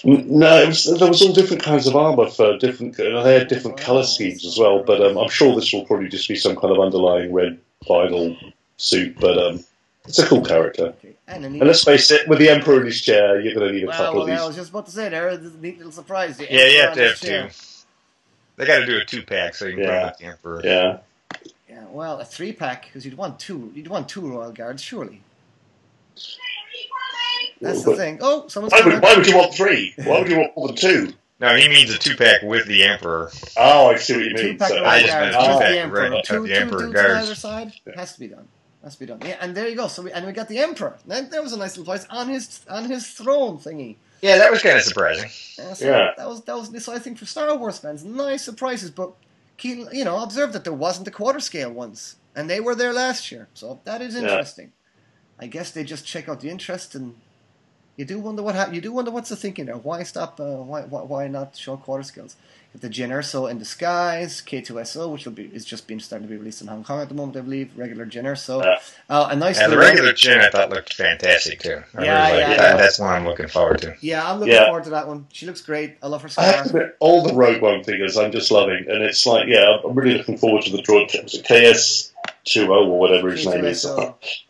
No, 0.04 0.62
it 0.62 0.68
was, 0.68 0.84
there 0.84 1.08
was 1.08 1.20
all 1.20 1.32
different 1.34 1.62
kinds 1.62 1.86
of 1.86 1.96
armor 1.96 2.28
for 2.30 2.56
different. 2.56 2.96
They 2.96 3.34
had 3.34 3.48
different 3.48 3.76
color 3.76 4.02
schemes 4.04 4.46
as 4.46 4.56
well. 4.58 4.82
But 4.82 5.02
um, 5.02 5.18
I'm 5.18 5.28
sure 5.28 5.54
this 5.54 5.72
will 5.72 5.84
probably 5.84 6.08
just 6.08 6.28
be 6.28 6.36
some 6.36 6.56
kind 6.56 6.72
of 6.74 6.80
underlying 6.80 7.32
red 7.32 7.58
vinyl 7.86 8.36
suit. 8.78 9.18
But 9.20 9.38
um, 9.38 9.64
it's 10.08 10.18
a 10.18 10.26
cool 10.26 10.44
character. 10.44 10.94
And 11.26 11.44
then 11.44 11.52
And 11.54 11.66
let's 11.66 11.84
face 11.84 12.10
it, 12.10 12.26
with 12.28 12.38
the 12.38 12.48
Emperor 12.48 12.80
in 12.80 12.86
his 12.86 13.00
chair, 13.00 13.40
you're 13.40 13.54
going 13.54 13.68
to 13.68 13.72
need 13.74 13.84
a 13.84 13.86
well, 13.88 13.96
couple 13.96 14.14
well, 14.14 14.22
of 14.24 14.28
these. 14.30 14.40
I 14.40 14.46
was 14.46 14.56
just 14.56 14.70
about 14.70 14.86
to 14.86 14.92
say 14.92 15.08
there, 15.08 15.36
there's 15.36 15.54
a 15.54 15.58
neat 15.58 15.76
little 15.76 15.92
surprise. 15.92 16.36
The 16.38 16.44
Yeah, 16.50 16.64
you 16.66 16.80
have 16.80 16.94
to 16.94 17.08
have 17.08 17.20
two. 17.20 17.48
They 18.56 18.66
got 18.66 18.80
to 18.80 18.86
do 18.86 18.96
a 18.98 19.04
two 19.04 19.22
pack 19.22 19.54
so 19.54 19.66
you 19.66 19.76
can 19.76 19.84
put 19.84 19.90
Yeah. 19.92 20.00
him 20.00 20.06
with 20.08 20.18
the 20.18 20.24
Emperor. 20.24 20.60
Yeah, 20.64 20.98
Yeah, 21.68 21.84
well, 21.90 22.18
a 22.20 22.24
three 22.24 22.52
pack 22.52 22.86
because 22.86 23.04
you'd 23.04 23.16
want 23.16 23.38
two. 23.38 23.70
You'd 23.74 23.88
want 23.88 24.08
two 24.08 24.20
Royal 24.28 24.50
Guards, 24.52 24.82
surely. 24.82 25.22
That's 27.60 27.82
the 27.82 27.96
thing. 27.96 28.18
Oh, 28.20 28.46
someone's 28.48 28.72
why 28.72 28.80
would, 28.84 29.02
why 29.02 29.16
would 29.16 29.26
you 29.26 29.36
want 29.36 29.52
three? 29.54 29.92
Why 30.04 30.20
would 30.20 30.30
you 30.30 30.38
want 30.38 30.56
more 30.56 30.68
than 30.68 30.76
two? 30.76 31.12
No, 31.40 31.54
he 31.56 31.68
means 31.68 31.92
a 31.94 31.98
two 31.98 32.16
pack 32.16 32.42
with 32.42 32.66
the 32.66 32.82
Emperor. 32.84 33.30
Oh, 33.56 33.90
I 33.90 33.96
see 33.96 34.14
what 34.14 34.24
you 34.24 34.36
Two 34.36 34.42
mean. 34.48 34.58
pack 34.58 34.68
So, 34.70 34.84
I 34.84 35.00
just 35.00 35.12
Guards 35.12 35.20
meant 35.22 35.34
plus 35.34 35.46
two 35.46 35.52
the 35.52 35.58
pack, 35.60 35.76
Emperor. 35.76 36.10
right, 36.10 36.24
Two, 36.24 36.42
the 36.42 36.48
two 36.48 36.54
Emperor 36.54 36.78
dudes 36.80 36.92
Guards. 36.94 37.10
on 37.14 37.16
either 37.22 37.34
side. 37.34 37.72
It 37.86 37.96
has 37.96 38.14
to 38.14 38.20
be 38.20 38.26
done. 38.28 38.48
Has 38.88 38.94
to 38.94 39.00
be 39.00 39.06
done. 39.06 39.20
Yeah, 39.22 39.36
and 39.42 39.54
there 39.54 39.68
you 39.68 39.76
go. 39.76 39.86
So 39.88 40.00
we, 40.02 40.12
and 40.12 40.24
we 40.24 40.32
got 40.32 40.48
the 40.48 40.58
Emperor. 40.60 40.96
That, 41.06 41.30
that 41.30 41.42
was 41.42 41.52
a 41.52 41.58
nice 41.58 41.76
little 41.76 41.84
place 41.92 42.06
on 42.08 42.26
his 42.30 42.64
on 42.70 42.84
his 42.86 43.06
throne 43.08 43.58
thingy. 43.58 43.96
Yeah, 44.22 44.38
that 44.38 44.50
was 44.50 44.62
kind 44.62 44.76
of 44.78 44.82
surprising. 44.82 45.28
Yeah, 45.58 45.74
so 45.74 45.84
Yeah. 45.84 46.12
that 46.16 46.26
was 46.26 46.40
that 46.44 46.56
was 46.56 46.84
so 46.84 46.94
I 46.94 46.98
think 46.98 47.18
for 47.18 47.26
Star 47.26 47.54
Wars 47.54 47.78
fans, 47.78 48.02
nice 48.02 48.42
surprises. 48.42 48.90
But 48.90 49.12
keen, 49.58 49.86
you 49.92 50.04
know, 50.06 50.22
observe 50.22 50.54
that 50.54 50.64
there 50.64 50.72
wasn't 50.72 51.04
the 51.04 51.10
quarter 51.10 51.38
scale 51.40 51.70
ones, 51.70 52.16
and 52.34 52.48
they 52.48 52.60
were 52.60 52.74
there 52.74 52.94
last 52.94 53.30
year. 53.30 53.48
So 53.52 53.78
that 53.84 54.00
is 54.00 54.14
Yeah. 54.14 54.22
interesting. 54.22 54.72
I 55.38 55.48
guess 55.48 55.70
they 55.70 55.84
just 55.84 56.06
check 56.06 56.26
out 56.30 56.40
the 56.40 56.48
interest, 56.48 56.94
and 56.94 57.14
you 57.98 58.06
do 58.06 58.18
wonder 58.18 58.42
what 58.42 58.54
hap- 58.54 58.72
you 58.72 58.80
do 58.80 58.92
wonder 58.92 59.10
what's 59.10 59.28
the 59.28 59.36
thinking 59.36 59.66
there. 59.66 59.76
Why 59.76 60.02
stop? 60.02 60.40
Uh, 60.40 60.56
why, 60.70 60.80
why 60.92 61.02
why 61.02 61.28
not 61.28 61.56
show 61.56 61.76
quarter 61.76 62.04
scales? 62.04 62.36
If 62.74 62.82
the 62.82 62.88
Jyn 62.90 63.08
Erso 63.08 63.50
in 63.50 63.58
disguise, 63.58 64.42
K2SO, 64.42 65.10
which 65.10 65.24
will 65.24 65.32
be 65.32 65.44
is 65.54 65.64
just 65.64 65.86
being 65.86 65.98
starting 66.00 66.28
to 66.28 66.30
be 66.32 66.38
released 66.38 66.60
in 66.60 66.68
Hong 66.68 66.84
Kong 66.84 67.00
at 67.00 67.08
the 67.08 67.14
moment, 67.14 67.36
I 67.36 67.40
believe. 67.40 67.70
Regular 67.76 68.04
Jyn 68.04 68.24
Erso, 68.24 68.62
Yeah. 68.62 68.78
uh, 69.08 69.28
a 69.30 69.36
nice 69.36 69.58
And 69.58 69.72
the 69.72 69.78
regular 69.78 70.12
Jyn 70.12 70.38
I 70.40 70.50
thought 70.50 70.68
looked 70.70 70.92
fantastic 70.94 71.60
too. 71.60 71.82
I 71.96 72.04
Yeah, 72.04 72.28
really 72.28 72.40
yeah, 72.40 72.48
liked 72.48 72.60
yeah. 72.60 72.76
That's 72.76 72.98
one 72.98 73.08
I'm 73.14 73.24
looking 73.26 73.48
forward 73.48 73.80
to. 73.82 73.94
Yeah, 74.00 74.30
I'm 74.30 74.38
looking 74.38 74.54
Yeah. 74.54 74.66
forward 74.66 74.84
to 74.84 74.90
that 74.90 75.08
one. 75.08 75.26
She 75.32 75.46
looks 75.46 75.62
great. 75.62 75.96
I 76.02 76.08
love 76.08 76.22
her 76.22 76.28
I 76.36 76.42
have 76.44 76.54
scar. 76.54 76.64
to 76.64 76.68
admit, 76.70 76.96
all 77.00 77.22
the 77.22 77.32
Rogue 77.34 77.62
One 77.62 77.82
figures 77.84 78.16
I'm 78.18 78.30
just 78.32 78.50
loving, 78.50 78.84
and 78.88 79.02
it's 79.02 79.24
like, 79.26 79.48
yeah, 79.48 79.78
I'm 79.84 79.94
really 79.94 80.18
looking 80.18 80.36
forward 80.36 80.62
to 80.64 80.70
the 80.72 80.82
draw. 80.82 81.04
Was 81.04 81.34
it 81.34 81.44
KS 81.44 82.12
K2O 82.46 82.68
or 82.88 82.98
whatever 82.98 83.30
his 83.30 83.46
name 83.46 83.64
is. 83.64 83.86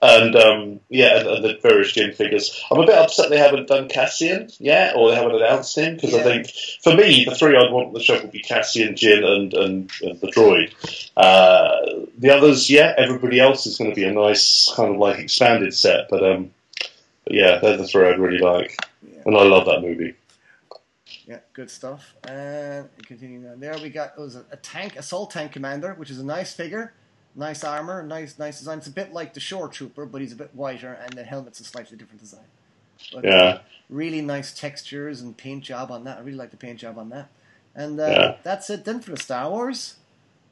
And 0.00 0.36
um, 0.36 0.80
yeah, 0.88 1.18
and, 1.18 1.28
and 1.28 1.44
the 1.44 1.58
various 1.60 1.92
Jyn 1.92 2.14
figures. 2.14 2.64
I'm 2.70 2.78
a 2.78 2.86
bit 2.86 2.94
upset 2.96 3.30
they 3.30 3.38
haven't 3.38 3.66
done 3.66 3.88
Cassian 3.88 4.48
yet, 4.58 4.94
or 4.96 5.10
they 5.10 5.16
haven't 5.16 5.34
announced 5.34 5.76
him, 5.76 5.96
because 5.96 6.14
I 6.14 6.22
think 6.22 6.48
for 6.82 6.94
me, 6.94 7.24
the 7.24 7.34
three 7.34 7.56
I'd 7.56 7.72
want 7.72 7.88
on 7.88 7.92
the 7.94 8.00
show 8.00 8.20
would 8.20 8.30
be 8.30 8.40
Cassian, 8.40 8.94
Jyn, 8.94 9.24
and, 9.24 9.54
and, 9.54 9.90
and 10.02 10.20
the 10.20 10.28
droid. 10.28 10.72
Uh, 11.16 12.04
the 12.16 12.30
others, 12.30 12.70
yeah, 12.70 12.94
everybody 12.96 13.40
else 13.40 13.66
is 13.66 13.76
going 13.76 13.90
to 13.90 13.96
be 13.96 14.04
a 14.04 14.12
nice 14.12 14.70
kind 14.74 14.94
of 14.94 15.00
like 15.00 15.18
expanded 15.18 15.74
set, 15.74 16.08
but 16.08 16.22
um, 16.24 16.50
but 17.24 17.34
yeah, 17.34 17.58
they're 17.60 17.76
the 17.76 17.86
three 17.86 18.08
I'd 18.08 18.18
really 18.18 18.38
like, 18.38 18.76
Yeah. 19.02 19.22
and 19.26 19.36
I 19.36 19.42
love 19.42 19.66
that 19.66 19.82
movie. 19.82 20.14
Yeah, 21.26 21.40
good 21.52 21.70
stuff. 21.70 22.14
And 22.26 22.88
continuing 23.04 23.46
on 23.50 23.60
there, 23.60 23.76
we 23.82 23.90
got 23.90 24.14
it 24.16 24.20
was 24.20 24.36
a, 24.36 24.44
a 24.50 24.56
tank, 24.56 24.96
assault 24.96 25.30
tank 25.32 25.52
commander, 25.52 25.92
which 25.94 26.10
is 26.10 26.18
a 26.20 26.24
nice 26.24 26.54
figure, 26.54 26.94
nice 27.34 27.64
armor, 27.64 28.02
nice 28.02 28.38
nice 28.38 28.58
design. 28.58 28.78
It's 28.78 28.86
a 28.86 28.92
bit 28.92 29.12
like 29.12 29.34
the 29.34 29.40
shore 29.40 29.68
trooper, 29.68 30.06
but 30.06 30.20
he's 30.20 30.32
a 30.32 30.36
bit 30.36 30.50
whiter, 30.54 30.92
and 30.92 31.12
the 31.14 31.24
helmet's 31.24 31.60
a 31.60 31.64
slightly 31.64 31.96
different 31.96 32.20
design. 32.20 32.44
But 33.12 33.24
uh, 33.24 33.28
Yeah, 33.28 33.58
really 33.88 34.20
nice 34.20 34.52
textures 34.52 35.20
and 35.20 35.36
paint 35.36 35.64
job 35.64 35.90
on 35.90 36.04
that. 36.04 36.18
I 36.18 36.20
really 36.20 36.36
like 36.38 36.50
the 36.50 36.56
paint 36.56 36.80
job 36.80 36.98
on 36.98 37.10
that. 37.10 37.28
And 37.74 38.00
uh, 38.00 38.06
Yeah. 38.06 38.36
that's 38.42 38.70
it 38.70 38.84
then 38.84 39.00
for 39.00 39.10
the 39.12 39.16
Star 39.16 39.48
Wars 39.50 39.96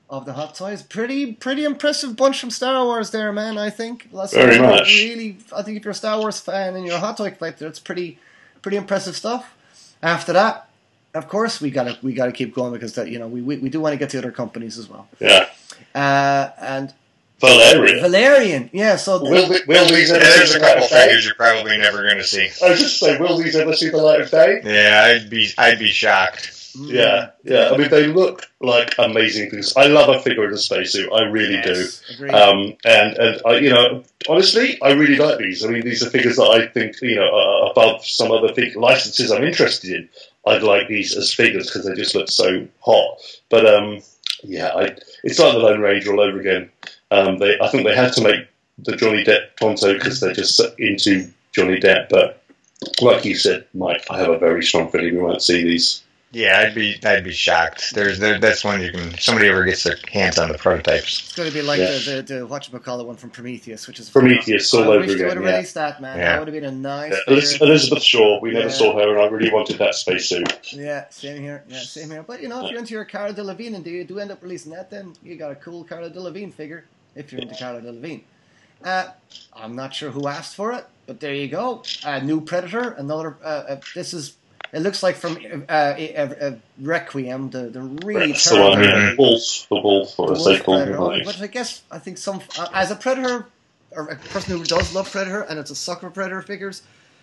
of 0.09 0.25
the 0.27 0.35
Hot 0.35 0.55
Toys. 0.55 0.83
Pretty 0.85 1.33
pretty 1.33 1.65
impressive 1.65 2.15
bunch 2.17 2.39
from 2.41 2.51
Star 2.51 2.85
Wars 2.85 3.11
there, 3.11 3.33
man. 3.33 3.59
I 3.59 3.71
think. 3.71 4.09
That's 4.13 4.33
Very 4.33 4.61
much. 4.61 4.89
Really, 4.89 5.39
I 5.57 5.63
think 5.63 5.77
if 5.79 5.85
you're 5.85 5.91
a 5.91 5.95
Star 5.95 6.19
Wars 6.21 6.41
fan 6.41 6.77
and 6.77 6.87
you're 6.87 6.95
a 6.97 7.01
Hot 7.01 7.17
Toy 7.17 7.31
collector, 7.33 7.67
it's 7.67 7.81
pretty 7.81 8.19
pretty 8.63 8.77
impressive 8.77 9.17
stuff. 9.17 9.55
After 10.03 10.33
that, 10.35 10.69
of 11.17 11.29
course, 11.29 11.61
we 11.61 11.71
gotta 11.71 11.99
we 12.03 12.13
gotta 12.15 12.33
keep 12.33 12.55
going 12.55 12.73
because 12.73 12.95
that 12.95 13.09
you 13.09 13.19
know 13.19 13.29
we 13.29 13.41
we, 13.43 13.59
we 13.59 13.69
do 13.69 13.81
want 13.81 13.93
to 13.93 13.99
get 13.99 14.11
to 14.11 14.19
other 14.19 14.33
companies 14.33 14.79
as 14.79 14.89
well. 14.89 15.09
yeah. 15.21 15.49
Uh, 15.95 16.51
and 16.61 16.95
Valerian. 17.41 18.01
Valerian, 18.01 18.71
yeah. 18.73 18.97
So 18.97 19.23
Will, 19.23 19.49
will, 19.49 19.61
will 19.67 19.87
these 19.89 20.09
Yeah, 20.09 20.17
ever 20.17 20.25
there's 20.25 20.53
see 20.53 20.59
a 20.59 20.61
couple 20.61 20.85
of 20.85 20.91
day? 20.91 21.07
figures 21.07 21.25
you're 21.27 21.35
probably 21.35 21.77
never 21.77 22.03
going 22.03 22.17
to 22.17 22.25
see. 22.25 22.49
I 22.65 22.71
was 22.71 22.81
just 22.81 22.99
say, 22.99 23.19
will 23.19 23.37
these 23.37 23.55
ever 23.57 23.75
see 23.75 23.91
the 23.91 23.99
light 23.99 24.21
of 24.23 24.31
day? 24.31 24.61
Yeah, 24.65 25.05
I'd 25.05 25.29
be 25.31 25.51
I'd 25.59 25.79
be 25.79 25.89
shocked. 25.89 26.53
Yeah, 26.79 27.31
yeah. 27.43 27.71
I 27.73 27.77
mean, 27.79 27.89
they 27.89 28.07
look 28.07 28.43
like 28.61 28.95
amazing 28.99 29.49
things. 29.51 29.75
I 29.77 29.87
love 29.87 30.15
a 30.15 30.21
figure 30.21 30.47
in 30.47 30.53
a 30.53 30.59
spacesuit. 30.59 31.11
I 31.11 31.23
really 31.23 31.55
Yes, 31.55 32.03
do. 32.19 32.29
Um, 32.29 32.75
and 32.85 33.17
and 33.17 33.41
I, 33.47 33.57
you 33.59 33.71
know, 33.71 34.05
honestly, 34.29 34.79
I 34.83 34.93
really 34.93 35.17
like 35.17 35.39
these. 35.39 35.65
I 35.65 35.69
mean, 35.69 35.83
these 35.85 36.03
are 36.03 36.11
figures 36.11 36.37
that 36.37 36.51
I 36.51 36.67
think 36.67 37.01
you 37.01 37.17
know 37.17 37.35
are 37.35 37.71
above 37.71 38.05
some 38.05 38.31
other 38.31 38.53
fig- 38.55 38.77
licenses 38.77 39.31
I'm 39.33 39.45
interested 39.45 39.91
in. 39.91 40.09
I'd 40.47 40.63
like 40.63 40.89
these 40.89 41.17
as 41.17 41.33
figures 41.33 41.67
because 41.67 41.87
they 41.87 41.95
just 41.95 42.15
look 42.15 42.31
so 42.31 42.67
hot. 42.81 43.19
But 43.51 43.67
um, 43.67 44.01
yeah, 44.43 44.69
I, 44.69 44.97
it's 45.25 45.39
like 45.39 45.53
the 45.53 45.59
Lone 45.59 45.81
Ranger 45.81 46.13
all 46.13 46.21
over 46.21 46.41
again. 46.41 46.71
Um, 47.11 47.39
they, 47.39 47.59
I 47.61 47.69
think 47.69 47.85
they 47.85 47.95
had 47.95 48.13
to 48.15 48.23
make 48.23 48.47
the 48.79 48.97
Johnny 48.97 49.25
Depp 49.25 49.57
Tonto 49.59 49.95
because 49.95 50.21
they're 50.21 50.33
just 50.33 50.61
into 50.79 51.29
Johnny 51.53 51.81
Depp. 51.81 52.09
But 52.09 52.43
like 53.01 53.25
you 53.25 53.35
said, 53.35 53.67
Mike, 53.75 54.05
I 54.11 54.19
have 54.19 54.31
a 54.31 54.39
very 54.39 54.63
strong 54.63 54.91
feeling 54.91 55.17
we 55.17 55.23
won't 55.23 55.43
see 55.43 55.65
these. 55.65 56.03
Yeah, 56.37 56.59
I'd 56.59 56.75
be 56.75 56.99
I'd 57.03 57.25
be 57.25 57.33
shocked. 57.33 57.95
There's 57.95 58.19
there, 58.19 58.39
that's 58.39 58.63
one 58.63 58.83
you 58.83 58.93
can 58.93 59.17
somebody 59.17 59.49
ever 59.49 59.65
gets 59.65 59.85
their 59.85 59.97
hands 60.13 60.39
on 60.39 60.51
the 60.53 60.59
prototypes. 60.59 61.21
It's 61.25 61.35
going 61.35 61.49
to 61.49 61.55
be 61.55 61.63
like 61.63 61.79
Yeah. 61.79 61.93
the, 61.93 62.23
the, 62.27 62.41
the 62.41 62.47
whatchamacallit 62.47 63.07
one 63.07 63.17
from 63.17 63.31
Prometheus, 63.31 63.87
which 63.87 64.01
is 64.01 64.11
Prometheus 64.11 64.75
all 64.75 64.83
I 64.83 64.87
over 64.87 64.99
wish 64.99 65.09
they 65.09 65.15
again, 65.15 65.29
would 65.29 65.37
have 65.39 65.47
yeah. 65.47 65.53
released 65.53 65.75
that, 65.75 66.03
man. 66.03 66.19
Yeah. 66.19 66.33
That 66.33 66.39
would 66.41 66.49
have 66.49 66.55
been 66.55 66.65
a 66.65 66.73
nice. 66.73 67.13
Yeah, 67.27 67.39
figure. 67.39 67.67
Elizabeth 67.67 68.03
Shaw, 68.03 68.39
we 68.41 68.51
never 68.51 68.67
Yeah. 68.67 68.71
saw 68.73 68.99
her, 68.99 69.09
and 69.17 69.19
I 69.19 69.27
really 69.29 69.51
wanted 69.51 69.79
that 69.79 69.95
spacesuit. 69.95 70.75
Yeah, 70.75 71.07
same 71.09 71.41
here. 71.41 71.65
Yeah, 71.69 71.79
same 71.79 72.11
here. 72.11 72.23
But 72.23 72.43
you 72.43 72.49
know, 72.49 72.63
if 72.67 72.71
you're 72.71 72.81
into 72.81 72.93
your 72.93 73.07
Cara 73.07 73.33
Delevingne 73.33 73.75
and 73.75 73.83
do 73.83 73.89
you 73.91 74.05
do 74.05 74.19
end 74.19 74.31
up 74.31 74.43
releasing 74.43 74.73
that, 74.73 74.91
then 74.91 75.15
you 75.23 75.37
got 75.37 75.53
a 75.53 75.57
cool 75.57 75.85
Cara 75.85 76.11
Delevingne 76.11 76.53
figure. 76.53 76.85
If 77.15 77.33
you're 77.33 77.41
into 77.41 77.55
Cara 77.55 77.81
Delevingne, 77.81 78.25
uh, 78.85 79.07
I'm 79.55 79.75
not 79.75 79.95
sure 79.95 80.11
who 80.11 80.29
asked 80.29 80.55
for 80.55 80.73
it, 80.73 80.85
but 81.07 81.19
there 81.19 81.33
you 81.33 81.49
go. 81.49 81.83
A 82.05 82.23
new 82.23 82.43
Predator. 82.43 82.91
Another. 82.91 83.39
Uh, 83.43 83.47
uh, 83.47 83.81
this 83.95 84.13
is. 84.13 84.37
It 84.73 84.81
looks 84.81 85.03
like 85.03 85.17
from 85.17 85.39
uh, 85.69 85.95
Requiem, 86.81 87.51
the 87.51 87.63
the 87.71 87.81
really 88.05 88.33
That's 88.33 88.51
the 88.51 88.61
one, 88.61 88.79
terrible 88.79 88.87
yeah. 89.01 89.15
Wolf, 89.19 89.67
the 89.69 89.81
wolf, 89.81 90.19
or 90.19 90.27
the 90.29 90.33
Wolf 90.35 90.65
Predator. 90.65 91.25
But 91.25 91.41
I 91.41 91.47
guess 91.47 91.83
I 91.91 91.99
think 91.99 92.19
some 92.19 92.41
uh, 92.59 92.69
as 92.73 92.91
a 92.91 92.97
predator 92.97 93.47
or 93.93 94.09
a 94.09 94.17
person 94.17 94.57
who 94.59 94.65
does 94.65 94.95
love 94.95 95.11
predator 95.11 95.43
and 95.43 95.59
it's 95.59 95.71
a 95.71 95.77
sucker 95.77 96.09
for 96.09 96.11
predator 96.11 96.43
figures. 96.43 96.83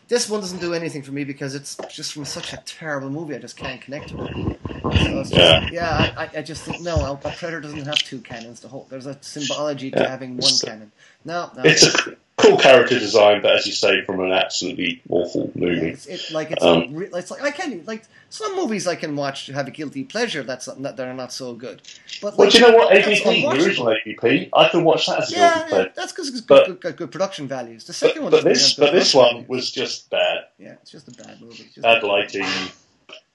This 0.09 0.29
one 0.29 0.41
doesn't 0.41 0.59
do 0.59 0.73
anything 0.73 1.01
for 1.01 1.13
me 1.13 1.23
because 1.23 1.55
it's 1.55 1.77
just 1.89 2.11
from 2.13 2.25
such 2.25 2.51
a 2.51 2.57
terrible 2.65 3.09
movie. 3.09 3.35
I 3.35 3.39
just 3.39 3.55
can't 3.55 3.79
connect 3.81 4.09
to 4.09 4.25
it. 4.25 4.59
So 4.81 5.19
it's 5.21 5.29
just, 5.29 5.33
Yeah. 5.33 5.69
yeah, 5.71 6.13
I, 6.17 6.39
I- 6.39 6.41
just 6.41 6.63
think 6.63 6.81
no. 6.81 6.95
A, 7.13 7.15
predator 7.15 7.61
doesn't 7.61 7.85
have 7.85 7.95
two 7.99 8.19
cannons. 8.19 8.59
To 8.61 8.67
hold. 8.67 8.89
There's 8.89 9.05
a 9.05 9.17
symbology 9.21 9.91
to 9.91 9.99
Yeah. 9.99 10.09
having 10.09 10.31
one 10.31 10.39
It's- 10.39 10.61
cannon. 10.61 10.91
No, 11.23 11.49
no. 11.55 11.61
It's 11.63 11.83
a 11.85 12.15
cool 12.37 12.57
character 12.57 12.97
design, 12.99 13.41
but 13.41 13.55
as 13.55 13.65
you 13.67 13.73
say, 13.73 14.03
from 14.05 14.19
an 14.19 14.31
absolutely 14.31 15.01
awful 15.09 15.51
movie. 15.55 15.89
it's 15.89 16.07
it, 16.07 16.31
like 16.31 16.51
it's, 16.51 16.63
Um, 16.63 16.93
re- 16.93 17.09
it's 17.13 17.29
like 17.31 17.41
I 17.43 17.51
can 17.51 17.83
like 17.85 18.03
some 18.29 18.55
movies 18.55 18.87
I 18.87 18.95
can 18.95 19.15
watch 19.15 19.45
to 19.45 19.53
have 19.53 19.67
a 19.67 19.71
guilty 19.71 20.03
pleasure 20.03 20.41
that's 20.43 20.65
that 20.65 20.99
are 20.99 21.13
not 21.13 21.31
so 21.31 21.53
good. 21.53 21.81
But 22.21 22.35
Well, 22.37 22.47
like, 22.47 22.53
do 22.55 22.59
you 22.59 22.71
know 22.71 22.77
what? 22.77 22.91
AVP, 22.93 23.23
the 23.23 23.63
original 23.63 23.95
AVP, 23.95 24.49
I 24.53 24.67
can 24.69 24.83
watch 24.83 25.05
that 25.05 25.19
as 25.21 25.31
a 25.31 25.35
Yeah, 25.35 25.39
guilty 25.53 25.59
yeah, 25.61 25.67
pleasure. 25.69 25.91
that's 25.95 26.11
because 26.11 26.29
it's 26.29 26.41
But- 26.41 26.65
good, 26.65 26.81
good, 26.81 26.95
good 26.97 27.11
production 27.11 27.47
values. 27.47 27.83
The 27.85 27.93
second 27.93 28.23
But, 28.23 28.31
one, 28.33 28.43
but 28.43 28.43
this, 28.49 28.73
but 28.73 28.91
this 28.93 29.13
one 29.13 29.45
was 29.47 29.69
just 29.71 30.09
bad. 30.09 30.45
yeah, 30.57 30.73
it's 30.81 30.91
just 30.91 31.07
a 31.07 31.11
bad 31.23 31.39
movie. 31.39 31.65
Just- 31.65 31.81
Bad 31.81 32.01
lighting, 32.03 32.45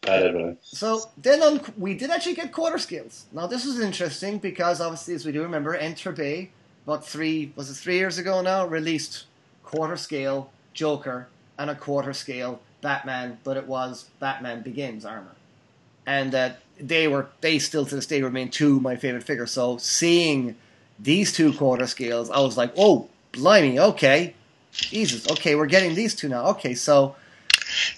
bad 0.02 0.22
everything. 0.24 0.56
So 0.62 1.08
then 1.16 1.40
on, 1.42 1.60
we 1.76 1.94
did 1.94 2.10
actually 2.10 2.34
get 2.34 2.52
quarter 2.52 2.78
scales. 2.78 3.26
Now 3.32 3.46
this 3.46 3.64
was 3.64 3.78
interesting 3.78 4.38
because 4.38 4.80
obviously, 4.80 5.14
as 5.14 5.24
we 5.24 5.30
do 5.32 5.42
remember, 5.42 5.78
Enterbay 5.78 6.48
about 6.88 7.04
three 7.04 7.52
was 7.54 7.68
it 7.68 7.74
three 7.74 7.98
years 7.98 8.16
ago 8.16 8.40
now 8.40 8.66
released 8.66 9.26
quarter 9.62 9.96
scale 9.96 10.50
Joker 10.72 11.28
and 11.58 11.68
a 11.68 11.74
quarter 11.74 12.14
scale 12.14 12.60
Batman, 12.80 13.36
but 13.44 13.58
it 13.58 13.66
was 13.66 14.08
Batman 14.20 14.62
Begins 14.62 15.04
armor, 15.04 15.34
and 16.06 16.34
uh, 16.34 16.50
they 16.80 17.06
were 17.06 17.26
they 17.42 17.58
still 17.58 17.84
to 17.84 17.94
this 17.94 18.06
day 18.06 18.22
remain 18.22 18.48
two 18.48 18.80
my 18.80 18.96
favorite 18.96 19.22
figures. 19.22 19.50
So 19.50 19.76
seeing 19.76 20.56
these 20.98 21.30
two 21.30 21.52
quarter 21.52 21.86
scales, 21.86 22.30
I 22.30 22.40
was 22.40 22.56
like, 22.56 22.72
oh 22.78 23.10
blimey, 23.32 23.78
okay, 23.78 24.34
Jesus, 24.72 25.30
okay, 25.30 25.54
we're 25.56 25.66
getting 25.66 25.94
these 25.94 26.14
two 26.14 26.28
now. 26.30 26.46
Okay, 26.52 26.74
so. 26.74 27.16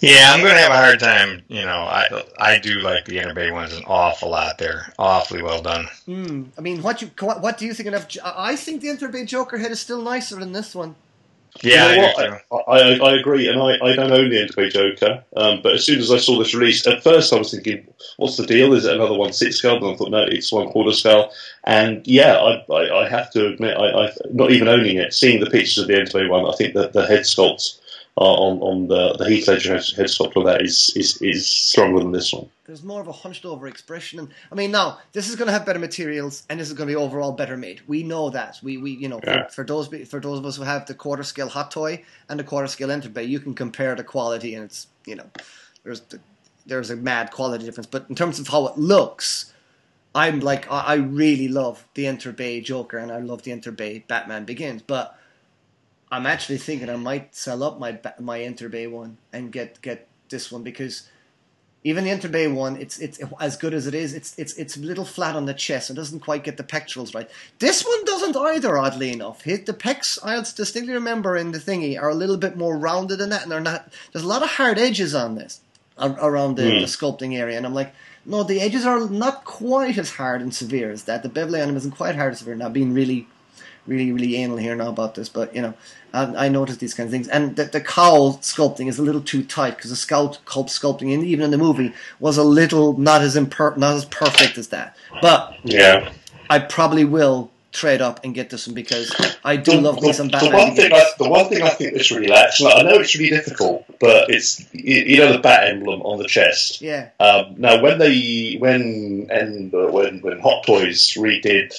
Yeah, 0.01 0.33
I'm 0.33 0.41
going 0.41 0.55
to 0.55 0.61
have 0.61 0.73
a 0.73 0.77
hard 0.77 1.01
time. 1.01 1.43
You 1.49 1.63
know, 1.63 1.83
I 1.83 2.25
I 2.39 2.59
do 2.59 2.81
like 2.81 3.05
the 3.05 3.19
Enterbay 3.19 3.53
ones 3.53 3.73
an 3.73 3.85
awful 3.87 4.31
lot. 4.31 4.59
They're 4.59 4.93
awfully 4.99 5.43
well 5.43 5.63
done. 5.63 5.87
Hmm. 6.07 6.45
I 6.59 6.61
mean, 6.61 6.83
what 6.83 7.03
you 7.03 7.11
what, 7.21 7.41
what 7.41 7.59
do 7.59 7.67
you 7.67 7.75
think 7.75 7.89
of? 7.91 8.07
I 8.25 8.57
think 8.57 8.81
the 8.81 8.89
Enterbay 8.89 9.27
Joker 9.27 9.59
head 9.59 9.71
is 9.71 9.81
still 9.81 10.03
nicer 10.03 10.37
than 10.37 10.53
this 10.53 10.75
one. 10.75 10.97
Yeah, 11.63 11.91
you 11.91 12.01
know 12.01 12.13
I 12.17 12.23
do 12.23 12.31
too. 12.31 12.37
what? 12.49 12.69
I, 12.69 12.79
I, 12.79 13.11
I 13.11 13.19
agree, 13.19 13.49
and 13.49 13.61
I, 13.61 13.75
I 13.85 13.97
don't 13.97 14.13
own 14.13 14.31
the 14.31 14.37
Enterbay 14.37 14.71
Joker. 14.71 15.25
Um, 15.37 15.61
but 15.63 15.75
as 15.75 15.85
soon 15.85 15.99
as 15.99 16.11
I 16.11 16.19
saw 16.19 16.39
this 16.39 16.55
release, 16.55 16.87
at 16.87 17.03
first 17.03 17.33
I 17.33 17.39
was 17.39 17.51
thinking, 17.51 17.87
"What's 18.17 18.37
the 18.37 18.47
deal? 18.47 18.73
Is 18.73 18.85
it 18.85 18.95
another 18.95 19.15
one 19.15 19.33
six 19.33 19.57
scale?" 19.57 19.77
And 19.77 19.87
I 19.87 19.97
thought, 19.97 20.11
"No, 20.11 20.23
it's 20.23 20.53
one 20.53 20.69
quarter 20.69 20.93
scale." 20.93 21.33
And 21.65 22.07
yeah, 22.07 22.37
I, 22.37 22.73
I, 22.73 23.05
I 23.05 23.09
have 23.09 23.31
to 23.33 23.49
admit, 23.49 23.77
I, 23.77 24.07
I 24.07 24.13
not 24.33 24.53
even 24.53 24.69
owning 24.69 24.97
it, 24.97 25.13
seeing 25.13 25.41
the 25.41 25.51
pictures 25.51 25.79
of 25.79 25.89
the 25.89 25.95
Enterbay 25.95 26.29
one, 26.29 26.47
I 26.47 26.57
think 26.57 26.75
that 26.75 26.93
the 26.93 27.07
head 27.07 27.21
sculpt 27.21 27.80
Uh, 28.21 28.25
on 28.25 28.59
on 28.61 28.87
the 28.87 29.15
the 29.19 29.27
Heath 29.27 29.49
Ledger 29.49 29.77
head, 29.77 29.85
head 29.97 30.07
sculpt 30.07 30.45
that 30.45 30.61
is, 30.61 30.93
is 30.95 31.23
is 31.23 31.47
stronger 31.47 32.01
than 32.01 32.13
this 32.13 32.31
one. 32.35 32.51
There's 32.67 32.83
more 32.83 33.01
of 33.01 33.09
a 33.09 33.13
hunched 33.13 33.47
over 33.47 33.67
expression, 33.67 34.19
and 34.19 34.29
I 34.53 34.55
mean, 34.57 34.73
now 34.73 34.99
this 35.13 35.31
is 35.31 35.37
going 35.37 35.47
to 35.47 35.53
have 35.55 35.65
better 35.65 35.79
materials, 35.79 36.45
and 36.51 36.61
this 36.61 36.69
is 36.69 36.75
going 36.75 36.87
to 36.87 36.93
be 36.93 36.97
overall 36.97 37.33
better 37.33 37.57
made. 37.57 37.81
We 37.89 38.03
know 38.03 38.29
that. 38.29 38.61
We 38.63 38.77
we 38.77 38.91
you 38.91 39.09
know 39.09 39.21
Yeah. 39.27 39.47
for, 39.47 39.53
for 39.53 39.65
those 39.65 39.89
for 40.07 40.21
those 40.21 40.39
of 40.39 40.45
us 40.45 40.57
who 40.59 40.65
have 40.65 40.85
the 40.85 40.93
quarter 40.93 41.23
scale 41.23 41.49
Hot 41.49 41.71
Toy 41.71 42.05
and 42.29 42.39
the 42.39 42.45
quarter 42.45 42.69
scale 42.69 42.89
Enterbay, 42.89 43.27
you 43.27 43.41
can 43.41 43.55
compare 43.55 43.95
the 43.95 44.05
quality, 44.05 44.55
and 44.55 44.65
it's 44.67 44.89
you 45.07 45.15
know 45.15 45.31
there's 45.83 46.01
the, 46.01 46.21
there's 46.67 46.91
a 46.91 46.97
mad 46.97 47.31
quality 47.31 47.65
difference. 47.65 47.87
But 47.87 48.05
in 48.11 48.15
terms 48.17 48.39
of 48.39 48.49
how 48.49 48.67
it 48.67 48.77
looks, 48.77 49.55
I'm 50.15 50.41
like 50.41 50.71
I, 50.71 50.81
I 50.81 50.95
really 50.97 51.49
love 51.49 51.87
the 51.95 52.05
Enterbay 52.05 52.63
Joker, 52.65 52.99
and 52.99 53.11
I 53.11 53.21
love 53.21 53.45
the 53.45 53.53
Enterbay 53.53 54.07
Batman 54.09 54.45
Begins, 54.45 54.83
but. 54.83 55.17
I'm 56.11 56.27
actually 56.27 56.59
thinking 56.59 56.91
I 56.91 56.97
might 56.97 57.35
sell 57.35 57.63
up 57.63 57.79
my 57.79 57.99
my 58.19 58.41
Enterbay 58.41 58.91
one 58.91 59.19
and 59.33 59.53
get 59.53 59.81
get 59.83 60.09
this 60.29 60.51
one 60.51 60.63
because 60.63 61.09
even 61.83 62.05
the 62.05 62.11
Enterbay 62.11 62.53
one, 62.53 62.77
it's 62.77 62.99
it's 62.99 63.21
as 63.41 63.57
good 63.57 63.73
as 63.73 63.87
it 63.87 63.95
is. 63.95 64.13
It's 64.13 64.39
it's 64.39 64.53
it's 64.55 64.77
a 64.77 64.81
little 64.81 65.05
flat 65.05 65.35
on 65.37 65.47
the 65.47 65.55
chest. 65.55 65.89
It 65.89 65.95
doesn't 65.95 66.21
quite 66.21 66.45
get 66.45 66.57
the 66.57 66.63
pectorals 66.63 67.15
right. 67.15 67.31
This 67.59 67.85
one 67.85 68.05
doesn't 68.05 68.37
either. 68.37 68.77
Oddly 68.77 69.13
enough, 69.13 69.43
Hit 69.43 69.67
the 69.67 69.73
pecs 69.73 70.19
I 70.25 70.39
distinctly 70.41 70.93
remember 70.93 71.37
in 71.37 71.53
the 71.53 71.59
thingy 71.59 72.01
are 72.01 72.11
a 72.11 72.15
little 72.15 72.37
bit 72.37 72.57
more 72.57 72.77
rounded 72.77 73.19
than 73.19 73.31
that, 73.31 73.43
and 73.43 73.51
they're 73.51 73.61
not. 73.61 73.93
There's 74.13 74.25
a 74.25 74.29
lot 74.29 74.43
of 74.43 74.51
hard 74.51 74.79
edges 74.79 75.15
on 75.15 75.37
this 75.37 75.61
around 75.99 76.57
the, 76.57 76.65
Hmm. 76.65 76.81
the 76.81 76.87
sculpting 76.87 77.37
area, 77.39 77.57
and 77.57 77.67
I'm 77.67 77.75
like. 77.75 77.93
No, 78.27 78.43
the 78.43 78.61
edges 78.61 78.85
are 78.85 79.09
not 79.09 79.47
quite 79.47 79.97
as 79.97 80.11
hard 80.11 80.43
and 80.43 80.55
severe 80.55 80.91
as 80.91 81.05
that. 81.05 81.23
The 81.23 81.31
bevel 81.31 81.57
on 81.57 81.69
them 81.69 81.77
isn't 81.79 81.93
quite 81.93 82.17
hard 82.17 82.29
and 82.33 82.39
severe. 82.39 82.55
Now, 82.55 82.69
being 82.69 82.93
really 82.93 83.27
really, 83.87 84.13
really 84.13 84.37
anal 84.37 84.57
here 84.57 84.75
now 84.75 84.89
about 84.89 85.15
this, 85.15 85.29
but 85.29 85.55
you 85.55 85.63
know, 85.63 85.75
I, 86.13 86.47
I 86.47 86.49
noticed 86.49 86.81
these 86.81 86.95
kind 86.95 87.07
of 87.07 87.13
things. 87.13 87.29
And 87.29 87.57
the, 87.57 87.65
the 87.65 87.81
cowl 87.81 88.35
sculpting 88.39 88.89
is 88.89 88.99
a 88.99 89.03
little 89.03 89.21
too 89.21 89.43
tight 89.43 89.77
because 89.77 89.91
the 89.91 89.97
sculpt 89.97 90.39
sculpting, 90.45 91.13
in, 91.13 91.25
even 91.25 91.45
in 91.45 91.51
the 91.51 91.59
movie, 91.59 91.93
was 92.19 92.37
a 92.37 92.45
little 92.45 92.97
not 92.99 93.23
as 93.23 93.37
imper- 93.37 93.77
not 93.77 93.95
as 93.95 94.05
perfect 94.05 94.59
as 94.59 94.69
that. 94.69 94.97
But 95.21 95.57
Yeah, 95.65 96.11
I 96.49 96.59
probably 96.59 97.05
will 97.05 97.51
trade 97.73 98.01
up 98.01 98.25
and 98.25 98.35
get 98.35 98.51
this 98.51 98.67
one 98.67 98.75
because 98.75 99.15
I 99.45 99.57
do 99.57 99.81
love 99.81 100.03
me 100.03 100.13
some 100.13 100.29
the 100.29 100.51
one 100.53 100.75
thing 100.75 100.93
I, 100.93 101.05
the 101.19 101.29
one 101.29 101.49
thing 101.49 101.63
I 101.63 101.69
think 101.69 101.95
this 101.95 102.11
really 102.11 102.27
lacks. 102.27 102.61
Like, 102.61 102.75
I 102.77 102.83
know 102.83 102.97
it's 102.97 103.15
really 103.17 103.31
difficult, 103.31 103.85
but 104.01 104.31
it's 104.31 104.61
you, 104.75 104.97
you 105.03 105.17
know 105.19 105.33
the 105.33 105.39
bat 105.39 105.69
emblem 105.69 106.03
on 106.03 106.19
the 106.19 106.27
chest. 106.27 106.81
Yeah, 106.81 107.11
Um, 107.21 107.55
now, 107.59 107.81
when 107.81 107.99
they 107.99 108.57
when 108.59 109.29
and 109.31 109.73
uh, 109.73 109.87
when 109.87 110.21
when 110.21 110.41
Hot 110.41 110.65
Toys 110.67 111.15
redid 111.15 111.73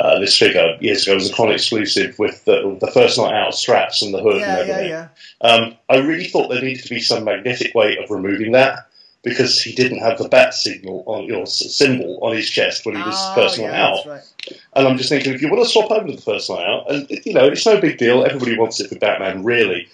uh, 0.00 0.18
this 0.20 0.38
figure 0.38 0.76
years 0.80 1.02
ago, 1.04 1.12
it 1.12 1.16
was 1.16 1.30
a 1.30 1.34
con 1.34 1.50
exclusive 1.52 2.18
with 2.18 2.44
the, 2.44 2.76
the 2.80 2.90
first 2.90 3.18
night 3.18 3.34
out 3.34 3.54
straps 3.54 4.02
and 4.02 4.12
the 4.14 4.22
hood 4.22 4.34
and 4.34 4.40
yeah, 4.40 4.56
yeah, 4.56 4.60
everything. 4.62 4.88
yeah. 4.90 5.08
Um, 5.42 5.76
I 5.90 5.96
really 5.98 6.24
thought 6.28 6.48
there 6.48 6.62
needed 6.62 6.82
to 6.84 6.90
be 6.90 7.00
some 7.00 7.24
magnetic 7.24 7.74
way 7.74 7.98
of 8.02 8.10
removing 8.10 8.52
that 8.52 8.88
because 9.22 9.60
he 9.62 9.72
didn't 9.74 9.98
have 10.00 10.18
the 10.18 10.28
bat 10.28 10.52
signal 10.54 11.04
on 11.06 11.24
your 11.24 11.46
symbol 11.46 12.18
on 12.22 12.34
his 12.34 12.48
chest 12.50 12.84
when 12.86 12.96
he 12.96 13.02
was 13.02 13.14
Oh, 13.16 13.34
first 13.34 13.58
yeah, 13.58 13.70
night 13.70 13.78
out. 13.80 14.04
that's 14.04 14.06
right. 14.50 14.60
And 14.74 14.88
I'm 14.88 14.96
just 14.96 15.10
thinking, 15.10 15.32
if 15.34 15.42
you 15.42 15.48
want 15.50 15.62
to 15.62 15.68
swap 15.68 15.90
over 15.90 16.06
to 16.08 16.16
the 16.16 16.20
first 16.22 16.48
night 16.50 16.64
out, 16.66 16.90
and 16.90 17.06
you 17.24 17.34
know, 17.34 17.46
it's 17.46 17.64
no 17.66 17.80
big 17.80 17.98
deal. 17.98 18.24
Everybody 18.24 18.58
wants 18.58 18.80
it 18.80 18.88
for 18.88 18.98
Batman, 18.98 19.44
really, 19.44 19.86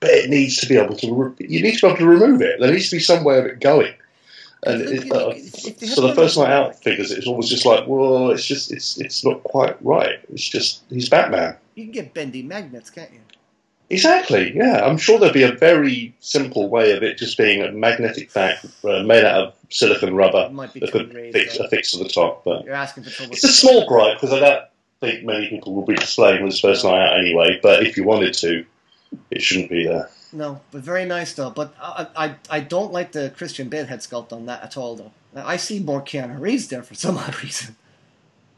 but 0.00 0.10
it 0.10 0.30
needs 0.30 0.58
to 0.58 0.66
be 0.68 0.76
able 0.76 0.94
to. 0.98 1.12
Re- 1.14 1.46
you 1.48 1.62
need 1.62 1.76
to 1.78 1.80
be 1.80 1.86
able 1.88 1.96
to 1.98 2.06
remove 2.06 2.42
it. 2.42 2.60
There 2.60 2.70
needs 2.70 2.90
to 2.90 2.96
be 2.96 3.00
some 3.02 3.24
way 3.24 3.38
of 3.38 3.46
it 3.46 3.58
going. 3.58 3.92
And 4.64 4.82
it, 4.82 5.12
uh, 5.12 5.14
know, 5.18 5.30
if- 5.30 5.66
if 5.66 5.78
they 5.78 5.86
so 5.86 6.00
the 6.06 6.14
first 6.14 6.36
night 6.38 6.50
out 6.50 6.82
figures, 6.82 7.10
it's 7.12 7.26
always 7.26 7.48
just 7.48 7.66
like, 7.66 7.86
well, 7.86 8.30
it's 8.30 8.44
just, 8.44 8.72
it's, 8.72 8.98
it's 8.98 9.24
not 9.24 9.42
quite 9.44 9.76
right. 9.84 10.18
It's 10.32 10.48
just 10.48 10.82
he's 10.90 11.08
Batman. 11.08 11.56
You 11.74 11.84
can 11.84 11.92
get 11.92 12.14
bendy 12.14 12.42
magnets, 12.42 12.90
can't 12.90 13.12
you? 13.12 13.20
Exactly. 13.88 14.52
Yeah, 14.56 14.84
I'm 14.84 14.96
sure 14.98 15.18
there'd 15.20 15.32
be 15.32 15.44
a 15.44 15.52
very 15.52 16.12
simple 16.20 16.68
way 16.68 16.90
of 16.96 17.04
it 17.04 17.18
just 17.18 17.38
being 17.38 17.62
a 17.62 17.70
magnetic 17.70 18.30
fact 18.30 18.66
uh, 18.84 19.02
made 19.04 19.24
out 19.24 19.44
of 19.48 19.54
silicon 19.70 20.16
rubber 20.16 20.48
that 20.48 20.90
could 20.90 21.12
fix, 21.32 21.56
though. 21.58 21.64
affix 21.66 21.92
to 21.92 21.98
the 21.98 22.08
top. 22.08 22.44
But 22.44 22.64
You're 22.64 22.74
asking 22.74 23.04
for 23.04 23.10
trouble. 23.10 23.32
it's 23.34 23.44
a 23.44 23.48
small 23.48 23.86
gripe 23.86 24.20
because 24.20 24.32
I 24.32 24.40
don't 24.40 24.64
think 25.00 25.24
many 25.24 25.48
people 25.48 25.72
will 25.74 25.84
be 25.86 25.94
displaying 25.94 26.42
on 26.42 26.48
this 26.48 26.58
first 26.58 26.84
night 26.84 26.98
out 27.10 27.18
anyway. 27.20 27.60
But 27.62 27.84
if 27.86 27.96
you 27.96 28.02
wanted 28.02 28.34
to, 28.34 28.64
it 29.30 29.40
shouldn't 29.42 29.70
be 29.70 29.86
there. 29.86 30.10
No, 30.32 30.60
but 30.70 30.82
very 30.82 31.04
nice 31.04 31.34
though. 31.34 31.50
But 31.50 31.74
I, 31.80 32.06
I, 32.16 32.34
I 32.50 32.60
don't 32.60 32.92
like 32.92 33.12
the 33.12 33.30
Christian 33.36 33.68
Bale 33.68 33.86
head 33.86 34.00
sculpt 34.00 34.32
on 34.32 34.46
that 34.46 34.62
at 34.62 34.76
all 34.76 34.96
though. 34.96 35.12
I 35.34 35.56
see 35.56 35.78
more 35.80 36.00
Keanu 36.02 36.40
Reeves 36.40 36.68
there 36.68 36.82
for 36.82 36.94
some 36.94 37.16
odd 37.24 37.42
reason. 37.42 37.76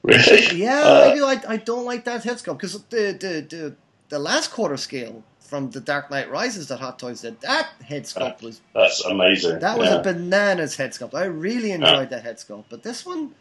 Really? 0.03 0.57
Yeah, 0.57 0.81
Uh, 0.83 1.11
I 1.11 1.15
do. 1.15 1.25
I, 1.25 1.43
I 1.55 1.57
don't 1.57 1.85
like 1.85 2.05
that 2.05 2.25
head 2.25 2.37
sculpt 2.39 2.59
because 2.59 2.81
the, 2.85 3.13
the 3.13 3.57
the 3.57 3.75
the 4.09 4.19
last 4.19 4.51
quarter 4.53 4.77
scale 4.77 5.23
from 5.41 5.71
the 5.71 5.81
Dark 5.81 6.11
Knight 6.11 6.31
Rises 6.31 6.69
that 6.69 6.79
Hot 6.79 6.99
Toys 6.99 7.23
did, 7.23 7.41
that 7.41 7.69
head 7.85 8.05
sculpt 8.05 8.43
was 8.43 8.61
That's 8.75 9.05
amazing. 9.05 9.59
that 9.61 9.79
was 9.79 9.89
yeah. 9.89 9.97
a 9.97 10.03
bananas 10.03 10.77
head 10.77 10.91
sculpt. 10.93 11.15
I 11.15 11.25
really 11.25 11.73
enjoyed 11.73 12.11
that 12.11 12.23
head 12.23 12.37
sculpt, 12.37 12.65
but 12.71 12.83
this 12.83 13.05
one. 13.05 13.35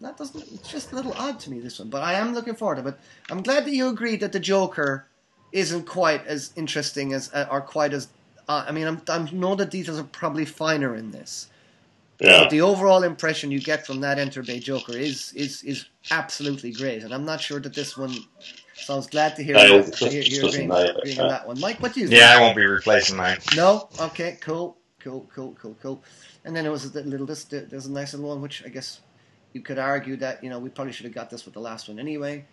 That 0.00 0.16
doesn't. 0.16 0.42
It's 0.52 0.68
just 0.68 0.90
a 0.90 0.96
little 0.96 1.12
odd 1.12 1.38
to 1.40 1.50
me. 1.50 1.60
This 1.60 1.78
one, 1.78 1.88
but 1.88 2.02
I 2.02 2.14
am 2.14 2.34
looking 2.34 2.56
forward 2.56 2.82
to 2.82 2.88
it. 2.88 2.98
I'm 3.30 3.40
glad 3.42 3.64
that 3.66 3.70
you 3.72 3.86
agreed 3.88 4.18
that 4.20 4.32
the 4.32 4.40
Joker 4.40 5.06
isn't 5.52 5.84
quite 5.86 6.26
as 6.26 6.52
interesting 6.56 7.12
as, 7.12 7.32
uh, 7.32 7.46
or 7.50 7.60
quite 7.60 7.92
as. 7.92 8.08
Uh, 8.48 8.64
I 8.66 8.72
mean, 8.72 8.86
I'm, 8.86 9.02
I 9.08 9.30
know 9.32 9.54
the 9.54 9.66
details 9.66 9.98
are 9.98 10.04
probably 10.04 10.44
finer 10.44 10.96
in 10.96 11.10
this, 11.12 11.48
yeah. 12.18 12.40
but 12.40 12.50
the 12.50 12.60
overall 12.60 13.04
impression 13.04 13.50
you 13.50 13.60
get 13.60 13.86
from 13.86 14.00
that 14.00 14.18
Enterbay 14.18 14.60
Joker 14.60 14.96
is 14.96 15.32
is 15.34 15.62
is 15.62 15.86
absolutely 16.10 16.72
great, 16.72 17.04
and 17.04 17.14
I'm 17.14 17.24
not 17.24 17.40
sure 17.40 17.60
that 17.60 17.74
this 17.74 17.96
one. 17.96 18.14
So 18.74 18.94
I 18.94 18.96
was 18.96 19.06
glad 19.06 19.36
to 19.36 19.44
hear 19.44 19.54
Nailed 19.54 19.86
you 19.86 19.92
it. 19.92 19.98
hear, 19.98 20.10
hear 20.10 20.22
Just 20.22 20.42
doesn't 20.42 20.62
agreeing, 20.62 20.68
nail 20.68 20.96
agreeing 20.96 21.16
yeah. 21.18 21.22
on 21.22 21.28
that 21.28 21.46
one. 21.46 21.60
Mike, 21.60 21.80
what 21.80 21.94
do 21.94 22.00
you? 22.00 22.08
Yeah, 22.08 22.36
I 22.36 22.40
won't 22.40 22.56
be 22.56 22.64
replacing 22.64 23.16
mine. 23.16 23.38
No. 23.54 23.88
Okay. 24.00 24.38
Cool. 24.40 24.76
Cool. 24.98 25.28
Cool. 25.32 25.54
Cool. 25.60 25.76
Cool. 25.80 26.02
And 26.44 26.56
then 26.56 26.66
it 26.66 26.70
was 26.70 26.84
a 26.96 27.00
little. 27.02 27.26
This 27.26 27.44
there's 27.44 27.86
a 27.86 27.92
nice 27.92 28.14
little 28.14 28.30
one, 28.30 28.40
which 28.40 28.64
I 28.64 28.68
guess 28.70 29.00
you 29.52 29.60
could 29.60 29.78
argue 29.78 30.16
that 30.16 30.42
you 30.42 30.50
know 30.50 30.58
we 30.58 30.68
probably 30.68 30.92
should 30.92 31.04
have 31.04 31.14
got 31.14 31.30
this 31.30 31.44
with 31.44 31.54
the 31.54 31.60
last 31.60 31.88
one 31.88 32.00
anyway. 32.00 32.44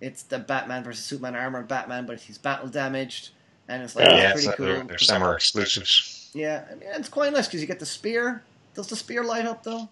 It's 0.00 0.22
the 0.22 0.38
Batman 0.38 0.84
versus 0.84 1.04
Superman 1.04 1.34
armor 1.34 1.62
Batman, 1.62 2.06
but 2.06 2.20
he's 2.20 2.38
battle 2.38 2.68
damaged, 2.68 3.30
and 3.68 3.82
it's 3.82 3.96
like 3.96 4.06
Yeah, 4.06 4.14
it's 4.14 4.22
yeah, 4.22 4.32
pretty 4.32 4.46
so 4.46 4.52
cool. 4.52 4.66
they're, 4.66 4.84
they're 4.84 4.98
summer 4.98 5.34
exclusives. 5.34 6.30
Yeah, 6.34 6.64
I 6.70 6.74
mean 6.74 6.88
it's 6.94 7.08
quite 7.08 7.32
nice 7.32 7.46
because 7.46 7.60
you 7.60 7.66
get 7.66 7.80
the 7.80 7.86
spear. 7.86 8.42
Does 8.74 8.86
the 8.88 8.96
spear 8.96 9.24
light 9.24 9.46
up 9.46 9.64
though? 9.64 9.88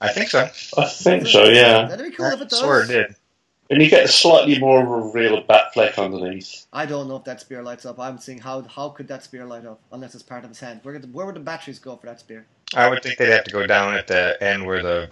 I 0.00 0.12
think 0.12 0.28
so. 0.28 0.48
I 0.76 0.84
think 0.86 1.26
so. 1.26 1.44
Yeah. 1.44 1.86
That'd 1.88 2.10
be 2.10 2.16
cool 2.16 2.26
if 2.26 2.40
it 2.40 2.48
does. 2.50 2.60
Swear 2.60 2.82
it 2.84 2.88
did. 2.88 3.16
And 3.70 3.82
you 3.82 3.90
get 3.90 4.08
slightly 4.08 4.58
more 4.58 4.80
of 4.82 4.88
a 4.88 5.08
real 5.12 5.42
Batfleck 5.42 5.98
underneath. 6.02 6.66
I 6.72 6.86
don't 6.86 7.06
know 7.08 7.16
if 7.16 7.24
that 7.24 7.40
spear 7.40 7.62
lights 7.62 7.84
up. 7.84 7.98
I'm 7.98 8.16
seeing 8.18 8.38
how 8.38 8.62
how 8.62 8.90
could 8.90 9.08
that 9.08 9.24
spear 9.24 9.44
light 9.44 9.66
up 9.66 9.80
unless 9.92 10.14
it's 10.14 10.22
part 10.22 10.44
of 10.44 10.50
his 10.50 10.60
hand. 10.60 10.80
Where 10.84 10.94
would 10.94 11.02
the, 11.02 11.08
where 11.08 11.26
would 11.26 11.34
the 11.34 11.40
batteries 11.40 11.78
go 11.78 11.96
for 11.96 12.06
that 12.06 12.20
spear? 12.20 12.46
I 12.74 12.88
would 12.88 13.02
think 13.02 13.18
they'd 13.18 13.28
have 13.30 13.44
to 13.44 13.50
go 13.50 13.66
down 13.66 13.94
at 13.94 14.06
the 14.06 14.42
end 14.42 14.64
where 14.64 14.82
the 14.82 15.10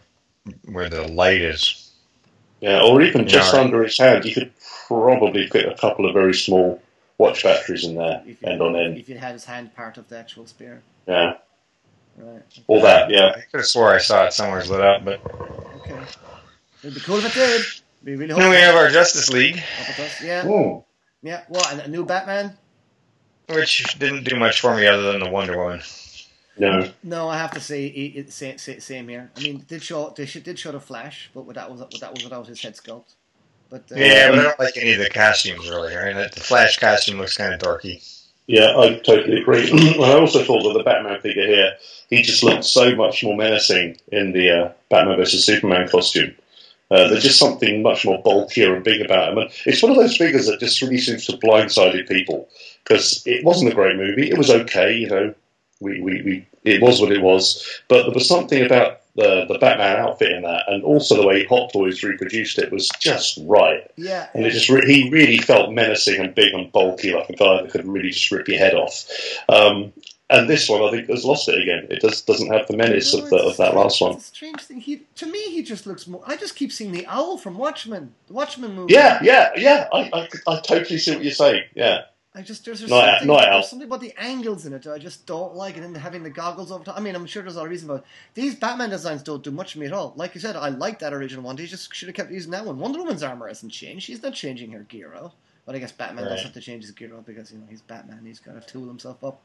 where 0.66 0.88
the 0.88 1.08
light 1.08 1.40
is. 1.40 1.85
Yeah, 2.66 2.82
or 2.82 3.00
even 3.02 3.28
just 3.28 3.54
Yeah. 3.54 3.60
under 3.60 3.84
his 3.84 3.96
hand, 3.96 4.24
you 4.24 4.34
could 4.34 4.52
probably 4.88 5.46
fit 5.46 5.66
a 5.68 5.74
couple 5.76 6.04
of 6.06 6.12
very 6.14 6.34
small 6.34 6.82
watch 7.16 7.44
batteries 7.44 7.84
in 7.84 7.94
there, 7.94 8.22
If 8.26 8.42
you, 8.42 8.48
end 8.48 8.60
on 8.60 8.74
end. 8.74 8.98
if 8.98 9.08
you 9.08 9.16
had 9.18 9.32
his 9.34 9.44
hand 9.44 9.74
part 9.76 9.98
of 9.98 10.08
the 10.08 10.18
actual 10.18 10.46
spear, 10.46 10.82
Yeah, 11.06 11.34
right? 12.16 12.42
all 12.66 12.80
that. 12.80 13.10
Yeah, 13.10 13.28
I 13.36 13.40
could 13.42 13.58
have 13.60 13.66
swore 13.66 13.94
I 13.94 13.98
saw 13.98 14.24
it 14.26 14.32
somewhere 14.32 14.64
lit 14.64 14.80
up, 14.80 15.04
but 15.04 15.20
Okay. 15.76 15.96
It'd 16.82 16.94
be 16.94 17.00
cool 17.00 17.18
if 17.18 17.26
it 17.26 17.34
did. 17.34 17.62
We 18.04 18.16
really 18.16 18.32
hope. 18.32 18.40
then 18.40 18.50
we 18.50 18.56
have 18.56 18.74
our 18.74 18.88
Justice 18.90 19.30
League, 19.30 19.58
hope 19.60 19.88
it 19.90 19.96
does. 20.02 20.20
Yeah. 20.22 20.46
Ooh. 20.46 20.84
Yeah. 21.22 21.42
Well, 21.48 21.64
and 21.70 21.80
a 21.82 21.88
new 21.88 22.04
Batman. 22.04 22.56
which 23.48 23.96
didn't 24.00 24.24
do 24.24 24.34
much 24.36 24.60
for 24.60 24.74
me 24.76 24.88
other 24.88 25.12
than 25.12 25.20
the 25.20 25.30
Wonder 25.30 25.56
Woman. 25.56 25.80
No, 26.58 26.88
No, 27.02 27.28
I 27.28 27.38
have 27.38 27.52
to 27.52 27.60
say, 27.60 27.86
it, 27.86 28.16
it, 28.18 28.32
same, 28.32 28.58
same, 28.58 28.80
same 28.80 29.08
here. 29.08 29.30
I 29.36 29.40
mean, 29.40 29.58
they 29.58 29.76
did 29.76 29.82
show 29.82 30.12
they 30.16 30.26
sh- 30.26 30.42
did 30.42 30.58
show 30.58 30.72
the 30.72 30.80
Flash, 30.80 31.30
but 31.34 31.46
that 31.54 31.70
was 31.70 31.80
that 32.00 32.14
was 32.14 32.24
without 32.24 32.46
his 32.46 32.60
head 32.62 32.74
sculpt. 32.76 33.14
But 33.70 33.90
uh, 33.92 33.96
Yeah, 33.96 34.30
but 34.30 34.38
I 34.38 34.42
don't 34.42 34.60
like 34.60 34.76
any 34.76 34.92
of 34.92 34.98
the 34.98 35.10
costumes 35.10 35.68
really. 35.68 35.96
I 35.96 36.12
mean, 36.12 36.16
the 36.16 36.40
Flash 36.40 36.78
costume 36.78 37.18
looks 37.18 37.36
kind 37.36 37.52
of 37.52 37.60
dorky. 37.60 38.02
yeah, 38.46 38.74
I 38.76 38.98
totally 39.04 39.40
agree. 39.40 39.70
and 39.94 40.04
I 40.04 40.12
also 40.18 40.42
thought 40.44 40.62
that 40.62 40.78
the 40.78 40.84
Batman 40.84 41.20
figure 41.20 41.46
here, 41.46 41.72
he 42.10 42.22
just 42.22 42.42
looked 42.44 42.64
so 42.64 42.94
much 42.94 43.24
more 43.24 43.36
menacing 43.36 43.98
in 44.12 44.32
the 44.32 44.50
uh, 44.50 44.72
Batman 44.88 45.16
versus 45.16 45.44
Superman 45.44 45.88
costume. 45.88 46.34
Uh, 46.88 47.08
there's 47.08 47.24
just 47.24 47.40
something 47.40 47.82
much 47.82 48.04
more 48.04 48.22
bulkier 48.22 48.76
and 48.76 48.84
big 48.84 49.00
about 49.04 49.32
him. 49.32 49.38
And 49.38 49.50
it's 49.64 49.82
one 49.82 49.90
of 49.90 49.98
those 49.98 50.16
figures 50.16 50.46
that 50.46 50.60
just 50.60 50.80
really 50.80 50.98
seems 50.98 51.26
to 51.26 51.32
have 51.32 51.40
blindsided 51.40 52.06
people 52.06 52.48
because 52.84 53.24
it 53.26 53.44
wasn't 53.44 53.72
a 53.72 53.74
great 53.74 53.96
movie. 53.96 54.30
It 54.30 54.38
was 54.38 54.50
okay, 54.50 54.94
you 54.94 55.08
know. 55.08 55.34
We, 55.80 56.00
we, 56.00 56.22
we 56.22 56.46
it 56.64 56.82
was 56.82 57.00
what 57.00 57.12
it 57.12 57.22
was, 57.22 57.80
but 57.88 58.04
there 58.04 58.14
was 58.14 58.28
something 58.28 58.64
about 58.64 59.00
the 59.14 59.46
the 59.46 59.58
Batman 59.58 59.96
outfit 59.96 60.32
in 60.32 60.42
that, 60.42 60.64
and 60.68 60.84
also 60.84 61.16
the 61.16 61.26
way 61.26 61.44
Hot 61.44 61.72
Toys 61.72 62.02
reproduced 62.02 62.58
it 62.58 62.72
was 62.72 62.88
just 63.00 63.38
right. 63.44 63.90
yeah, 63.96 64.28
And 64.34 64.44
it 64.44 64.50
just 64.50 64.68
re- 64.68 64.86
he 64.86 65.10
really 65.10 65.38
felt 65.38 65.72
menacing 65.72 66.20
and 66.20 66.34
big 66.34 66.54
and 66.54 66.70
bulky, 66.72 67.12
like 67.12 67.28
a 67.30 67.34
guy 67.36 67.62
that 67.62 67.70
could 67.70 67.86
really 67.86 68.10
just 68.10 68.30
rip 68.30 68.48
your 68.48 68.58
head 68.58 68.74
off. 68.74 69.10
Um, 69.48 69.92
and 70.28 70.50
this 70.50 70.68
one, 70.68 70.82
I 70.82 70.90
think, 70.90 71.08
has 71.08 71.24
lost 71.24 71.48
it 71.48 71.60
again. 71.60 71.86
It 71.88 72.00
just 72.00 72.26
doesn't 72.26 72.52
have 72.52 72.66
the 72.66 72.76
menace 72.76 73.14
of, 73.14 73.30
the, 73.30 73.36
of 73.36 73.56
that 73.58 73.76
last 73.76 74.00
one. 74.00 74.14
It's 74.14 74.24
a 74.24 74.34
strange 74.34 74.60
thing. 74.60 74.80
He 74.80 75.02
to 75.16 75.26
me, 75.26 75.50
he 75.52 75.62
just 75.62 75.86
looks 75.86 76.06
more. 76.06 76.22
I 76.26 76.36
just 76.36 76.56
keep 76.56 76.72
seeing 76.72 76.90
the 76.90 77.06
owl 77.06 77.38
from 77.38 77.56
Watchmen, 77.56 78.12
the 78.26 78.32
Watchmen 78.32 78.74
movie. 78.74 78.92
Yeah, 78.92 79.20
yeah, 79.22 79.50
yeah. 79.56 79.88
I, 79.92 80.10
I, 80.12 80.28
I 80.48 80.60
totally 80.60 80.98
see 80.98 81.14
what 81.14 81.22
you're 81.22 81.32
saying. 81.32 81.62
Yeah, 81.74 82.02
I 82.36 82.42
just 82.42 82.64
there's, 82.66 82.80
there's 82.80 82.90
Night- 82.90 83.20
something, 83.20 83.30
Owl. 83.30 83.40
there's 83.52 83.68
something 83.70 83.88
about 83.88 84.00
the 84.00 84.12
angles 84.18 84.66
in 84.66 84.74
it 84.74 84.82
that 84.82 84.92
I 84.92 84.98
just 84.98 85.24
don't 85.24 85.54
like, 85.54 85.76
and 85.76 85.84
then 85.84 85.94
having 85.94 86.22
the 86.22 86.28
goggles 86.30 86.70
over 86.70 86.84
top. 86.84 86.98
I 86.98 87.00
mean, 87.00 87.14
I'm 87.16 87.24
sure 87.24 87.42
there's 87.42 87.54
a 87.56 87.58
lot 87.58 87.64
of 87.64 87.70
reason, 87.70 87.88
but 87.88 88.04
these 88.34 88.54
Batman 88.54 88.90
designs 88.90 89.22
don't 89.22 89.42
do 89.42 89.50
much 89.50 89.72
for 89.72 89.78
me 89.78 89.86
at 89.86 89.92
all. 89.92 90.12
Like 90.16 90.34
you 90.34 90.40
said, 90.42 90.54
I 90.54 90.68
like 90.68 90.98
that 90.98 91.14
original 91.14 91.42
one. 91.42 91.56
They 91.56 91.64
just 91.66 91.94
should 91.94 92.08
have 92.08 92.14
kept 92.14 92.30
using 92.30 92.50
that 92.52 92.64
one. 92.66 92.78
Wonder 92.78 92.98
Woman's 92.98 93.22
armor 93.22 93.48
hasn't 93.48 93.72
changed. 93.72 94.04
She's 94.04 94.22
not 94.22 94.34
changing 94.34 94.70
her 94.72 94.80
gear 94.80 95.14
out. 95.14 95.32
But 95.64 95.74
I 95.74 95.78
guess 95.78 95.90
Batman 95.92 96.24
does 96.24 96.32
Right. 96.34 96.42
have 96.44 96.52
to 96.52 96.60
change 96.60 96.82
his 96.84 96.92
gear 96.92 97.12
out 97.16 97.26
because 97.26 97.50
you 97.50 97.58
know 97.58 97.64
he's 97.68 97.80
Batman. 97.82 98.20
He's 98.24 98.38
got 98.38 98.60
to 98.60 98.72
tool 98.72 98.86
himself 98.86 99.24
up. 99.24 99.40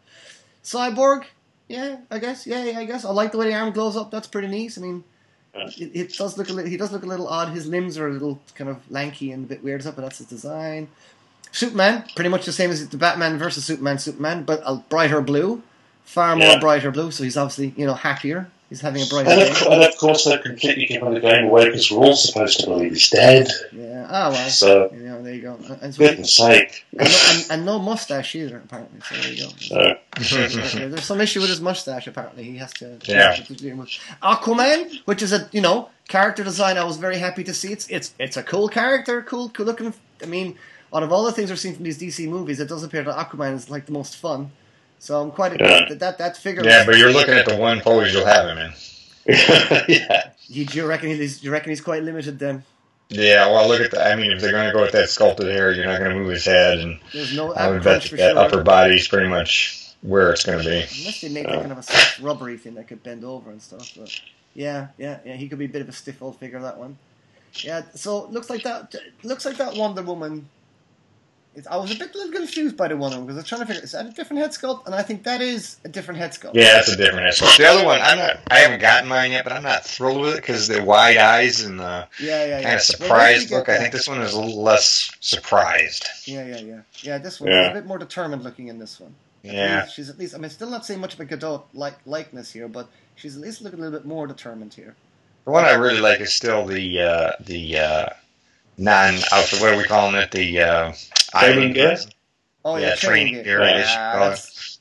Cyborg, 0.63 1.23
yeah, 1.67 1.97
I 2.11 2.19
guess, 2.19 2.45
yeah, 2.45 2.63
yeah, 2.63 2.77
I 2.79 2.85
guess. 2.85 3.05
I 3.05 3.09
like 3.11 3.31
the 3.31 3.37
way 3.37 3.47
the 3.47 3.55
arm 3.55 3.71
glows 3.71 3.95
up. 3.97 4.11
That's 4.11 4.27
pretty 4.27 4.47
neat. 4.47 4.77
I 4.77 4.81
mean. 4.81 5.03
It, 5.53 5.91
it 5.93 6.13
does 6.13 6.37
look 6.37 6.47
a 6.49 6.53
little. 6.53 6.69
He 6.69 6.77
does 6.77 6.91
look 6.93 7.03
a 7.03 7.07
little 7.07 7.27
odd. 7.27 7.49
His 7.49 7.67
limbs 7.67 7.97
are 7.97 8.07
a 8.07 8.11
little 8.13 8.39
kind 8.55 8.69
of 8.69 8.77
lanky 8.89 9.31
and 9.31 9.43
a 9.45 9.47
bit 9.47 9.61
weird, 9.63 9.83
but 9.83 9.97
that's 9.97 10.19
his 10.19 10.27
design. 10.27 10.87
Superman, 11.51 12.05
pretty 12.15 12.29
much 12.29 12.45
the 12.45 12.51
same 12.51 12.69
as 12.71 12.87
the 12.87 12.97
Batman 12.97 13.37
versus 13.37 13.65
Superman, 13.65 13.99
Superman, 13.99 14.43
but 14.43 14.61
a 14.65 14.75
brighter 14.77 15.21
blue, 15.21 15.61
far 16.05 16.35
more 16.35 16.47
Yeah. 16.47 16.59
brighter 16.59 16.91
blue. 16.91 17.11
So 17.11 17.23
he's 17.23 17.37
obviously 17.37 17.73
you 17.77 17.85
know 17.85 17.93
happier. 17.93 18.49
He's 18.69 18.79
having 18.79 19.01
a 19.01 19.05
brighter 19.05 19.29
and 19.31 19.39
day. 19.41 19.49
of, 19.49 19.67
and 19.67 19.83
of 19.83 19.97
course 19.97 20.23
they're 20.23 20.37
completely 20.37 20.85
giving 20.85 21.13
the 21.13 21.19
game 21.19 21.43
away 21.43 21.65
because 21.65 21.91
we're 21.91 22.05
all 22.05 22.15
supposed 22.15 22.61
to 22.61 22.67
believe 22.67 22.93
he's 22.93 23.09
dead. 23.09 23.49
Yeah. 23.73 24.07
Oh 24.09 24.29
well. 24.31 24.49
So, 24.49 24.89
You 24.93 24.99
know, 25.09 25.21
there 25.21 25.33
you 25.33 25.41
go. 25.41 25.55
And, 25.55 25.77
and, 25.81 25.93
so 25.93 26.03
he- 26.03 26.09
goodness 26.09 26.33
sake. 26.37 26.85
and, 26.97 27.09
no, 27.09 27.17
and, 27.31 27.45
and 27.51 27.65
no 27.65 27.79
mustache 27.79 28.33
either, 28.33 28.61
apparently. 28.63 29.01
So 29.01 29.15
there 29.15 29.33
you 29.33 29.43
go. 29.43 29.49
So, 29.59 30.39
Yeah, 30.39 30.87
There's 30.87 31.03
some 31.03 31.19
issue 31.19 31.41
with 31.41 31.49
his 31.49 31.59
mustache. 31.59 32.07
Apparently, 32.07 32.45
he 32.45 32.55
has 32.57 32.71
to. 32.75 32.97
Yeah. 33.03 33.33
to. 33.35 33.53
Aquaman, 34.23 34.99
which 35.05 35.21
is 35.21 35.33
a 35.33 35.49
you 35.51 35.59
know 35.61 35.89
character 36.07 36.43
design, 36.43 36.77
I 36.77 36.83
was 36.85 36.95
very 36.97 37.17
happy 37.17 37.43
to 37.43 37.53
see. 37.53 37.73
It's 37.73 37.89
it's 37.89 38.13
it's 38.19 38.37
a 38.37 38.43
cool 38.43 38.69
character, 38.69 39.21
cool 39.21 39.49
cool 39.49 39.65
looking. 39.65 39.93
I 40.23 40.27
mean, 40.27 40.57
out 40.93 41.03
of 41.03 41.11
all 41.11 41.23
the 41.23 41.31
things 41.31 41.49
we've 41.49 41.59
seen 41.59 41.75
from 41.75 41.83
these 41.83 41.99
DC 41.99 42.27
movies, 42.27 42.59
it 42.59 42.67
does 42.67 42.83
appear 42.83 43.03
that 43.03 43.15
Aquaman 43.15 43.55
is 43.55 43.69
like 43.69 43.85
the 43.85 43.91
most 43.91 44.17
fun. 44.17 44.51
So 44.99 45.21
I'm 45.21 45.31
quite 45.31 45.59
Yeah. 45.59 45.85
that 45.89 45.99
that 45.99 46.17
that 46.19 46.37
figure. 46.37 46.63
Yeah, 46.63 46.85
but 46.85 46.97
you're 46.97 47.11
looking 47.11 47.33
at 47.33 47.45
the 47.45 47.55
one 47.57 47.81
pose 47.81 48.13
you'll 48.13 48.25
have 48.25 48.47
him 48.47 48.57
in. 48.57 48.73
yeah. 49.87 50.31
you, 50.47 50.65
do 50.65 50.77
you 50.77 50.85
reckon 50.85 51.09
he's 51.09 51.43
you 51.43 51.51
reckon 51.51 51.69
he's 51.69 51.81
quite 51.81 52.03
limited 52.03 52.39
then? 52.39 52.63
Yeah, 53.09 53.47
well, 53.51 53.67
look 53.67 53.81
at 53.81 53.91
the. 53.91 54.01
I 54.05 54.15
mean, 54.15 54.31
if 54.31 54.39
they're 54.41 54.51
going 54.51 54.67
to 54.67 54.73
go 54.73 54.81
with 54.81 54.93
that 54.93 55.09
sculpted 55.09 55.47
hair, 55.47 55.71
you're 55.73 55.85
not 55.85 55.99
going 55.99 56.11
to 56.11 56.15
move 56.17 56.29
his 56.29 56.45
head, 56.45 56.79
and 56.79 56.97
There's 57.11 57.35
no 57.35 57.53
I 57.53 57.65
ab 57.65 57.71
would 57.73 57.83
bet 57.83 58.03
that, 58.03 58.11
that 58.11 58.31
sure. 58.33 58.39
upper 58.39 58.63
body's 58.63 59.07
pretty 59.07 59.27
much 59.27 59.93
where 60.01 60.31
it's 60.31 60.45
going 60.45 60.59
to 60.59 60.63
be. 60.63 60.75
Unless 60.77 61.21
they 61.21 61.29
make 61.29 61.45
that 61.45 61.59
kind 61.59 61.71
of 61.73 61.77
a 61.77 61.83
soft 61.83 62.19
rubbery 62.19 62.57
thing 62.57 62.75
that 62.75 62.87
could 62.87 63.03
bend 63.03 63.25
over 63.25 63.51
and 63.51 63.61
stuff. 63.61 63.91
But 63.97 64.17
yeah, 64.53 64.87
yeah, 64.97 65.19
yeah, 65.25 65.35
he 65.35 65.49
could 65.49 65.59
be 65.59 65.65
a 65.65 65.69
bit 65.69 65.81
of 65.81 65.89
a 65.89 65.91
stiff 65.91 66.21
old 66.21 66.37
figure 66.37 66.59
that 66.61 66.77
one. 66.77 66.97
Yeah, 67.55 67.81
so 67.95 68.27
looks 68.27 68.49
like 68.49 68.63
that. 68.63 68.95
Looks 69.23 69.45
like 69.45 69.57
that 69.57 69.75
Wonder 69.75 70.03
Woman. 70.03 70.47
It's, 71.53 71.67
I 71.67 71.75
was 71.75 71.91
a 71.91 71.95
bit 71.99 72.15
little 72.15 72.31
confused 72.31 72.77
by 72.77 72.87
the 72.87 72.95
Wonder 72.95 73.17
Woman 73.17 73.27
because 73.27 73.37
I 73.37 73.41
was 73.41 73.49
trying 73.49 73.61
to 73.61 73.67
figure 73.67 73.83
is 73.83 73.91
that 73.91 74.05
a 74.05 74.09
different 74.11 74.41
head 74.41 74.51
sculpt, 74.51 74.85
and 74.85 74.95
I 74.95 75.01
think 75.01 75.23
that 75.23 75.41
is 75.41 75.77
a 75.83 75.89
different 75.89 76.17
head 76.21 76.31
sculpt. 76.31 76.53
Yeah, 76.53 76.79
it's 76.79 76.87
a 76.87 76.95
different 76.95 77.25
head 77.25 77.33
sculpt. 77.33 77.57
The 77.57 77.65
other 77.65 77.85
one, 77.85 77.99
I'm 78.01 78.17
not. 78.17 78.39
I 78.49 78.59
haven't 78.59 78.79
gotten 78.79 79.09
mine 79.09 79.31
yet, 79.31 79.43
but 79.43 79.51
I'm 79.51 79.63
not 79.63 79.83
thrilled 79.85 80.21
with 80.21 80.35
it 80.35 80.37
because 80.37 80.69
the 80.69 80.81
wide 80.81 81.17
eyes 81.17 81.61
and 81.63 81.77
the 81.77 82.07
yeah, 82.21 82.45
yeah. 82.45 82.45
yeah. 82.45 82.63
kind 82.63 82.75
of 82.75 82.81
surprised 82.81 83.43
you 83.43 83.49
get 83.49 83.57
look. 83.57 83.69
I 83.69 83.77
think 83.79 83.91
this 83.91 84.07
one 84.07 84.21
is 84.21 84.33
a 84.33 84.39
little 84.39 84.63
less 84.63 85.11
surprised. 85.19 86.07
Yeah, 86.25 86.45
yeah, 86.45 86.59
yeah. 86.59 86.81
Yeah, 87.01 87.17
this 87.17 87.41
one's 87.41 87.51
Yeah. 87.53 87.71
a 87.71 87.73
bit 87.73 87.85
more 87.85 87.97
determined 87.97 88.43
looking 88.45 88.69
in 88.69 88.79
this 88.79 88.99
one. 89.01 89.13
At 89.43 89.53
Yeah, 89.53 89.81
least- 89.83 89.95
she's 89.95 90.09
at 90.09 90.17
least. 90.17 90.33
I 90.35 90.37
mean, 90.37 90.49
still 90.51 90.69
not 90.69 90.85
seeing 90.85 91.01
much 91.01 91.15
of 91.15 91.19
a 91.19 91.25
Gadot 91.25 91.63
like 91.73 91.95
likeness 92.05 92.53
here, 92.53 92.69
but 92.69 92.87
she's 93.15 93.35
at 93.35 93.41
least 93.41 93.61
looking 93.61 93.79
a 93.79 93.81
little 93.81 93.99
bit 93.99 94.07
more 94.07 94.25
determined 94.25 94.73
here. 94.73 94.95
the 95.43 95.51
one 95.51 95.65
I 95.65 95.73
really 95.73 95.99
like 95.99 96.21
is 96.21 96.31
still 96.31 96.65
the 96.65 97.01
uh, 97.01 97.31
the 97.41 97.77
uh, 97.77 98.05
non 98.77 99.15
outfit. 99.33 99.59
What 99.59 99.73
are 99.73 99.77
we 99.77 99.83
calling 99.83 100.15
it? 100.15 100.31
The 100.31 100.61
uh, 100.61 100.93
Training 101.39 101.73
gear? 101.73 101.97
Oh 102.63 102.75
yeah, 102.77 102.89
Yeah, 102.89 102.95
training 102.95 103.33
training 103.33 103.33
gear. 103.43 103.59
gear, 103.59 103.61
I 103.63 103.71
guess 103.77 103.89
you 103.89 103.95
Yeah, 103.95 104.19
that's, 104.19 104.79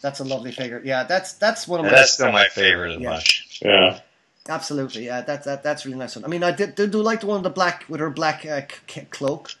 that's 0.00 0.20
a 0.20 0.24
lovely 0.24 0.52
figure. 0.52 0.80
Yeah, 0.84 1.04
that's 1.04 1.34
that's 1.34 1.66
one 1.68 1.80
of 1.80 1.86
And 1.86 1.92
my 1.92 1.98
that's 1.98 2.12
still 2.14 2.32
my 2.32 2.46
favorite 2.48 2.92
of 2.92 2.98
the 2.98 3.02
Yeah. 3.04 3.10
bunch. 3.10 3.60
Yeah. 3.62 4.00
absolutely. 4.48 5.06
Yeah, 5.06 5.20
that's 5.22 5.44
that, 5.46 5.62
that's 5.62 5.84
really 5.84 5.98
nice 5.98 6.16
one. 6.16 6.24
I 6.24 6.28
mean, 6.28 6.42
I 6.42 6.50
did, 6.52 6.74
did 6.74 6.90
do 6.90 7.02
like 7.02 7.20
the 7.20 7.26
one 7.26 7.36
with 7.38 7.44
the 7.44 7.50
black 7.50 7.84
with 7.88 8.00
her 8.00 8.10
black 8.10 8.44
uh, 8.46 8.62
c- 8.62 9.00
c- 9.00 9.06
cloak. 9.10 9.52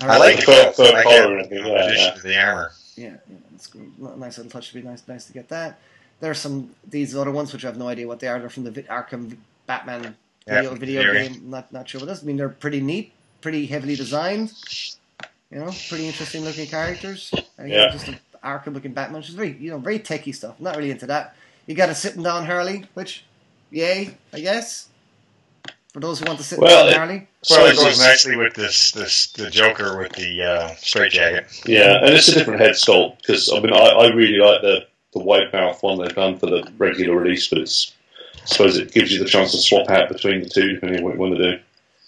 I 0.00 0.16
like 0.18 0.36
the 0.36 0.42
Fur- 0.42 0.72
clothes. 0.72 0.80
I 0.80 0.92
like 0.92 1.04
collar 1.04 1.16
that 1.16 1.30
and 1.30 1.40
everything, 1.40 1.58
in 1.58 1.66
yeah, 1.66 1.84
addition 1.84 2.12
yeah. 2.16 2.20
the 2.22 2.38
armor. 2.42 2.72
Yeah, 2.96 3.04
yeah, 3.28 3.36
that's 3.50 3.66
good. 3.66 3.98
Nice 4.18 4.38
little 4.38 4.50
touch. 4.50 4.72
Would 4.72 4.82
be 4.82 4.88
nice, 4.88 5.02
nice 5.08 5.24
to 5.26 5.32
get 5.32 5.48
that. 5.48 5.78
There's 6.20 6.38
some 6.38 6.70
these 6.88 7.16
other 7.16 7.32
ones 7.32 7.52
which 7.52 7.64
I 7.64 7.68
have 7.68 7.78
no 7.78 7.88
idea 7.88 8.06
what 8.06 8.20
they 8.20 8.28
are. 8.28 8.38
They're 8.38 8.48
from 8.50 8.64
the 8.64 8.70
Arkham 8.84 9.36
Batman 9.66 10.14
video, 10.46 10.70
from 10.70 10.78
video 10.78 11.02
Fury. 11.02 11.28
game. 11.28 11.50
Not 11.50 11.72
not 11.72 11.88
sure 11.88 12.00
what 12.00 12.06
this. 12.06 12.22
I 12.22 12.26
mean, 12.26 12.36
they're 12.36 12.48
pretty 12.48 12.80
neat, 12.80 13.12
pretty 13.42 13.66
heavily 13.66 13.96
designed. 13.96 14.52
You 15.50 15.58
know, 15.58 15.70
pretty 15.88 16.06
interesting 16.06 16.44
looking 16.44 16.66
characters. 16.66 17.30
And 17.58 17.66
again, 17.66 17.78
Yeah. 17.88 17.92
just 17.92 18.08
an 18.08 18.18
Arkham 18.42 18.72
looking 18.72 18.92
Batman, 18.94 19.18
which 19.20 19.28
is 19.28 19.34
very 19.34 19.56
you 19.60 19.70
know 19.70 19.78
very 19.78 19.98
techie 19.98 20.34
stuff. 20.34 20.54
I'm 20.58 20.64
not 20.64 20.76
really 20.76 20.90
into 20.90 21.06
that. 21.08 21.36
You 21.66 21.74
got 21.74 21.90
a 21.90 21.94
sitting 21.94 22.22
down 22.22 22.46
Harley, 22.46 22.86
which, 22.94 23.24
yay, 23.70 24.16
I 24.32 24.40
guess. 24.40 24.88
For 25.92 26.00
those 26.00 26.18
who 26.20 26.24
want 26.24 26.38
to 26.38 26.44
sit 26.44 26.58
Well, 26.58 26.84
down 26.86 26.88
it- 26.88 26.96
Harley. 26.96 27.28
Well, 27.50 27.66
it 27.66 27.72
it's- 27.72 27.84
goes 27.84 27.98
nicely 28.00 28.36
with 28.36 28.54
this 28.54 28.92
this 28.92 29.26
the 29.32 29.50
Joker 29.50 29.98
with 29.98 30.12
the 30.14 30.42
uh, 30.42 30.74
straight 30.76 31.12
jacket. 31.12 31.46
Yeah, 31.66 31.98
and 32.02 32.14
it's 32.14 32.28
a 32.28 32.34
different 32.34 32.60
head 32.60 32.72
sculpt 32.72 33.18
because 33.18 33.50
I 33.52 33.60
mean 33.60 33.74
I, 33.74 33.76
I 33.76 34.06
really 34.14 34.38
like 34.38 34.62
the 34.62 34.86
the 35.12 35.18
white 35.18 35.52
mouth 35.52 35.82
one 35.82 35.98
they've 35.98 36.14
done 36.14 36.38
for 36.38 36.46
the 36.46 36.66
regular 36.78 37.14
release, 37.18 37.48
but 37.48 37.58
it's 37.58 37.92
I 38.42 38.46
suppose 38.46 38.78
it 38.78 38.92
gives 38.92 39.12
you 39.12 39.18
the 39.18 39.26
chance 39.28 39.52
to 39.52 39.58
swap 39.58 39.90
out 39.90 40.08
between 40.08 40.42
the 40.42 40.48
two 40.48 40.72
depending 40.72 41.00
on 41.00 41.04
what 41.04 41.14
you 41.14 41.20
want 41.20 41.36
to 41.36 41.56
do. 41.56 41.62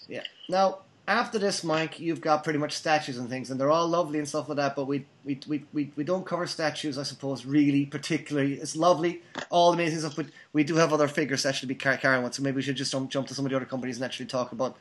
Yeah. 0.09 0.23
Now, 0.49 0.79
after 1.07 1.37
this, 1.39 1.63
Mike, 1.63 1.99
you've 1.99 2.21
got 2.21 2.43
pretty 2.43 2.59
much 2.59 2.73
statues 2.73 3.17
and 3.17 3.29
things, 3.29 3.51
and 3.51 3.59
they're 3.59 3.69
all 3.71 3.87
lovely 3.87 4.19
and 4.19 4.27
stuff 4.27 4.49
like 4.49 4.57
that. 4.57 4.75
But 4.75 4.85
we 4.85 5.05
we, 5.23 5.39
we, 5.47 5.63
we, 5.73 5.91
we 5.95 6.03
don't 6.03 6.25
cover 6.25 6.47
statues, 6.47 6.97
I 6.97 7.03
suppose, 7.03 7.45
really 7.45 7.85
particularly. 7.85 8.53
It's 8.55 8.75
lovely, 8.75 9.21
all 9.49 9.73
amazing 9.73 9.99
stuff, 9.99 10.15
but 10.15 10.27
we 10.53 10.63
do 10.63 10.75
have 10.75 10.93
other 10.93 11.07
figures 11.07 11.43
that 11.43 11.55
should 11.55 11.69
be 11.69 11.75
car- 11.75 11.97
carrying 11.97 12.23
one. 12.23 12.31
So 12.33 12.43
maybe 12.43 12.55
we 12.57 12.61
should 12.61 12.75
just 12.75 12.91
jump, 12.91 13.09
jump 13.11 13.27
to 13.27 13.33
some 13.35 13.45
of 13.45 13.51
the 13.51 13.55
other 13.55 13.65
companies 13.65 13.97
and 13.97 14.05
actually 14.05 14.27
talk 14.27 14.51
about 14.51 14.77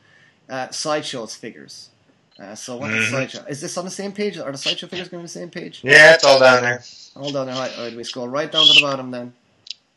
uh, 0.48 0.70
sideshows 0.70 1.34
figures. 1.34 1.90
Uh, 2.38 2.54
so 2.54 2.76
what 2.76 2.90
is 2.90 3.06
Mhm. 3.06 3.10
sideshow? 3.10 3.44
Is 3.48 3.60
this 3.60 3.76
on 3.78 3.84
the 3.84 3.90
same 3.90 4.12
page? 4.12 4.38
Are 4.38 4.50
the 4.50 4.58
sideshow 4.58 4.88
figures 4.88 5.08
going 5.08 5.20
to 5.22 5.24
be 5.24 5.32
the 5.32 5.40
same 5.40 5.50
page? 5.50 5.80
Yeah, 5.84 6.14
it's 6.14 6.24
all 6.24 6.40
down 6.40 6.62
there. 6.62 6.82
Hold 7.16 7.36
on, 7.36 7.48
all 7.48 7.58
right, 7.60 7.78
all 7.78 7.84
right, 7.84 7.96
we 7.96 8.02
scroll 8.02 8.28
right 8.28 8.50
down 8.50 8.66
to 8.66 8.72
the 8.72 8.80
bottom 8.80 9.10
then, 9.12 9.32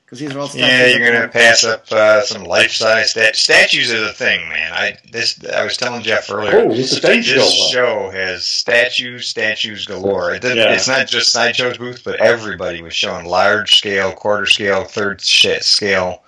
because 0.08 0.20
these 0.20 0.34
are 0.34 0.40
all 0.40 0.48
statues. 0.48 0.70
Yeah, 0.70 0.86
you're 0.98 1.12
gonna 1.12 1.28
pass 1.28 1.66
up 1.66 1.92
uh, 1.92 2.22
some 2.22 2.46
life 2.46 2.72
size 2.72 3.12
stat- 3.12 3.36
statues. 3.36 3.92
Are 3.92 4.00
the 4.00 4.14
thing, 4.14 4.48
man. 4.48 4.72
I 4.72 4.98
this 5.12 5.44
I 5.46 5.66
was 5.66 5.76
telling 5.76 6.02
Jeff 6.02 6.32
earlier. 6.32 6.60
Oh, 6.60 6.72
it's 6.72 6.94
a 6.94 7.02
danger 7.02 7.36
This 7.36 7.70
show 7.70 8.10
has 8.10 8.46
statues, 8.46 9.28
statues 9.28 9.86
galore. 9.86 10.34
It 10.34 10.46
Yeah. 10.46 10.72
It's 10.72 10.88
not 10.88 11.08
just 11.08 11.34
sideshows 11.34 11.78
booth, 11.78 12.06
but 12.06 12.22
everybody 12.22 12.82
was 12.82 12.96
showing 12.96 13.26
large 13.26 13.76
scale, 13.76 14.14
quarter 14.14 14.46
scale, 14.46 14.86
third 14.86 15.20
sh- 15.20 15.60
scale 15.60 16.24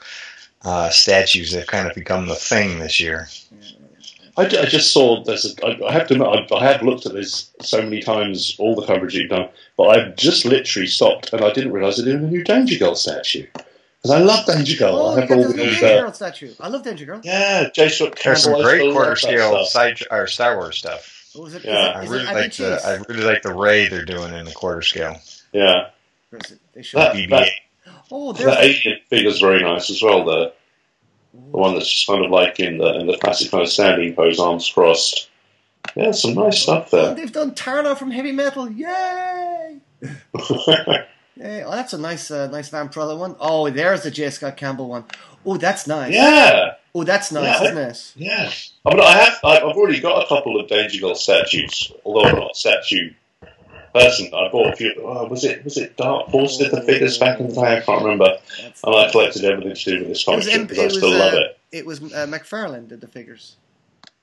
uh, 0.64 0.90
statues 0.90 1.52
that 1.54 1.60
have 1.60 1.68
kind 1.68 1.88
of 1.88 1.96
become 1.96 2.28
the 2.28 2.36
thing 2.36 2.80
this 2.80 3.00
year. 3.00 3.30
I, 4.36 4.44
I 4.44 4.66
just 4.66 4.92
saw 4.92 5.24
there's 5.24 5.58
a, 5.58 5.66
I, 5.66 5.88
I 5.88 5.94
have 5.94 6.08
to 6.10 6.16
admit 6.16 6.52
I, 6.52 6.56
I 6.56 6.66
have 6.66 6.82
looked 6.84 7.06
at 7.06 7.14
this 7.14 7.52
so 7.62 7.82
many 7.82 8.02
times 8.02 8.58
all 8.60 8.76
the 8.76 8.86
coverage 8.86 9.16
you've 9.16 9.30
done, 9.30 9.48
but 9.78 9.88
I've 9.88 10.18
just 10.18 10.44
literally 10.44 10.88
stopped 10.88 11.32
and 11.32 11.46
I 11.46 11.54
didn't 11.54 11.72
realise 11.72 11.96
they're 11.96 12.06
doing 12.06 12.26
a 12.26 12.28
new 12.28 12.44
Danger 12.44 12.78
Girl 12.78 12.96
statue 12.96 13.48
because 14.02 14.12
I 14.16 14.24
love 14.24 14.46
Danger 14.46 14.78
Girl. 14.78 14.96
Oh, 14.96 15.12
I 15.12 15.16
you 15.16 15.20
have 15.22 15.30
got 15.30 15.38
all 15.38 15.44
the 15.44 15.50
little 15.50 15.66
these, 15.66 15.80
Danger 15.80 16.02
Girl 16.02 16.14
statue. 16.14 16.54
I 16.60 16.68
love 16.70 16.84
Danger 16.84 17.06
Girl. 17.06 17.22
yeah, 17.24 17.70
Jason 17.74 18.12
There's 18.24 18.44
some 18.44 18.62
great 18.62 18.92
quarter 18.94 19.16
scale 19.16 19.66
side 19.66 20.00
or 20.12 20.28
Star 20.28 20.56
Wars 20.58 20.78
stuff. 20.78 21.32
Oh, 21.38 21.46
is 21.46 21.56
it, 21.56 21.64
Yeah, 21.66 21.94
I 21.96 22.04
is 22.04 22.12
it, 22.12 22.16
is 22.16 22.22
really 22.22 22.26
like 22.26 22.44
the 22.44 22.50
Chase? 22.50 22.86
I 22.86 22.96
really 23.08 23.24
like 23.24 23.42
the 23.44 23.54
Rey 23.54 23.88
they're 23.88 24.06
doing 24.06 24.34
in 24.34 24.46
the 24.46 24.52
quarter 24.52 24.82
scale. 24.82 25.18
Yeah, 25.54 25.90
Or 26.32 26.40
is 26.44 26.52
it- 26.52 26.60
they 26.74 26.82
show 26.82 26.98
that, 27.00 27.16
BB-8. 27.16 27.30
that, 27.30 27.50
Oh, 28.12 28.34
that 28.34 28.44
there's 28.44 28.58
alien 28.86 29.00
figure's 29.10 29.40
very 29.40 29.62
nice 29.62 29.90
as 29.92 30.02
well. 30.02 30.24
The 30.26 30.54
the 31.34 31.58
one 31.58 31.76
that's 31.76 31.88
just 31.92 32.08
kind 32.08 32.26
of 32.26 32.32
like 32.32 32.60
in 32.60 32.80
the 32.80 32.96
in 33.00 33.06
the 33.08 33.18
classic 33.18 33.52
kind 33.52 33.62
of 33.64 33.70
standing 33.70 34.16
pose, 34.16 34.40
arms 34.40 34.68
crossed. 34.74 35.30
Yeah, 35.96 36.12
some 36.12 36.34
nice 36.34 36.62
stuff 36.64 36.90
Oh, 36.94 37.06
there. 37.06 37.16
they've 37.16 37.32
done 37.32 37.52
Taarna 37.54 37.96
from 37.98 38.10
Heavy 38.12 38.32
Metal. 38.32 38.70
Yay! 38.72 39.78
Yay! 41.40 41.64
Oh, 41.64 41.72
that's 41.72 41.94
a 41.94 41.98
nice, 41.98 42.30
uh, 42.32 42.48
nice 42.48 42.70
Vampirella 42.70 43.18
one. 43.18 43.36
Oh, 43.40 43.70
there's 43.70 44.04
the 44.04 44.12
J. 44.12 44.30
Scott 44.30 44.58
Campbell 44.58 44.90
one. 44.90 45.06
Oh, 45.46 45.58
that's 45.58 45.88
nice. 45.88 46.14
yeah. 46.14 46.74
Oh, 46.94 47.04
that's 47.04 47.32
nice, 47.32 47.62
Yeah. 47.62 47.64
isn't 47.68 47.78
it? 47.78 48.14
Yeah, 48.16 48.52
I 48.86 48.90
mean, 48.94 49.00
I 49.04 49.12
have. 49.14 49.40
I- 49.44 49.58
I've 49.58 49.78
already 49.78 50.00
got 50.02 50.24
a 50.24 50.28
couple 50.28 50.60
of 50.60 50.68
Danger 50.68 51.00
Girl 51.00 51.16
statues, 51.16 51.92
although 52.04 52.24
I'm 52.28 52.36
not 52.36 52.52
a 52.52 52.56
statue 52.56 53.14
person. 53.94 54.28
I 54.34 54.50
bought 54.52 54.74
a 54.74 54.76
few. 54.76 54.94
Oh, 55.04 55.26
was 55.28 55.44
it 55.46 55.64
was 55.64 55.78
it 55.78 55.96
Dark 55.98 56.28
Horse 56.28 56.58
did 56.58 56.72
the 56.72 56.82
figures 56.82 57.18
back 57.18 57.40
in 57.40 57.48
the 57.48 57.54
day? 57.56 57.78
I 57.78 57.82
can't 57.82 58.02
remember. 58.04 58.38
That's, 58.62 58.84
And 58.84 58.96
I 58.96 59.10
collected 59.12 59.46
everything 59.46 59.76
to 59.76 59.84
do 59.84 60.00
with 60.00 60.08
this 60.10 60.22
it 60.22 60.26
comic 60.26 60.38
was, 60.40 60.48
strip 60.48 60.62
M- 60.62 60.68
because 60.68 60.80
I 60.80 60.86
it 60.86 60.92
still 61.00 61.14
uh, 61.14 61.18
love 61.20 61.34
it. 61.36 61.60
It 61.72 61.86
was 61.86 62.02
uh, 62.02 62.26
McFarlane 62.28 62.88
did 62.88 63.02
the 63.02 63.08
figures. 63.08 63.56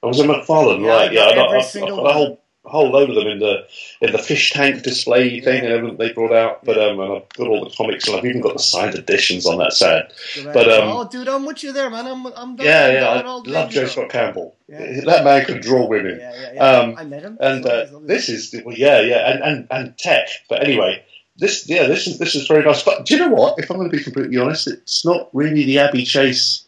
I 0.02 0.06
was 0.06 0.20
in 0.20 0.26
McFarlane, 0.26 0.82
Yeah, 0.84 0.88
right? 0.94 1.12
Yeah, 1.12 1.22
I 1.24 1.34
got, 1.34 1.48
I've, 1.50 1.56
I've 1.60 1.64
single 1.64 1.96
got 1.96 2.02
one. 2.02 2.10
a 2.10 2.14
whole 2.14 2.40
whole 2.68 2.90
load 2.90 3.08
of 3.10 3.16
them 3.16 3.26
in 3.26 3.38
the 3.38 3.66
in 4.00 4.12
the 4.12 4.18
fish 4.18 4.50
tank 4.52 4.82
display 4.82 5.40
thing 5.40 5.64
and 5.64 5.72
everything 5.72 5.96
they 5.96 6.12
brought 6.12 6.32
out. 6.32 6.64
But 6.64 6.78
um, 6.78 7.00
and 7.00 7.12
I've 7.14 7.28
got 7.30 7.48
all 7.48 7.64
the 7.64 7.74
comics 7.74 8.06
and 8.08 8.16
I've 8.16 8.24
even 8.24 8.40
got 8.40 8.54
the 8.54 8.62
signed 8.62 8.94
editions 8.94 9.46
on 9.46 9.58
that 9.58 9.72
set. 9.72 10.12
But, 10.44 10.68
um, 10.70 10.88
oh, 10.88 11.08
dude, 11.08 11.28
I'm 11.28 11.46
with 11.46 11.62
you 11.62 11.72
there, 11.72 11.90
man. 11.90 12.06
I'm, 12.06 12.26
I'm 12.26 12.56
down, 12.56 12.66
Yeah, 12.66 13.08
I'm 13.10 13.24
yeah, 13.24 13.32
I 13.32 13.62
love 13.62 13.70
J. 13.70 13.86
Scott 13.86 14.10
Campbell. 14.10 14.54
Yeah. 14.68 15.00
That 15.04 15.24
man 15.24 15.44
could 15.44 15.60
draw 15.62 15.86
women. 15.86 16.18
Yeah, 16.18 16.32
yeah, 16.34 16.52
yeah. 16.54 16.60
Um, 16.64 16.94
I 16.98 17.04
met 17.04 17.22
him. 17.22 17.38
and 17.40 17.64
uh, 17.64 17.86
this 18.02 18.28
is 18.28 18.54
well, 18.64 18.76
yeah, 18.76 19.00
yeah, 19.00 19.30
and, 19.32 19.42
and 19.42 19.66
and 19.70 19.98
tech. 19.98 20.28
But 20.48 20.64
anyway, 20.64 21.04
this 21.36 21.68
yeah, 21.68 21.86
this 21.86 22.06
is 22.06 22.18
this 22.18 22.34
is 22.34 22.48
very 22.48 22.64
nice. 22.64 22.82
But 22.82 23.06
do 23.06 23.14
you 23.14 23.20
know 23.20 23.32
what? 23.34 23.58
If 23.58 23.70
I'm 23.70 23.76
going 23.76 23.90
to 23.90 23.96
be 23.96 24.02
completely 24.02 24.38
honest, 24.38 24.66
it's 24.66 25.04
not 25.04 25.28
really 25.32 25.64
the 25.64 25.78
Abbey 25.78 26.04
Chase 26.04 26.64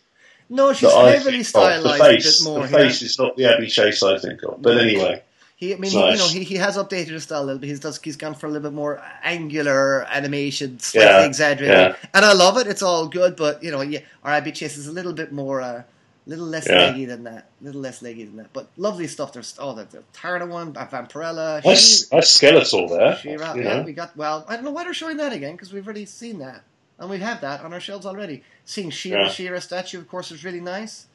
No, 0.49 0.72
she's 0.72 0.92
heavily 0.92 1.42
stylized 1.42 1.84
The 1.84 2.05
face, 2.05 2.40
a 2.40 2.44
bit 2.44 2.51
more. 2.53 2.62
the 2.62 2.68
face 2.68 3.03
is 3.03 3.18
not 3.18 3.36
the 3.36 3.46
Abbey 3.53 3.66
Chase 3.66 4.03
I 4.03 4.18
think 4.18 4.42
of. 4.44 4.62
But 4.62 4.78
anyway, 4.78 5.22
He, 5.59 5.75
I 5.75 5.77
mean, 5.77 5.91
he, 5.91 5.99
you 5.99 6.17
know, 6.17 6.29
he, 6.29 6.45
he 6.45 6.55
has 6.55 6.77
updated 6.77 7.09
his 7.09 7.25
style 7.25 7.43
a 7.43 7.47
little 7.47 7.59
bit. 7.59 7.67
He's 7.67 7.81
does 7.81 8.01
he's 8.01 8.17
gone 8.17 8.35
for 8.37 8.47
a 8.47 8.49
little 8.49 8.71
bit 8.71 8.77
more 8.77 9.03
angular 9.25 10.07
animation, 10.09 10.79
slightly 10.79 11.11
Yeah, 11.11 11.25
exaggerated, 11.27 11.77
yeah. 11.77 12.09
and 12.15 12.25
I 12.25 12.33
love 12.33 12.59
it. 12.59 12.69
It's 12.69 12.81
all 12.81 13.09
good, 13.09 13.35
but 13.35 13.61
you 13.65 13.73
know, 13.73 13.81
yeah, 13.81 13.99
our 14.23 14.33
Abbey 14.35 14.53
Chase 14.53 14.77
is 14.77 14.87
a 14.87 14.93
little 14.93 15.13
bit 15.13 15.33
more, 15.33 15.59
a 15.59 15.65
uh, 15.65 15.83
little 16.27 16.47
less 16.47 16.69
Yeah. 16.69 16.77
leggy 16.79 17.07
than 17.07 17.25
that, 17.25 17.49
a 17.61 17.65
little 17.65 17.81
less 17.81 18.03
leggy 18.03 18.25
than 18.25 18.37
that. 18.37 18.53
But 18.53 18.69
lovely 18.77 19.09
stuff. 19.09 19.33
There's 19.33 19.57
oh, 19.59 19.75
the, 19.75 19.85
the 19.87 20.05
Taarna 20.15 20.49
one, 20.49 20.75
Vampirella, 20.75 21.65
nice, 21.65 22.13
nice 22.13 22.31
skeletal 22.31 22.87
there. 22.89 23.17
She-Ra. 23.17 23.55
you 23.55 23.63
Yeah, 23.65 23.79
know. 23.79 23.83
we 23.83 23.93
got. 23.95 24.17
Well, 24.17 24.45
I 24.49 24.55
don't 24.55 24.65
know 24.65 24.71
why 24.71 24.85
they're 24.85 24.95
showing 24.95 25.17
that 25.17 25.33
again 25.33 25.53
because 25.57 25.73
we've 25.73 25.85
already 25.85 26.07
seen 26.07 26.39
that, 26.39 26.63
and 27.01 27.11
we 27.11 27.19
have 27.19 27.41
that 27.41 27.65
on 27.65 27.73
our 27.73 27.81
shelves 27.81 28.07
already. 28.07 28.45
Seeing 28.65 28.91
She-Ra, 28.91 29.23
Yeah. 29.25 29.29
She-Ra 29.29 29.59
statue, 29.59 29.99
of 29.99 30.07
course, 30.09 30.31
is 30.31 30.45
really 30.45 30.61
nice. 30.61 31.07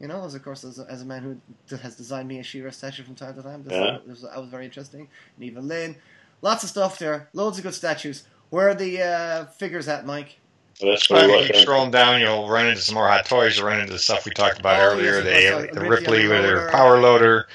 You 0.00 0.08
know, 0.08 0.24
as 0.24 0.34
of 0.34 0.42
course, 0.42 0.64
as 0.64 0.78
a, 0.78 0.86
as 0.90 1.02
a 1.02 1.04
man 1.04 1.22
who 1.22 1.36
d- 1.68 1.82
has 1.82 1.94
designed 1.94 2.26
me 2.26 2.38
a 2.38 2.42
She-Ra 2.42 2.70
statue 2.70 3.02
from 3.04 3.14
time 3.14 3.34
to 3.34 3.42
time, 3.42 3.62
this, 3.64 3.72
Yeah. 3.74 3.98
this, 4.06 4.22
was, 4.22 4.30
that 4.30 4.40
was 4.40 4.48
very 4.48 4.64
interesting. 4.64 5.06
And 5.36 5.44
Evil-Lyn, 5.44 5.94
lots 6.40 6.64
of 6.64 6.70
stuff 6.70 6.98
there, 6.98 7.28
loads 7.34 7.58
of 7.58 7.64
good 7.64 7.74
statues. 7.74 8.24
Where 8.48 8.70
are 8.70 8.74
the 8.74 9.02
uh, 9.02 9.44
figures 9.46 9.88
at, 9.88 10.06
Mike? 10.06 10.38
That's 10.80 11.08
Well, 11.10 11.20
very 11.28 11.32
if 11.32 11.38
you 11.40 11.44
right 11.48 11.54
keep 11.54 11.68
scrolling 11.68 11.90
down, 11.92 12.20
you'll 12.22 12.48
run 12.48 12.66
into 12.66 12.80
some 12.80 12.94
more 12.94 13.06
hot 13.08 13.26
toys. 13.26 13.58
You'll 13.58 13.66
run 13.66 13.80
into 13.80 13.92
the 13.92 13.98
stuff 13.98 14.24
we 14.24 14.32
talked 14.32 14.58
about 14.58 14.80
Oh, 14.80 14.84
earlier. 14.92 15.20
yes, 15.22 15.50
the, 15.50 15.68
of 15.68 15.74
the 15.74 15.80
Ripley 15.88 16.26
with 16.26 16.44
her 16.44 16.70
power 16.70 16.98
loader. 16.98 17.46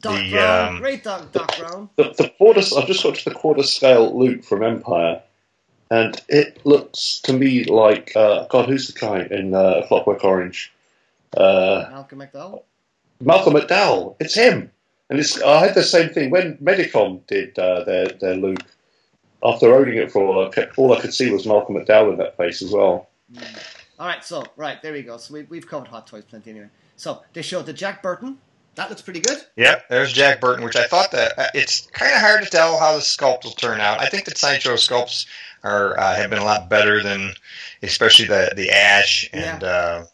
Doc 0.00 0.20
The, 0.20 0.30
Brown, 0.30 0.68
um, 0.68 0.78
great 0.80 1.02
Doc, 1.02 1.32
Doc 1.32 1.58
Brown. 1.58 1.90
The, 1.96 2.14
the 2.16 2.28
quarter, 2.38 2.60
I've 2.60 2.86
just 2.86 3.04
watched 3.04 3.24
the 3.24 3.32
quarter 3.34 3.64
scale 3.64 4.16
Luke 4.16 4.44
from 4.44 4.62
Empire, 4.62 5.20
and 5.90 6.22
it 6.28 6.64
looks 6.64 7.18
to 7.24 7.32
me 7.32 7.64
like 7.64 8.14
uh, 8.14 8.46
God, 8.46 8.68
who's 8.68 8.86
the 8.86 8.96
guy 8.98 9.22
in 9.36 9.52
uh, 9.52 9.84
Clockwork 9.88 10.22
Orange? 10.22 10.72
Uh, 11.36 11.86
Malcolm 11.90 12.18
McDowell. 12.18 12.62
Malcolm 13.20 13.54
McDowell. 13.54 14.16
It's 14.20 14.34
him. 14.34 14.70
And 15.08 15.18
it's, 15.18 15.40
I 15.42 15.66
had 15.66 15.74
the 15.74 15.82
same 15.82 16.10
thing 16.10 16.30
when 16.30 16.56
Medicom 16.58 17.26
did 17.26 17.58
uh, 17.58 17.84
their 17.84 18.08
their 18.08 18.36
Luke. 18.36 18.64
After 19.42 19.74
owning 19.74 19.96
it 19.96 20.12
for 20.12 20.22
all 20.22 20.46
I, 20.46 20.50
could, 20.50 20.70
all 20.76 20.92
I 20.92 21.00
could 21.00 21.14
see 21.14 21.30
was 21.30 21.46
Malcolm 21.46 21.74
McDowell 21.74 22.12
in 22.12 22.18
that 22.18 22.36
face 22.36 22.60
as 22.60 22.72
well. 22.72 23.08
All 23.98 24.06
right, 24.06 24.22
so 24.22 24.44
right 24.56 24.80
there 24.82 24.92
we 24.92 25.02
go. 25.02 25.16
So 25.16 25.34
we, 25.34 25.42
we've 25.44 25.66
covered 25.66 25.88
Hot 25.88 26.06
Toys 26.06 26.24
plenty 26.24 26.50
anyway. 26.50 26.68
So 26.96 27.22
they 27.32 27.42
showed 27.42 27.66
the 27.66 27.72
Jack 27.72 28.02
Burton. 28.02 28.38
That 28.74 28.88
looks 28.88 29.02
pretty 29.02 29.20
good. 29.20 29.38
Yep, 29.56 29.88
there's 29.88 30.12
Jack 30.12 30.40
Burton, 30.40 30.64
which 30.64 30.76
I 30.76 30.86
thought 30.86 31.10
that 31.12 31.38
uh, 31.38 31.46
it's 31.54 31.86
kind 31.88 32.12
of 32.14 32.20
hard 32.20 32.44
to 32.44 32.50
tell 32.50 32.78
how 32.78 32.92
the 32.94 33.00
sculpt 33.00 33.44
will 33.44 33.50
turn 33.52 33.80
out. 33.80 34.00
I 34.00 34.06
think 34.06 34.26
the 34.26 34.36
sideshow 34.36 34.74
sculpts 34.74 35.26
are 35.64 35.98
uh, 35.98 36.14
have 36.14 36.30
been 36.30 36.38
a 36.38 36.44
lot 36.44 36.70
better 36.70 37.02
than, 37.02 37.32
especially 37.82 38.26
the 38.26 38.52
the 38.56 38.70
Ash 38.70 39.28
and 39.32 39.64
uh, 39.64 40.04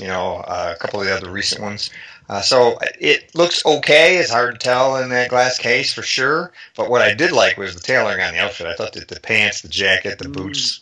you 0.00 0.06
know 0.06 0.36
uh, 0.46 0.72
a 0.74 0.78
couple 0.78 1.00
of 1.00 1.06
the 1.06 1.14
other 1.14 1.30
recent 1.30 1.62
ones. 1.62 1.90
Uh, 2.28 2.40
so 2.40 2.78
it 3.00 3.34
looks 3.34 3.64
okay. 3.66 4.16
It's 4.16 4.30
hard 4.30 4.52
to 4.54 4.58
tell 4.58 4.96
in 4.96 5.10
that 5.10 5.28
glass 5.28 5.58
case 5.58 5.92
for 5.92 6.02
sure. 6.02 6.52
But 6.76 6.88
what 6.88 7.02
I 7.02 7.14
did 7.14 7.32
like 7.32 7.56
was 7.58 7.74
the 7.74 7.80
tailoring 7.80 8.20
on 8.22 8.32
the 8.32 8.40
outfit. 8.40 8.66
I 8.68 8.74
thought 8.74 8.92
that 8.94 9.08
the 9.08 9.20
pants, 9.20 9.60
the 9.62 9.68
jacket, 9.68 10.18
the 10.18 10.26
Mm. 10.26 10.32
boots. 10.32 10.80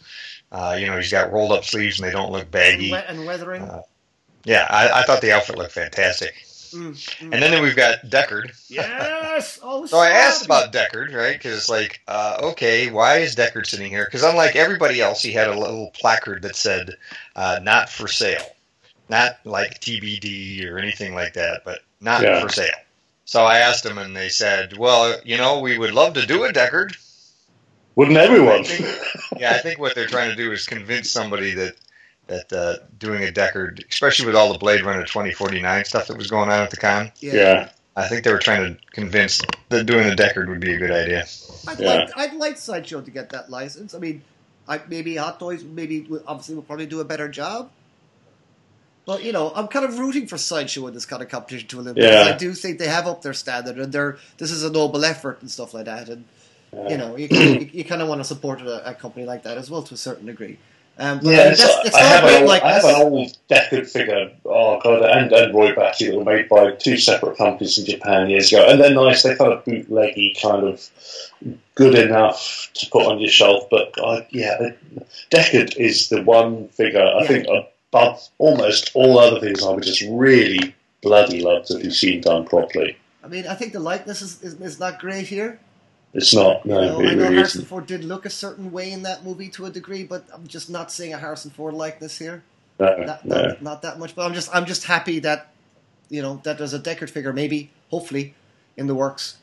Uh, 0.53 0.77
you 0.79 0.87
know, 0.87 0.97
he's 0.97 1.11
got 1.11 1.33
rolled 1.33 1.53
up 1.53 1.65
sleeves 1.65 1.99
and 1.99 2.07
they 2.09 2.13
don't 2.13 2.31
look 2.31 2.51
baggy. 2.51 2.93
And, 2.93 3.03
we- 3.03 3.09
and 3.21 3.27
weathering. 3.27 3.63
Uh, 3.63 3.83
Yeah, 4.45 4.67
I, 4.69 5.01
I 5.01 5.03
thought 5.05 5.23
the 5.23 5.33
outfit 5.33 5.57
looked 5.59 5.73
fantastic. 5.73 6.35
Mm, 6.73 6.93
mm. 6.93 7.23
And 7.23 7.43
then 7.43 7.63
we've 7.63 7.75
got 7.77 8.03
Deckard. 8.07 8.53
yes. 8.69 9.59
Oh, 9.63 9.87
So 9.87 9.97
I 9.99 10.11
asked 10.11 10.45
about 10.45 10.73
Deckard, 10.73 11.13
right? 11.15 11.33
Because, 11.37 11.69
like, 11.69 12.01
uh, 12.07 12.39
okay, 12.53 12.91
why 12.91 13.19
is 13.19 13.35
Deckard 13.35 13.67
sitting 13.67 13.91
here? 13.91 14.05
Because 14.05 14.23
unlike 14.23 14.55
everybody 14.57 15.01
else, 15.01 15.23
he 15.23 15.33
had 15.33 15.49
a 15.49 15.59
little 15.59 15.91
placard 15.95 16.43
that 16.43 16.55
said, 16.55 16.97
uh, 17.35 17.59
not 17.63 17.89
for 17.89 18.07
sale. 18.07 18.45
Not 19.11 19.39
like 19.45 19.81
TBD 19.81 20.65
or 20.71 20.79
anything 20.79 21.15
like 21.15 21.35
that, 21.35 21.63
but 21.65 21.81
not 22.01 22.23
Yeah. 22.23 22.41
for 22.41 22.49
sale. 22.49 22.69
So 23.25 23.45
I 23.45 23.59
asked 23.59 23.83
them, 23.85 23.99
and 23.99 24.17
they 24.17 24.29
said, 24.29 24.77
well, 24.77 25.15
you 25.25 25.37
know, 25.37 25.61
we 25.61 25.77
would 25.79 25.93
love 25.93 26.15
to 26.15 26.25
do 26.27 26.45
a 26.45 26.53
Deckard. 26.53 26.97
Wouldn't 27.97 28.17
everyone? 28.17 28.61
I 28.61 28.63
think- 28.63 29.41
Yeah, 29.41 29.51
I 29.53 29.59
think 29.59 29.79
what 29.81 29.95
they're 29.95 30.07
trying 30.07 30.31
to 30.31 30.37
do 30.37 30.53
is 30.53 30.67
convince 30.67 31.11
somebody 31.11 31.55
that 31.55 31.77
that 32.29 32.53
uh, 32.53 32.77
doing 32.99 33.25
a 33.25 33.33
Deckard, 33.33 33.83
especially 33.91 34.27
with 34.27 34.37
all 34.37 34.53
the 34.53 34.59
Blade 34.59 34.85
Runner 34.85 35.05
2049 35.05 35.85
stuff 35.85 36.07
that 36.07 36.17
was 36.17 36.29
going 36.31 36.49
on 36.49 36.61
at 36.61 36.71
the 36.71 36.77
con, 36.77 37.11
Yeah. 37.19 37.33
yeah. 37.35 37.69
I 37.97 38.07
think 38.07 38.23
they 38.23 38.33
were 38.33 38.39
trying 38.39 38.77
to 38.77 38.81
convince 38.93 39.41
that 39.71 39.85
doing 39.87 40.09
a 40.09 40.15
Deckard 40.15 40.47
would 40.49 40.61
be 40.61 40.73
a 40.75 40.79
good 40.79 40.93
idea. 40.93 41.27
I'd 41.67 41.81
Yeah. 41.81 41.89
like 41.89 42.17
I'd 42.17 42.35
like 42.35 42.57
Sideshow 42.57 43.01
to 43.01 43.11
get 43.11 43.31
that 43.31 43.51
license. 43.51 43.95
I 43.95 43.99
mean, 43.99 44.23
I, 44.69 44.81
maybe 44.89 45.17
Hot 45.17 45.41
Toys 45.41 45.65
maybe 45.65 46.03
will- 46.03 46.23
obviously 46.25 46.55
will 46.55 46.63
probably 46.63 46.87
do 46.87 47.01
a 47.01 47.05
better 47.05 47.29
job. 47.29 47.71
But 49.07 49.25
you 49.25 49.33
know, 49.33 49.53
I'm 49.55 49.67
kind 49.69 49.85
of 49.85 49.99
rooting 49.99 50.27
for 50.27 50.39
Sideshow 50.39 50.87
in 50.87 50.95
this 50.95 51.07
kind 51.07 51.23
of 51.23 51.29
competition 51.29 51.69
to 51.69 51.81
a 51.81 51.83
little. 51.83 52.03
Yeah. 52.03 52.11
because 52.11 52.33
I 52.35 52.37
do 52.37 52.53
think 52.55 52.79
they 52.79 52.87
have 52.89 53.07
up 53.07 53.23
their 53.23 53.35
standard, 53.35 53.79
and 53.79 53.93
they're 53.93 54.19
this 54.39 54.51
is 54.51 54.63
a 54.63 54.71
noble 54.71 55.05
effort 55.05 55.41
and 55.41 55.51
stuff 55.51 55.75
like 55.75 55.87
that. 55.87 56.09
And 56.09 56.25
Yeah. 56.73 56.89
you 56.91 56.97
know, 56.99 57.17
you, 57.17 57.27
you, 57.31 57.71
you 57.73 57.85
kind 57.85 58.03
of 58.03 58.09
want 58.09 58.21
to 58.21 58.25
support 58.25 58.61
a, 58.63 58.91
a 58.91 58.95
company 58.95 59.25
like 59.27 59.43
that 59.45 59.59
as 59.59 59.71
well 59.71 59.83
to 59.85 59.95
a 59.95 59.97
certain 59.97 60.27
degree. 60.27 60.59
Um, 60.99 61.19
but 61.21 61.31
Yeah, 61.31 61.49
it's, 61.51 61.63
it's 61.87 61.97
I, 61.97 62.01
have 62.03 62.25
an 62.25 62.35
old, 62.43 62.47
like 62.49 62.63
I 62.63 62.73
have 62.73 62.85
an 62.85 62.95
old 62.97 63.37
Deckard 63.49 63.89
figure, 63.89 64.33
oh 64.45 64.79
god, 64.81 65.03
and, 65.03 65.33
and 65.33 65.55
Roy 65.55 65.75
Batty 65.75 66.07
that 66.09 66.17
were 66.17 66.25
made 66.25 66.49
by 66.49 66.73
two 66.73 66.99
separate 66.99 67.39
companies 67.39 67.79
in 67.79 67.87
Japan 67.87 68.29
years 68.29 68.53
ago, 68.53 68.67
and 68.69 68.79
they're 68.79 68.93
nice. 68.95 69.23
They're 69.23 69.37
kind 69.37 69.53
of 69.53 69.65
bootleggy, 69.65 70.35
kind 70.43 70.65
of 70.69 70.87
good 71.75 71.95
enough 71.95 72.69
to 72.75 72.91
put 72.91 73.07
on 73.07 73.19
your 73.19 73.31
shelf. 73.31 73.65
But 73.71 73.95
uh, 73.99 74.23
yeah, 74.31 74.73
Deckard 75.31 75.77
is 75.77 76.11
the 76.11 76.23
one 76.23 76.69
figure 76.69 77.01
I 77.03 77.23
Yeah. 77.23 77.27
think 77.29 77.47
above 77.93 78.29
almost 78.39 78.91
all 78.95 79.19
other 79.19 79.41
things 79.41 79.63
I 79.65 79.71
would 79.71 79.83
just 79.85 80.03
really 80.09 80.75
bloody 81.03 81.41
love 81.43 81.67
to 81.67 81.79
be 81.79 81.91
seen 81.91 82.21
done 82.21 82.47
properly. 82.47 82.97
I 83.23 83.29
mean, 83.29 83.47
I 83.47 83.55
think 83.55 83.73
the 83.73 83.81
likeness 83.81 84.23
is, 84.23 84.43
is, 84.43 84.61
is 84.61 84.81
not 84.81 84.99
great 84.99 85.27
here. 85.27 85.59
It's 86.15 86.35
not. 86.35 86.65
You 86.65 86.73
No, 86.73 86.81
know, 86.81 87.01
I 87.09 87.15
know 87.15 87.23
really 87.23 87.35
Harrison 87.35 87.61
isn't. 87.61 87.67
Ford 87.69 87.87
did 87.87 88.05
look 88.05 88.27
a 88.27 88.31
certain 88.31 88.73
way 88.73 88.91
in 88.91 89.03
that 89.03 89.25
movie 89.25 89.49
to 89.51 89.67
a 89.67 89.71
degree, 89.71 90.05
but 90.05 90.25
I'm 90.33 90.47
just 90.47 90.71
not 90.71 90.91
seeing 90.91 91.13
a 91.15 91.19
Harrison 91.19 91.51
Ford 91.51 91.75
likeness 91.75 92.19
here. 92.19 92.43
No, 92.79 92.97
Not, 92.97 93.25
no. 93.25 93.43
not, 93.43 93.63
not 93.63 93.83
that 93.83 93.99
much, 93.99 94.17
but 94.17 94.25
I'm 94.27 94.35
just 94.35 94.55
I'm 94.55 94.67
just 94.67 94.85
happy 94.85 95.19
that 95.21 95.53
you 96.09 96.23
know 96.23 96.41
that 96.45 96.59
there's 96.59 96.75
a 96.75 96.79
Deckard 96.81 97.11
figure, 97.11 97.33
maybe 97.33 97.71
hopefully 97.91 98.35
in 98.77 98.87
the 98.87 98.95
works. 98.95 99.37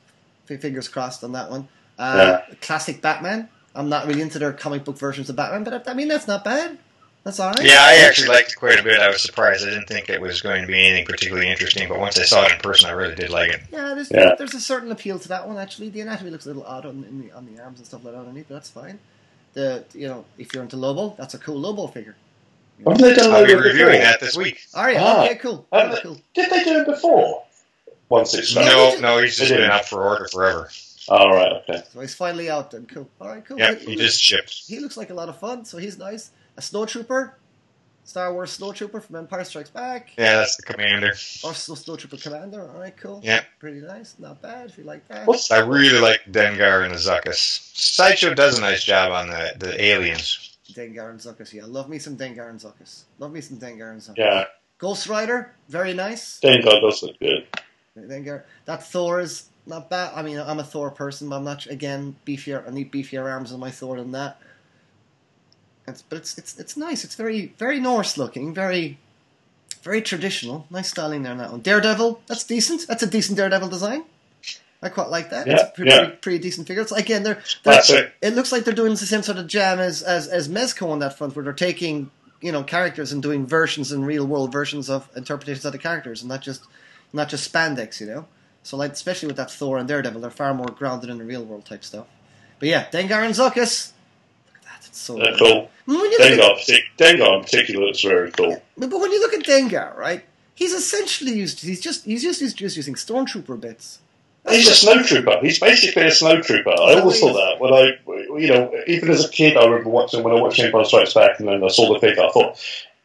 Fingers 0.46 0.88
crossed 0.88 1.24
on 1.24 1.34
that 1.34 1.50
one. 1.52 1.68
Uh, 2.00 2.40
Classic 2.62 3.02
Batman. 3.02 3.50
I'm 3.76 3.90
not 3.90 4.08
really 4.08 4.22
into 4.22 4.40
their 4.40 4.54
comic 4.54 4.84
book 4.86 4.98
versions 4.98 5.30
of 5.30 5.36
Batman, 5.36 5.64
but 5.64 5.88
I, 5.88 5.92
I 5.92 5.94
mean 5.94 6.08
that's 6.08 6.28
not 6.28 6.44
bad. 6.44 6.80
That's 7.28 7.42
all 7.42 7.50
right. 7.52 7.62
Yeah, 7.62 7.80
I 7.82 7.96
actually 8.08 8.30
liked 8.30 8.54
it 8.54 8.56
quite 8.56 8.80
a 8.80 8.84
bit. 8.84 9.02
I 9.02 9.10
was 9.10 9.22
surprised. 9.22 9.68
I 9.68 9.70
didn't 9.72 9.88
think 9.90 10.08
it 10.08 10.22
was 10.22 10.42
going 10.42 10.62
to 10.62 10.68
be 10.68 10.88
anything 10.88 11.06
particularly 11.06 11.50
interesting, 11.50 11.90
but 11.90 12.00
once 12.00 12.18
I 12.18 12.24
saw 12.24 12.46
it 12.46 12.54
in 12.54 12.60
person, 12.60 12.90
I 12.90 12.94
really 12.94 13.16
did 13.16 13.30
like 13.30 13.52
it. 13.52 13.60
Yeah, 13.70 13.94
there's 13.96 14.10
Yeah. 14.10 14.36
there's 14.38 14.54
a 14.54 14.62
certain 14.62 14.94
appeal 14.94 15.20
to 15.20 15.28
that 15.28 15.46
one 15.46 15.58
actually. 15.58 15.90
The 15.90 16.00
anatomy 16.00 16.32
looks 16.32 16.46
a 16.46 16.48
little 16.48 16.64
odd 16.64 16.86
on 16.86 17.04
in 17.04 17.28
the, 17.28 17.34
on 17.34 17.46
the 17.54 17.62
arms 17.62 17.80
and 17.80 17.86
stuff 17.86 18.06
like 18.06 18.14
that 18.14 18.20
underneath, 18.22 18.46
but 18.48 18.54
that's 18.54 18.70
fine. 18.70 19.00
The 19.56 19.84
you 19.94 20.08
know 20.08 20.24
if 20.38 20.54
you're 20.54 20.64
into 20.64 20.78
Lobo, 20.78 21.16
that's 21.18 21.34
a 21.34 21.38
cool 21.38 21.60
Lobo 21.60 21.88
figure. 21.88 22.16
Haven't 22.86 23.02
they 23.02 23.14
done 23.14 23.34
I'll 23.34 23.46
be 23.46 23.56
reviewing 23.56 23.76
before? 23.98 24.06
that 24.06 24.20
this 24.22 24.38
week. 24.38 24.62
All 24.74 24.86
right, 24.86 24.96
Ah. 24.98 25.26
okay, 25.26 25.36
cool, 25.36 25.68
All 25.70 25.80
Haven't 25.82 25.96
right, 25.96 26.04
they- 26.04 26.08
cool. 26.10 26.22
Did 26.34 26.50
they 26.50 26.64
do 26.64 26.80
it 26.80 26.86
before? 26.86 27.44
Once 28.08 28.34
it's 28.36 28.54
done. 28.54 28.68
No, 28.68 29.00
no, 29.02 29.22
he's 29.22 29.36
just 29.36 29.50
They 29.52 29.58
been 29.58 29.70
out 29.70 29.84
for 29.84 30.02
order 30.08 30.30
forever. 30.32 30.70
All 31.10 31.34
right. 31.34 31.52
Okay. 31.70 31.84
So 31.92 32.00
he's 32.00 32.16
finally 32.16 32.50
out 32.50 32.72
then. 32.72 32.86
Cool. 32.86 33.10
All 33.20 33.28
right, 33.28 33.44
cool. 33.46 33.60
Yeah, 33.60 33.74
He- 33.76 33.84
he 33.86 33.92
he 33.92 33.96
just 33.98 34.22
shipped. 34.22 34.64
He 34.68 34.80
looks 34.80 34.96
like 34.96 35.10
a 35.10 35.14
lot 35.14 35.28
of 35.28 35.38
fun, 35.38 35.66
so 35.66 35.78
he's 35.78 35.98
nice. 35.98 36.32
A 36.58 36.62
snowtrooper, 36.62 37.34
Star 38.04 38.34
Wars 38.34 38.58
snowtrooper 38.58 39.02
from 39.04 39.16
Empire 39.18 39.44
Strikes 39.44 39.70
Back, 39.70 40.12
Yeah, 40.18 40.38
that's 40.38 40.56
the 40.58 40.64
commander. 40.64 41.14
Oh, 41.44 41.50
or 41.50 41.54
Snow- 41.54 41.76
snowtrooper 41.76 42.22
commander. 42.22 42.62
All 42.70 42.80
right, 42.80 42.96
cool. 42.98 43.20
Yeah. 43.24 43.42
pretty 43.60 43.82
nice. 43.82 44.16
Not 44.18 44.42
bad 44.42 44.70
if 44.70 44.78
you 44.78 44.84
like 44.86 45.08
that. 45.10 45.28
What's 45.28 45.52
I 45.52 45.60
really 45.60 46.00
like 46.00 46.22
Dengar 46.32 46.84
and 46.86 46.94
the 46.94 46.98
Zuckuss. 46.98 47.76
Sideshow 47.78 48.34
does 48.34 48.58
a 48.58 48.62
nice 48.62 48.84
job 48.84 49.12
on 49.12 49.28
the, 49.30 49.54
the 49.60 49.82
aliens. 49.84 50.58
Dengar 50.72 51.10
and 51.12 51.20
Zuckuss. 51.20 51.54
Yeah, 51.54 51.66
love 51.66 51.90
me 51.90 52.00
some 52.00 52.18
Dengar 52.18 52.50
and 52.50 52.60
Zuckuss. 52.60 53.04
Love 53.20 53.32
me 53.32 53.42
some 53.42 53.58
Dengar 53.58 53.92
and 53.92 54.02
Zuckuss. 54.02 54.18
Yeah. 54.18 54.46
Ghost 54.80 55.08
Rider, 55.08 55.54
very 55.70 55.94
nice. 55.94 56.40
Dengar 56.40 56.82
does 56.82 57.04
look 57.04 57.20
good. 57.20 57.46
Dengar. 57.98 58.44
That 58.66 58.84
Thor 58.84 59.20
is 59.20 59.50
not 59.66 59.90
bad. 59.90 60.12
I 60.16 60.22
mean, 60.22 60.40
I'm 60.40 60.60
a 60.60 60.64
Thor 60.64 60.92
person, 60.92 61.30
but 61.30 61.38
I'm 61.38 61.44
not 61.44 61.66
again 61.68 62.16
beefier. 62.26 62.66
I 62.68 62.72
need 62.72 62.92
beefier 62.92 63.30
arms 63.30 63.52
on 63.52 63.60
my 63.60 63.72
Thor 63.72 63.98
than 63.98 64.12
that. 64.12 64.40
It's, 65.88 66.02
but 66.02 66.18
it's 66.18 66.38
it's 66.38 66.60
it's 66.60 66.76
nice. 66.78 67.04
It's 67.04 67.16
very 67.16 67.54
very 67.58 67.80
Norse 67.80 68.18
looking, 68.18 68.54
very 68.54 68.98
very 69.84 70.02
traditional. 70.02 70.68
Nice 70.70 70.90
styling 70.90 71.24
there 71.24 71.32
on 71.32 71.38
that 71.38 71.52
one. 71.52 71.62
Daredevil, 71.62 72.22
that's 72.28 72.44
decent. 72.44 72.88
That's 72.88 73.04
a 73.04 73.08
decent 73.08 73.38
Daredevil 73.38 73.70
design. 73.70 74.04
I 74.82 74.90
quite 74.90 75.10
like 75.10 75.32
that. 75.32 75.48
it's 75.48 75.62
Yeah, 75.62 75.68
a 75.68 75.72
pretty, 75.72 75.92
yeah. 75.92 75.98
pretty, 75.98 76.16
pretty 76.18 76.40
decent 76.40 76.68
figure. 76.68 76.84
It's, 76.84 76.92
again, 76.92 77.24
they're, 77.24 77.42
they're 77.64 77.82
it. 77.88 78.14
it 78.22 78.36
looks 78.36 78.52
like 78.52 78.64
they're 78.64 78.76
doing 78.76 78.92
the 78.92 78.98
same 78.98 79.24
sort 79.24 79.40
of 79.40 79.48
jam 79.48 79.80
as 79.80 80.04
as 80.04 80.28
as 80.28 80.50
Mezco 80.50 80.90
on 80.90 81.00
that 81.00 81.18
front, 81.18 81.36
where 81.36 81.44
they're 81.44 81.54
taking 81.54 82.12
you 82.42 82.52
know 82.52 82.64
characters 82.64 83.12
and 83.12 83.24
doing 83.24 83.48
versions 83.48 83.92
and 83.92 84.06
real 84.06 84.26
world 84.28 84.52
versions 84.52 84.90
of 84.90 85.10
interpretations 85.16 85.66
of 85.66 85.72
the 85.72 85.80
characters, 85.80 86.22
and 86.22 86.30
not 86.30 86.42
just 86.42 86.64
not 87.14 87.30
just 87.30 87.52
spandex, 87.52 88.00
you 88.00 88.08
know. 88.08 88.28
So 88.64 88.78
like 88.78 88.92
especially 88.92 89.28
with 89.28 89.38
that 89.38 89.50
Thor 89.50 89.78
and 89.78 89.88
Daredevil, 89.88 90.20
they're 90.22 90.30
far 90.30 90.54
more 90.54 90.68
grounded 90.68 91.10
in 91.10 91.18
the 91.18 91.24
real 91.24 91.44
world 91.46 91.66
type 91.66 91.84
stuff. 91.84 92.06
But 92.60 92.68
yeah, 92.70 92.86
Dengar 92.92 93.24
and 93.26 93.34
Zuckuss. 93.34 93.94
Look 94.48 94.58
at 94.58 94.64
that, 94.64 94.78
it's 94.80 94.87
so 94.98 95.16
They're 95.18 95.36
cool. 95.38 95.70
Look 95.86 96.14
at- 96.20 96.32
Dengar, 96.40 96.82
Dengar 96.98 97.38
in 97.38 97.44
particular 97.44 97.86
looks 97.86 98.02
very 98.02 98.32
cool. 98.32 98.62
but 98.78 98.90
when 98.92 99.12
you 99.12 99.20
look 99.20 99.34
at 99.34 99.44
Dengar, 99.46 99.96
right, 99.96 100.24
he's 100.54 100.74
essentially 100.74 101.34
used. 101.34 101.62
He's 101.62 101.80
just 101.82 102.06
he's 102.06 102.22
just 102.24 102.40
he's 102.42 102.54
just 102.54 102.76
using 102.76 102.96
stormtrooper 102.96 103.60
bits. 103.60 104.00
He's 104.50 104.70
a 104.70 104.74
snow 104.76 105.04
trooper. 105.04 105.40
He's 105.42 105.60
basically 105.60 106.04
a 106.04 106.12
snow 106.12 106.42
trooper. 106.42 106.70
I 106.72 107.00
always 107.00 107.20
thought 107.20 107.34
that 107.34 107.60
when 107.60 107.74
I, 107.74 108.40
you 108.40 108.48
know, 108.48 108.72
even 108.88 109.10
as 109.10 109.26
a 109.26 109.30
kid, 109.30 109.58
I 109.58 109.66
remember 109.66 109.90
watching 109.90 110.24
when 110.24 110.34
I 110.34 110.40
watched 110.40 110.58
Empire 110.60 110.86
Strikes 110.86 111.14
Back, 111.14 111.40
and 111.40 111.50
then 111.50 111.62
I 111.62 111.68
saw 111.68 111.94
the 111.94 112.00
figure. 112.00 112.24
I 112.24 112.32
thought 112.32 112.58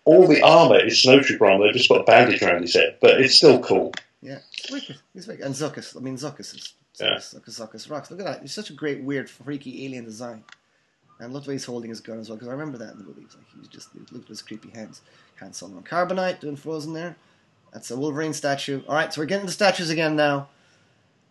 all 0.05 0.29
the 0.29 0.41
armor 0.43 0.79
is 0.85 1.03
snow 1.03 1.21
trooper 1.21 1.47
armor. 1.47 1.65
They've 1.67 1.75
just 1.75 1.89
got 1.89 2.01
a 2.01 2.05
bandage 2.05 2.43
around 2.43 2.63
his 2.63 2.75
head, 2.75 2.97
but 3.01 3.21
it's 3.21 3.35
still 3.35 3.59
cool. 3.59 3.93
Yeah, 4.21 4.39
it's. 4.69 4.93
He's 5.15 5.27
wicked. 5.27 5.45
And 5.45 5.53
Zuckuss. 5.53 5.97
I 5.97 6.01
mean, 6.01 6.17
Zuckuss 6.17 6.55
is 6.55 6.75
Yeah. 7.01 7.17
Zuckuss, 7.17 7.41
Zuckuss, 7.41 7.61
Zuckuss 7.61 7.91
rocks. 7.91 8.11
Look 8.13 8.21
at 8.21 8.27
that. 8.27 8.43
He's 8.43 8.53
such 8.55 8.71
a 8.71 8.75
great, 8.75 9.03
weird, 9.03 9.29
freaky 9.29 9.85
alien 9.85 10.05
design. 10.05 10.45
And 11.23 11.33
look 11.33 11.45
the 11.45 11.51
way 11.51 11.55
he's 11.55 11.65
holding 11.65 11.91
his 11.91 12.01
gun 12.01 12.19
as 12.19 12.29
well, 12.29 12.37
because 12.37 12.49
I 12.49 12.53
remember 12.53 12.79
that 12.79 12.93
in 12.93 12.99
the 12.99 13.05
movie. 13.05 13.23
He's 13.23 13.35
like, 13.37 13.45
he's 13.57 13.69
just 13.69 13.89
look 14.13 14.23
at 14.23 14.29
his 14.29 14.43
creepy 14.43 14.71
hands. 14.71 15.03
Han 15.41 15.53
Solo 15.53 15.77
on 15.77 15.83
Carbonite 15.85 16.41
doing 16.41 16.57
Frozen 16.57 16.93
there. 16.95 17.17
That's 17.73 17.91
a 17.91 17.97
Wolverine 17.97 18.33
statue. 18.33 18.83
All 18.89 18.95
right, 18.95 19.13
so 19.13 19.21
we're 19.21 19.27
getting 19.27 19.47
the 19.47 19.53
statues 19.53 19.89
again 19.91 20.17
now. 20.17 20.49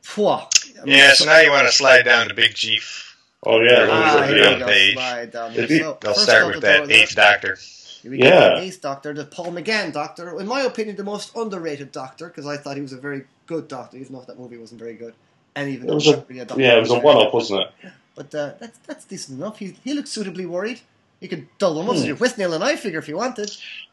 Phew. 0.01 0.27
I 0.27 0.47
mean, 0.83 0.95
Yeah, 0.97 1.13
so 1.13 1.25
now 1.25 1.39
you 1.39 1.51
want 1.51 1.67
to 1.67 1.73
slide 1.73 2.03
down 2.03 2.27
to 2.29 2.33
Big 2.33 2.53
Chief. 2.55 3.17
Oh 3.43 3.59
yeah, 3.61 3.87
Ah, 3.89 4.23
here 4.27 4.37
yeah. 4.37 4.53
we 4.53 4.59
go. 4.59 4.65
page. 4.67 4.93
Slide 4.93 5.31
down 5.31 5.53
there. 5.53 5.67
So, 5.67 5.97
They'll 6.01 6.13
start 6.13 6.45
with 6.47 6.55
the 6.55 6.61
that. 6.61 6.91
Eighth 6.91 7.15
Doctor. 7.15 7.57
Here 8.01 8.11
we. 8.11 8.19
Yeah. 8.23 8.55
The 8.55 8.61
Eighth 8.61 8.81
Doctor, 8.81 9.13
the 9.13 9.25
Paul 9.25 9.47
McGann 9.51 9.91
Doctor. 9.93 10.39
In 10.39 10.47
my 10.47 10.61
opinion, 10.61 10.95
the 10.95 11.03
most 11.03 11.35
underrated 11.35 11.91
Doctor 11.91 12.27
because 12.27 12.45
I 12.47 12.57
thought 12.57 12.75
he 12.75 12.81
was 12.81 12.93
a 12.93 12.97
very 12.97 13.23
good 13.47 13.67
Doctor, 13.67 13.97
even 13.97 14.15
if 14.15 14.25
that 14.27 14.39
movie 14.39 14.57
wasn't 14.57 14.79
very 14.79 14.93
good. 14.93 15.13
And 15.55 15.69
even 15.69 15.85
It 15.85 15.89
though 15.89 15.95
was 15.95 16.07
a 16.07 16.25
really 16.29 16.45
Doctor 16.45 16.61
yeah, 16.63 16.77
it 16.77 16.81
was 16.81 16.91
a 16.91 16.99
one-off, 16.99 17.33
wasn't 17.33 17.61
it? 17.83 17.91
But 18.15 18.33
uh, 18.35 18.53
that's 18.59 18.77
that's 18.79 19.05
decent 19.05 19.39
enough. 19.39 19.57
He 19.59 19.77
he 19.83 19.93
looks 19.93 20.09
suitably 20.09 20.45
worried. 20.45 20.81
You 21.19 21.29
could 21.29 21.47
dull 21.59 21.75
them 21.75 21.87
up 21.89 21.95
Hmm. 21.95 21.99
with 22.01 22.05
your 22.07 22.15
Withnail 22.17 22.53
and 22.55 22.63
I 22.63 22.75
figure 22.75 22.99
if 22.99 23.07
you 23.07 23.15
wanted. 23.17 23.51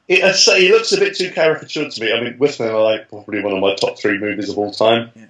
It, 0.09 0.25
I'd 0.25 0.35
say 0.37 0.63
he 0.63 0.71
looks 0.73 0.93
a 0.93 0.99
bit 0.99 1.15
too 1.17 1.31
caricatured 1.31 1.91
to 1.93 2.01
me. 2.01 2.13
I 2.13 2.21
mean, 2.23 2.39
Withnail 2.39 2.69
and 2.93 3.01
I 3.01 3.05
probably 3.05 3.43
one 3.43 3.53
of 3.53 3.61
my 3.61 3.75
top 3.75 3.99
three 3.99 4.19
movies 4.19 4.49
of 4.49 4.57
all 4.59 4.73
time. 4.73 5.11
Yeah. 5.15 5.27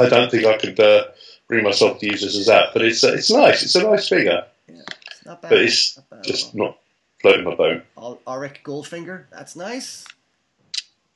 I 0.00 0.08
don't 0.08 0.30
think 0.30 0.46
I 0.46 0.56
could 0.56 0.80
uh, 0.80 1.04
bring 1.48 1.62
myself 1.64 1.98
to 2.00 2.06
use 2.06 2.22
this 2.22 2.36
as 2.38 2.46
that, 2.46 2.70
but 2.72 2.82
it's 2.82 3.04
uh, 3.04 3.12
it's 3.12 3.30
nice. 3.30 3.62
It's 3.62 3.74
a 3.74 3.82
nice 3.82 4.08
figure, 4.08 4.46
It's 4.68 5.26
not 5.26 5.42
bad. 5.42 5.50
but 5.50 5.58
it's 5.58 5.96
not 5.98 6.08
bad 6.10 6.24
just 6.24 6.54
not 6.54 6.78
floating 7.20 7.44
my 7.44 7.54
boat. 7.54 7.82
Al- 7.98 8.20
Auric 8.26 8.62
Goldfinger, 8.64 9.24
that's 9.30 9.54
nice. 9.54 10.06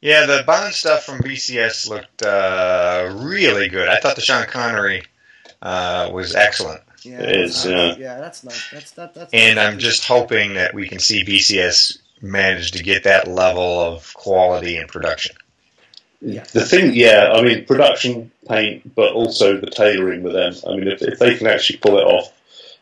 Yeah, 0.03 0.27
the 0.27 0.45
Bond 0.47 0.75
stuff 0.75 1.05
from 1.05 1.21
BCS 1.21 1.89
looked 1.89 2.23
uh, 2.23 3.11
really 3.17 3.69
good. 3.69 3.89
I 3.89 3.99
thought 3.99 4.15
the 4.15 4.21
Sean 4.23 4.45
Connery 4.47 5.03
uh, 5.63 6.11
was 6.13 6.35
excellent, 6.35 6.83
Yeah, 7.03 7.21
It 7.23 7.37
is, 7.41 7.65
that's- 7.65 7.99
yeah. 7.99 8.05
yeah, 8.15 8.21
that's 8.21 8.45
nice. 8.45 8.71
That's 8.73 8.91
that. 8.93 9.15
That's 9.15 9.33
and 9.33 9.59
I'm 9.59 9.79
just 9.79 10.07
hoping 10.07 10.55
that 10.55 10.75
we 10.75 10.89
can 10.89 10.99
see 10.99 11.25
BCS 11.25 11.99
manage 12.21 12.73
to 12.73 12.83
get 12.83 13.05
that 13.05 13.29
level 13.29 13.81
of 13.81 14.13
quality 14.15 14.77
and 14.77 14.89
production. 14.89 15.37
Yeah. 16.21 16.45
The 16.53 16.65
thing, 16.65 16.95
yeah, 16.95 17.31
I 17.33 17.43
mean, 17.43 17.67
production, 17.67 18.31
paint, 18.49 18.95
but 18.95 19.13
also 19.13 19.59
the 19.59 19.67
tailoring 19.71 20.23
with 20.23 20.33
them. 20.33 20.55
I 20.67 20.75
mean, 20.77 20.89
if, 20.89 21.03
if 21.03 21.19
they 21.19 21.35
can 21.37 21.47
actually 21.47 21.79
pull 21.79 21.99
it 21.99 22.05
off 22.05 22.33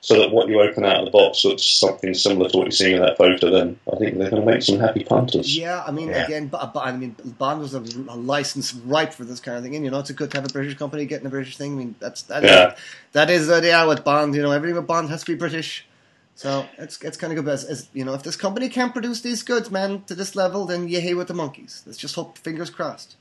so 0.04 0.18
that 0.20 0.30
what 0.32 0.48
you 0.48 0.60
open 0.60 0.84
out 0.84 0.98
of 0.98 1.06
the 1.06 1.10
box 1.10 1.46
looks 1.46 1.62
something 1.64 2.12
similar 2.12 2.46
to 2.50 2.58
what 2.58 2.64
you're 2.64 2.72
seeing 2.72 2.96
in 2.96 3.00
that 3.00 3.16
photo, 3.16 3.50
then 3.50 3.80
I 3.90 3.96
think 3.96 4.18
they're 4.18 4.28
going 4.28 4.44
to 4.44 4.52
make 4.52 4.60
some 4.60 4.78
happy 4.78 5.02
punters. 5.02 5.56
Yeah, 5.56 5.82
I 5.82 5.92
mean, 5.92 6.10
Yeah. 6.10 6.26
again, 6.26 6.48
but, 6.48 6.76
I 6.76 6.94
mean, 6.94 7.16
Bond 7.38 7.62
was 7.62 7.72
a, 7.72 7.78
a 7.80 8.14
license 8.14 8.74
right 8.74 9.12
for 9.14 9.24
this 9.24 9.40
kind 9.40 9.56
of 9.56 9.62
thing, 9.64 9.74
and 9.74 9.82
you 9.82 9.90
know, 9.90 10.00
it's 10.00 10.10
good 10.10 10.30
to 10.32 10.36
have 10.36 10.44
a 10.44 10.52
British 10.52 10.76
company 10.76 11.06
getting 11.06 11.26
a 11.26 11.30
British 11.30 11.56
thing. 11.56 11.72
I 11.72 11.76
mean, 11.76 11.94
that's 12.00 12.20
that. 12.24 12.42
Yeah. 12.42 12.76
that 13.12 13.30
is 13.30 13.46
the 13.46 13.54
idea 13.56 13.88
with 13.88 14.04
Bond. 14.04 14.34
You 14.34 14.42
know, 14.42 14.50
everything 14.50 14.76
with 14.76 14.86
Bond 14.86 15.08
has 15.08 15.24
to 15.24 15.32
be 15.32 15.38
British. 15.38 15.86
So 16.34 16.66
it's 16.76 17.00
it's 17.00 17.16
kind 17.16 17.32
of 17.32 17.36
good. 17.36 17.46
But 17.46 17.54
as, 17.54 17.64
as, 17.64 17.88
you 17.94 18.04
know, 18.04 18.12
if 18.12 18.24
this 18.24 18.36
company 18.36 18.68
can't 18.68 18.92
produce 18.92 19.22
these 19.22 19.42
goods, 19.42 19.70
man, 19.70 20.02
to 20.02 20.14
this 20.14 20.36
level, 20.36 20.66
then 20.66 20.86
you 20.86 21.16
with 21.16 21.28
the 21.28 21.34
monkeys. 21.34 21.82
Let's 21.86 21.96
just 21.96 22.14
hope, 22.14 22.36
fingers 22.36 22.68
crossed. 22.68 23.16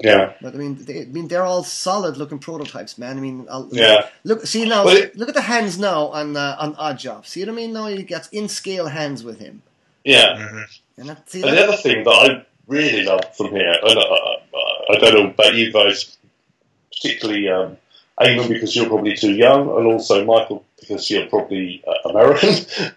Yeah, 0.00 0.32
But 0.40 0.54
I 0.54 0.56
mean, 0.58 0.76
they, 0.84 1.02
I 1.02 1.04
mean, 1.04 1.28
they're 1.28 1.44
all 1.44 1.64
solid 1.64 2.16
looking 2.16 2.38
prototypes, 2.38 2.98
man. 2.98 3.16
I 3.16 3.20
mean, 3.20 3.46
I'll, 3.50 3.68
yeah. 3.72 4.08
Look, 4.24 4.46
see 4.46 4.64
now, 4.68 4.84
Well, 4.84 4.96
it- 4.96 5.16
look 5.16 5.28
at 5.28 5.34
the 5.34 5.40
hands 5.42 5.78
now 5.78 6.08
on 6.08 6.36
uh, 6.36 6.56
on 6.58 6.74
Oddjob. 6.76 7.26
See 7.26 7.40
what 7.40 7.48
I 7.48 7.52
mean? 7.52 7.72
Now 7.72 7.86
he 7.86 8.02
gets 8.02 8.28
in 8.28 8.48
scale 8.48 8.86
hands 8.88 9.22
with 9.24 9.38
him, 9.38 9.62
Yeah. 10.04 10.36
hmm 10.48 10.62
and 10.98 11.08
that, 11.08 11.28
see 11.30 11.42
And 11.42 11.56
the 11.56 11.64
other 11.64 11.76
thing 11.76 12.04
that 12.04 12.10
I 12.10 12.46
really 12.66 13.04
love 13.04 13.34
from 13.36 13.50
here, 13.50 13.74
and 13.82 13.98
I, 13.98 14.36
I 14.90 14.98
don't 14.98 15.14
know 15.14 15.30
about 15.30 15.54
you 15.54 15.72
guys, 15.72 16.16
particularly 16.92 17.48
um, 17.48 17.76
Eamon 18.20 18.48
because 18.48 18.76
you're 18.76 18.86
probably 18.88 19.14
too 19.16 19.32
young, 19.32 19.68
and 19.76 19.86
also 19.86 20.24
Michael 20.24 20.64
because 20.78 21.10
you're 21.10 21.26
probably 21.26 21.82
uh, 21.86 22.08
American. 22.10 22.50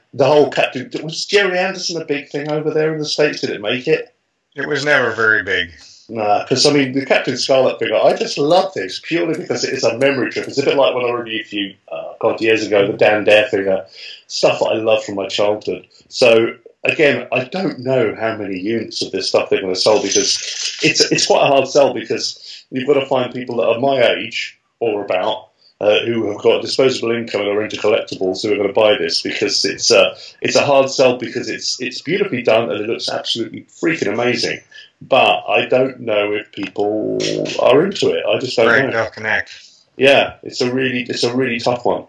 the 0.13 0.25
whole 0.25 0.49
Captain 0.51 0.89
was 1.03 1.25
Gerry 1.25 1.57
Anderson 1.57 2.01
a 2.01 2.05
big 2.05 2.29
thing 2.29 2.49
over 2.51 2.71
there 2.71 2.93
in 2.93 2.99
the 2.99 3.05
states? 3.05 3.41
Did 3.41 3.51
it 3.51 3.61
make 3.61 3.87
it? 3.87 4.13
It 4.55 4.67
was 4.67 4.83
never 4.85 5.11
very 5.11 5.43
big. 5.43 5.71
Nah, 6.07 6.43
because 6.43 6.65
I 6.65 6.73
mean 6.73 6.93
the 6.93 7.05
Captain 7.05 7.37
Scarlet 7.37 7.79
figure. 7.79 7.95
I 7.95 8.15
just 8.15 8.37
love 8.37 8.73
this 8.73 8.99
purely 9.03 9.37
because 9.37 9.63
it 9.63 9.73
is 9.73 9.83
a 9.83 9.97
memory 9.97 10.29
trip. 10.29 10.47
It's 10.47 10.59
a 10.59 10.65
bit 10.65 10.77
like 10.77 10.93
when 10.93 11.05
I 11.05 11.09
reviewed 11.09 11.47
for 11.47 11.55
you, 11.55 11.75
uh, 11.91 12.13
God, 12.19 12.39
years 12.41 12.65
ago, 12.65 12.85
the 12.85 12.97
Dan 12.97 13.23
Dare 13.23 13.47
figure, 13.47 13.85
stuff 14.27 14.59
that 14.59 14.65
I 14.65 14.75
love 14.75 15.03
from 15.03 15.15
my 15.15 15.27
childhood. 15.27 15.87
So 16.09 16.55
again, 16.83 17.27
I 17.31 17.45
don't 17.45 17.79
know 17.79 18.15
how 18.15 18.37
many 18.37 18.59
units 18.59 19.01
of 19.01 19.11
this 19.11 19.29
stuff 19.29 19.49
they're 19.49 19.61
going 19.61 19.73
to 19.73 19.79
sell 19.79 20.01
because 20.01 20.79
it's 20.83 21.11
it's 21.11 21.25
quite 21.25 21.43
a 21.43 21.47
hard 21.47 21.67
sell 21.67 21.93
because 21.93 22.65
you've 22.69 22.87
got 22.87 22.99
to 22.99 23.05
find 23.07 23.33
people 23.33 23.57
that 23.57 23.67
are 23.67 23.79
my 23.79 24.01
age 24.01 24.59
or 24.79 25.03
about. 25.03 25.49
Uh, 25.81 25.99
who 26.05 26.31
have 26.31 26.41
got 26.41 26.61
disposable 26.61 27.11
income 27.11 27.41
and 27.41 27.49
are 27.49 27.61
into 27.61 27.75
collectibles 27.75 28.41
who 28.41 28.53
are 28.53 28.55
going 28.55 28.65
to 28.65 28.73
buy 28.73 28.97
this 28.97 29.21
because 29.21 29.65
it's 29.65 29.91
uh, 29.91 30.17
it's 30.39 30.55
a 30.55 30.65
hard 30.65 30.89
sell 30.89 31.17
because 31.17 31.49
it's 31.49 31.81
it's 31.81 32.01
beautifully 32.01 32.41
done 32.41 32.71
and 32.71 32.79
it 32.79 32.87
looks 32.87 33.09
absolutely 33.09 33.63
freaking 33.63 34.11
amazing 34.11 34.61
but 35.01 35.43
I 35.47 35.65
don't 35.65 36.01
know 36.01 36.33
if 36.33 36.51
people 36.51 37.19
are 37.61 37.85
into 37.85 38.11
it. 38.11 38.23
I 38.25 38.39
just 38.39 38.55
don't 38.55 38.91
know. 38.91 39.09
connect. 39.13 39.61
Yeah, 39.97 40.37
it's 40.43 40.61
a 40.61 40.73
really 40.73 41.03
it's 41.03 41.23
a 41.23 41.35
really 41.35 41.59
tough 41.59 41.85
one. 41.85 42.05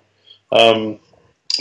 Um, 0.53 0.99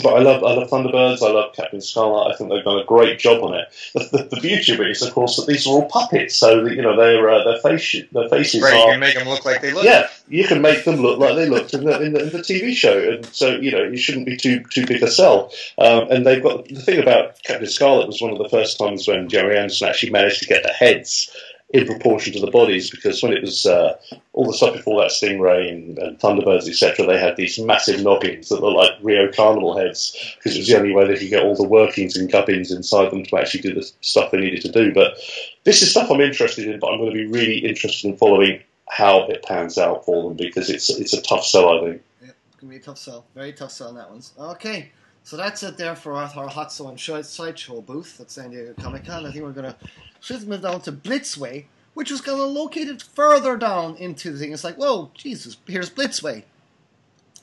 but 0.02 0.14
I 0.14 0.20
love 0.20 0.44
I 0.44 0.54
love 0.54 0.68
Thunderbirds. 0.68 1.22
I 1.22 1.30
love 1.30 1.54
Captain 1.54 1.80
Scarlet. 1.80 2.32
I 2.32 2.36
think 2.36 2.50
they've 2.50 2.64
done 2.64 2.78
a 2.78 2.84
great 2.84 3.18
job 3.18 3.42
on 3.42 3.54
it. 3.54 3.68
The, 3.94 4.00
the, 4.18 4.36
the 4.36 4.40
beauty 4.40 4.74
of 4.74 4.80
it 4.80 4.90
is, 4.90 5.02
of 5.02 5.12
course, 5.12 5.36
that 5.36 5.46
these 5.46 5.66
are 5.66 5.70
all 5.70 5.88
puppets, 5.88 6.34
so 6.34 6.64
that 6.64 6.74
you 6.74 6.82
know 6.82 6.96
their 6.96 7.28
uh, 7.28 7.44
their 7.44 7.58
face 7.60 7.96
their 8.12 8.28
faces 8.28 8.62
Right, 8.62 8.76
you 8.76 8.90
can 8.90 9.00
make 9.00 9.14
them 9.14 9.28
look 9.28 9.44
like 9.44 9.62
they 9.62 9.72
look. 9.72 9.84
yeah, 9.84 10.08
you 10.28 10.44
can 10.44 10.60
make 10.60 10.84
them 10.84 10.96
look 10.96 11.18
like 11.18 11.36
they 11.36 11.48
looked 11.48 11.74
in 11.74 11.84
the, 11.84 12.00
in 12.00 12.12
the, 12.12 12.22
in 12.24 12.30
the 12.30 12.38
TV 12.38 12.74
show, 12.74 12.98
and 12.98 13.26
so 13.26 13.56
you 13.56 13.72
know 13.72 13.82
it 13.82 13.96
shouldn't 13.96 14.26
be 14.26 14.36
too 14.36 14.64
too 14.70 14.86
big 14.86 15.02
a 15.02 15.10
sell. 15.10 15.52
Um, 15.78 16.10
and 16.10 16.26
they've 16.26 16.42
got 16.42 16.68
the 16.68 16.80
thing 16.80 17.00
about 17.00 17.42
Captain 17.42 17.68
Scarlet 17.68 18.06
was 18.06 18.20
one 18.20 18.32
of 18.32 18.38
the 18.38 18.48
first 18.48 18.78
times 18.78 19.06
when 19.08 19.28
Gerry 19.28 19.58
Anderson 19.58 19.88
actually 19.88 20.12
managed 20.12 20.40
to 20.40 20.46
get 20.46 20.62
the 20.62 20.72
heads 20.72 21.30
in 21.70 21.84
proportion 21.84 22.32
to 22.32 22.40
the 22.40 22.50
bodies, 22.50 22.90
because 22.90 23.22
when 23.22 23.32
it 23.32 23.42
was 23.42 23.66
uh, 23.66 23.98
all 24.32 24.46
the 24.46 24.52
stuff 24.52 24.74
before 24.74 25.00
that, 25.00 25.10
Stingray 25.10 25.68
and, 25.70 25.98
and 25.98 26.18
Thunderbirds, 26.18 26.68
etc., 26.68 27.04
they 27.04 27.18
had 27.18 27.36
these 27.36 27.58
massive 27.58 28.02
noggins 28.02 28.48
that 28.50 28.60
looked 28.60 28.76
like 28.76 28.92
Rio 29.02 29.32
Carnival 29.32 29.76
heads, 29.76 30.16
because 30.36 30.54
it 30.54 30.60
was 30.60 30.68
the 30.68 30.78
only 30.78 30.94
way 30.94 31.06
they 31.06 31.18
could 31.18 31.30
get 31.30 31.42
all 31.42 31.56
the 31.56 31.66
workings 31.66 32.16
and 32.16 32.30
gubbins 32.30 32.70
inside 32.70 33.10
them 33.10 33.24
to 33.24 33.36
actually 33.36 33.62
do 33.62 33.74
the 33.74 33.90
stuff 34.00 34.30
they 34.30 34.38
needed 34.38 34.62
to 34.62 34.70
do. 34.70 34.94
But 34.94 35.18
this 35.64 35.82
is 35.82 35.90
stuff 35.90 36.10
I'm 36.10 36.20
interested 36.20 36.68
in, 36.68 36.78
but 36.78 36.92
I'm 36.92 36.98
going 36.98 37.10
to 37.10 37.16
be 37.16 37.26
really 37.26 37.58
interested 37.58 38.08
in 38.08 38.16
following 38.16 38.62
how 38.88 39.26
it 39.26 39.42
pans 39.42 39.78
out 39.78 40.04
for 40.04 40.22
them 40.22 40.36
because 40.36 40.70
it's 40.70 40.88
it's 40.90 41.12
a 41.12 41.20
tough 41.20 41.44
sell, 41.44 41.78
I 41.78 41.84
think. 41.84 42.02
Yeah, 42.22 42.28
it's 42.28 42.56
gonna 42.60 42.70
be 42.70 42.76
a 42.76 42.80
tough 42.80 42.98
sell. 42.98 43.26
Very 43.34 43.52
tough 43.52 43.72
sell 43.72 43.88
on 43.88 43.96
that 43.96 44.10
one. 44.10 44.22
Okay, 44.38 44.92
so 45.26 45.36
that's 45.36 45.60
it 45.64 45.76
there 45.76 45.96
for 45.96 46.12
our, 46.12 46.30
our 46.36 46.46
hot 46.48 46.78
and 46.78 47.00
Shi- 47.00 47.24
sideshow 47.24 47.80
booth 47.80 48.20
at 48.20 48.30
San 48.30 48.50
Diego 48.50 48.74
Comic 48.80 49.06
Con. 49.06 49.26
I 49.26 49.32
think 49.32 49.42
we're 49.42 49.50
gonna 49.50 49.74
should 50.20 50.46
move 50.46 50.62
down 50.62 50.80
to 50.82 50.92
Blitzway, 50.92 51.64
which 51.94 52.12
was 52.12 52.20
kind 52.20 52.40
of 52.40 52.48
located 52.48 53.02
further 53.02 53.56
down 53.56 53.96
into 53.96 54.30
the 54.30 54.38
thing. 54.38 54.52
It's 54.52 54.62
like, 54.62 54.76
whoa, 54.76 55.10
Jesus, 55.14 55.56
here's 55.66 55.90
Blitzway, 55.90 56.44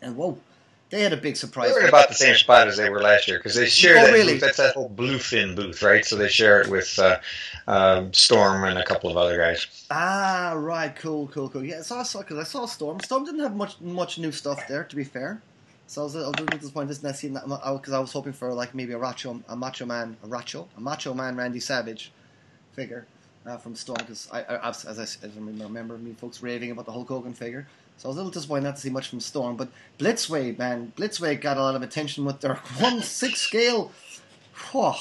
and 0.02 0.16
whoa, 0.16 0.38
they 0.92 1.02
had 1.02 1.12
a 1.12 1.18
big 1.18 1.36
surprise. 1.36 1.74
They're 1.74 1.82
in 1.84 1.90
about 1.90 2.08
the 2.08 2.14
same 2.14 2.36
spot 2.36 2.70
as 2.70 2.78
they 2.78 2.90
were 2.90 3.02
last 3.02 3.28
year 3.28 3.38
because 3.38 3.56
they 3.56 3.66
share 3.66 3.98
Oh, 3.98 4.06
that 4.06 4.14
really? 4.14 4.34
booth. 4.36 4.42
That's 4.42 4.58
that 4.58 4.76
whole 4.76 4.90
Bluefin 4.90 5.54
booth, 5.54 5.84
right? 5.84 6.06
So 6.06 6.16
they 6.16 6.30
share 6.30 6.62
it 6.62 6.70
with 6.70 6.98
uh, 6.98 7.20
um, 7.68 8.14
Storm 8.14 8.64
and 8.64 8.80
a 8.80 8.86
couple 8.86 9.12
of 9.12 9.18
other 9.18 9.38
guys. 9.38 9.68
Ah, 9.92 10.54
right, 10.56 10.96
cool, 10.96 11.28
cool, 11.28 11.50
cool. 11.50 11.66
Yeah, 11.66 11.80
I 11.80 12.04
saw 12.04 12.20
because 12.22 12.38
I 12.38 12.44
saw 12.44 12.66
Storm. 12.66 13.02
Storm 13.02 13.26
didn't 13.26 13.42
have 13.42 13.58
much 13.58 13.82
much 13.82 14.20
new 14.20 14.32
stuff 14.32 14.70
there, 14.70 14.86
to 14.86 14.96
be 14.96 15.04
fair. 15.04 15.42
So 15.94 16.02
I 16.02 16.06
was, 16.06 16.16
a 16.16 16.28
little 16.28 16.48
disappointed 16.48 17.04
not 17.04 17.16
seeing 17.16 17.34
that 17.36 17.46
because 17.46 17.94
I 17.94 18.00
was 18.00 18.12
hoping 18.12 18.34
for 18.34 18.52
like 18.52 18.74
maybe 18.74 18.94
a 18.94 18.98
macho, 18.98 19.40
a 19.48 19.56
macho 19.56 19.86
man, 19.86 20.18
a 20.24 20.28
macho, 20.28 20.68
a 20.76 20.82
macho 20.82 21.14
man, 21.14 21.36
Randy 21.36 21.60
Savage 21.60 22.12
figure 22.72 23.06
uh, 23.46 23.58
from 23.58 23.76
Storm. 23.76 23.98
Because 24.00 24.28
I, 24.32 24.42
I, 24.42 24.70
as, 24.70 24.88
I, 24.88 25.04
as 25.04 25.20
I 25.24 25.28
remember 25.40 26.00
me 26.00 26.14
folks 26.14 26.42
raving 26.42 26.72
about 26.72 26.88
the 26.88 26.92
Hulk 26.92 27.10
Hogan 27.10 27.36
figure. 27.36 27.68
So 27.98 28.08
I 28.08 28.10
was 28.10 28.18
a 28.18 28.22
little 28.22 28.32
disappointed 28.32 28.64
not 28.64 28.78
to 28.78 28.82
see 28.82 28.90
much 28.90 29.08
from 29.08 29.20
Storm. 29.20 29.56
But 29.56 29.70
Blitzway, 30.00 30.58
man, 30.58 30.94
Blitzway 30.98 31.40
got 31.40 31.58
a 31.58 31.62
lot 31.62 31.76
of 31.76 31.84
attention 31.84 32.26
with 32.26 32.42
their 32.42 32.56
one 32.80 33.04
six 33.04 33.42
scale. 33.42 33.92
Whew, 34.72 34.94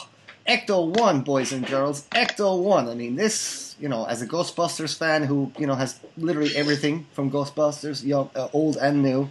Ecto 0.46 0.94
One, 0.98 1.22
boys 1.22 1.54
and 1.54 1.66
girls, 1.66 2.06
Ecto 2.10 2.62
One. 2.62 2.90
I 2.90 2.94
mean, 2.94 3.16
this, 3.16 3.76
you 3.80 3.88
know, 3.88 4.04
as 4.04 4.20
a 4.20 4.26
Ghostbusters 4.26 4.94
fan 4.98 5.22
who 5.22 5.52
you 5.58 5.66
know 5.66 5.74
has 5.74 5.98
literally 6.18 6.54
everything 6.54 7.06
from 7.12 7.30
Ghostbusters, 7.30 8.04
young, 8.04 8.28
uh, 8.36 8.48
old 8.52 8.76
and 8.76 9.02
new, 9.02 9.30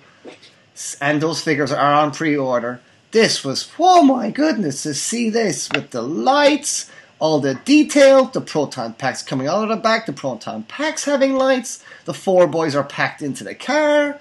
and 0.99 1.21
those 1.21 1.41
figures 1.41 1.71
are 1.71 1.93
on 1.93 2.11
pre-order. 2.11 2.81
This 3.11 3.43
was, 3.43 3.69
oh 3.77 4.03
my 4.03 4.31
goodness, 4.31 4.83
to 4.83 4.93
see 4.93 5.29
this 5.29 5.69
with 5.73 5.91
the 5.91 6.01
lights, 6.01 6.89
all 7.19 7.39
the 7.39 7.55
detail, 7.55 8.25
the 8.25 8.41
proton 8.41 8.93
packs 8.93 9.21
coming 9.21 9.47
out 9.47 9.63
of 9.63 9.69
the 9.69 9.75
back, 9.75 10.05
the 10.05 10.13
proton 10.13 10.63
packs 10.63 11.05
having 11.05 11.35
lights, 11.35 11.83
the 12.05 12.13
four 12.13 12.47
boys 12.47 12.73
are 12.73 12.83
packed 12.83 13.21
into 13.21 13.43
the 13.43 13.53
car. 13.53 14.19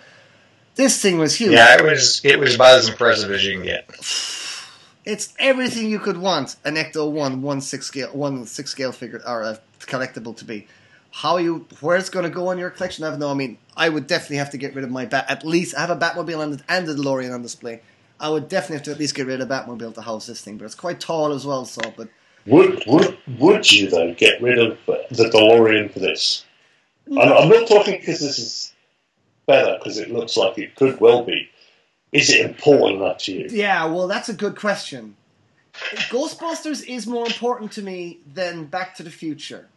This 0.75 1.01
thing 1.01 1.19
was 1.19 1.37
huge. 1.37 1.53
Yeah, 1.53 1.79
it 1.79 1.85
was 1.85 2.21
it 2.25 2.39
was 2.39 2.55
about 2.55 2.79
as 2.79 2.89
impressive 2.89 3.31
as 3.31 3.45
you 3.45 3.55
can 3.55 3.65
get. 3.65 3.91
It's 5.03 5.33
everything 5.39 5.89
you 5.89 5.99
could 5.99 6.19
want 6.19 6.57
an 6.63 6.75
Ecto 6.75 7.11
One 7.11 7.41
one 7.41 7.63
six 7.63 7.87
scale 7.87 8.11
one 8.13 8.45
six 8.47 8.71
scale 8.71 8.93
figure 8.93 9.23
or 9.27 9.43
a 9.43 9.59
collectible 9.81 10.37
to 10.37 10.45
be. 10.45 10.67
How 11.13 11.39
you 11.39 11.67
where 11.81 11.97
it's 11.97 12.09
going 12.11 12.25
to 12.25 12.31
go 12.31 12.51
in 12.51 12.59
your 12.59 12.71
collection? 12.71 13.05
I 13.05 13.11
have 13.11 13.19
no. 13.19 13.31
I 13.31 13.35
mean, 13.35 13.59
I 13.77 13.89
would 13.89 14.07
definitely 14.07 14.37
have 14.37 14.51
to 14.51 14.59
get 14.59 14.75
rid 14.75 14.85
of 14.85 14.91
my 14.91 15.07
bat. 15.07 15.27
At 15.29 15.45
least 15.45 15.77
I 15.77 15.81
have 15.81 15.91
a 15.91 15.97
Batmobile 15.97 16.43
and, 16.43 16.65
and 16.69 16.89
a 16.89 16.95
DeLorean 16.95 17.35
on 17.35 17.43
display. 17.43 17.83
I 18.21 18.29
would 18.29 18.49
definitely 18.49 18.77
have 18.77 18.85
to 18.85 18.91
at 18.93 18.99
least 18.99 19.15
get 19.15 19.27
rid 19.27 19.41
of 19.41 19.49
Batmobile 19.49 19.95
to 19.95 20.03
house 20.03 20.27
this 20.27 20.41
thing. 20.41 20.57
But 20.59 20.67
it's 20.67 20.75
quite 20.75 21.01
tall 21.01 21.33
as 21.33 21.47
well. 21.47 21.65
So, 21.65 21.81
but 21.97 22.09
Would 22.47 22.85
would 22.87 23.19
would 23.39 23.71
you 23.73 23.89
though 23.91 24.15
get 24.15 24.41
rid 24.41 24.59
of 24.59 24.79
the 24.87 25.25
DeLorean 25.25 25.93
for 25.93 25.99
this? 25.99 26.45
I'm, 27.11 27.19
I'm 27.19 27.49
not 27.49 27.67
talking 27.67 27.99
because 27.99 28.21
this 28.21 28.39
is 28.39 28.75
better 29.47 29.79
because 29.79 29.99
it 29.99 30.13
looks 30.13 30.37
like 30.37 30.59
it 30.59 30.77
could 30.77 31.01
well 31.01 31.25
be. 31.25 31.49
Is 32.13 32.31
it 32.31 32.45
important 32.45 33.03
enough 33.03 33.19
to 33.19 33.33
you? 33.33 33.49
yeah, 33.51 33.85
well, 33.87 34.07
that's 34.09 34.29
a 34.29 34.35
good 34.35 34.57
question. 34.57 35.17
Ghostbusters 35.73 36.85
is 36.87 37.07
more 37.07 37.25
important 37.25 37.73
to 37.73 37.83
me 37.83 38.19
than 38.33 38.65
Back 38.65 38.97
to 38.97 39.03
the 39.03 39.11
Future. 39.11 39.69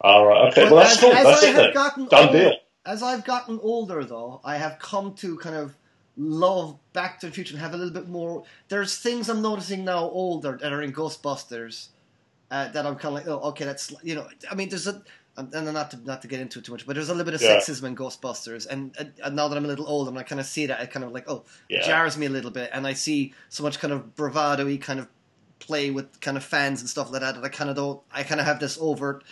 All 0.00 0.26
right, 0.26 0.48
okay, 0.50 0.62
But 0.64 0.72
well 0.72 0.82
that's 0.82 0.94
as- 0.94 1.00
cool. 1.00 1.12
as 1.12 1.24
That's 1.24 1.42
I 1.42 1.46
it 1.48 1.54
have 1.54 1.62
then. 1.64 1.74
gotten 1.74 2.06
Done 2.06 2.22
old- 2.28 2.32
deal. 2.32 2.52
As 2.86 3.02
I've 3.02 3.24
gotten 3.24 3.58
older, 3.62 4.04
though, 4.04 4.40
I 4.42 4.56
have 4.56 4.78
come 4.78 5.12
to 5.16 5.36
kind 5.36 5.54
of 5.54 5.76
love 6.16 6.78
Back 6.94 7.20
to 7.20 7.26
the 7.26 7.32
Future 7.32 7.52
and 7.54 7.60
have 7.60 7.74
a 7.74 7.76
little 7.76 7.92
bit 7.92 8.08
more. 8.08 8.44
There's 8.68 8.96
things 8.98 9.28
I'm 9.28 9.42
noticing 9.42 9.84
now 9.84 9.98
older 10.08 10.58
that 10.60 10.72
are 10.72 10.80
in 10.82 10.92
Ghostbusters 10.92 11.88
uh, 12.50 12.68
that 12.68 12.86
I'm 12.86 12.96
kind 12.96 13.08
of 13.08 13.12
like, 13.14 13.28
oh, 13.28 13.48
okay, 13.50 13.64
that's 13.66 13.92
you 14.02 14.14
know, 14.14 14.26
I 14.50 14.54
mean, 14.54 14.68
there's 14.70 14.86
a. 14.86 15.02
And 15.36 15.54
and 15.54 15.72
not 15.72 15.92
to 15.92 15.96
not 16.04 16.22
to 16.22 16.28
get 16.28 16.40
into 16.40 16.58
it 16.58 16.64
too 16.64 16.72
much, 16.72 16.84
but 16.86 16.94
there's 16.94 17.08
a 17.08 17.14
little 17.14 17.24
bit 17.30 17.34
of 17.34 17.40
Yeah. 17.42 17.58
sexism 17.58 17.84
in 17.84 17.94
Ghostbusters, 17.96 18.66
and, 18.68 18.94
and, 18.98 19.36
now 19.36 19.46
that 19.46 19.56
I'm 19.56 19.64
a 19.64 19.68
little 19.68 19.86
older, 19.86 20.10
and 20.10 20.18
I 20.18 20.24
kind 20.24 20.40
of 20.40 20.46
see 20.46 20.66
that, 20.66 20.80
it 20.80 20.90
kind 20.90 21.04
of 21.04 21.12
like, 21.12 21.30
oh, 21.30 21.44
it 21.68 21.76
Yeah. 21.82 21.86
jars 21.86 22.16
me 22.18 22.26
a 22.26 22.30
little 22.30 22.50
bit, 22.50 22.68
and 22.72 22.84
I 22.84 22.94
see 22.94 23.32
so 23.48 23.62
much 23.62 23.78
kind 23.78 23.92
of 23.92 24.16
bravado-y 24.16 24.76
kind 24.78 24.98
of 24.98 25.06
play 25.60 25.90
with 25.90 26.20
kind 26.20 26.36
of 26.36 26.42
fans 26.42 26.80
and 26.80 26.90
stuff 26.90 27.12
like 27.12 27.20
that, 27.20 27.36
that 27.36 27.44
I 27.44 27.48
kind 27.48 27.70
of 27.70 27.76
don't, 27.76 28.00
I 28.12 28.24
kind 28.24 28.40
of 28.40 28.46
have 28.46 28.58
this 28.58 28.76
overt, 28.80 29.22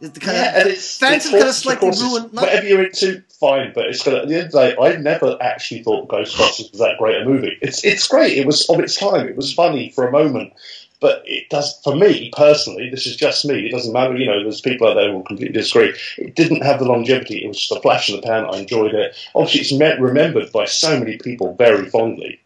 the 0.00 0.20
kind 0.20 0.36
yeah, 0.36 0.50
of 0.50 0.62
and 0.62 0.70
it's 0.70 0.98
fans 0.98 1.24
it's 1.24 1.30
kind 1.30 1.44
of 1.44 1.54
slightly 1.54 1.90
ruined. 1.90 2.32
Not, 2.32 2.44
Whatever 2.44 2.66
you're 2.66 2.84
into, 2.84 3.22
fine. 3.40 3.72
But 3.74 3.86
it's 3.86 4.02
gonna. 4.02 4.18
At 4.18 4.28
the 4.28 4.34
end 4.36 4.46
of 4.46 4.52
the 4.52 4.58
day, 4.58 4.76
I 4.80 4.96
never 4.96 5.36
actually 5.40 5.82
thought 5.82 6.08
Ghostbusters 6.08 6.70
was 6.70 6.80
that 6.80 6.98
great 6.98 7.20
a 7.20 7.24
movie. 7.24 7.58
It's 7.60 7.84
it's 7.84 8.06
great. 8.06 8.38
It 8.38 8.46
was 8.46 8.68
of 8.68 8.78
its 8.80 8.96
time. 8.96 9.26
It 9.26 9.36
was 9.36 9.52
funny 9.52 9.90
for 9.90 10.06
a 10.06 10.12
moment. 10.12 10.52
But 11.00 11.22
it 11.26 11.48
does, 11.48 11.80
for 11.84 11.94
me 11.94 12.32
personally, 12.36 12.90
this 12.90 13.06
is 13.06 13.16
just 13.16 13.44
me. 13.44 13.66
It 13.66 13.70
doesn't 13.70 13.92
matter, 13.92 14.16
you 14.16 14.26
know. 14.26 14.42
There's 14.42 14.60
people 14.60 14.88
out 14.88 14.94
there 14.94 15.08
who 15.08 15.18
will 15.18 15.22
completely 15.22 15.52
disagree. 15.52 15.94
It 16.16 16.34
didn't 16.34 16.64
have 16.64 16.80
the 16.80 16.86
longevity. 16.86 17.44
It 17.44 17.46
was 17.46 17.58
just 17.58 17.70
a 17.70 17.80
flash 17.80 18.08
in 18.08 18.16
the 18.16 18.22
pan. 18.22 18.46
I 18.46 18.58
enjoyed 18.58 18.94
it. 18.94 19.14
Obviously, 19.34 19.60
it's 19.60 19.72
me- 19.72 20.04
remembered 20.04 20.50
by 20.50 20.64
so 20.64 20.98
many 20.98 21.16
people 21.16 21.54
very 21.54 21.88
fondly. 21.88 22.40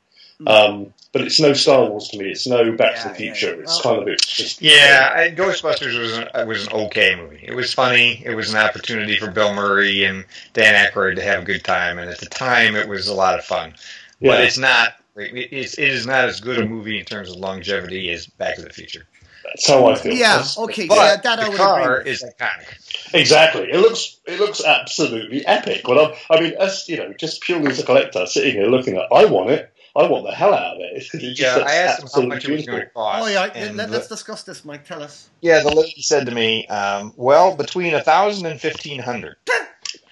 Um, 0.46 0.92
but 1.12 1.22
it's 1.22 1.38
no 1.38 1.52
Star 1.52 1.88
Wars 1.88 2.08
to 2.08 2.18
me. 2.18 2.30
It's 2.30 2.46
no 2.46 2.72
Back 2.72 3.00
to 3.02 3.08
the 3.10 3.14
Future. 3.14 3.54
yeah. 3.56 3.62
It's 3.62 3.84
Well- 3.84 3.94
kind 3.96 4.08
of 4.08 4.14
it's 4.14 4.26
just 4.26 4.62
Yeah, 4.62 5.12
I, 5.14 5.30
Ghostbusters 5.30 5.98
was 5.98 6.16
an, 6.18 6.48
was 6.48 6.66
an 6.66 6.72
okay 6.72 7.14
movie. 7.16 7.40
It 7.46 7.54
was 7.54 7.72
funny. 7.72 8.22
It 8.24 8.34
was 8.34 8.52
an 8.52 8.58
opportunity 8.58 9.18
for 9.18 9.30
Bill 9.30 9.54
Murray 9.54 10.04
and 10.04 10.24
Dan 10.54 10.74
Aykroyd 10.90 11.16
to 11.16 11.22
have 11.22 11.42
a 11.42 11.44
good 11.44 11.64
time, 11.64 11.98
and 11.98 12.10
at 12.10 12.18
the 12.18 12.26
time, 12.26 12.74
it 12.76 12.88
was 12.88 13.06
a 13.08 13.14
lot 13.14 13.38
of 13.38 13.44
fun. 13.44 13.74
But 14.20 14.42
it's 14.44 14.58
not. 14.58 14.94
It's, 15.16 15.74
it 15.78 15.88
is 15.88 16.06
not 16.06 16.24
as 16.24 16.40
good 16.40 16.58
a 16.58 16.66
movie 16.66 16.98
in 16.98 17.04
terms 17.04 17.28
of 17.30 17.36
longevity 17.36 18.10
as 18.10 18.26
Back 18.26 18.56
to 18.56 18.62
the 18.62 18.70
Future. 18.70 19.06
That's 19.44 19.68
how 19.68 19.86
I 19.88 19.96
feel. 19.96 20.14
yeah, 20.14 20.36
That's- 20.36 20.56
okay, 20.56 20.86
But 20.86 20.94
yeah, 20.94 21.16
that 21.22 21.40
I 21.40 21.48
would 21.50 21.58
car 21.58 21.98
agree. 21.98 22.10
is 22.12 22.22
iconic. 22.24 23.12
Exactly. 23.12 23.64
It 23.70 23.78
looks 23.80 24.16
it 24.26 24.38
looks 24.40 24.64
absolutely 24.64 25.44
epic. 25.46 25.86
Well, 25.86 26.14
I'm, 26.30 26.38
I 26.38 26.40
mean, 26.40 26.54
as 26.58 26.88
you 26.88 26.96
know, 26.96 27.12
just 27.12 27.42
purely 27.42 27.70
as 27.70 27.78
a 27.80 27.84
collector, 27.84 28.24
sitting 28.26 28.54
here 28.54 28.66
looking 28.68 28.96
at, 28.96 29.02
I 29.12 29.26
want 29.26 29.50
it. 29.50 29.71
I 29.94 30.06
want 30.06 30.24
the 30.24 30.32
hell 30.32 30.54
out 30.54 30.76
of 30.76 30.80
it. 30.80 31.04
It 31.14 31.38
Yeah, 31.38 31.58
I 31.66 31.74
asked 31.74 32.02
him 32.02 32.08
how 32.14 32.28
much 32.28 32.44
it 32.48 32.52
was 32.52 32.66
going 32.66 32.80
to 32.80 32.86
cost. 32.86 33.22
Oh 33.22 33.26
yeah, 33.26 33.44
and 33.54 33.76
let, 33.76 33.90
the- 33.90 33.98
us 33.98 34.08
discuss 34.08 34.42
this, 34.42 34.64
Mike. 34.64 34.84
Tell 34.86 35.02
us. 35.02 35.28
yeah, 35.42 35.60
the 35.62 35.74
lady 35.74 36.00
said 36.00 36.24
to 36.26 36.32
me, 36.34 36.66
um, 36.68 37.12
"Well, 37.16 37.54
between 37.56 37.94
a 37.94 38.02
thousand 38.02 38.46
and 38.46 38.60
fifteen 38.60 38.98
hundred. 39.00 39.36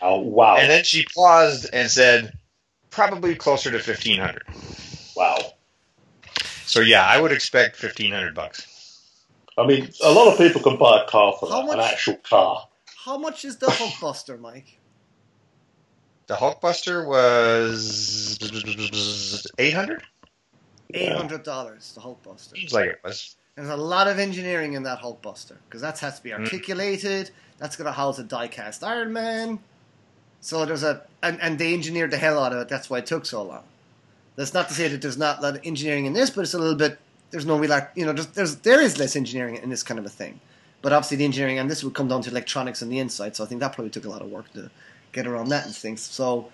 Oh 0.02 0.18
wow, 0.20 0.56
And 0.56 0.70
then 0.70 0.82
she 0.84 1.04
paused 1.14 1.68
and 1.74 1.90
said, 1.90 2.32
"Probably 2.90 3.34
closer 3.34 3.70
to 3.70 3.78
fifteen 3.78 4.18
hundred. 4.18 4.44
wow. 5.14 5.36
So 6.64 6.80
yeah, 6.80 7.04
I 7.06 7.20
would 7.20 7.32
expect 7.32 7.76
fifteen 7.76 8.10
hundred 8.12 8.34
bucks. 8.34 8.66
I 9.58 9.66
mean, 9.66 9.90
a 10.02 10.10
lot 10.10 10.32
of 10.32 10.38
people 10.38 10.62
can 10.62 10.78
buy 10.78 11.02
a 11.02 11.06
car 11.06 11.34
for 11.38 11.50
How 11.50 11.62
that, 11.66 11.72
an 11.72 11.76
much? 11.78 11.92
actual 11.92 12.14
car. 12.16 12.66
How 13.04 13.18
much 13.18 13.44
is 13.44 13.58
the 13.58 13.66
Hulkbuster, 13.66 14.40
Mike? 14.40 14.78
The 16.30 16.36
Hulkbuster 16.36 17.04
was 17.04 18.38
eight 19.58 19.74
hundred. 19.74 20.04
Eight 20.94 21.10
hundred 21.10 21.42
dollars. 21.42 21.92
The 21.96 22.00
Hulkbuster. 22.02 22.52
Seems 22.56 22.72
like 22.72 22.90
it 22.90 23.00
was. 23.02 23.34
There's 23.56 23.68
a 23.68 23.76
lot 23.76 24.06
of 24.06 24.20
engineering 24.20 24.74
in 24.74 24.84
that 24.84 25.00
Hulkbuster 25.00 25.56
because 25.68 25.80
that 25.80 25.98
has 25.98 26.18
to 26.18 26.22
be 26.22 26.30
Mm. 26.30 26.44
articulated. 26.44 27.32
That's 27.58 27.74
going 27.74 27.86
to 27.86 27.92
house 27.92 28.20
a 28.20 28.22
die-cast 28.22 28.84
Iron 28.84 29.12
Man. 29.12 29.58
So 30.40 30.64
there's 30.64 30.84
a 30.84 31.02
and, 31.20 31.40
and 31.42 31.58
they 31.58 31.74
engineered 31.74 32.12
the 32.12 32.16
hell 32.16 32.38
out 32.40 32.52
of 32.52 32.60
it. 32.60 32.68
That's 32.68 32.88
why 32.88 32.98
it 32.98 33.06
took 33.06 33.26
so 33.26 33.42
long. 33.42 33.64
That's 34.36 34.54
not 34.54 34.68
to 34.68 34.74
say 34.74 34.86
that 34.86 35.02
there's 35.02 35.18
not 35.18 35.40
a 35.40 35.42
lot 35.42 35.56
of 35.56 35.62
engineering 35.66 36.06
in 36.06 36.12
this, 36.12 36.30
but 36.30 36.42
it's 36.42 36.54
a 36.54 36.58
little 36.60 36.76
bit. 36.76 36.96
There's 37.32 37.44
no 37.44 37.58
real, 37.58 37.76
you 37.96 38.06
know, 38.06 38.12
there's, 38.12 38.28
there's 38.28 38.54
there 38.58 38.80
is 38.80 38.98
less 39.00 39.16
engineering 39.16 39.56
in 39.56 39.68
this 39.68 39.82
kind 39.82 39.98
of 39.98 40.06
a 40.06 40.08
thing. 40.08 40.38
But 40.80 40.92
obviously, 40.92 41.16
the 41.16 41.24
engineering 41.24 41.58
and 41.58 41.68
this 41.68 41.82
would 41.82 41.94
come 41.94 42.06
down 42.06 42.22
to 42.22 42.30
electronics 42.30 42.84
on 42.84 42.88
the 42.88 43.00
inside. 43.00 43.34
So 43.34 43.42
I 43.42 43.48
think 43.48 43.60
that 43.62 43.72
probably 43.72 43.90
took 43.90 44.04
a 44.04 44.08
lot 44.08 44.22
of 44.22 44.30
work 44.30 44.52
to 44.52 44.70
get 45.12 45.26
around 45.26 45.48
that 45.48 45.66
and 45.66 45.74
things. 45.74 46.00
So 46.00 46.50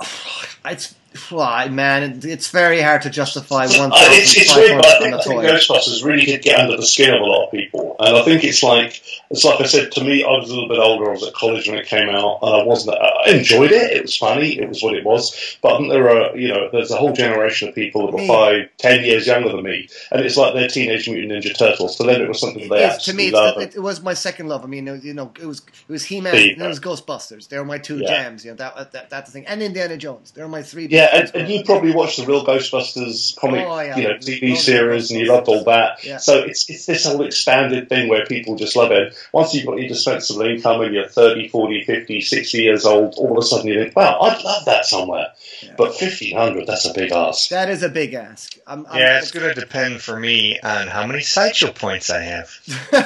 it's 0.64 0.94
why 1.28 1.68
man, 1.68 2.20
it's 2.22 2.50
very 2.50 2.80
hard 2.80 3.02
to 3.02 3.10
justify 3.10 3.66
one 3.78 3.92
Uh, 3.92 3.96
it's, 3.98 4.36
it's 4.36 4.54
weird, 4.54 4.80
but 4.80 4.86
I 4.86 4.98
think, 4.98 5.14
I 5.14 5.22
think 5.22 5.36
on 5.38 5.42
a 5.42 5.42
toy. 5.42 5.52
Ghostbusters 5.52 6.04
really 6.04 6.24
did 6.24 6.42
get 6.42 6.58
under 6.58 6.76
the 6.76 6.86
skin 6.86 7.14
of 7.14 7.20
a 7.20 7.24
lot 7.24 7.46
of 7.46 7.50
people, 7.50 7.69
and 8.00 8.16
I 8.16 8.22
think 8.22 8.44
it's 8.44 8.62
like 8.62 9.02
it's 9.30 9.44
like 9.44 9.60
I 9.60 9.66
said 9.66 9.92
to 9.92 10.04
me. 10.04 10.24
I 10.24 10.30
was 10.30 10.50
a 10.50 10.54
little 10.54 10.68
bit 10.68 10.78
older. 10.78 11.08
I 11.08 11.12
was 11.12 11.22
at 11.26 11.34
college 11.34 11.68
when 11.68 11.78
it 11.78 11.86
came 11.86 12.08
out, 12.08 12.38
and 12.42 12.54
I 12.62 12.64
wasn't. 12.64 12.96
I 12.98 13.30
enjoyed 13.30 13.70
it. 13.72 13.92
It 13.92 14.02
was 14.02 14.16
funny. 14.16 14.58
It 14.58 14.68
was 14.68 14.82
what 14.82 14.94
it 14.94 15.04
was. 15.04 15.56
But 15.62 15.86
there 15.88 16.08
are, 16.10 16.36
you 16.36 16.48
know, 16.48 16.68
there's 16.72 16.90
a 16.90 16.96
whole 16.96 17.12
generation 17.12 17.68
of 17.68 17.74
people 17.74 18.06
that 18.06 18.12
were 18.16 18.26
five, 18.26 18.68
ten 18.78 19.04
years 19.04 19.26
younger 19.26 19.50
than 19.50 19.62
me, 19.62 19.88
and 20.10 20.22
it's 20.24 20.36
like 20.36 20.54
they're 20.54 20.68
Teenage 20.68 21.08
Mutant 21.08 21.44
Ninja 21.44 21.56
Turtles. 21.56 21.96
For 21.96 22.04
them, 22.04 22.22
it 22.22 22.28
was 22.28 22.40
something 22.40 22.68
they 22.68 22.84
is, 22.84 23.04
to 23.04 23.12
me, 23.14 23.26
absolutely 23.26 23.26
it's, 23.26 23.34
love. 23.34 23.58
it, 23.62 23.76
it 23.76 23.80
was 23.80 24.02
my 24.02 24.14
second 24.14 24.48
love. 24.48 24.64
I 24.64 24.66
mean, 24.66 24.86
you 25.02 25.14
know, 25.14 25.32
it 25.40 25.46
was 25.46 25.60
it 25.60 25.92
was 25.92 26.04
He 26.04 26.20
Man 26.20 26.34
and 26.34 26.62
it 26.62 26.66
was 26.68 26.78
uh, 26.78 26.82
Ghostbusters. 26.82 27.48
They 27.48 27.58
were 27.58 27.64
my 27.64 27.78
two 27.78 27.98
Yeah. 27.98 28.06
jams. 28.08 28.44
You 28.44 28.52
know, 28.52 28.56
that, 28.56 28.92
that 28.92 29.10
that's 29.10 29.30
the 29.30 29.32
thing. 29.32 29.46
And 29.46 29.62
Indiana 29.62 29.96
Jones. 29.96 30.30
They're 30.32 30.48
my 30.48 30.62
three. 30.62 30.86
Yeah, 30.88 31.08
and, 31.12 31.30
and 31.34 31.48
you 31.48 31.64
probably 31.64 31.92
watched 31.92 32.18
the 32.18 32.26
real 32.26 32.44
Ghostbusters 32.44 33.36
comic, 33.36 33.64
Oh, 33.66 33.80
yeah. 33.80 33.96
you 33.96 34.04
know, 34.04 34.10
oh, 34.14 34.18
TV 34.18 34.40
the 34.40 34.54
series, 34.56 35.10
and 35.10 35.20
you 35.20 35.26
loved 35.26 35.48
all 35.48 35.64
that. 35.64 36.04
Yeah. 36.04 36.16
So 36.16 36.38
it's 36.38 36.68
it's 36.70 36.86
this 36.86 37.04
whole 37.04 37.24
expanded 37.24 37.88
thing 37.90 38.08
where 38.08 38.24
people 38.24 38.56
just 38.56 38.76
love 38.76 38.90
it. 38.92 39.14
Once 39.32 39.52
you've 39.52 39.66
got 39.66 39.78
your 39.78 39.88
dispensable 39.88 40.42
income 40.42 40.80
and 40.80 40.94
you're 40.94 41.08
30, 41.08 41.48
40, 41.48 41.84
50, 41.84 42.20
60 42.22 42.58
years 42.58 42.86
old, 42.86 43.14
all 43.18 43.32
of 43.32 43.36
a 43.36 43.42
sudden 43.42 43.66
you 43.66 43.82
think, 43.82 43.94
wow, 43.94 44.18
I'd 44.20 44.42
love 44.42 44.64
that 44.64 44.86
somewhere. 44.86 45.26
Yeah. 45.60 45.74
But 45.76 45.88
1500, 45.88 46.66
that's 46.66 46.86
a 46.86 46.94
big 46.94 47.12
ask. 47.12 47.50
That 47.50 47.68
is 47.68 47.82
a 47.82 47.88
big 47.90 48.14
ask. 48.14 48.56
I'm, 48.66 48.86
I'm, 48.86 48.98
Yeah, 48.98 49.18
it's 49.18 49.32
going 49.32 49.52
to 49.52 49.60
depend 49.60 50.00
for 50.00 50.18
me 50.18 50.58
on 50.60 50.86
how 50.86 51.06
many 51.06 51.20
sideshow 51.20 51.72
points 51.72 52.08
I 52.08 52.22
have. 52.22 52.50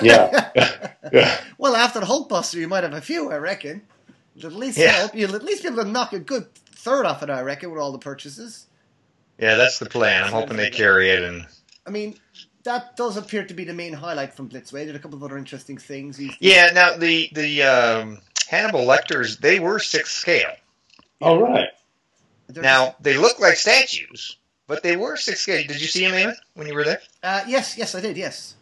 Yeah. 0.03 0.51
yeah. 1.12 1.41
well, 1.59 1.74
after 1.74 1.99
the 2.01 2.07
Hulkbuster, 2.07 2.55
you 2.57 2.68
might 2.68 2.85
have 2.85 2.93
a 2.93 3.01
few. 3.01 3.32
I 3.32 3.39
reckon. 3.39 3.82
At 4.43 4.53
least 4.53 4.78
Yeah. 4.78 4.91
help. 4.93 5.14
You'll 5.14 5.35
at 5.35 5.43
least 5.45 5.62
be 5.62 5.68
able 5.68 5.82
to 5.82 5.91
knock 5.91 6.12
a 6.12 6.18
good 6.18 6.55
third 6.55 7.07
off 7.07 7.22
it. 7.22 7.30
I 7.30 7.41
reckon 7.41 7.70
with 7.70 7.80
all 7.80 7.93
the 7.93 7.99
purchases. 7.99 8.66
Yeah, 9.39 9.57
that's 9.57 9.78
the 9.78 9.87
plan. 9.87 10.22
I'm 10.24 10.32
hoping 10.32 10.57
they 10.59 10.70
carry 10.70 11.11
it 11.11 11.22
and 11.22 11.47
I 11.87 11.91
mean, 11.91 12.16
that 12.65 12.97
does 12.97 13.17
appear 13.17 13.45
to 13.45 13.55
be 13.55 13.65
the 13.65 13.73
main 13.75 13.93
highlight 13.93 14.35
from 14.35 14.49
Blitzway. 14.49 14.85
There 14.85 14.95
are 14.95 14.97
a 14.97 15.01
couple 15.01 15.17
of 15.17 15.23
other 15.25 15.39
interesting 15.39 15.79
things. 15.79 16.21
Yeah, 16.41 16.71
now 16.75 16.97
the 16.97 17.29
the 17.33 17.62
um, 17.62 18.19
Hannibal 18.49 18.85
Lecters 18.85 19.39
they 19.39 19.61
were 19.61 19.79
six 19.79 20.11
scale. 20.12 20.53
All 21.21 21.41
right. 21.41 21.69
there's- 22.49 22.65
Now 22.65 22.97
they 23.01 23.17
look 23.17 23.39
like 23.41 23.57
statues, 23.57 24.37
but 24.67 24.83
they 24.83 24.97
were 24.97 25.17
six 25.17 25.41
scale. 25.41 25.62
Did 25.67 25.81
you 25.81 25.87
see 25.87 26.07
them, 26.07 26.12
Eamon, 26.12 26.35
when 26.55 26.67
you 26.67 26.75
were 26.75 26.85
there? 26.85 27.01
uh, 27.23 27.43
yes, 27.47 27.77
yes, 27.79 27.95
I 27.95 28.01
did. 28.01 28.17
Yes, 28.17 28.57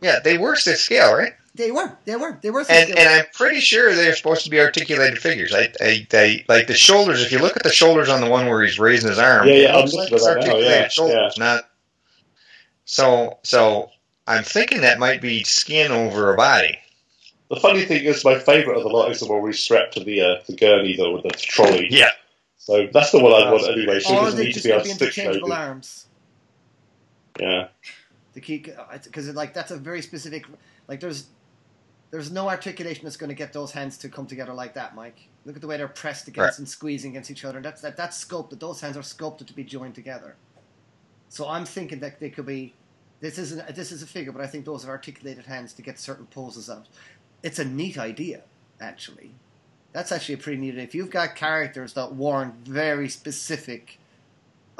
Yeah, 0.00 0.20
they 0.22 0.38
were 0.38 0.56
six 0.56 0.80
scale, 0.82 1.14
right? 1.14 1.32
they 1.54 1.72
were. 1.72 1.96
They 2.04 2.14
were. 2.16 2.38
They 2.40 2.50
were. 2.50 2.64
And 2.70 2.90
and 2.90 3.08
I'm 3.08 3.24
pretty 3.34 3.58
sure 3.60 3.92
they're 3.94 4.14
supposed 4.14 4.44
to 4.44 4.50
be 4.50 4.60
articulated 4.60 5.18
figures. 5.18 5.52
I, 5.52 5.72
I 5.80 6.06
they 6.08 6.44
like 6.48 6.68
the 6.68 6.74
shoulders. 6.74 7.22
If 7.22 7.32
you 7.32 7.40
look 7.40 7.56
at 7.56 7.64
the 7.64 7.72
shoulders 7.72 8.08
on 8.08 8.20
the 8.20 8.30
one 8.30 8.46
where 8.46 8.62
he's 8.62 8.78
raising 8.78 9.10
his 9.10 9.18
arm, 9.18 9.48
Yeah, 9.48 9.54
yeah, 9.54 9.68
it 9.68 9.72
I'm 9.72 9.80
looks 9.80 9.94
looking 9.94 10.12
like 10.12 10.12
it's 10.12 10.26
at 10.26 10.34
that 10.34 10.40
now, 10.40 10.52
articulated 10.52 10.70
yeah, 10.82 10.88
shoulders, 10.88 11.38
not. 11.38 11.69
So 12.90 13.38
so 13.44 13.90
I'm 14.26 14.42
thinking 14.42 14.80
that 14.80 14.98
might 14.98 15.20
be 15.20 15.44
skin 15.44 15.92
over 15.92 16.34
a 16.34 16.36
body. 16.36 16.76
The 17.48 17.54
funny 17.56 17.84
thing 17.84 18.04
is, 18.04 18.24
my 18.24 18.36
favourite 18.36 18.76
of 18.78 18.82
the 18.82 18.88
lot 18.88 19.10
is 19.12 19.20
the 19.20 19.26
one 19.26 19.42
where 19.42 19.52
he's 19.52 19.60
strapped 19.60 19.94
to 19.94 20.02
the 20.02 20.20
uh, 20.20 20.34
the 20.48 20.56
gurney, 20.56 20.96
though, 20.96 21.12
with 21.12 21.22
the 21.22 21.30
trolley. 21.30 21.86
Yeah. 21.88 22.10
So 22.58 22.88
that's 22.92 23.12
the 23.12 23.20
one 23.20 23.32
I'd 23.32 23.50
want 23.52 23.68
anyway. 23.70 24.00
So 24.00 24.10
he 24.10 24.18
or 24.18 24.22
doesn't 24.24 24.40
need 24.40 24.52
to 24.54 24.58
be 24.62 24.62
could 24.62 24.72
able 24.72 24.82
be 24.84 24.88
stick 24.90 25.02
interchangeable 25.02 25.48
loaded. 25.50 25.62
arms. 25.62 26.06
Yeah. 27.38 27.68
The 28.32 28.40
key, 28.40 28.66
because 29.04 29.28
like 29.34 29.54
that's 29.54 29.70
a 29.70 29.76
very 29.76 30.02
specific. 30.02 30.46
Like 30.88 30.98
there's, 30.98 31.26
there's 32.10 32.32
no 32.32 32.48
articulation 32.48 33.04
that's 33.04 33.16
going 33.16 33.30
to 33.30 33.36
get 33.36 33.52
those 33.52 33.70
hands 33.70 33.98
to 33.98 34.08
come 34.08 34.26
together 34.26 34.52
like 34.52 34.74
that, 34.74 34.96
Mike. 34.96 35.28
Look 35.44 35.54
at 35.54 35.62
the 35.62 35.68
way 35.68 35.76
they're 35.76 35.86
pressed 35.88 36.26
against 36.26 36.38
Right. 36.54 36.58
and 36.58 36.68
squeezing 36.68 37.12
against 37.12 37.30
each 37.30 37.44
other. 37.44 37.60
That's 37.60 37.80
that 37.82 37.96
that's 37.96 38.16
sculpted. 38.16 38.58
Those 38.58 38.80
hands 38.80 38.96
are 38.96 39.02
sculpted 39.02 39.46
to 39.46 39.54
be 39.54 39.62
joined 39.64 39.94
together. 39.94 40.34
So 41.28 41.48
I'm 41.48 41.64
thinking 41.64 42.00
that 42.00 42.18
they 42.18 42.30
could 42.30 42.46
be. 42.46 42.74
This 43.20 43.38
isn't 43.38 43.74
this 43.74 43.92
is 43.92 44.02
a 44.02 44.06
figure, 44.06 44.32
but 44.32 44.40
I 44.40 44.46
think 44.46 44.64
those 44.64 44.86
are 44.86 44.90
articulated 44.90 45.46
hands 45.46 45.72
to 45.74 45.82
get 45.82 45.98
certain 45.98 46.26
poses 46.26 46.70
out. 46.70 46.86
It's 47.42 47.58
a 47.58 47.64
neat 47.64 47.98
idea, 47.98 48.42
actually. 48.80 49.32
That's 49.92 50.12
actually 50.12 50.36
a 50.36 50.38
pretty 50.38 50.58
neat. 50.58 50.70
idea. 50.70 50.84
If 50.84 50.94
you've 50.94 51.10
got 51.10 51.36
characters 51.36 51.94
that 51.94 52.12
warrant 52.12 52.54
very 52.66 53.08
specific, 53.08 53.98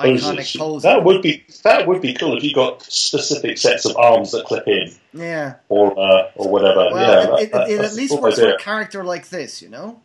iconic 0.01 0.59
Poses. 0.59 0.83
That 0.83 1.05
would 1.05 1.23
be 1.23 1.45
that 1.65 1.87
would 1.87 2.01
be 2.01 2.15
cool 2.15 2.37
if 2.37 2.43
you 2.43 2.55
got 2.55 2.83
specific 2.83 3.59
sets 3.59 3.85
of 3.85 3.97
arms 3.97 4.33
that 4.33 4.45
clip 4.47 4.67
in 4.67 4.93
yeah. 5.13 5.55
or 5.69 5.99
uh, 5.99 6.31
or 6.35 6.49
whatever. 6.49 6.89
Well, 6.93 6.97
yeah, 7.39 7.45
it, 7.45 7.53
that- 7.53 7.69
it, 7.69 7.75
it 7.75 7.85
at 7.85 7.95
least 7.95 8.19
works 8.19 8.39
idea. 8.39 8.51
for 8.51 8.57
a 8.57 8.59
character 8.59 9.05
like 9.05 9.29
this, 9.29 9.63
you 9.63 9.69
know. 9.69 10.01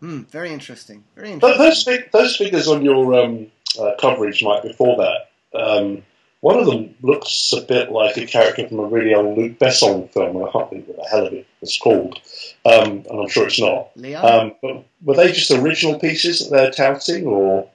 Hmm. 0.00 0.22
Very 0.22 0.52
interesting. 0.52 1.04
Very 1.16 1.36
But 1.36 1.58
those 1.58 1.86
those 2.12 2.36
figures 2.36 2.68
on 2.68 2.84
your 2.84 3.14
um, 3.14 3.48
uh, 3.78 3.92
coverage, 4.00 4.42
Mike, 4.42 4.62
before 4.62 4.96
that, 4.96 5.58
um, 5.58 6.04
one 6.40 6.58
of 6.58 6.66
them 6.66 6.94
looks 7.02 7.52
a 7.52 7.62
bit 7.62 7.90
like 7.90 8.16
a 8.16 8.26
character 8.26 8.68
from 8.68 8.78
a 8.78 8.84
really 8.84 9.14
old 9.14 9.36
Luc 9.36 9.58
Besson 9.58 10.10
film. 10.10 10.44
I 10.44 10.50
can't 10.50 10.70
think 10.70 10.86
what 10.86 10.96
the 10.96 11.08
hell 11.08 11.26
of 11.26 11.32
it 11.32 11.46
was 11.60 11.76
called, 11.78 12.20
um, 12.64 13.04
and 13.08 13.20
I'm 13.20 13.28
sure 13.28 13.46
it's 13.46 13.60
not. 13.60 13.90
Leon. 13.96 14.24
Um, 14.24 14.54
but 14.62 14.84
were 15.02 15.16
they 15.16 15.32
just 15.32 15.50
original 15.50 15.98
pieces 15.98 16.48
that 16.48 16.50
they're 16.50 16.70
touting, 16.70 17.26
or 17.26 17.68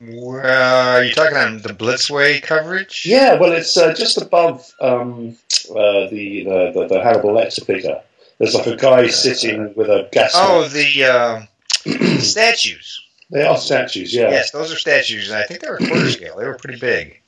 Well, 0.00 0.96
are 0.96 1.02
you 1.02 1.12
talking 1.12 1.36
on 1.36 1.62
the 1.62 1.70
Blitzway 1.70 2.40
coverage? 2.40 3.04
Yeah, 3.04 3.34
well, 3.34 3.52
it's 3.52 3.76
uh, 3.76 3.94
just 3.94 4.20
above 4.20 4.72
um, 4.80 5.36
uh, 5.70 6.06
the, 6.08 6.44
the, 6.44 6.72
the 6.72 6.86
the 6.88 7.02
Hannibal 7.02 7.30
Lecter 7.30 7.66
figure. 7.66 8.00
There's 8.38 8.54
like 8.54 8.66
a 8.66 8.76
guy 8.76 9.08
sitting 9.08 9.74
with 9.74 9.88
a 9.88 10.08
gas. 10.12 10.32
Oh, 10.34 10.68
the 10.68 11.04
uh, 11.04 11.42
statues. 12.20 13.00
They 13.30 13.42
are 13.42 13.56
statues, 13.56 14.14
yeah. 14.14 14.30
Yes, 14.30 14.52
those 14.52 14.72
are 14.72 14.76
statues, 14.76 15.30
and 15.30 15.38
I 15.38 15.44
think 15.44 15.60
they 15.60 15.68
were 15.68 15.78
quarter 15.78 16.10
scale. 16.10 16.36
They 16.36 16.46
were 16.46 16.54
pretty 16.56 16.78
big. 16.78 17.20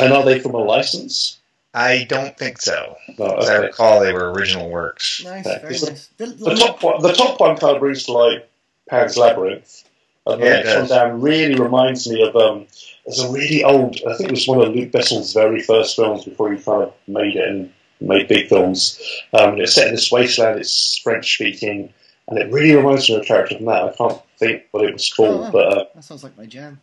And 0.00 0.12
are 0.12 0.24
they 0.24 0.38
from 0.38 0.54
a 0.54 0.58
license? 0.58 1.38
I 1.74 2.04
don't 2.04 2.36
think 2.36 2.60
so. 2.60 2.96
No, 3.18 3.26
As 3.36 3.48
I 3.48 3.56
okay. 3.56 3.66
recall, 3.66 4.00
they 4.00 4.12
were 4.12 4.30
original 4.32 4.68
works. 4.70 5.22
Nice, 5.24 5.46
Yeah, 5.46 5.58
very 5.60 5.72
nice. 5.72 6.08
The, 6.18 6.26
The 6.26 6.54
top 6.54 6.82
one, 6.82 7.00
the 7.02 7.12
top 7.12 7.40
one 7.40 7.56
kind 7.56 7.74
of 7.76 7.80
brings 7.80 8.04
to 8.04 8.12
like 8.12 8.48
Pan's 8.90 9.16
Labyrinth, 9.16 9.84
and 10.26 10.42
the 10.42 10.46
Yeah, 10.46 10.52
it 10.60 10.64
next 10.66 10.78
one 10.78 10.88
down 10.88 11.20
really 11.20 11.54
reminds 11.54 12.08
me 12.08 12.22
of 12.26 12.36
um. 12.36 12.66
There's 13.06 13.20
a 13.20 13.32
really 13.32 13.64
old. 13.64 13.96
I 14.08 14.14
think 14.16 14.28
it 14.28 14.34
was 14.34 14.46
one 14.46 14.60
of 14.60 14.74
Luc 14.74 14.92
Besson's 14.92 15.32
very 15.32 15.60
first 15.60 15.96
films 15.96 16.24
before 16.24 16.52
he 16.52 16.62
kind 16.62 16.84
of 16.84 16.94
made 17.08 17.34
it 17.34 17.48
and 17.48 17.72
made 18.00 18.28
big 18.28 18.48
films. 18.48 19.00
Um, 19.32 19.58
it's 19.60 19.74
set 19.74 19.88
in 19.88 19.94
this 19.94 20.12
wasteland. 20.12 20.60
It's 20.60 20.98
French 20.98 21.34
speaking, 21.34 21.92
and 22.28 22.38
it 22.38 22.52
really 22.52 22.76
reminds 22.76 23.08
me 23.08 23.16
of 23.16 23.22
a 23.22 23.24
character 23.24 23.56
from 23.56 23.66
that. 23.66 23.82
I 23.82 23.92
can't 23.96 24.22
think 24.38 24.64
what 24.70 24.84
it 24.84 24.92
was 24.92 25.12
called, 25.12 25.30
Oh, 25.40 25.42
wow. 25.44 25.50
but 25.50 25.78
uh, 25.78 25.84
that 25.96 26.04
sounds 26.04 26.22
like 26.22 26.36
my 26.38 26.46
jam. 26.46 26.80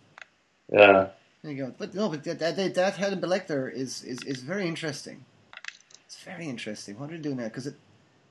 yeah. 0.73 1.07
There 1.41 1.51
you 1.51 1.65
go. 1.65 1.73
But 1.77 1.95
no, 1.95 2.09
but 2.09 2.23
that 2.25 2.39
that, 2.39 2.75
that 2.75 2.95
Hannibal 2.97 3.29
Lecter 3.29 3.71
is, 3.71 4.03
is 4.03 4.21
is 4.23 4.41
very 4.41 4.67
interesting. 4.67 5.23
It's 6.05 6.21
very 6.23 6.47
interesting. 6.49 6.99
What 6.99 7.09
are 7.11 7.15
they 7.15 7.21
doing 7.21 7.37
now? 7.37 7.45
Because 7.45 7.67
it 7.67 7.75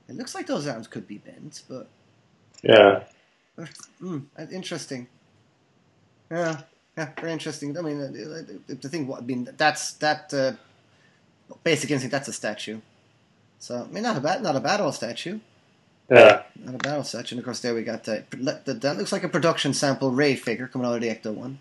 it 0.07 0.15
looks 0.15 0.35
like 0.35 0.47
those 0.47 0.67
arms 0.67 0.87
could 0.87 1.07
be 1.07 1.17
bent, 1.17 1.63
but 1.67 1.87
Yeah, 2.61 3.03
mm, 4.01 4.25
interesting. 4.51 5.07
Yeah, 6.29 6.61
yeah, 6.97 7.09
very 7.19 7.31
interesting. 7.33 7.75
I 7.77 7.81
mean, 7.81 7.99
the, 7.99 8.75
the 8.75 8.89
thing. 8.89 9.11
I 9.11 9.21
mean, 9.21 9.49
that's 9.57 9.93
that 9.93 10.33
uh, 10.33 10.51
basic 11.63 11.89
instinct. 11.89 12.11
That's 12.11 12.27
a 12.27 12.33
statue. 12.33 12.79
So 13.57 13.87
I 13.89 13.93
mean, 13.93 14.03
not 14.03 14.17
a 14.17 14.21
bad, 14.21 14.43
not 14.43 14.55
a 14.55 14.59
bad 14.59 14.81
old 14.81 14.93
statue. 14.95 15.39
yeah. 16.09 16.43
Not 16.55 16.75
a 16.75 16.77
bad 16.77 16.95
old 16.97 17.07
statue. 17.07 17.35
And 17.35 17.39
of 17.39 17.45
course, 17.45 17.61
there 17.61 17.73
we 17.73 17.83
got 17.83 18.03
that. 18.03 18.29
That 18.31 18.97
looks 18.97 19.11
like 19.11 19.23
a 19.23 19.29
production 19.29 19.73
sample 19.73 20.11
Ray 20.11 20.35
figure 20.35 20.67
coming 20.67 20.87
out 20.87 20.95
of 20.95 21.01
the 21.01 21.09
Ecto 21.09 21.33
one. 21.33 21.59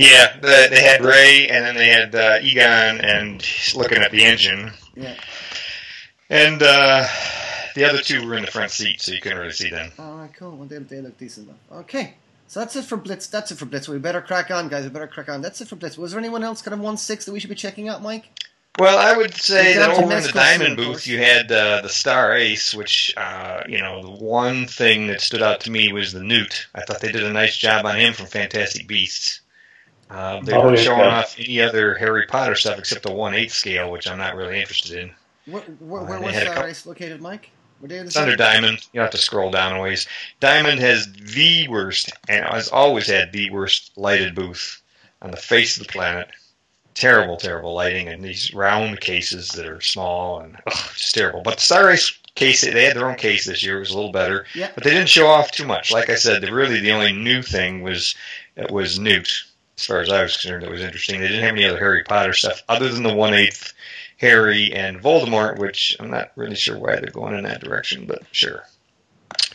Yeah, 0.00 0.36
the, 0.40 0.68
they 0.70 0.82
had 0.82 1.02
Ray, 1.04 1.48
and 1.48 1.64
then 1.64 1.74
they 1.76 1.88
had 1.88 2.14
uh, 2.14 2.38
Egon, 2.42 3.00
and 3.04 3.46
looking 3.74 3.98
at 3.98 4.10
the 4.10 4.24
engine, 4.24 4.72
Yeah. 4.96 5.14
and 6.28 6.62
uh, 6.62 7.06
the 7.74 7.84
other 7.84 7.98
two 7.98 8.26
were 8.26 8.36
in 8.36 8.44
the 8.44 8.50
front 8.50 8.70
seat, 8.70 9.00
so 9.00 9.12
you 9.12 9.20
couldn't 9.20 9.38
really 9.38 9.52
see 9.52 9.70
them. 9.70 9.92
All 9.98 10.16
right, 10.16 10.34
cool. 10.34 10.56
Well, 10.56 10.66
they, 10.68 10.78
they 10.78 11.00
look 11.00 11.18
decent 11.18 11.48
enough. 11.48 11.80
Okay, 11.82 12.14
so 12.46 12.60
that's 12.60 12.76
it 12.76 12.84
for 12.84 12.96
Blitz. 12.96 13.26
That's 13.26 13.50
it 13.52 13.58
for 13.58 13.66
Blitz. 13.66 13.88
We 13.88 13.98
better 13.98 14.20
crack 14.22 14.50
on, 14.50 14.68
guys. 14.68 14.84
We 14.84 14.90
better 14.90 15.06
crack 15.06 15.28
on. 15.28 15.42
That's 15.42 15.60
it 15.60 15.68
for 15.68 15.76
Blitz. 15.76 15.98
Was 15.98 16.12
there 16.12 16.20
anyone 16.20 16.44
else 16.44 16.62
kind 16.62 16.74
of 16.74 16.80
one 16.80 16.96
six 16.96 17.24
that 17.26 17.32
we 17.32 17.40
should 17.40 17.50
be 17.50 17.56
checking 17.56 17.88
out, 17.88 18.02
Mike? 18.02 18.24
Well, 18.78 18.96
I 18.96 19.16
would 19.16 19.34
say 19.34 19.74
that 19.74 19.90
over 19.90 20.02
in 20.16 20.22
the 20.22 20.30
Diamond 20.32 20.76
booth, 20.76 21.06
you 21.06 21.18
had 21.18 21.50
uh, 21.52 21.82
the 21.82 21.88
Star 21.88 22.34
Ace, 22.36 22.72
which, 22.72 23.12
uh, 23.16 23.64
you 23.68 23.78
know, 23.78 24.00
the 24.02 24.24
one 24.24 24.66
thing 24.66 25.08
that 25.08 25.20
stood 25.20 25.42
out 25.42 25.60
to 25.62 25.70
me 25.70 25.92
was 25.92 26.12
the 26.12 26.22
Newt. 26.22 26.68
I 26.74 26.82
thought 26.82 27.00
they 27.00 27.12
did 27.12 27.24
a 27.24 27.32
nice 27.32 27.56
job 27.56 27.84
on 27.84 27.96
him 27.98 28.14
from 28.14 28.26
Fantastic 28.26 28.86
Beasts. 28.86 29.40
Uh, 30.10 30.40
they 30.40 30.52
Oh, 30.52 30.62
weren't 30.64 30.78
yeah. 30.78 30.84
showing 30.84 31.00
off 31.02 31.36
any 31.38 31.60
other 31.60 31.94
Harry 31.94 32.26
Potter 32.26 32.54
stuff 32.56 32.78
except 32.78 33.02
the 33.04 33.12
1 33.12 33.34
8 33.34 33.50
scale, 33.52 33.90
which 33.90 34.08
I'm 34.08 34.18
not 34.18 34.34
really 34.34 34.58
interested 34.60 34.98
in. 34.98 35.10
Where, 35.46 35.62
where, 35.62 36.18
Uh, 36.18 36.20
was 36.20 36.34
had 36.34 36.42
a 36.44 36.50
couple- 36.50 36.64
Race 36.64 36.84
located, 36.86 37.20
Mike? 37.20 37.50
Were 37.80 37.88
they 37.88 37.96
in 37.98 38.04
the 38.04 38.08
It's 38.08 38.16
under 38.16 38.36
Diamond. 38.36 38.86
You 38.92 39.00
have 39.00 39.10
to 39.10 39.18
scroll 39.18 39.50
down 39.50 39.72
a 39.74 39.80
ways. 39.80 40.06
Diamond 40.40 40.80
has 40.80 41.10
the 41.12 41.66
worst, 41.68 42.10
and 42.28 42.44
has 42.44 42.68
always 42.68 43.06
had 43.06 43.32
the 43.32 43.48
worst 43.50 43.92
lighted 43.96 44.34
booth 44.34 44.82
on 45.22 45.30
the 45.30 45.36
face 45.38 45.76
of 45.78 45.86
the 45.86 45.92
planet. 45.92 46.28
Terrible, 46.94 47.36
terrible 47.38 47.72
lighting, 47.72 48.08
and 48.08 48.22
these 48.22 48.52
round 48.52 49.00
cases 49.00 49.50
that 49.50 49.64
are 49.64 49.80
small 49.80 50.40
and 50.40 50.56
ugh, 50.66 50.90
just 50.94 51.14
terrible. 51.14 51.40
But 51.40 51.54
the 51.56 51.62
Star 51.62 51.90
Ace 51.90 52.12
case, 52.34 52.60
they 52.60 52.84
had 52.84 52.96
their 52.96 53.08
own 53.08 53.14
case 53.16 53.44
this 53.46 53.62
year. 53.62 53.76
It 53.76 53.80
was 53.80 53.90
a 53.90 53.96
little 53.96 54.12
better, 54.12 54.44
Yeah. 54.54 54.68
but 54.74 54.84
they 54.84 54.90
didn't 54.90 55.08
show 55.08 55.28
off 55.28 55.50
too 55.52 55.64
much. 55.64 55.90
Like 55.92 56.10
I 56.10 56.16
said, 56.16 56.42
the, 56.42 56.52
really 56.52 56.80
the 56.80 56.90
only 56.92 57.12
new 57.12 57.42
thing 57.42 57.82
was 57.82 58.14
it 58.56 58.70
was 58.70 58.98
Newt. 58.98 59.44
As 59.80 59.86
far 59.86 60.00
as 60.00 60.10
I 60.10 60.22
was 60.22 60.36
concerned, 60.36 60.62
that 60.62 60.70
was 60.70 60.82
interesting. 60.82 61.20
They 61.20 61.28
didn't 61.28 61.42
have 61.44 61.54
any 61.54 61.64
other 61.64 61.78
Harry 61.78 62.04
Potter 62.04 62.34
stuff 62.34 62.62
other 62.68 62.90
than 62.90 63.02
the 63.02 63.14
one 63.14 63.32
eighth 63.32 63.72
Harry 64.18 64.74
and 64.74 65.00
Voldemort, 65.02 65.58
which 65.58 65.96
I'm 65.98 66.10
not 66.10 66.32
really 66.36 66.54
sure 66.54 66.78
why 66.78 66.96
they're 66.96 67.10
going 67.10 67.34
in 67.34 67.44
that 67.44 67.62
direction, 67.64 68.04
but 68.04 68.22
sure. 68.30 68.64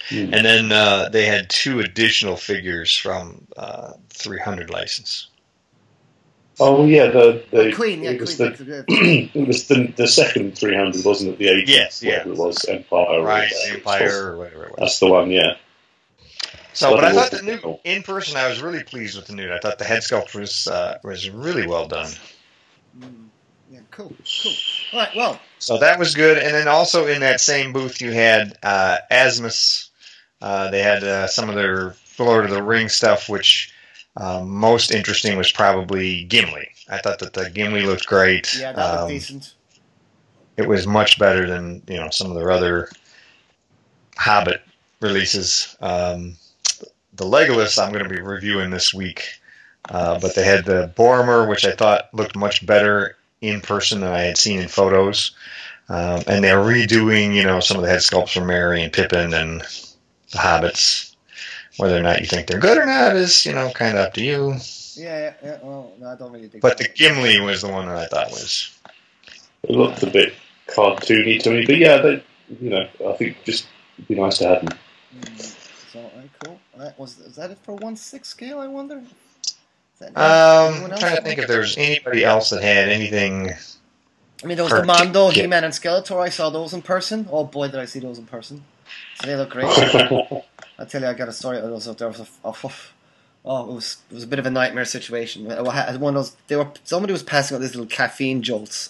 Hmm. 0.10 0.34
And 0.34 0.44
then 0.46 0.72
uh, 0.72 1.10
they 1.10 1.26
had 1.28 1.48
two 1.52 1.80
additional 1.80 2.38
figures 2.38 2.96
from 2.98 3.46
uh, 3.56 3.94
300 4.10 4.72
license. 4.72 5.28
Oh 6.60 6.86
yeah, 6.86 7.08
the 7.08 7.44
the 7.52 7.72
Queen, 7.76 8.02
yeah, 8.04 8.12
it 8.12 8.22
was 8.22 8.38
Queen. 8.38 8.54
the 8.54 8.64
the- 8.64 9.30
it 9.40 9.48
was 9.48 9.68
the 9.68 9.94
the 9.96 10.08
second 10.08 10.58
300, 10.58 11.04
wasn't 11.06 11.34
it? 11.34 11.38
The 11.38 11.50
80, 11.50 11.72
Yes, 11.72 12.02
yeah. 12.02 12.22
it 12.26 12.36
was 12.36 12.66
Empire. 12.66 13.06
or 13.20 13.24
Right, 13.24 13.52
whatever. 13.52 13.76
Empire, 13.78 14.32
or 14.32 14.38
whatever 14.38 14.64
it 14.64 14.70
was. 14.72 14.78
That's 14.80 15.00
the 15.00 15.08
one. 15.08 15.30
Yeah. 15.32 15.58
So, 16.76 16.94
but 16.94 17.04
I 17.06 17.14
thought 17.14 17.32
the 17.32 17.42
new 17.42 17.80
in 17.86 18.04
person, 18.04 18.38
I 18.38 18.48
was 18.48 18.62
really 18.62 18.84
pleased 18.84 19.16
with 19.16 19.28
the 19.28 19.34
Newt. 19.34 19.50
I 19.52 19.60
thought 19.60 19.80
the 19.80 19.86
head 19.86 20.02
sculpt 20.02 20.36
was 20.36 20.68
uh, 20.68 20.98
was 21.04 21.30
really 21.30 21.66
well 21.66 21.88
done. 21.88 22.12
Mm, 23.00 23.28
yeah, 23.72 23.80
cool, 23.92 24.14
cool. 24.44 24.52
All 24.94 25.00
right, 25.00 25.16
well, 25.16 25.40
So 25.60 25.78
that 25.80 25.98
was 25.98 26.14
good. 26.16 26.38
And 26.38 26.54
then 26.54 26.68
also 26.68 27.08
in 27.08 27.22
that 27.22 27.40
same 27.42 27.72
booth, 27.74 28.02
you 28.02 28.12
had 28.12 28.58
uh, 28.62 28.98
Asmus. 29.12 29.90
Uh, 30.42 30.70
they 30.70 30.82
had 30.82 31.04
uh, 31.04 31.28
some 31.28 31.50
of 31.50 31.56
their 31.56 31.96
Lord 32.20 32.46
of 32.46 32.52
the 32.52 32.62
Ring 32.62 32.90
stuff, 32.90 33.30
which 33.30 33.74
uh, 34.18 34.42
most 34.44 34.92
interesting 34.92 35.38
was 35.38 35.52
probably 35.52 36.26
Gimli. 36.26 36.68
I 36.90 36.98
thought 37.00 37.20
that 37.20 37.34
the 37.34 37.50
Gimli 37.50 37.84
looked 37.86 38.06
great. 38.06 38.54
yeah, 38.60 38.74
that 38.74 38.92
looked 38.92 39.04
Um, 39.04 39.08
decent. 39.10 39.54
it 40.58 40.68
was 40.68 40.86
much 40.86 41.18
better 41.20 41.48
than 41.48 41.82
you 41.88 41.98
know 41.98 42.10
some 42.10 42.30
of 42.30 42.36
their 42.36 42.52
other 42.52 42.90
Hobbit 44.18 44.62
releases. 45.02 45.76
Um, 45.82 46.36
the 47.16 47.26
Legolas 47.26 47.82
I'm 47.82 47.92
going 47.92 48.04
to 48.04 48.10
be 48.10 48.22
reviewing 48.22 48.70
this 48.70 48.94
week, 48.94 49.40
uh, 49.90 50.20
but 50.20 50.36
they 50.36 50.44
had 50.44 50.66
the 50.66 50.92
Boromir, 50.96 51.48
which 51.48 51.66
I 51.66 51.72
thought 51.72 52.14
looked 52.14 52.36
much 52.36 52.66
better 52.66 53.18
in 53.42 53.62
person 53.62 54.02
than 54.02 54.12
I 54.12 54.22
had 54.22 54.38
seen 54.38 54.60
in 54.60 54.68
photos. 54.68 55.36
Um, 55.88 56.24
and 56.28 56.44
they're 56.44 56.58
redoing, 56.58 57.36
you 57.36 57.44
know, 57.44 57.60
some 57.60 57.78
of 57.78 57.84
the 57.84 57.90
head 57.90 58.00
sculpts 58.00 58.34
from 58.34 58.48
Merry 58.48 58.82
and 58.82 58.92
Pippin 58.92 59.34
and 59.34 59.62
the 60.32 60.38
Hobbits. 60.38 61.16
Whether 61.78 61.98
or 61.98 62.02
not 62.02 62.22
you 62.22 62.26
think 62.26 62.48
they're 62.48 62.60
good 62.60 62.78
or 62.78 62.86
not 62.86 63.16
is, 63.16 63.46
you 63.46 63.54
know, 63.54 63.70
kind 63.70 63.98
of 63.98 64.06
up 64.06 64.14
to 64.14 64.24
you. 64.24 64.56
Yeah, 64.96 65.20
yeah, 65.20 65.34
yeah. 65.44 65.58
Well, 65.62 65.92
no, 66.00 66.08
I 66.08 66.16
don't 66.16 66.32
really 66.32 66.48
think. 66.48 66.62
But 66.62 66.78
the 66.78 66.88
Gimli 66.88 67.42
was 67.42 67.62
the 67.62 67.70
one 67.70 67.88
that 67.88 67.98
I 67.98 68.06
thought 68.06 68.32
was 68.32 68.78
It 69.64 69.72
looked 69.72 70.02
a 70.04 70.08
bit 70.08 70.34
cartoony 70.68 71.42
to 71.44 71.50
me, 71.52 71.66
but 71.66 71.78
yeah, 71.78 71.98
they, 71.98 72.24
you 72.62 72.70
know, 72.70 72.88
I 73.08 73.14
think 73.14 73.44
just 73.44 73.68
it'd 73.98 74.08
be 74.08 74.16
nice 74.16 74.38
to 74.40 74.48
have 74.48 74.66
them. 74.66 74.78
Mm, 75.20 75.40
so, 75.40 75.46
all 75.46 75.55
cool. 76.78 76.94
Was 76.98 77.16
that 77.36 77.52
it 77.52 77.58
for 77.64 77.76
one 77.76 77.96
six 77.96 78.30
scale? 78.30 78.60
I 78.60 78.68
wonder. 78.68 78.98
Is 78.98 79.56
that 80.00 80.12
it? 80.12 80.18
Um, 80.18 80.92
I'm 80.92 80.98
trying 80.98 81.16
to 81.16 81.22
think 81.22 81.40
if 81.40 81.48
there's 81.48 81.78
anybody 81.78 82.24
else 82.24 82.50
that 82.50 82.62
had 82.62 82.90
anything. 82.90 83.52
I 84.44 84.48
mean, 84.48 84.58
there 84.58 84.64
was 84.66 84.74
the 84.74 84.82
Particular- 84.82 85.06
Mando, 85.06 85.30
He-Man, 85.30 85.64
and 85.64 85.74
Skeletor. 85.74 86.22
I 86.22 86.30
saw 86.30 86.50
those 86.50 86.74
in 86.74 86.82
person. 86.82 87.28
Oh 87.32 87.46
boy, 87.46 87.68
did 87.68 87.80
I 87.80 87.86
see 87.86 88.00
those 88.00 88.20
in 88.20 88.26
person! 88.26 88.64
So 89.22 89.28
they 89.28 89.36
look 89.36 89.50
great. 89.50 89.66
I 90.78 90.86
tell 90.86 91.02
you, 91.02 91.08
I 91.08 91.14
got 91.14 91.30
a 91.30 91.34
story. 91.34 91.62
There 91.62 91.72
was 91.72 91.88
a, 91.88 91.94
there 91.94 92.10
was 92.10 92.20
a 92.20 92.28
oh, 92.44 92.72
oh, 93.46 93.72
it 93.72 93.74
was 93.74 93.98
it 94.12 94.16
was 94.16 94.24
a 94.24 94.28
bit 94.28 94.40
of 94.40 94.46
a 94.46 94.52
nightmare 94.52 94.86
situation. 94.86 95.46
One 95.46 95.58
of 95.58 96.00
those, 96.00 96.36
they 96.48 96.56
were 96.56 96.70
somebody 96.84 97.14
was 97.14 97.24
passing 97.24 97.56
out 97.56 97.62
these 97.62 97.76
little 97.76 97.90
caffeine 97.90 98.42
jolts, 98.42 98.90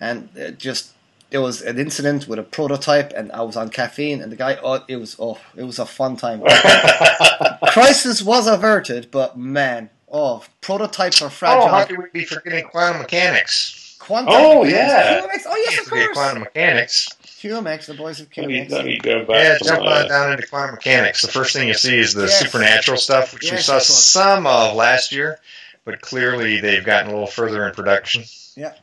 and 0.00 0.28
it 0.34 0.58
just 0.58 0.92
there 1.32 1.40
was 1.40 1.60
an 1.62 1.78
incident 1.78 2.28
with 2.28 2.38
a 2.38 2.42
prototype, 2.42 3.12
and 3.16 3.32
I 3.32 3.42
was 3.42 3.56
on 3.56 3.68
caffeine, 3.70 4.22
and 4.22 4.30
the 4.30 4.36
guy, 4.36 4.58
oh, 4.62 4.84
it 4.86 4.96
was 4.96 5.16
oh, 5.18 5.38
it 5.56 5.64
was 5.64 5.78
a 5.78 5.86
fun 5.86 6.16
time. 6.16 6.42
Crisis 7.72 8.22
was 8.22 8.46
averted, 8.46 9.10
but 9.10 9.36
man, 9.38 9.90
oh, 10.10 10.44
prototypes 10.60 11.22
are 11.22 11.30
fragile. 11.30 11.64
Oh, 11.64 11.68
how 11.68 11.84
could 11.84 11.98
we 11.98 12.04
be 12.12 12.24
forgetting 12.24 12.64
quantum 12.66 13.02
mechanics? 13.02 13.96
Quantum 13.98 14.32
Oh, 14.34 14.64
mechanics. 14.64 14.72
yeah. 14.72 15.20
QMX. 15.20 15.42
Oh 15.46 15.56
yes, 15.56 15.74
Can't 15.74 15.86
of 15.86 15.90
course. 15.92 16.16
quantum 16.16 16.42
mechanics. 16.42 17.08
QMX, 17.24 17.86
the 17.86 17.94
boys 17.94 18.20
of 18.20 18.28
Let 18.36 18.46
me, 18.46 18.60
QMX. 18.60 18.70
let 18.70 18.84
me 18.84 18.98
go 18.98 19.24
back. 19.24 19.36
Yeah, 19.44 19.58
to 19.58 19.64
jump 19.64 19.82
on 19.82 20.08
down 20.08 20.32
into 20.32 20.46
quantum 20.46 20.74
mechanics. 20.76 21.22
The 21.22 21.28
first 21.28 21.52
thing 21.54 21.66
you 21.68 21.74
see 21.74 21.98
is 21.98 22.12
the 22.14 22.22
Yes. 22.22 22.38
supernatural 22.40 22.98
stuff, 22.98 23.32
which 23.32 23.42
we 23.44 23.50
Yes, 23.56 23.66
saw 23.66 23.78
some 23.78 24.46
of 24.46 24.76
last 24.76 25.12
year, 25.12 25.38
but 25.84 26.00
clearly 26.00 26.60
they've 26.60 26.84
gotten 26.84 27.08
a 27.08 27.12
little 27.12 27.26
further 27.26 27.66
in 27.66 27.74
production. 27.74 28.22
Yeah. 28.56 28.74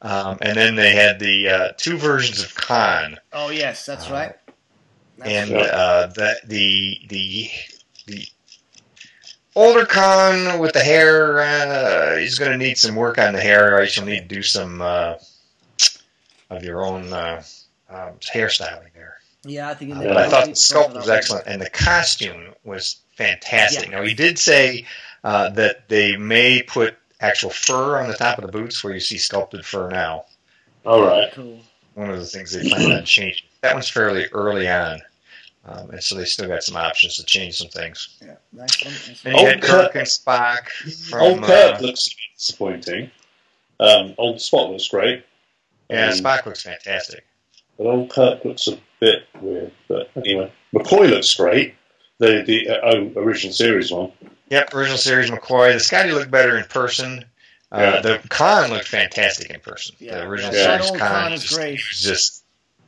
Um, 0.00 0.38
and 0.40 0.56
then 0.56 0.76
they 0.76 0.92
had 0.94 1.18
the 1.18 1.48
uh, 1.48 1.72
two 1.76 1.98
versions 1.98 2.42
of 2.42 2.54
Khan, 2.54 3.18
Oh 3.32 3.50
yes, 3.50 3.84
that's 3.84 4.08
Uh, 4.08 4.12
right. 4.12 4.36
That's 5.16 5.30
and 5.30 5.50
Yeah. 5.50 5.58
uh, 5.58 6.06
that 6.06 6.48
the 6.48 7.00
the 7.08 7.50
the 8.06 8.28
older 9.56 9.84
Khan 9.84 10.60
with 10.60 10.72
the 10.72 10.82
hair, 10.82 11.40
uh, 11.40 12.16
he's 12.16 12.38
going 12.38 12.52
to 12.52 12.56
need 12.58 12.78
some 12.78 12.94
work 12.94 13.18
on 13.18 13.32
the 13.32 13.40
hair. 13.40 13.76
Or 13.76 13.82
you'll 13.82 14.04
need 14.06 14.28
to 14.28 14.34
do 14.36 14.42
some 14.42 14.80
uh, 14.80 15.14
of 16.50 16.62
your 16.62 16.84
own 16.84 17.12
uh, 17.12 17.42
um, 17.90 18.12
hairstyling 18.20 18.92
there. 18.94 19.16
Yeah, 19.44 19.68
I 19.70 19.74
think. 19.74 19.94
But 19.94 20.16
I 20.16 20.28
thought 20.28 20.44
the 20.46 20.52
sculpt 20.52 20.94
was 20.94 21.08
excellent, 21.08 21.46
and 21.48 21.60
the 21.60 21.70
costume 21.70 22.54
was 22.64 22.96
fantastic. 23.16 23.90
Yeah. 23.90 23.98
Now 23.98 24.04
he 24.04 24.14
did 24.14 24.38
say 24.38 24.86
uh, 25.24 25.50
that 25.50 25.88
they 25.88 26.16
may 26.16 26.62
put 26.62 26.96
actual 27.20 27.50
fur 27.50 27.98
on 27.98 28.08
the 28.08 28.14
top 28.14 28.38
of 28.38 28.46
the 28.46 28.52
boots, 28.52 28.82
where 28.82 28.94
you 28.94 29.00
see 29.00 29.18
sculpted 29.18 29.64
fur 29.64 29.88
now. 29.90 30.24
All 30.86 31.02
right. 31.02 31.32
Cool. 31.32 31.58
One 31.94 32.10
of 32.10 32.18
the 32.18 32.26
things 32.26 32.52
they 32.52 32.68
plan 32.68 32.92
on 32.92 33.04
changing. 33.04 33.46
That 33.62 33.74
one's 33.74 33.88
fairly 33.88 34.26
early 34.32 34.68
on, 34.68 35.00
um, 35.64 35.90
and 35.90 36.02
so 36.02 36.14
they 36.14 36.24
still 36.24 36.46
got 36.46 36.62
some 36.62 36.76
options 36.76 37.16
to 37.16 37.24
change 37.24 37.56
some 37.56 37.68
things. 37.68 38.16
Yeah, 38.24 38.36
nice 38.52 38.84
one. 38.84 38.92
Nice 38.94 39.22
And 39.24 39.34
one. 39.34 39.44
you 39.44 39.50
Old 39.54 39.62
Kirk 39.62 39.92
Kirk- 39.92 39.94
and 39.96 40.06
Spock 40.06 40.68
Old 41.20 41.38
from 41.38 41.44
Kirk 41.44 41.76
uh, 41.80 41.80
looks 41.84 42.08
disappointing. 42.36 43.10
Um, 43.80 44.14
old 44.18 44.36
Spock 44.36 44.70
looks 44.70 44.88
great. 44.88 45.24
yeah, 45.90 46.06
Um, 46.10 46.12
Spock 46.18 46.46
looks 46.46 46.62
fantastic. 46.62 47.24
But 47.76 47.86
old 47.88 48.10
Kirk 48.10 48.44
looks 48.44 48.68
a 48.68 48.78
bit 49.00 49.24
weird. 49.40 49.72
But 49.88 50.10
anyway, 50.16 50.52
McCoy 50.72 51.10
looks 51.10 51.34
great. 51.34 51.74
The 52.18 52.42
the 52.46 52.68
uh, 52.68 52.80
oh, 52.94 53.12
original 53.20 53.52
series 53.52 53.90
one. 53.92 54.12
Yep, 54.50 54.74
original 54.74 54.98
series 54.98 55.30
McCoy. 55.30 55.74
The 55.74 55.80
Scotty 55.80 56.12
looked 56.12 56.30
better 56.30 56.56
in 56.58 56.64
person. 56.64 57.24
Uh, 57.70 57.78
Yeah. 57.96 58.00
The 58.00 58.28
Khan 58.28 58.70
looked 58.70 58.88
fantastic 58.88 59.50
in 59.50 59.60
person. 59.60 59.94
Yeah. 59.98 60.16
The 60.18 60.22
original 60.26 60.54
Yeah. 60.54 60.78
series 60.78 60.90
That 60.92 60.98
Khan, 61.00 61.08
Khan 61.22 61.32
is 61.34 61.42
just, 61.42 61.54
great. 61.54 61.68
He 61.78 61.82
was 61.90 62.00
just 62.02 62.44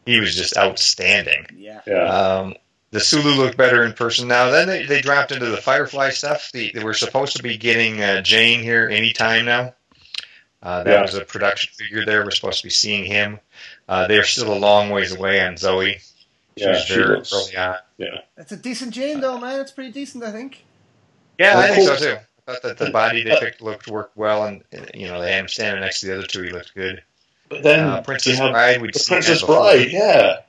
he 0.07 0.19
was 0.21 0.35
just 0.35 0.57
outstanding. 0.57 1.47
Yeah. 1.57 1.81
Yeah. 1.87 2.05
Um, 2.05 2.55
the 2.91 3.01
Sulu 3.01 3.33
looked 3.33 3.57
better 3.59 3.85
in 3.85 3.93
person. 3.93 4.27
Now 4.29 4.51
then 4.51 4.67
they, 4.69 4.87
they 4.87 5.01
dropped 5.03 5.31
into 5.33 5.47
the 5.47 5.59
Firefly 5.59 6.11
stuff. 6.11 6.51
The, 6.53 6.73
they 6.75 6.83
were 6.83 6.95
supposed 6.95 7.37
to 7.37 7.43
be 7.43 7.59
getting 7.59 8.03
uh, 8.03 8.23
Jayne 8.23 8.63
here 8.63 8.89
anytime 8.89 9.45
now. 9.45 9.75
Uh, 10.63 10.83
that 10.85 10.91
Yeah. 10.91 11.03
was 11.03 11.15
a 11.15 11.25
production 11.25 11.71
figure 11.75 12.05
there. 12.07 12.25
We're 12.25 12.31
supposed 12.33 12.59
to 12.61 12.65
be 12.67 12.71
seeing 12.71 13.05
him. 13.05 13.39
Uh, 13.89 14.07
they're 14.09 14.25
still 14.25 14.53
a 14.53 14.59
long 14.59 14.91
ways 14.91 15.13
away 15.15 15.41
on 15.45 15.57
Zoe. 15.59 15.99
She 16.57 16.65
yeah. 16.65 16.71
was 16.71 16.85
She 16.85 16.97
looks. 16.97 17.33
early 17.33 17.57
on. 17.57 17.77
It's 18.39 18.53
a 18.53 18.57
decent 18.57 18.93
Jayne, 18.95 19.21
though, 19.21 19.39
man. 19.39 19.61
It's 19.61 19.71
pretty 19.73 19.93
decent, 19.93 20.25
I 20.25 20.33
think. 20.33 20.65
Yeah, 21.41 21.55
Well, 21.57 21.73
I 21.73 21.75
think 21.75 21.89
so 21.89 21.97
too. 21.97 22.17
I 22.47 22.53
thought 22.53 22.63
that 22.63 22.79
the 22.79 22.91
body 22.91 23.23
they 23.25 23.39
picked 23.41 23.63
looked 23.63 23.89
worked 23.89 24.17
well, 24.17 24.45
and 24.45 24.63
you 24.95 25.07
know 25.09 25.21
they 25.21 25.33
had 25.33 25.41
him 25.41 25.49
standing 25.49 25.81
next 25.81 26.01
to 26.01 26.07
the 26.07 26.19
other 26.19 26.27
two. 26.27 26.43
He 26.43 26.51
looked 26.51 26.75
good. 26.75 27.03
But 27.49 27.63
then 27.63 27.81
Uh, 27.89 27.97
you 27.97 28.03
Princess 28.03 28.39
have 28.39 28.53
Bride, 28.53 28.81
we'd 28.83 28.93
the 28.95 29.05
Princess. 29.09 29.43
Bride. 29.43 29.91
Yeah. 29.91 30.41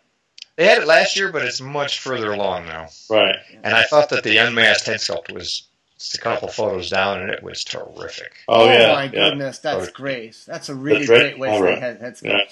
They 0.57 0.65
had 0.65 0.81
it 0.81 0.87
last 0.87 1.15
year, 1.15 1.31
but 1.31 1.43
it's 1.43 1.61
much 1.61 1.99
further 1.99 2.33
along 2.33 2.65
now. 2.65 2.89
Right. 3.09 3.37
And 3.63 3.73
I 3.73 3.83
thought 3.83 4.09
that 4.09 4.23
the 4.23 4.37
unmasked 4.37 4.85
head 4.87 4.97
sculpt 4.99 5.31
was 5.33 5.63
just 5.97 6.15
a 6.15 6.17
couple 6.19 6.49
photos 6.49 6.89
down, 6.89 7.21
and 7.21 7.29
it 7.31 7.41
was 7.41 7.63
terrific. 7.63 8.33
Oh, 8.49 8.65
yeah. 8.65 8.91
my 8.93 9.03
yeah. 9.05 9.09
goodness, 9.09 9.59
that's 9.59 9.87
Oh, 9.87 9.91
great. 9.93 10.37
That's 10.45 10.67
a 10.69 10.75
really 10.75 11.05
dread- 11.05 11.21
great 11.21 11.39
way 11.39 11.47
to 11.47 11.53
all 11.53 11.59
say 11.61 11.65
right. 11.65 11.79
head, 11.79 12.01
head 12.01 12.13
sculpt. 12.15 12.23
Yeah. 12.25 12.43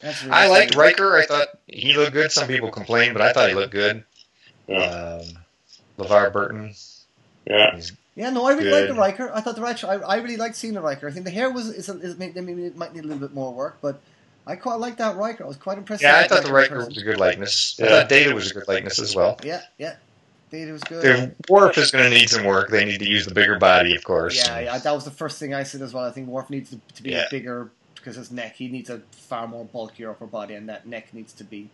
That's 0.00 0.22
really 0.24 0.34
I 0.34 0.46
liked 0.48 0.74
great. 0.74 0.98
Riker. 0.98 1.16
I 1.16 1.26
thought 1.26 1.48
he 1.68 1.94
looked 1.96 2.12
good. 2.12 2.32
Some 2.32 2.48
people 2.48 2.70
complained, 2.70 3.14
but 3.14 3.22
I 3.22 3.32
thought 3.32 3.48
he 3.50 3.54
looked 3.54 3.72
good. 3.72 4.02
Yeah. 4.66 5.20
Um, 5.22 5.26
LeVar 5.98 6.32
Burton. 6.32 6.74
Yeah. 7.46 7.80
Yeah, 8.16 8.30
no, 8.30 8.44
I 8.44 8.50
really 8.52 8.64
Good. 8.64 8.72
liked 8.72 8.88
the 8.88 9.00
Riker. 9.00 9.32
I 9.34 9.40
thought 9.40 9.54
the 9.54 9.62
Riker. 9.62 9.86
I, 9.86 9.94
I 9.94 10.16
really 10.16 10.36
liked 10.36 10.56
seeing 10.56 10.74
the 10.74 10.80
Riker. 10.80 11.08
I 11.08 11.10
think 11.12 11.24
the 11.24 11.30
hair 11.30 11.50
was 11.50 11.68
is, 11.68 11.88
is 11.88 12.18
maybe, 12.18 12.40
maybe 12.40 12.64
it 12.66 12.76
might 12.76 12.92
need 12.94 13.04
a 13.04 13.06
little 13.06 13.20
bit 13.20 13.34
more 13.34 13.52
work, 13.54 13.78
but 13.80 14.00
I 14.46 14.56
quite 14.56 14.74
liked 14.74 14.98
that 14.98 15.16
Riker. 15.16 15.44
I 15.44 15.46
was 15.46 15.56
quite 15.56 15.78
impressed. 15.78 16.02
Yeah, 16.02 16.18
I 16.18 16.28
thought 16.28 16.42
the 16.44 16.52
Riker 16.52 16.74
person. 16.74 16.88
was 16.88 16.98
a 16.98 17.04
good 17.04 17.18
likeness. 17.18 17.78
I 17.82 17.86
thought 17.86 18.08
Data 18.08 18.34
was 18.34 18.50
a 18.50 18.54
good 18.54 18.68
likeness 18.68 18.98
as 18.98 19.14
well. 19.14 19.38
Yeah, 19.44 19.62
yeah. 19.78 19.96
Data 20.50 20.72
was 20.72 20.82
good. 20.82 21.02
The 21.02 21.34
Worf 21.52 21.78
is 21.78 21.92
going 21.92 22.10
to 22.10 22.10
need 22.10 22.28
some 22.28 22.44
work. 22.44 22.70
They 22.70 22.84
need 22.84 22.98
to 22.98 23.08
use 23.08 23.24
the 23.24 23.32
bigger 23.32 23.58
body, 23.58 23.94
of 23.94 24.02
course. 24.02 24.36
Yeah, 24.36 24.58
yeah, 24.58 24.78
that 24.78 24.92
was 24.92 25.04
the 25.04 25.10
first 25.12 25.38
thing 25.38 25.54
I 25.54 25.62
said 25.62 25.80
as 25.80 25.94
well. 25.94 26.04
I 26.04 26.10
think 26.10 26.26
Worf 26.28 26.50
needs 26.50 26.70
to, 26.70 26.80
to 26.96 27.02
be 27.02 27.10
Yeah. 27.10 27.26
bigger 27.30 27.70
because 27.94 28.16
his 28.16 28.30
neck. 28.32 28.56
He 28.56 28.66
needs 28.68 28.90
a 28.90 28.98
far 29.12 29.46
more 29.46 29.64
bulkier 29.64 30.10
upper 30.10 30.26
body, 30.26 30.54
and 30.54 30.68
that 30.68 30.86
neck 30.86 31.14
needs 31.14 31.32
to 31.34 31.44
be. 31.44 31.70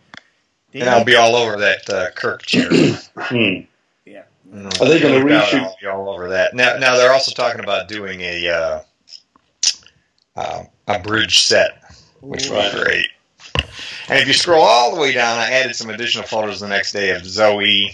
And 0.73 0.87
I'll 0.87 1.03
be 1.03 1.15
all 1.15 1.35
over 1.35 1.57
that 1.57 1.89
uh, 1.89 2.11
Kirk 2.11 2.43
chair. 2.45 2.69
Hmm. 4.49 4.67
Are 4.81 4.87
they 4.87 4.99
gonna 4.99 5.27
doubt 5.27 5.49
reshoot- 5.49 5.73
I'll 5.89 5.99
all 6.01 6.09
over 6.09 6.29
that. 6.29 6.53
Now, 6.53 6.77
now 6.77 6.95
they're 6.95 7.11
also 7.11 7.31
talking 7.33 7.59
about 7.61 7.87
doing 7.87 8.21
a 8.21 8.47
uh, 8.47 8.81
uh, 10.35 10.63
a 10.87 10.99
bridge 10.99 11.39
set, 11.39 11.83
which 12.21 12.49
would 12.49 12.55
Right. 12.57 12.73
be 12.73 12.79
great. 12.79 13.07
And 14.09 14.19
if 14.19 14.27
you 14.27 14.33
scroll 14.33 14.61
all 14.63 14.95
the 14.95 15.01
way 15.01 15.11
down, 15.11 15.37
I 15.37 15.51
added 15.51 15.75
some 15.75 15.89
additional 15.89 16.25
photos 16.25 16.59
the 16.61 16.67
next 16.67 16.93
day 16.93 17.09
of 17.09 17.25
Zoe 17.25 17.93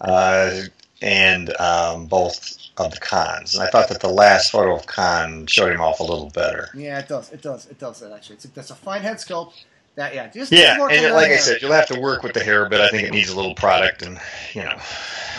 uh, 0.00 0.62
and 1.02 1.54
um, 1.60 2.06
both 2.06 2.56
of 2.78 2.92
the 2.94 3.00
Khans. 3.00 3.54
And 3.54 3.62
I 3.62 3.68
thought 3.68 3.88
that 3.90 4.00
the 4.00 4.08
last 4.08 4.50
photo 4.50 4.74
of 4.74 4.86
Khan 4.86 5.46
showed 5.46 5.72
him 5.72 5.80
off 5.82 6.00
a 6.00 6.04
little 6.04 6.30
better. 6.30 6.70
Yeah, 6.74 6.98
it 7.00 7.08
does. 7.08 7.30
It 7.32 7.42
does. 7.42 7.66
It 7.66 7.78
does. 7.78 8.00
That 8.00 8.12
actually, 8.12 8.36
it's 8.36 8.46
a, 8.46 8.48
that's 8.54 8.70
a 8.70 8.74
fine 8.74 9.02
head 9.02 9.16
sculpt. 9.18 9.52
That 9.94 10.14
yeah, 10.14 10.28
just 10.28 10.52
Yeah, 10.52 10.76
just 10.78 10.92
and 10.92 11.04
that 11.04 11.14
like 11.14 11.30
I 11.30 11.36
said, 11.36 11.60
you'll 11.60 11.72
have 11.72 11.88
to 11.88 12.00
work 12.00 12.22
with 12.22 12.32
the 12.32 12.42
hair, 12.42 12.68
but 12.68 12.80
I 12.80 12.88
think 12.88 13.08
it 13.08 13.12
needs 13.12 13.28
a 13.30 13.36
little 13.36 13.54
product, 13.54 14.02
and 14.02 14.18
you 14.54 14.62
know, 14.62 14.78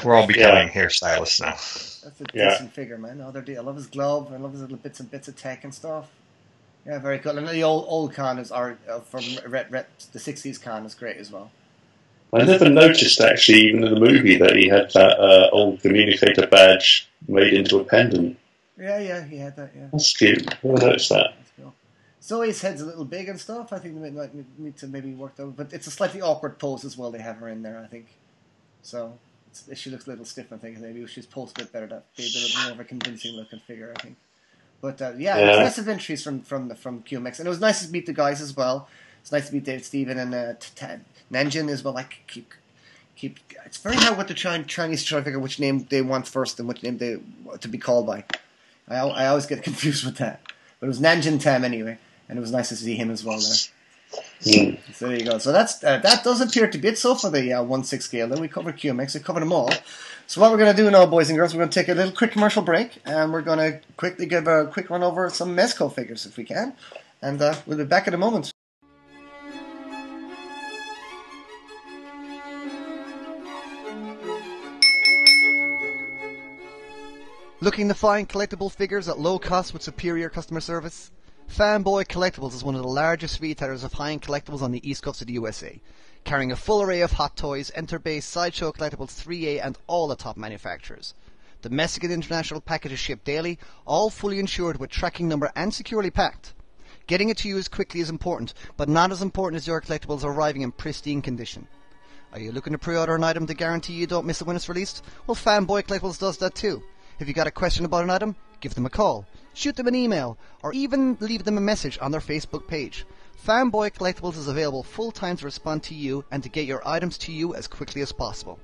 we're 0.03 0.15
all 0.15 0.27
becoming 0.27 0.69
hairstylists 0.69 1.41
now. 1.41 1.47
Yeah. 1.47 1.55
That's 2.03 2.21
a 2.21 2.23
decent 2.25 2.73
figure, 2.73 2.97
man. 2.97 3.17
No, 3.17 3.31
they're 3.31 3.57
I 3.57 3.61
love 3.61 3.77
his 3.77 3.87
glove. 3.87 4.31
I 4.31 4.37
love 4.37 4.51
his 4.51 4.61
little 4.61 4.77
bits 4.77 4.99
and 4.99 5.09
bits 5.09 5.27
of 5.27 5.35
tech 5.35 5.63
and 5.63 5.73
stuff. 5.73 6.09
Yeah, 6.85 6.99
very 6.99 7.17
cool. 7.19 7.37
And 7.37 7.47
the 7.47 7.63
old 7.63 7.85
old 7.87 8.13
Khan 8.13 8.37
is 8.37 8.51
our 8.51 8.77
uh, 8.89 8.99
from 8.99 9.23
Ret, 9.47 9.71
Ret, 9.71 9.87
the 10.11 10.19
'60s 10.19 10.61
Khan 10.61 10.85
is 10.85 10.93
great 10.93 11.17
as 11.17 11.31
well. 11.31 11.49
I 12.33 12.43
never 12.43 12.69
noticed 12.69 13.21
actually, 13.21 13.59
even 13.69 13.83
in 13.83 13.93
the 13.93 13.99
movie, 13.99 14.37
that 14.37 14.55
he 14.55 14.67
had 14.67 14.91
that 14.91 15.19
uh, 15.19 15.49
old 15.51 15.81
communicator 15.81 16.47
badge 16.47 17.07
made 17.27 17.53
into 17.53 17.79
a 17.79 17.83
pendant. 17.83 18.37
Yeah, 18.77 18.99
yeah, 18.99 19.23
he 19.25 19.37
had 19.37 19.55
that. 19.55 19.71
Yeah, 19.75 19.87
That's 19.91 20.15
cute. 20.17 20.45
Never 20.63 20.85
noticed 20.85 21.09
that. 21.09 21.35
Zoe's 22.23 22.61
head's 22.61 22.81
a 22.81 22.85
little 22.85 23.05
big 23.05 23.27
and 23.27 23.39
stuff. 23.39 23.73
I 23.73 23.79
think 23.79 24.01
they 24.01 24.09
might 24.09 24.33
need- 24.57 24.77
to 24.77 24.87
maybe 24.87 25.13
work 25.13 25.35
that, 25.35 25.45
but 25.57 25.73
it's 25.73 25.87
a 25.87 25.91
slightly 25.91 26.21
awkward 26.21 26.57
pose 26.57 26.85
as 26.85 26.97
well. 26.97 27.11
They 27.11 27.19
have 27.19 27.37
her 27.37 27.49
in 27.49 27.63
there, 27.63 27.79
I 27.83 27.87
think. 27.87 28.07
So 28.81 29.17
it's, 29.49 29.65
she 29.77 29.89
looks 29.89 30.07
a 30.07 30.11
little 30.11 30.25
stiff. 30.25 30.51
I 30.53 30.57
think 30.57 30.79
maybe 30.79 31.01
if 31.01 31.09
she's 31.09 31.25
posed 31.25 31.57
a 31.57 31.63
bit 31.63 31.73
better, 31.73 31.87
that'd 31.87 32.03
be 32.15 32.23
a 32.23 32.31
bit 32.33 32.51
more 32.63 32.71
of 32.71 32.79
a 32.79 32.83
convincing 32.85 33.35
looking 33.35 33.59
figure. 33.59 33.93
I 33.97 34.01
think. 34.01 34.15
But 34.81 35.01
uh, 35.01 35.13
yeah, 35.17 35.37
Yeah. 35.37 35.51
impressive 35.53 35.87
entries 35.89 36.23
from 36.23 36.41
from 36.41 36.69
the, 36.69 36.75
from 36.75 37.03
QMX, 37.03 37.39
and 37.39 37.47
it 37.47 37.49
was 37.49 37.59
nice 37.59 37.85
to 37.85 37.91
meet 37.91 38.05
the 38.05 38.13
guys 38.13 38.41
as 38.41 38.55
well. 38.55 38.87
It's 39.21 39.31
nice 39.31 39.47
to 39.47 39.53
meet 39.53 39.63
David 39.65 39.85
Steven 39.85 40.17
and 40.19 40.33
uh, 40.35 40.53
T- 40.59 40.69
T- 40.75 40.85
Nanjin 41.31 41.69
as 41.69 41.83
well. 41.83 41.93
Like 41.93 42.23
keep 42.27 42.53
keep. 43.15 43.39
It's 43.65 43.77
very 43.77 43.95
hard 43.97 44.17
with 44.17 44.27
the 44.27 44.33
Chin- 44.33 44.65
Chinese 44.65 45.01
to 45.03 45.07
try 45.09 45.19
to 45.19 45.23
figure 45.25 45.39
out 45.39 45.43
which 45.43 45.59
name 45.59 45.85
they 45.89 46.01
want 46.01 46.27
first 46.27 46.59
and 46.59 46.67
which 46.69 46.83
name 46.83 46.97
they 46.97 47.17
to 47.59 47.67
be 47.67 47.77
called 47.77 48.07
by. 48.07 48.23
I, 48.87 48.95
I 48.99 49.27
always 49.27 49.45
get 49.45 49.61
confused 49.69 50.05
with 50.05 50.17
that. 50.17 50.41
But 50.79 50.87
it 50.87 50.89
was 50.89 50.99
Nanjin 50.99 51.39
Tam 51.41 51.63
anyway, 51.63 51.97
and 52.29 52.37
it 52.37 52.41
was 52.41 52.51
nice 52.51 52.69
to 52.69 52.75
see 52.75 52.95
him 52.95 53.11
as 53.11 53.23
well 53.23 53.39
there. 53.39 53.55
So 54.93 55.07
there 55.07 55.17
you 55.17 55.25
go. 55.25 55.37
So 55.37 55.51
that's 55.51 55.83
uh, 55.83 55.97
that 55.99 56.23
does 56.23 56.41
appear 56.41 56.67
to 56.69 56.77
be 56.77 56.89
it. 56.89 56.97
So 56.97 57.15
for 57.15 57.29
the 57.29 57.53
uh, 57.53 57.63
one 57.63 57.83
six 57.83 58.05
scale, 58.05 58.27
then 58.27 58.41
we 58.41 58.47
covered 58.47 58.77
QMX, 58.77 59.15
we 59.15 59.21
covered 59.21 59.41
them 59.41 59.53
all. 59.53 59.71
So 60.27 60.41
what 60.41 60.51
we're 60.51 60.57
going 60.57 60.75
to 60.75 60.81
do 60.81 60.89
now, 60.89 61.05
boys 61.05 61.29
and 61.29 61.37
girls, 61.37 61.53
we're 61.53 61.59
going 61.59 61.69
to 61.69 61.79
take 61.79 61.89
a 61.89 61.93
little 61.93 62.11
quick 62.11 62.31
commercial 62.31 62.61
break, 62.61 63.01
and 63.05 63.31
we're 63.31 63.41
going 63.41 63.59
to 63.59 63.79
quickly 63.97 64.25
give 64.25 64.47
a 64.47 64.67
quick 64.67 64.89
run 64.89 65.03
over 65.03 65.29
some 65.29 65.55
Mezco 65.55 65.93
figures 65.93 66.25
if 66.25 66.37
we 66.37 66.43
can, 66.43 66.73
and 67.21 67.41
uh, 67.41 67.55
we'll 67.65 67.77
be 67.77 67.83
back 67.83 68.07
in 68.07 68.13
a 68.13 68.17
moment. 68.17 68.51
Looking 77.61 77.87
to 77.87 77.93
find 77.93 78.27
collectible 78.27 78.69
figures 78.69 79.07
at 79.07 79.19
low 79.19 79.39
cost 79.39 79.71
with 79.71 79.83
superior 79.83 80.29
customer 80.29 80.59
service? 80.59 81.11
Fanboy 81.53 82.07
Collectibles 82.07 82.55
is 82.55 82.63
one 82.63 82.73
of 82.73 82.81
the 82.81 82.87
largest 82.87 83.39
retailers 83.39 83.83
of 83.83 83.93
high-end 83.93 84.23
collectibles 84.23 84.63
on 84.63 84.71
the 84.71 84.89
east 84.89 85.03
coast 85.03 85.21
of 85.21 85.27
the 85.27 85.33
USA, 85.33 85.79
carrying 86.23 86.51
a 86.51 86.55
full 86.55 86.81
array 86.81 87.01
of 87.01 87.11
hot 87.11 87.37
toys, 87.37 87.69
Enterbay 87.77 88.23
sideshow 88.23 88.71
collectibles 88.71 89.23
3A 89.23 89.63
and 89.63 89.77
all 89.85 90.07
the 90.07 90.15
top 90.15 90.35
manufacturers. 90.35 91.13
Domestic 91.61 92.05
and 92.05 92.11
international 92.11 92.59
packages 92.59 92.97
shipped 92.97 93.23
daily, 93.23 93.59
all 93.85 94.09
fully 94.09 94.39
insured 94.39 94.77
with 94.77 94.89
tracking 94.89 95.27
number 95.27 95.51
and 95.55 95.71
securely 95.71 96.09
packed. 96.09 96.55
Getting 97.05 97.29
it 97.29 97.37
to 97.37 97.47
you 97.47 97.59
as 97.59 97.67
quickly 97.67 97.99
is 97.99 98.09
important, 98.09 98.55
but 98.75 98.89
not 98.89 99.11
as 99.11 99.21
important 99.21 99.57
as 99.57 99.67
your 99.67 99.79
collectibles 99.79 100.23
arriving 100.23 100.63
in 100.63 100.71
pristine 100.71 101.21
condition. 101.21 101.67
Are 102.31 102.39
you 102.39 102.51
looking 102.51 102.73
to 102.73 102.79
pre-order 102.79 103.13
an 103.13 103.23
item 103.23 103.45
to 103.45 103.53
guarantee 103.53 103.93
you 103.93 104.07
don't 104.07 104.25
miss 104.25 104.41
it 104.41 104.47
when 104.47 104.55
it's 104.55 104.69
released? 104.69 105.05
Well, 105.27 105.35
Fanboy 105.35 105.83
Collectibles 105.83 106.19
does 106.19 106.39
that 106.39 106.55
too. 106.55 106.81
If 107.19 107.27
you 107.27 107.35
got 107.35 107.45
a 107.45 107.51
question 107.51 107.85
about 107.85 108.05
an 108.05 108.09
item, 108.09 108.35
give 108.59 108.73
them 108.73 108.87
a 108.87 108.89
call, 108.89 109.27
shoot 109.53 109.75
them 109.75 109.87
an 109.87 109.95
email, 109.95 110.37
or 110.61 110.73
even 110.73 111.17
leave 111.19 111.43
them 111.43 111.57
a 111.57 111.61
message 111.61 111.97
on 112.01 112.11
their 112.11 112.21
Facebook 112.21 112.67
page. 112.67 113.05
Fanboy 113.45 113.91
Collectibles 113.93 114.37
is 114.37 114.47
available 114.47 114.83
full 114.83 115.11
time 115.11 115.35
to 115.37 115.45
respond 115.45 115.83
to 115.83 115.93
you 115.93 116.23
and 116.31 116.41
to 116.43 116.49
get 116.49 116.65
your 116.65 116.87
items 116.87 117.17
to 117.19 117.31
you 117.31 117.53
as 117.55 117.67
quickly 117.67 118.01
as 118.01 118.11
possible. 118.11 118.59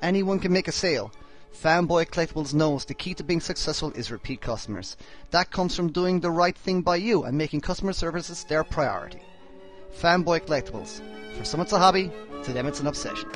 Anyone 0.00 0.38
can 0.38 0.52
make 0.52 0.68
a 0.68 0.72
sale. 0.72 1.12
Fanboy 1.52 2.06
Collectibles 2.06 2.54
knows 2.54 2.84
the 2.84 2.94
key 2.94 3.14
to 3.14 3.24
being 3.24 3.40
successful 3.40 3.92
is 3.92 4.10
repeat 4.10 4.40
customers. 4.40 4.96
That 5.30 5.50
comes 5.50 5.76
from 5.76 5.92
doing 5.92 6.20
the 6.20 6.30
right 6.30 6.56
thing 6.56 6.82
by 6.82 6.96
you 6.96 7.24
and 7.24 7.36
making 7.36 7.60
customer 7.60 7.92
services 7.92 8.44
their 8.44 8.64
priority. 8.64 9.22
Fanboy 10.00 10.46
Collectibles. 10.46 11.00
For 11.36 11.44
some 11.44 11.60
it's 11.60 11.72
a 11.72 11.78
hobby, 11.78 12.10
to 12.44 12.52
them 12.52 12.66
it's 12.66 12.80
an 12.80 12.86
obsession. 12.86 13.28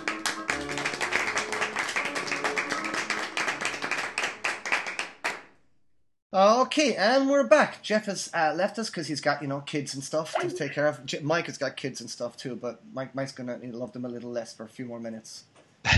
Okay, 6.36 6.94
and 6.96 7.30
we're 7.30 7.46
back. 7.46 7.82
Jeff 7.82 8.04
has 8.04 8.28
uh, 8.34 8.52
left 8.54 8.78
us 8.78 8.90
because 8.90 9.06
he's 9.06 9.22
got 9.22 9.40
you 9.40 9.48
know 9.48 9.60
kids 9.60 9.94
and 9.94 10.04
stuff 10.04 10.34
to 10.38 10.50
take 10.50 10.74
care 10.74 10.86
of. 10.86 11.06
Je- 11.06 11.20
Mike 11.20 11.46
has 11.46 11.56
got 11.56 11.78
kids 11.78 12.02
and 12.02 12.10
stuff 12.10 12.36
too, 12.36 12.54
but 12.54 12.82
Mike 12.92 13.14
Mike's 13.14 13.32
gonna 13.32 13.58
love 13.62 13.94
them 13.94 14.04
a 14.04 14.08
little 14.08 14.30
less 14.30 14.52
for 14.52 14.64
a 14.64 14.68
few 14.68 14.84
more 14.84 15.00
minutes, 15.00 15.44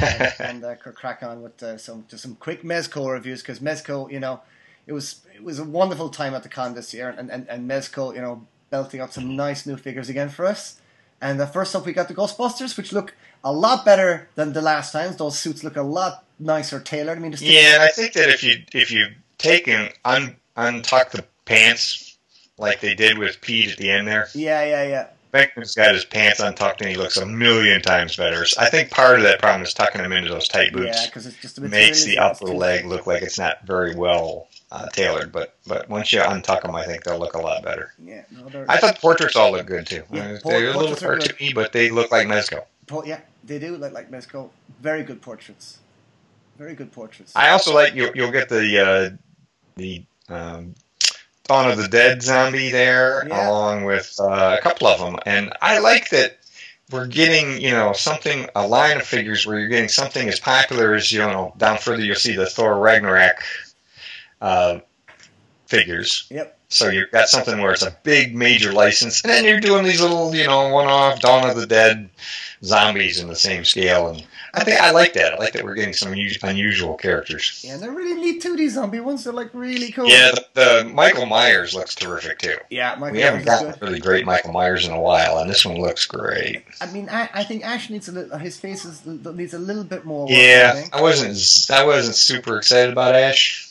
and, 0.00 0.32
and 0.38 0.64
uh, 0.64 0.76
crack 0.76 1.24
on 1.24 1.42
with 1.42 1.60
uh, 1.60 1.76
some 1.76 2.04
just 2.06 2.22
some 2.22 2.36
quick 2.36 2.62
Mezco 2.62 3.10
reviews 3.12 3.42
because 3.42 3.58
Mezco, 3.58 4.08
you 4.12 4.20
know, 4.20 4.40
it 4.86 4.92
was 4.92 5.22
it 5.34 5.42
was 5.42 5.58
a 5.58 5.64
wonderful 5.64 6.08
time 6.08 6.34
at 6.34 6.44
the 6.44 6.48
con 6.48 6.72
this 6.72 6.94
year, 6.94 7.12
and 7.18 7.32
and, 7.32 7.48
and 7.48 7.68
Mezco, 7.68 8.14
you 8.14 8.20
know, 8.20 8.46
belting 8.70 9.00
out 9.00 9.12
some 9.12 9.34
nice 9.34 9.66
new 9.66 9.76
figures 9.76 10.08
again 10.08 10.28
for 10.28 10.46
us. 10.46 10.80
And 11.20 11.40
the 11.40 11.48
first 11.48 11.74
up, 11.74 11.84
we 11.84 11.92
got 11.92 12.06
the 12.06 12.14
Ghostbusters, 12.14 12.76
which 12.76 12.92
look 12.92 13.16
a 13.42 13.52
lot 13.52 13.84
better 13.84 14.28
than 14.36 14.52
the 14.52 14.62
last 14.62 14.92
times. 14.92 15.16
Those 15.16 15.36
suits 15.36 15.64
look 15.64 15.74
a 15.74 15.82
lot 15.82 16.24
nicer 16.38 16.78
tailored. 16.78 17.18
I 17.18 17.20
mean, 17.20 17.32
just 17.32 17.42
Yeah, 17.42 17.78
I 17.80 17.88
think 17.88 18.12
that 18.12 18.28
if 18.28 18.44
you 18.44 18.62
if 18.72 18.92
you 18.92 19.08
take 19.38 19.68
and 19.68 19.92
un, 20.04 20.36
untuck 20.56 21.10
the 21.10 21.24
pants 21.44 22.16
like 22.58 22.80
they 22.80 22.94
did 22.94 23.18
with 23.18 23.40
Pete 23.40 23.70
at 23.72 23.78
the 23.78 23.90
end 23.90 24.06
there, 24.08 24.28
yeah, 24.34 24.64
yeah, 24.64 24.82
yeah. 24.84 25.06
Venkman's 25.32 25.74
got 25.74 25.94
his 25.94 26.04
pants 26.04 26.40
untucked 26.40 26.80
and 26.80 26.88
he 26.90 26.96
looks 26.96 27.16
a 27.18 27.26
million 27.26 27.82
times 27.82 28.16
better. 28.16 28.46
So 28.46 28.60
I 28.62 28.70
think 28.70 28.90
part 28.90 29.18
of 29.18 29.24
that 29.24 29.40
problem 29.40 29.62
is 29.62 29.74
tucking 29.74 30.00
him 30.02 30.12
into 30.12 30.30
those 30.30 30.48
tight 30.48 30.72
boots. 30.72 30.96
Yeah, 30.96 31.06
because 31.06 31.26
it's 31.26 31.36
just 31.36 31.58
a 31.58 31.60
bit 31.60 31.70
makes 31.70 32.04
the 32.04 32.18
upper 32.18 32.46
leg 32.46 32.86
look 32.86 33.06
like 33.06 33.22
it's 33.22 33.38
not 33.38 33.62
very 33.66 33.94
well 33.94 34.48
uh, 34.72 34.86
tailored. 34.88 35.30
But 35.30 35.54
but 35.66 35.88
once 35.88 36.12
you 36.12 36.20
untuck 36.20 36.62
them, 36.62 36.74
I 36.74 36.84
think 36.86 37.04
they'll 37.04 37.18
look 37.18 37.34
a 37.34 37.40
lot 37.40 37.62
better. 37.62 37.92
Yeah, 38.02 38.22
no, 38.30 38.64
I 38.68 38.78
thought 38.78 38.94
the 38.94 39.00
portraits 39.00 39.36
all 39.36 39.52
look 39.52 39.66
good 39.66 39.86
too. 39.86 40.02
Yeah, 40.10 40.38
Uh, 40.44 40.48
they're 40.48 40.70
a 40.70 40.76
little 40.76 40.92
are 41.06 41.18
good. 41.18 41.36
cartoony, 41.36 41.54
but 41.54 41.72
they 41.72 41.90
look 41.90 42.10
like 42.10 42.26
Mezco. 42.26 42.64
yeah, 43.04 43.20
they 43.44 43.58
do 43.58 43.76
look 43.76 43.92
like 43.92 44.10
Mezco. 44.10 44.48
Very 44.80 45.02
good 45.02 45.20
portraits. 45.20 45.78
Very 46.56 46.74
good 46.74 46.90
portraits. 46.90 47.32
I 47.36 47.50
also 47.50 47.74
like 47.74 47.94
you. 47.94 48.10
You'll 48.14 48.32
get 48.32 48.48
the 48.48 48.78
uh, 49.12 49.16
the 49.78 50.04
um, 50.28 50.74
Dawn 51.44 51.70
of 51.70 51.78
the 51.78 51.88
Dead 51.88 52.22
zombie 52.22 52.70
there, 52.70 53.26
Yeah. 53.26 53.48
along 53.48 53.84
with 53.84 54.14
uh, 54.20 54.56
a 54.58 54.62
couple 54.62 54.86
of 54.86 55.00
them, 55.00 55.18
and 55.24 55.52
I 55.62 55.78
like 55.78 56.10
that 56.10 56.36
we're 56.90 57.06
getting 57.06 57.60
you 57.60 57.70
know 57.70 57.92
something 57.92 58.48
a 58.54 58.66
line 58.66 58.96
of 58.98 59.02
figures 59.06 59.46
where 59.46 59.58
you're 59.58 59.68
getting 59.68 59.88
something 59.88 60.28
as 60.28 60.40
popular 60.40 60.94
as 60.94 61.10
you 61.12 61.18
know 61.20 61.54
down 61.56 61.78
further 61.78 62.02
you'll 62.02 62.16
see 62.16 62.36
the 62.36 62.46
Thor 62.46 62.78
Ragnarok 62.78 63.36
uh, 64.40 64.80
figures. 65.66 66.26
Yep. 66.30 66.58
So 66.70 66.88
you've 66.90 67.10
got 67.10 67.28
something 67.28 67.58
where 67.60 67.72
it's 67.72 67.82
a 67.82 67.96
big 68.02 68.36
major 68.36 68.72
license, 68.72 69.22
and 69.22 69.30
then 69.30 69.44
you're 69.44 69.60
doing 69.60 69.84
these 69.84 70.02
little 70.02 70.34
you 70.34 70.46
know 70.46 70.68
one-off 70.68 71.20
Dawn 71.20 71.48
of 71.48 71.56
the 71.56 71.66
Dead 71.66 72.10
zombies 72.64 73.20
in 73.20 73.28
the 73.28 73.36
same 73.36 73.64
scale, 73.64 74.08
and 74.08 74.24
I 74.54 74.64
think 74.64 74.80
I 74.80 74.90
like 74.90 75.12
that. 75.14 75.34
I 75.34 75.36
like 75.36 75.52
that 75.52 75.64
we're 75.64 75.74
getting 75.74 75.92
some 75.94 76.12
unusual 76.12 76.96
characters. 76.96 77.62
Yeah, 77.66 77.76
they're 77.76 77.90
really 77.92 78.20
neat 78.20 78.42
too. 78.42 78.56
These 78.56 78.74
zombie 78.74 79.00
ones, 79.00 79.24
they're 79.24 79.32
like 79.32 79.50
really 79.52 79.92
cool. 79.92 80.08
Yeah, 80.08 80.32
the, 80.32 80.46
the 80.54 80.90
Michael 80.92 81.26
Myers 81.26 81.74
looks 81.74 81.94
terrific 81.94 82.38
too. 82.38 82.56
yeah. 82.70 82.96
Michael 82.96 83.16
We 83.16 83.22
haven't 83.22 83.44
gotten 83.44 83.74
really 83.80 84.00
great 84.00 84.24
Michael 84.24 84.52
Myers 84.52 84.86
in 84.86 84.92
a 84.92 85.00
while, 85.00 85.38
and 85.38 85.48
this 85.48 85.64
one 85.64 85.80
looks 85.80 86.06
great. 86.06 86.64
I 86.80 86.90
mean, 86.90 87.08
I, 87.08 87.28
I 87.32 87.44
think 87.44 87.64
Ash 87.64 87.90
needs 87.90 88.08
a 88.08 88.12
little. 88.12 88.38
His 88.38 88.58
face 88.58 88.84
is, 88.84 89.04
needs 89.06 89.54
a 89.54 89.58
little 89.58 89.84
bit 89.84 90.04
more. 90.04 90.22
Work, 90.26 90.30
I 90.30 90.34
Yeah, 90.34 90.72
think. 90.72 90.94
I 90.96 91.00
wasn't 91.02 91.70
I 91.78 91.84
wasn't 91.84 92.16
super 92.16 92.58
excited 92.58 92.92
about 92.92 93.14
Ash. 93.14 93.66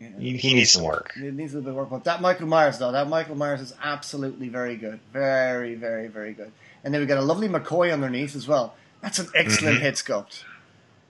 Yeah. 0.00 0.10
He, 0.18 0.36
he 0.36 0.54
needs 0.54 0.70
some 0.70 0.84
work. 0.84 1.12
It 1.16 1.34
needs 1.34 1.54
a 1.54 1.56
little 1.58 1.62
bit 1.62 1.70
of 1.70 1.76
work, 1.76 1.90
but 1.90 2.04
that 2.04 2.20
Michael 2.22 2.46
Myers 2.46 2.78
though, 2.78 2.92
that 2.92 3.08
Michael 3.08 3.34
Myers 3.34 3.60
is 3.60 3.74
absolutely 3.82 4.48
very 4.48 4.76
good, 4.76 5.00
very, 5.12 5.74
very, 5.74 6.06
very 6.06 6.32
good. 6.34 6.52
And 6.84 6.92
then 6.94 7.00
we've 7.00 7.08
got 7.08 7.18
a 7.18 7.22
lovely 7.22 7.48
McCoy 7.48 7.92
underneath 7.92 8.34
as 8.36 8.46
well. 8.48 8.74
That's 9.00 9.18
an 9.18 9.28
excellent 9.34 9.78
Mhm. 9.78 9.80
head 9.80 9.94
sculpt. 9.94 10.42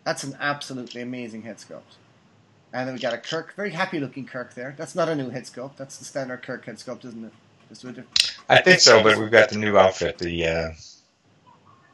That's 0.05 0.25
an 0.25 0.37
absolutely 0.41 1.03
amazing 1.03 1.43
head 1.43 1.59
sculpt. 1.59 1.97
And 2.73 2.87
then 2.87 2.95
we 2.95 3.01
got 3.01 3.15
a 3.15 3.19
Kirk, 3.19 3.55
very 3.57 3.71
happy 3.71 3.99
looking 4.01 4.27
Kirk 4.27 4.55
there. 4.55 4.75
That's 4.77 4.95
not 4.95 5.09
a 5.09 5.15
new 5.15 5.31
head 5.31 5.45
sculpt. 5.45 5.77
That's 5.77 5.97
the 5.99 6.05
standard 6.05 6.43
Kirk 6.43 6.65
head 6.67 6.77
sculpt, 6.77 7.05
isn't 7.05 7.25
it? 7.25 7.33
Just 7.69 7.85
with 7.85 7.99
a 7.99 8.01
different- 8.03 8.37
I 8.49 8.61
think 8.63 8.81
so, 8.81 9.03
but 9.03 9.19
we've 9.19 9.31
got 9.31 9.51
the 9.51 9.57
new 9.59 9.77
outfit, 9.79 10.19
the 10.19 10.47
uh, 10.47 10.71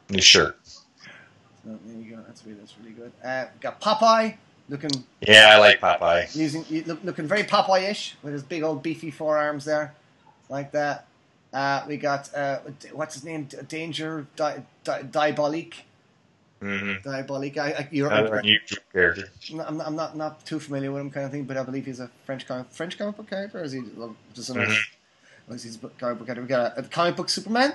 new 0.09 0.21
shirt. 0.21 0.57
so 0.65 0.77
there 1.85 1.97
you 2.01 2.15
go. 2.15 2.21
That's 2.27 2.45
really, 2.45 2.59
that's 2.59 2.73
really 2.79 2.91
good. 2.91 3.11
Uh, 3.23 3.45
we 3.53 3.59
got 3.59 3.81
Popeye 3.81 4.35
looking 4.69 4.91
Yeah, 5.21 5.49
I 5.53 5.57
like 5.57 5.79
Popeye. 5.81 6.33
using 6.35 6.65
look, 6.85 7.03
looking 7.03 7.27
very 7.27 7.43
Popeye-ish 7.43 8.15
with 8.23 8.33
his 8.33 8.43
big 8.43 8.63
old 8.63 8.83
beefy 8.83 9.11
forearms 9.11 9.65
there, 9.65 9.93
like 10.49 10.71
that. 10.71 11.07
Uh, 11.55 11.85
we 11.87 11.95
got 11.95 12.33
uh, 12.35 12.59
what's 12.91 13.13
his 13.13 13.23
name? 13.23 13.47
Danger 13.69 14.27
Di- 14.35 14.61
Di- 14.83 15.03
Diabolik. 15.03 15.73
Mm-hmm. 16.61 17.07
Diabolik. 17.07 17.57
I, 17.57 17.69
I, 17.71 17.87
you're, 17.91 18.11
Another 18.11 18.35
unusual 18.35 18.79
character. 18.91 19.29
I'm, 19.51 19.77
not, 19.77 19.87
I'm 19.87 19.95
not 19.95 20.17
not 20.17 20.45
too 20.45 20.59
familiar 20.59 20.91
with 20.91 20.99
him, 20.99 21.11
kind 21.11 21.25
of 21.25 21.31
thing, 21.31 21.45
but 21.45 21.55
I 21.55 21.63
believe 21.63 21.85
he's 21.85 22.01
a 22.01 22.09
French 22.25 22.45
comic 22.45 22.67
French 22.71 22.97
comic 22.97 23.15
book 23.15 23.29
character, 23.29 23.59
or 23.61 23.63
is 23.63 23.71
he 23.71 23.81
just 24.33 24.49
another? 24.49 24.67
Mhm. 24.73 24.83
Or 25.47 25.55
is 25.55 25.63
he 25.63 25.69
a 25.69 25.87
comic 25.97 26.17
book 26.17 26.27
character? 26.27 26.41
We 26.41 26.47
got 26.49 26.77
a, 26.77 26.79
a 26.81 26.83
comic 26.83 27.15
book 27.15 27.29
Superman, 27.29 27.73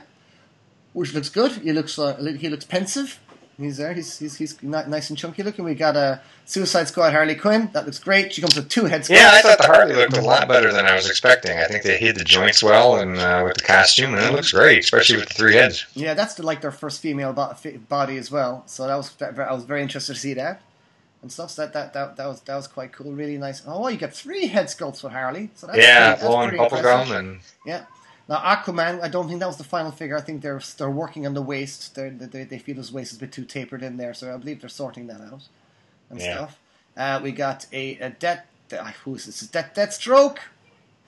which 0.93 1.15
looks 1.15 1.31
good. 1.31 1.53
He 1.53 1.73
looks 1.73 1.99
uh, 1.99 2.17
he 2.39 2.51
looks 2.51 2.67
pensive. 2.67 3.19
He's 3.61 3.77
there. 3.77 3.93
He's 3.93 4.19
he's, 4.19 4.37
he's 4.37 4.63
ni- 4.63 4.71
nice 4.87 5.11
and 5.11 5.19
chunky 5.19 5.43
looking. 5.43 5.65
We 5.65 5.75
got 5.75 5.97
a 5.97 6.21
Suicide 6.47 6.89
Squad 6.89 7.13
Harley 7.13 7.35
Quinn. 7.35 7.71
That 7.73 7.85
looks 7.85 7.99
great. 7.99 8.33
She 8.33 8.41
comes 8.41 8.57
with 8.57 8.69
two 8.69 8.87
head. 8.87 9.09
Yeah, 9.09 9.31
I 9.33 9.41
thought 9.43 9.59
the 9.59 9.67
Harley 9.67 9.95
looked 9.95 10.17
a 10.17 10.23
lot 10.23 10.49
better 10.49 10.73
than 10.73 10.87
I 10.87 10.95
was 10.95 11.09
expecting. 11.09 11.57
I 11.59 11.65
think 11.67 11.83
they 11.83 11.99
hid 11.99 12.17
the 12.17 12.25
joints 12.25 12.63
well 12.63 12.97
and 12.97 13.19
uh, 13.19 13.43
with 13.45 13.57
the 13.57 13.65
costume, 13.65 14.15
and 14.15 14.25
it 14.25 14.33
looks 14.33 14.53
great, 14.53 14.81
especially 14.81 15.19
with 15.19 15.29
the 15.29 15.35
three 15.35 15.55
heads. 15.55 15.87
Yeah, 15.95 16.15
that's 16.15 16.35
the, 16.35 16.43
like 16.43 16.61
their 16.61 16.73
first 16.73 17.01
female 17.01 17.33
bo- 17.33 17.55
body 17.89 18.17
as 18.17 18.31
well. 18.31 18.65
So 18.67 18.87
that 18.87 18.97
was 18.97 19.15
I 19.21 19.53
was 19.53 19.65
very 19.65 19.83
interested 19.83 20.15
to 20.15 20.19
see 20.21 20.35
that 20.35 20.63
and 21.23 21.31
stuff. 21.31 21.51
So 21.51 21.63
that, 21.63 21.73
that 21.73 21.93
that 21.93 22.17
that 22.17 22.27
was 22.27 22.41
that 22.43 22.57
was 22.57 22.67
quite 22.67 22.93
cool. 22.93 23.13
Really 23.13 23.39
nice. 23.39 23.63
Oh, 23.67 23.89
you 23.89 23.99
got 23.99 24.13
three 24.13 24.47
head 24.47 24.67
sculpts 24.67 25.03
with 25.03 25.13
Harley. 25.13 25.51
So 25.55 25.67
that's 25.67 25.79
yeah, 25.79 26.15
pretty, 26.15 26.27
blowing 26.27 26.57
that's 26.57 26.73
pretty 26.73 26.87
bubblegum 26.87 27.19
and 27.19 27.41
Yeah. 27.65 27.85
Now 28.31 28.37
Aquaman, 28.37 29.03
I 29.03 29.09
don't 29.09 29.27
think 29.29 29.41
that 29.41 29.47
was 29.49 29.57
the 29.59 29.65
final 29.65 29.91
figure. 29.91 30.17
I 30.17 30.21
think 30.23 30.41
they're 30.41 30.61
they're 30.79 30.89
working 30.91 31.27
on 31.27 31.35
the 31.35 31.43
waist. 31.43 31.95
They're, 31.97 32.11
they 32.11 32.45
they 32.45 32.59
feel 32.59 32.77
his 32.77 32.93
waist 32.93 33.11
is 33.13 33.19
a 33.19 33.21
bit 33.21 33.33
too 33.33 33.45
tapered 33.45 33.83
in 33.83 33.97
there, 33.99 34.15
so 34.15 34.33
I 34.33 34.37
believe 34.39 34.61
they're 34.61 34.71
sorting 34.71 35.09
that 35.09 35.21
out 35.21 35.43
and 36.09 36.21
Yeah. 36.21 36.35
stuff. 36.37 36.59
Uh, 36.97 37.21
we 37.23 37.33
got 37.33 37.67
a, 37.73 37.97
a 37.99 38.11
death. 38.11 38.47
Uh, 38.73 38.85
who's 39.05 39.27
this? 39.27 39.41
Death 39.49 39.73
Deathstroke. 39.75 40.39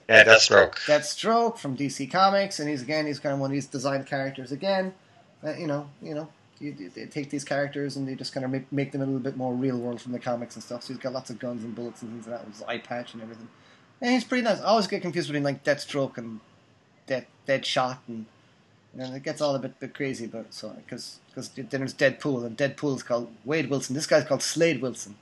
yeah, 0.09 0.25
Deathstroke. 0.25 0.73
Deathstroke 0.85 1.57
from 1.57 1.77
DC 1.77 2.11
Comics, 2.11 2.59
and 2.59 2.67
he's 2.69 2.81
again 2.81 3.05
he's 3.05 3.19
kind 3.19 3.33
of 3.33 3.39
one 3.39 3.51
of 3.51 3.53
these 3.53 3.67
designed 3.67 4.05
characters 4.05 4.51
again. 4.51 4.93
Uh, 5.41 5.53
you 5.53 5.65
know, 5.67 5.87
you 6.01 6.13
know, 6.13 6.27
you, 6.59 6.75
you- 6.77 6.89
they 6.89 7.05
take 7.05 7.29
these 7.29 7.45
characters 7.45 7.95
and 7.95 8.05
they 8.05 8.15
just 8.15 8.33
kind 8.33 8.43
of 8.45 8.51
make, 8.51 8.69
make 8.71 8.91
them 8.91 9.01
a 9.01 9.05
little 9.05 9.19
bit 9.21 9.37
more 9.37 9.53
real 9.53 9.77
world 9.77 10.01
from 10.01 10.11
the 10.11 10.19
comics 10.19 10.55
and 10.55 10.63
stuff. 10.63 10.83
So 10.83 10.93
he's 10.93 11.01
got 11.01 11.13
lots 11.13 11.29
of 11.29 11.39
guns 11.39 11.63
and 11.63 11.73
bullets 11.73 12.01
and 12.01 12.11
things 12.11 12.27
like 12.27 12.37
that 12.39 12.45
with 12.45 12.55
his 12.57 12.63
eye 12.63 12.77
patch 12.79 13.13
and 13.13 13.21
everything. 13.23 13.47
And 14.01 14.11
he's 14.11 14.23
pretty 14.25 14.43
nice. 14.43 14.59
I 14.59 14.65
always 14.65 14.87
get 14.87 15.01
confused 15.01 15.29
between 15.29 15.43
like 15.43 15.63
Deathstroke 15.63 16.17
and 16.17 16.41
Dead 17.07 17.65
shot 17.65 18.01
and 18.07 18.25
and 18.97 19.15
it 19.15 19.23
gets 19.23 19.41
all 19.41 19.55
a 19.55 19.59
bit, 19.59 19.79
bit 19.79 19.93
crazy. 19.93 20.27
But 20.27 20.53
so 20.53 20.69
because 20.69 21.19
because 21.29 21.49
then 21.49 21.67
there's 21.69 21.93
Deadpool, 21.93 22.45
and 22.45 22.55
Deadpool 22.57 22.95
is 22.97 23.03
called 23.03 23.31
Wade 23.43 23.69
Wilson. 23.69 23.95
This 23.95 24.05
guy's 24.07 24.23
called 24.25 24.43
Slade 24.43 24.81
Wilson. 24.81 25.15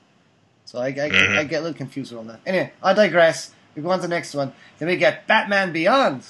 So 0.66 0.80
I, 0.80 0.88
I, 0.88 0.92
Mhm. 0.92 1.38
I 1.38 1.44
get 1.46 1.60
a 1.60 1.64
little 1.64 1.78
confused 1.78 2.12
with 2.12 2.20
all 2.20 2.26
that. 2.26 2.42
Anyway, 2.46 2.72
I 2.84 2.94
digress. 2.94 3.52
We 3.76 3.82
go 3.82 3.90
on 3.90 4.00
to 4.00 4.04
the 4.04 4.08
next 4.10 4.34
one. 4.34 4.54
Then 4.78 4.88
we 4.90 4.98
get 4.98 5.26
Batman 5.28 5.72
Beyond. 5.72 6.24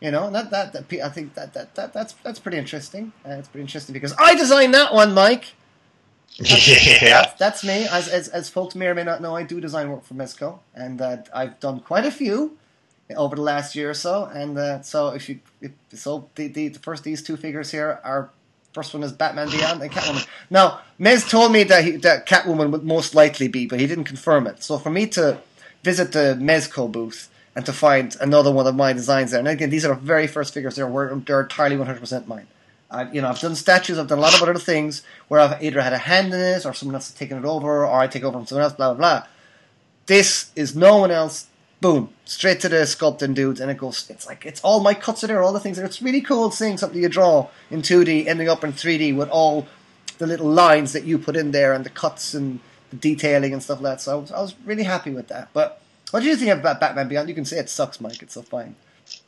You 0.00 0.10
know, 0.10 0.30
that, 0.30 0.50
that, 0.50 0.72
that 0.74 0.92
I 1.02 1.08
think 1.08 1.32
that, 1.34 1.54
that, 1.54 1.74
that 1.76 1.92
that's 1.94 2.12
that's 2.22 2.38
pretty 2.38 2.58
interesting. 2.58 3.12
Uh, 3.26 3.30
it's 3.32 3.48
pretty 3.48 3.62
interesting 3.62 3.94
because 3.94 4.14
I 4.18 4.34
designed 4.34 4.74
that 4.74 4.92
one, 4.92 5.14
Mike. 5.14 5.54
yeah, 6.38 7.32
That's 7.38 7.62
me. 7.64 7.86
As, 7.90 8.08
as 8.08 8.28
as 8.28 8.50
folks 8.50 8.74
may 8.74 8.86
or 8.88 8.94
may 8.94 9.04
not 9.04 9.22
know, 9.22 9.34
I 9.36 9.44
do 9.44 9.60
design 9.60 9.90
work 9.90 10.04
for 10.04 10.14
Mezco, 10.14 10.58
and 10.74 11.00
uh, 11.00 11.18
I've 11.32 11.58
done 11.60 11.80
quite 11.80 12.04
a 12.04 12.10
few 12.10 12.58
over 13.16 13.36
the 13.36 13.42
last 13.42 13.74
year 13.74 13.90
or 13.90 13.94
so. 13.94 14.24
And 14.24 14.56
uh, 14.58 14.82
so 14.82 15.08
if 15.08 15.28
you 15.28 15.40
if, 15.60 15.72
so, 15.94 16.28
the, 16.34 16.48
the 16.48 16.68
the 16.68 16.78
first 16.78 17.04
these 17.04 17.22
two 17.22 17.36
figures 17.36 17.70
here 17.70 18.00
are. 18.04 18.30
First 18.72 18.92
one 18.92 19.04
is 19.04 19.12
Batman 19.12 19.48
Beyond 19.50 19.80
and 19.82 19.92
Catwoman. 19.92 20.26
Now, 20.50 20.80
Mez 20.98 21.30
told 21.30 21.52
me 21.52 21.62
that 21.62 21.84
he, 21.84 21.92
that 21.98 22.26
Catwoman 22.26 22.72
would 22.72 22.82
most 22.82 23.14
likely 23.14 23.46
be, 23.46 23.66
but 23.66 23.78
he 23.78 23.86
didn't 23.86 24.02
confirm 24.02 24.48
it. 24.48 24.64
So 24.64 24.78
for 24.78 24.90
me 24.90 25.06
to 25.10 25.38
visit 25.84 26.10
the 26.10 26.36
Mezco 26.40 26.90
booth 26.90 27.30
and 27.54 27.64
to 27.66 27.72
find 27.72 28.16
another 28.20 28.50
one 28.50 28.66
of 28.66 28.74
my 28.74 28.92
designs 28.92 29.30
there, 29.30 29.38
and 29.38 29.46
again, 29.46 29.70
these 29.70 29.84
are 29.84 29.94
the 29.94 30.00
very 30.00 30.26
first 30.26 30.52
figures. 30.52 30.74
They're 30.74 30.88
were- 30.88 31.14
they're 31.24 31.42
entirely 31.42 31.76
100% 31.76 32.26
mine. 32.26 32.48
I, 32.90 33.08
you 33.12 33.22
know, 33.22 33.28
I've 33.28 33.38
done 33.38 33.54
statues. 33.54 33.96
I've 33.96 34.08
done 34.08 34.18
a 34.18 34.20
lot 34.20 34.34
of 34.34 34.42
other 34.42 34.58
things 34.58 35.02
where 35.28 35.38
I've 35.38 35.62
either 35.62 35.80
had 35.80 35.92
a 35.92 35.98
hand 35.98 36.34
in 36.34 36.40
it, 36.40 36.66
or 36.66 36.74
someone 36.74 36.96
else 36.96 37.10
has 37.10 37.14
taken 37.16 37.38
it 37.38 37.44
over, 37.44 37.86
or 37.86 37.94
I 37.96 38.08
take 38.08 38.24
over 38.24 38.38
from 38.38 38.46
someone 38.46 38.64
else. 38.64 38.72
Blah 38.72 38.94
blah 38.94 39.20
blah. 39.20 39.26
This 40.06 40.50
is 40.56 40.74
no 40.74 40.96
one 40.96 41.12
else. 41.12 41.46
Boom, 41.84 42.08
straight 42.24 42.60
to 42.60 42.68
the 42.70 42.76
sculpting 42.86 43.34
dudes, 43.34 43.60
and 43.60 43.70
it 43.70 43.76
goes. 43.76 44.08
It's 44.08 44.26
like 44.26 44.46
it's 44.46 44.58
all 44.62 44.80
my 44.80 44.94
cuts 44.94 45.22
are 45.22 45.26
there, 45.26 45.42
all 45.42 45.52
the 45.52 45.60
things 45.60 45.76
there. 45.76 45.84
It's 45.84 46.00
really 46.00 46.22
cool 46.22 46.50
seeing 46.50 46.78
something 46.78 46.98
you 47.02 47.10
draw 47.10 47.48
in 47.70 47.82
two 47.82 48.04
D 48.06 48.26
ending 48.26 48.48
up 48.48 48.64
in 48.64 48.72
three 48.72 48.96
D 48.96 49.12
with 49.12 49.28
all 49.28 49.66
the 50.16 50.26
little 50.26 50.48
lines 50.48 50.94
that 50.94 51.04
you 51.04 51.18
put 51.18 51.36
in 51.36 51.50
there 51.50 51.74
and 51.74 51.84
the 51.84 51.90
cuts 51.90 52.32
and 52.32 52.60
the 52.88 52.96
detailing 52.96 53.52
and 53.52 53.62
stuff 53.62 53.82
like 53.82 53.96
that. 53.96 54.00
So 54.00 54.12
I 54.16 54.20
was, 54.20 54.32
I 54.32 54.40
was 54.40 54.54
really 54.64 54.84
happy 54.84 55.10
with 55.10 55.28
that. 55.28 55.50
But 55.52 55.82
what 56.10 56.20
do 56.20 56.26
you 56.26 56.36
think 56.36 56.52
about 56.52 56.80
Batman 56.80 57.06
Beyond? 57.08 57.28
You 57.28 57.34
can 57.34 57.44
say 57.44 57.58
it 57.58 57.68
sucks, 57.68 58.00
Mike. 58.00 58.22
It's 58.22 58.32
so 58.32 58.40
fine. 58.40 58.76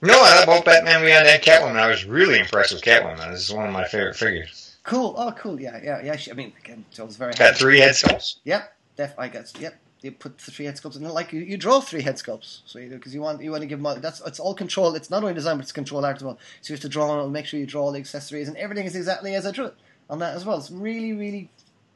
no, 0.00 0.18
I 0.18 0.46
both 0.46 0.64
Batman 0.64 1.02
Beyond 1.02 1.26
and 1.28 1.42
Catwoman. 1.42 1.76
I 1.76 1.88
was 1.88 2.06
really 2.06 2.38
impressed 2.38 2.72
with 2.72 2.80
Catwoman. 2.82 3.30
This 3.32 3.42
is 3.50 3.52
one 3.52 3.66
of 3.66 3.72
my 3.74 3.84
favorite 3.84 4.16
figures. 4.16 4.76
Cool. 4.82 5.14
Oh, 5.18 5.30
cool. 5.32 5.60
Yeah, 5.60 5.78
yeah, 5.84 6.00
yeah. 6.02 6.16
she- 6.16 6.30
I 6.30 6.34
mean, 6.34 6.54
again, 6.64 6.86
I 6.98 7.02
was 7.02 7.16
very 7.18 7.32
got 7.32 7.48
happy. 7.48 7.58
three 7.58 7.80
head 7.80 7.90
sculpts. 7.92 8.36
Yep. 8.44 8.72
Def, 8.96 9.18
I 9.18 9.28
guess. 9.28 9.52
Yep. 9.60 9.76
You 10.02 10.12
put 10.12 10.38
the 10.38 10.50
three 10.50 10.66
head 10.66 10.76
sculpts, 10.76 10.96
and 10.96 11.10
like 11.10 11.32
you, 11.32 11.40
you 11.40 11.56
draw 11.56 11.80
three 11.80 12.02
head 12.02 12.16
sculpts. 12.16 12.60
So 12.66 12.78
you 12.78 12.90
because 12.90 13.14
you 13.14 13.20
want 13.20 13.42
you 13.42 13.50
want 13.50 13.62
to 13.62 13.66
give 13.66 13.82
them 13.82 14.00
that's 14.00 14.20
it's 14.20 14.38
all 14.38 14.54
control. 14.54 14.94
It's 14.94 15.10
not 15.10 15.22
only 15.22 15.34
design, 15.34 15.56
but 15.56 15.62
it's 15.62 15.72
control 15.72 16.04
art 16.04 16.16
as 16.16 16.22
well. 16.22 16.38
So 16.60 16.72
you 16.72 16.76
have 16.76 16.82
to 16.82 16.88
draw 16.88 17.22
and 17.22 17.32
make 17.32 17.46
sure 17.46 17.58
you 17.58 17.66
draw 17.66 17.84
all 17.84 17.92
the 17.92 17.98
accessories, 17.98 18.48
and 18.48 18.56
everything 18.56 18.86
is 18.86 18.96
exactly 18.96 19.34
as 19.34 19.46
I 19.46 19.50
drew 19.50 19.66
it 19.66 19.74
on 20.08 20.18
that 20.20 20.34
as 20.36 20.44
well. 20.44 20.58
It's 20.58 20.70
really 20.70 21.12
really 21.12 21.50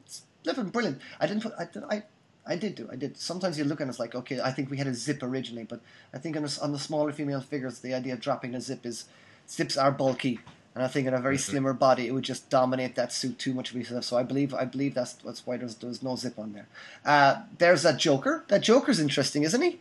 it's 0.05 0.23
living 0.45 0.69
brilliant. 0.69 0.99
I 1.19 1.27
didn't 1.27 1.43
put 1.43 1.53
I 1.57 1.65
did 1.65 1.83
I. 1.89 2.03
I 2.43 2.55
did 2.55 2.73
do. 2.73 2.89
I 2.91 2.95
did. 2.95 3.17
Sometimes 3.17 3.59
you 3.59 3.65
look 3.65 3.81
and 3.81 3.89
it's 3.89 3.99
like, 3.99 4.15
okay, 4.15 4.41
I 4.41 4.51
think 4.51 4.71
we 4.71 4.77
had 4.77 4.87
a 4.87 4.95
zip 4.95 5.21
originally, 5.21 5.63
but 5.63 5.79
I 6.11 6.17
think 6.17 6.35
on 6.35 6.41
the, 6.41 6.59
on 6.59 6.71
the 6.71 6.79
smaller 6.79 7.13
female 7.13 7.39
figures, 7.39 7.79
the 7.79 7.93
idea 7.93 8.13
of 8.13 8.19
dropping 8.19 8.55
a 8.55 8.61
zip 8.61 8.83
is 8.83 9.05
zips 9.47 9.77
are 9.77 9.91
bulky, 9.91 10.39
and 10.73 10.83
I 10.83 10.87
think 10.87 11.07
in 11.07 11.13
a 11.13 11.19
very 11.19 11.37
Mhm. 11.37 11.41
slimmer 11.41 11.73
body, 11.73 12.07
it 12.07 12.11
would 12.11 12.23
just 12.23 12.49
dominate 12.49 12.95
that 12.95 13.11
suit 13.11 13.37
too 13.39 13.53
much. 13.53 13.73
So 14.01 14.17
I 14.17 14.23
believe 14.23 14.53
I 14.53 14.65
believe 14.65 14.93
that's 14.93 15.13
that's 15.13 15.45
why 15.45 15.57
there's 15.57 15.75
there's 15.75 16.01
no 16.01 16.15
zip 16.15 16.37
on 16.39 16.53
there. 16.53 16.67
Uh, 17.05 17.41
there's 17.57 17.83
that 17.83 17.97
Joker. 17.97 18.43
That 18.47 18.61
Joker's 18.61 18.99
interesting, 18.99 19.43
isn't 19.43 19.61
he? 19.61 19.79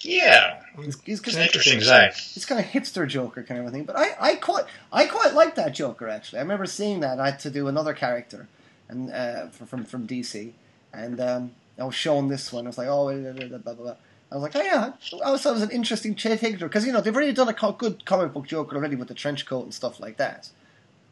Yeah, 0.00 0.60
He's, 0.76 1.00
he's, 1.02 1.20
it's 1.20 1.34
an 1.34 1.42
interesting 1.42 1.78
design. 1.80 2.10
It's 2.10 2.44
kind 2.44 2.60
of 2.60 2.66
hipster 2.70 3.06
Joker 3.08 3.42
kind 3.42 3.60
of 3.60 3.66
a 3.66 3.70
thing. 3.70 3.84
But 3.84 3.96
I, 3.96 4.14
I 4.20 4.34
quite 4.36 4.64
I 4.92 5.06
quite 5.06 5.34
like 5.34 5.56
that 5.56 5.72
Joker 5.74 6.08
actually. 6.08 6.38
I 6.38 6.42
remember 6.42 6.66
seeing 6.66 7.00
that. 7.00 7.18
I 7.18 7.30
had 7.30 7.40
to 7.40 7.50
do 7.50 7.66
another 7.68 7.94
character, 7.94 8.46
and 8.88 9.10
uh, 9.10 9.48
from 9.48 9.66
from 9.66 9.84
from 9.84 10.06
DC, 10.06 10.52
and 10.92 11.20
um, 11.20 11.52
I 11.78 11.84
was 11.84 11.94
shown 11.96 12.28
this 12.28 12.52
one. 12.52 12.66
I 12.66 12.68
was 12.68 12.78
like, 12.78 12.88
oh, 12.88 13.10
blah 13.48 13.58
blah 13.58 13.74
blah. 13.74 13.94
I 14.30 14.34
was 14.34 14.42
like, 14.42 14.56
oh 14.56 14.62
yeah, 14.62 14.92
I 15.24 15.30
was 15.30 15.42
thought 15.42 15.50
it 15.50 15.54
was 15.54 15.62
an 15.62 15.70
interesting 15.70 16.14
take 16.14 16.58
because 16.58 16.84
you 16.86 16.92
know 16.92 17.00
they've 17.00 17.14
already 17.14 17.32
done 17.32 17.48
a 17.48 17.54
co- 17.54 17.72
good 17.72 18.04
comic 18.04 18.32
book 18.32 18.46
Joker 18.46 18.76
already 18.76 18.94
with 18.96 19.08
the 19.08 19.14
trench 19.14 19.46
coat 19.46 19.64
and 19.64 19.72
stuff 19.72 20.00
like 20.00 20.18
that, 20.18 20.50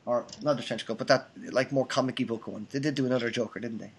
or 0.05 0.27
not 0.43 0.57
the 0.59 0.63
trench 0.63 0.87
coat, 0.87 0.99
but 0.99 1.09
that 1.09 1.29
like 1.51 1.73
more 1.73 1.87
comic 1.87 2.17
book 2.27 2.47
one. 2.47 2.67
They 2.71 2.79
did 2.79 2.95
do 2.95 3.07
another 3.07 3.31
Joker, 3.31 3.59
didn't 3.61 3.79
they? 3.79 3.93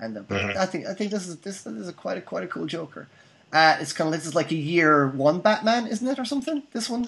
And 0.00 0.16
uh, 0.18 0.22
Mhm. 0.22 0.56
I 0.56 0.66
think 0.66 0.86
I 0.86 0.94
think 0.94 1.12
this 1.12 1.28
is 1.28 1.36
this, 1.38 1.62
this 1.62 1.72
is 1.72 1.88
a 1.88 1.92
quite 1.92 2.18
a 2.18 2.20
quite 2.20 2.42
a 2.42 2.48
cool 2.48 2.66
Joker. 2.66 3.06
Uh, 3.52 3.76
it's 3.80 3.92
kind 3.92 4.08
of 4.12 4.18
this 4.18 4.26
is 4.26 4.34
like 4.34 4.50
a 4.50 4.56
year 4.56 5.06
one 5.08 5.38
Batman, 5.38 5.86
isn't 5.86 6.08
it, 6.08 6.18
or 6.18 6.24
something? 6.24 6.64
This 6.72 6.90
one. 6.90 7.06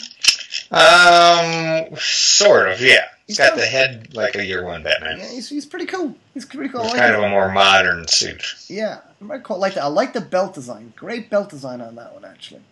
Um, 0.71 1.97
sort 1.97 2.69
of, 2.71 2.81
yeah. 2.81 3.05
He's 3.27 3.39
got 3.39 3.51
got- 3.51 3.59
the 3.59 3.67
head 3.67 4.15
like 4.15 4.37
a 4.37 4.45
year 4.45 4.65
one 4.65 4.83
Batman. 4.85 5.19
Yeah, 5.19 5.29
he's, 5.31 5.49
he's 5.49 5.67
pretty 5.67 5.87
cool. 5.87 6.15
He's 6.35 6.45
pretty 6.45 6.69
cool. 6.71 6.83
It's 6.83 6.91
like 6.93 7.01
kind 7.01 7.15
it. 7.15 7.19
of 7.19 7.25
a 7.25 7.29
more 7.29 7.51
modern 7.51 8.07
suit. 8.07 8.55
Yeah, 8.69 8.99
I 9.31 9.39
quite 9.39 9.59
like 9.59 9.75
that. 9.75 9.85
I 9.85 9.89
like 9.89 10.13
the 10.13 10.21
belt 10.21 10.55
design. 10.55 10.93
Great 10.97 11.31
belt 11.31 11.51
design 11.51 11.81
on 11.81 11.95
that 11.97 12.13
one, 12.13 12.25
actually. 12.25 12.63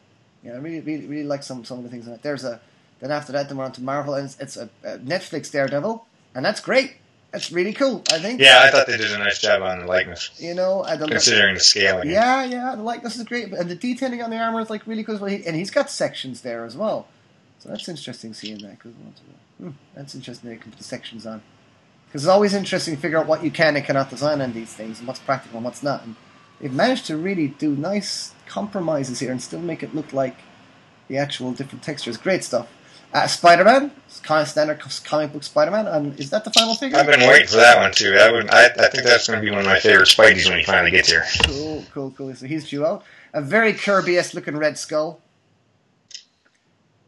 Yeah, 0.42 0.52
I 0.52 0.56
really, 0.56 0.80
really, 0.80 1.06
really 1.06 1.24
like 1.24 1.42
some 1.42 1.64
some 1.64 1.78
of 1.78 1.84
the 1.84 1.90
things 1.90 2.06
in 2.06 2.12
it. 2.12 2.22
There's 2.22 2.44
a 2.44 2.60
then 3.00 3.10
after 3.10 3.32
that, 3.32 3.48
then 3.48 3.58
we're 3.58 3.64
on 3.64 3.72
to 3.72 3.82
Marvel, 3.82 4.14
and 4.14 4.26
it's, 4.26 4.38
it's 4.38 4.56
a, 4.56 4.68
a 4.84 4.98
Netflix 4.98 5.50
Daredevil, 5.50 6.06
and 6.34 6.44
that's 6.44 6.60
great. 6.60 6.96
That's 7.32 7.50
really 7.50 7.72
cool. 7.72 8.02
I 8.12 8.18
think. 8.18 8.40
Yeah, 8.40 8.62
I 8.62 8.70
thought 8.70 8.86
they 8.86 8.96
did 8.96 9.10
a 9.10 9.18
nice 9.18 9.40
job 9.40 9.62
on 9.62 9.80
the 9.80 9.86
likeness, 9.86 10.30
You 10.38 10.54
know, 10.54 10.84
and 10.84 11.00
the, 11.00 11.06
considering 11.08 11.54
the 11.54 11.60
scaling. 11.60 12.08
yeah, 12.10 12.44
yeah, 12.44 12.74
the 12.76 12.82
likeness 12.82 13.16
is 13.16 13.24
great, 13.24 13.52
and 13.52 13.68
the 13.68 13.74
detailing 13.74 14.22
on 14.22 14.30
the 14.30 14.38
armor 14.38 14.60
is 14.60 14.70
like 14.70 14.86
really 14.86 15.02
cool 15.02 15.16
as 15.16 15.20
well. 15.20 15.32
And 15.32 15.56
he's 15.56 15.70
got 15.70 15.90
sections 15.90 16.42
there 16.42 16.64
as 16.64 16.76
well, 16.76 17.08
so 17.58 17.70
that's 17.70 17.88
interesting 17.88 18.34
seeing 18.34 18.58
that. 18.58 18.78
Cause, 18.78 18.92
hmm, 19.58 19.70
that's 19.94 20.14
interesting 20.14 20.50
they 20.50 20.56
can 20.56 20.70
put 20.70 20.78
the 20.78 20.84
sections 20.84 21.26
on. 21.26 21.42
Because 22.06 22.22
it's 22.24 22.30
always 22.30 22.54
interesting 22.54 22.94
to 22.94 23.00
figure 23.00 23.18
out 23.18 23.26
what 23.26 23.42
you 23.42 23.50
can 23.50 23.74
and 23.74 23.84
cannot 23.84 24.08
design 24.10 24.40
on 24.40 24.52
these 24.52 24.72
things, 24.72 25.00
and 25.00 25.08
what's 25.08 25.18
practical 25.20 25.56
and 25.56 25.64
what's 25.64 25.82
not. 25.82 26.04
And 26.04 26.14
they've 26.64 26.72
managed 26.72 27.04
to 27.04 27.14
really 27.14 27.48
do 27.48 27.76
nice 27.76 28.32
compromises 28.46 29.20
here 29.20 29.30
and 29.30 29.42
still 29.42 29.60
make 29.60 29.82
it 29.82 29.94
look 29.94 30.14
like 30.14 30.36
the 31.08 31.18
actual 31.18 31.52
different 31.52 31.84
textures. 31.84 32.16
Great 32.16 32.42
stuff. 32.42 32.68
Uh, 33.12 33.26
Spider-Man, 33.26 33.92
it's 34.06 34.18
kind 34.20 34.40
of 34.40 34.48
standard 34.48 34.80
comic 35.04 35.30
book 35.30 35.44
Spider-Man, 35.44 35.86
and 35.86 36.18
is 36.18 36.30
that 36.30 36.42
the 36.42 36.50
final 36.50 36.74
figure? 36.74 36.96
I've 36.96 37.06
been 37.06 37.20
waiting 37.20 37.48
for 37.48 37.58
that 37.58 37.76
one 37.76 37.92
too. 37.92 38.16
I 38.18 38.32
would, 38.32 38.50
I, 38.50 38.64
I 38.64 38.88
think 38.88 39.04
that's 39.04 39.28
going 39.28 39.38
to 39.38 39.44
be 39.44 39.50
one 39.50 39.60
of 39.60 39.66
my 39.66 39.78
favorite 39.78 40.08
Spideys 40.08 40.48
when 40.48 40.58
he 40.58 40.64
finally 40.64 40.90
gets 40.90 41.10
here. 41.10 41.24
Cool, 41.46 41.84
cool, 41.92 42.10
cool. 42.12 42.34
So 42.34 42.46
he's 42.46 42.66
due 42.70 42.86
out. 42.86 43.04
A 43.34 43.42
very 43.42 43.74
Kirby-esque 43.74 44.32
looking 44.32 44.56
Red 44.56 44.78
Skull. 44.78 45.20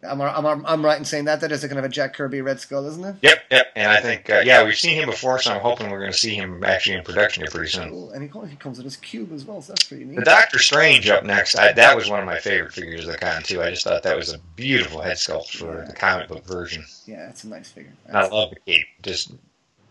I'm, 0.06 0.20
I'm, 0.20 0.66
I'm 0.66 0.84
right 0.84 0.98
in 0.98 1.04
saying 1.04 1.26
that. 1.26 1.40
That 1.40 1.52
is 1.52 1.64
a 1.64 1.68
kind 1.68 1.78
of 1.78 1.84
a 1.84 1.88
Jack 1.88 2.14
Kirby 2.14 2.40
Red 2.40 2.60
Skull, 2.60 2.86
isn't 2.86 3.04
it? 3.04 3.16
Yep, 3.22 3.38
yep. 3.50 3.66
And 3.76 3.90
I 3.90 4.00
think, 4.00 4.30
uh, 4.30 4.42
yeah, 4.44 4.64
we've 4.64 4.76
seen 4.76 4.94
him 4.94 5.08
before, 5.10 5.38
so 5.38 5.52
I'm 5.52 5.60
hoping 5.60 5.90
we're 5.90 6.00
going 6.00 6.12
to 6.12 6.16
see 6.18 6.34
him 6.34 6.64
actually 6.64 6.96
in 6.96 7.04
production 7.04 7.42
here 7.42 7.50
pretty 7.50 7.70
soon. 7.70 7.90
Cool. 7.90 8.10
And 8.10 8.22
he, 8.22 8.48
he 8.48 8.56
comes 8.56 8.78
with 8.78 8.84
his 8.84 8.96
cube 8.96 9.32
as 9.32 9.44
well, 9.44 9.60
so 9.60 9.72
that's 9.72 9.84
pretty 9.84 10.04
neat. 10.04 10.16
The 10.16 10.24
Doctor 10.24 10.58
Strange 10.58 11.08
up 11.08 11.24
next. 11.24 11.56
I, 11.56 11.72
that 11.72 11.96
was 11.96 12.08
one 12.08 12.20
of 12.20 12.26
my 12.26 12.38
favorite 12.38 12.72
figures 12.72 13.06
of 13.06 13.12
the 13.12 13.18
con 13.18 13.42
too. 13.42 13.62
I 13.62 13.70
just 13.70 13.84
thought 13.84 14.02
that 14.04 14.16
was 14.16 14.32
a 14.32 14.38
beautiful 14.56 15.00
head 15.00 15.16
sculpt 15.16 15.50
for 15.50 15.84
the 15.86 15.92
comic 15.92 16.28
book 16.28 16.44
version. 16.44 16.84
Yeah, 17.06 17.26
that's 17.26 17.44
a 17.44 17.48
nice 17.48 17.70
figure. 17.70 17.92
And 18.06 18.16
I 18.16 18.26
love 18.28 18.50
the 18.50 18.60
cape. 18.60 18.86
Just 19.02 19.32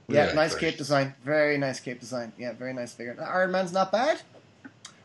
yeah, 0.07 0.33
nice 0.33 0.51
pretty. 0.51 0.67
cape 0.67 0.77
design. 0.77 1.15
Very 1.23 1.57
nice 1.57 1.79
cape 1.79 1.99
design. 1.99 2.31
Yeah, 2.37 2.53
very 2.53 2.73
nice 2.73 2.93
figure. 2.93 3.17
Iron 3.21 3.51
Man's 3.51 3.73
not 3.73 3.91
bad. 3.91 4.21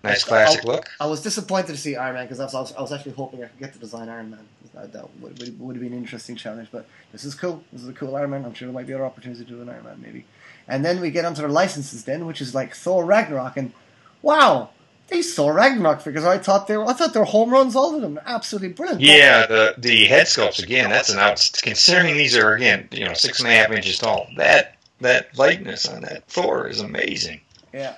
Nice 0.03 0.25
classic 0.25 0.65
I'll- 0.65 0.73
look. 0.73 0.89
I 0.99 1.07
was 1.07 1.21
disappointed 1.23 1.69
to 1.69 1.77
see 1.77 1.97
Iron 1.97 2.15
Man 2.15 2.25
because 2.27 2.41
I 2.41 2.45
was, 2.45 2.75
I 2.75 2.81
was 2.81 2.93
actually 2.93 3.13
hoping 3.13 3.43
I 3.45 3.49
could 3.49 3.59
get 3.59 3.73
to 3.75 3.79
design 3.79 4.09
Iron 4.09 4.31
Man. 4.31 4.47
That, 4.75 5.09
would, 5.21 5.39
would, 5.41 5.61
would 5.61 5.77
have 5.77 5.83
been 5.83 5.93
an 5.93 5.99
interesting 5.99 6.37
challenge, 6.37 6.69
but 6.73 6.87
this 7.13 7.25
is 7.25 7.35
cool. 7.35 7.63
This 7.73 7.83
is 7.83 7.89
a 7.89 7.93
cool 7.93 8.17
Iron 8.17 8.31
Man. 8.31 8.45
I'm 8.45 8.55
sure 8.55 8.67
there 8.67 8.75
might 8.75 8.87
be 8.87 8.95
other 8.95 9.05
opportunities 9.05 9.45
to 9.45 9.51
do 9.51 9.61
an 9.61 9.69
Iron 9.69 9.85
Man, 9.85 10.01
maybe. 10.01 10.25
And 10.69 10.85
then 10.85 11.01
we 11.01 11.11
get 11.11 11.25
onto 11.25 11.43
the 11.43 11.49
licenses, 11.49 12.05
then, 12.05 12.25
which 12.27 12.41
is 12.41 12.55
like 12.55 12.75
Thor 12.75 13.05
Ragnarok, 13.05 13.57
and 13.57 13.73
wow, 14.23 14.71
these 15.09 15.35
Thor 15.35 15.53
Ragnarok 15.53 16.01
figures. 16.01 16.25
I 16.25 16.39
thought 16.39 16.67
they 16.69 16.77
were, 16.77 16.87
I 16.89 16.93
thought 16.93 17.13
they 17.13 17.19
were 17.21 17.27
home 17.27 17.51
runs, 17.51 17.75
all 17.77 17.95
of 17.97 18.01
them. 18.01 18.19
Absolutely 18.25 18.69
brilliant. 18.69 19.01
Yeah, 19.03 19.47
the 19.47 19.75
the 19.77 20.07
head 20.07 20.27
sculpts 20.29 20.63
again. 20.63 20.89
That's 20.89 21.11
an 21.11 21.19
out. 21.19 21.51
Considering 21.63 22.17
these 22.17 22.37
are 22.37 22.55
again, 22.55 22.89
you 22.93 23.05
know, 23.05 23.15
six 23.15 23.41
and 23.41 23.49
a 23.49 23.53
half 23.53 23.71
inches 23.73 23.99
tall. 23.99 24.29
That 24.37 24.77
that 25.01 25.37
likeness 25.37 25.87
on 25.89 26.03
that 26.03 26.27
Thor 26.29 26.69
is 26.69 26.81
amazing. 26.81 27.41
yeah, 27.75 27.97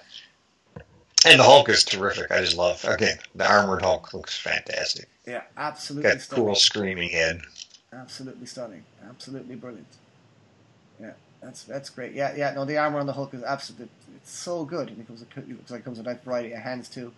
And 1.24 1.38
the 1.38 1.44
Hulk 1.44 1.68
is 1.68 1.84
terrific. 1.84 2.30
I 2.30 2.40
just 2.40 2.56
love 2.56 2.84
again 2.84 3.18
the 3.34 3.50
armored 3.50 3.82
Hulk 3.82 4.12
looks 4.12 4.36
fantastic. 4.38 5.08
yeah, 5.26 5.42
absolutely 5.56 6.10
Got 6.10 6.20
stunning. 6.20 6.44
cool 6.44 6.54
screaming 6.54 7.08
head. 7.10 7.42
Absolutely 7.92 8.46
stunning. 8.46 8.84
Absolutely 9.08 9.54
brilliant. 9.54 9.86
Yeah, 11.00 11.12
that's 11.42 11.64
that's 11.64 11.90
great. 11.90 12.12
Yeah, 12.12 12.34
yeah. 12.36 12.52
No, 12.54 12.64
the 12.64 12.78
armor 12.78 12.98
on 12.98 13.06
the 13.06 13.12
Hulk 13.12 13.34
is 13.34 13.42
absolutely 13.42 13.88
it's 14.16 14.32
so 14.32 14.64
good, 14.64 14.88
and 14.88 14.98
it 15.00 15.06
comes 15.06 15.22
it 15.22 15.48
looks 15.48 15.70
like 15.70 15.80
it 15.80 15.84
comes 15.84 15.98
with 15.98 16.06
a 16.06 16.10
nice 16.12 16.22
variety 16.22 16.52
of 16.52 16.60
hands 16.60 16.88
too. 16.88 17.12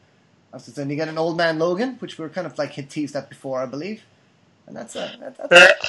Then 0.75 0.89
you 0.89 0.95
get 0.95 1.09
an 1.09 1.19
old 1.19 1.37
man 1.37 1.59
Logan, 1.59 1.97
which 1.99 2.17
we 2.17 2.23
were 2.23 2.29
kind 2.29 2.47
of 2.47 2.57
like 2.59 2.73
had 2.75 2.89
teased 2.89 3.17
at 3.17 3.29
before, 3.29 3.61
I 3.61 3.67
believe, 3.67 4.03
and 4.69 4.77
that's 4.77 4.95
a 4.95 5.17
that, 5.21 5.37
that's, 5.37 5.53
uh, 5.53 5.89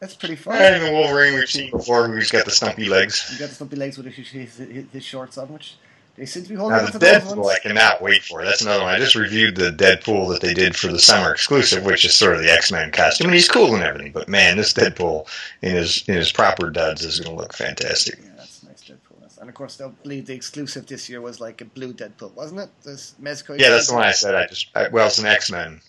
that's 0.00 0.14
pretty 0.14 0.34
fun. 0.34 0.56
And 0.60 0.84
the 0.84 0.92
Wolverine 0.92 1.34
we've 1.34 1.48
seen 1.48 1.70
before, 1.70 2.08
who's 2.08 2.30
got 2.30 2.44
the 2.44 2.50
stumpy 2.50 2.86
legs. 2.86 3.28
You 3.32 3.38
got 3.38 3.50
the 3.50 3.54
stumpy 3.54 3.76
legs 3.76 3.96
with 3.98 4.06
his, 4.06 4.28
his, 4.28 4.56
his, 4.56 4.84
his 4.92 5.04
shorts 5.04 5.38
on, 5.38 5.52
which 5.52 5.76
they 6.20 6.26
seem 6.26 6.42
to 6.42 6.48
be 6.50 6.54
holding 6.54 6.76
Now 6.76 6.84
on 6.84 6.92
the 6.92 6.98
to 6.98 7.04
Deadpool. 7.04 7.50
I 7.50 7.58
cannot 7.60 8.02
wait 8.02 8.22
for. 8.22 8.44
That's 8.44 8.60
another 8.60 8.84
one. 8.84 8.94
I 8.94 8.98
just 8.98 9.14
reviewed 9.14 9.56
the 9.56 9.70
Deadpool 9.70 10.30
that 10.30 10.42
they 10.42 10.52
did 10.52 10.76
for 10.76 10.88
the 10.88 10.98
summer 10.98 11.32
exclusive, 11.32 11.86
which 11.86 12.04
is 12.04 12.14
sort 12.14 12.36
of 12.36 12.42
the 12.42 12.52
X 12.52 12.70
Men 12.70 12.90
costume. 12.92 13.28
And 13.28 13.34
he's 13.34 13.48
cool 13.48 13.74
and 13.74 13.82
everything, 13.82 14.12
but 14.12 14.28
man, 14.28 14.58
this 14.58 14.74
Deadpool 14.74 15.26
in 15.62 15.74
his 15.76 16.06
in 16.08 16.16
his 16.16 16.30
proper 16.30 16.68
duds 16.68 17.02
is 17.06 17.20
going 17.20 17.34
to 17.34 17.40
look 17.42 17.54
fantastic. 17.54 18.18
Yeah, 18.22 18.32
that's 18.36 18.62
a 18.62 18.66
nice 18.66 18.82
Deadpool. 18.84 19.14
That's- 19.20 19.38
And 19.38 19.48
of 19.48 19.54
course, 19.54 19.80
I 19.80 19.88
believe 20.02 20.26
the 20.26 20.34
exclusive 20.34 20.84
this 20.86 21.08
year 21.08 21.22
was 21.22 21.40
like 21.40 21.62
a 21.62 21.64
blue 21.64 21.94
Deadpool, 21.94 22.34
wasn't 22.34 22.60
it? 22.60 22.68
This 22.84 23.14
Mezco. 23.18 23.58
Yeah, 23.58 23.70
that's 23.70 23.88
the 23.88 23.94
one 23.94 24.04
I 24.04 24.12
said. 24.12 24.34
I 24.34 24.46
just 24.46 24.68
I, 24.76 24.88
well, 24.88 25.06
it's 25.06 25.18
an 25.18 25.24
X 25.26 25.50
Men. 25.50 25.80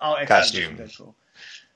Oh, 0.00 0.16
costume. 0.26 0.76
Deadpool. 0.76 1.14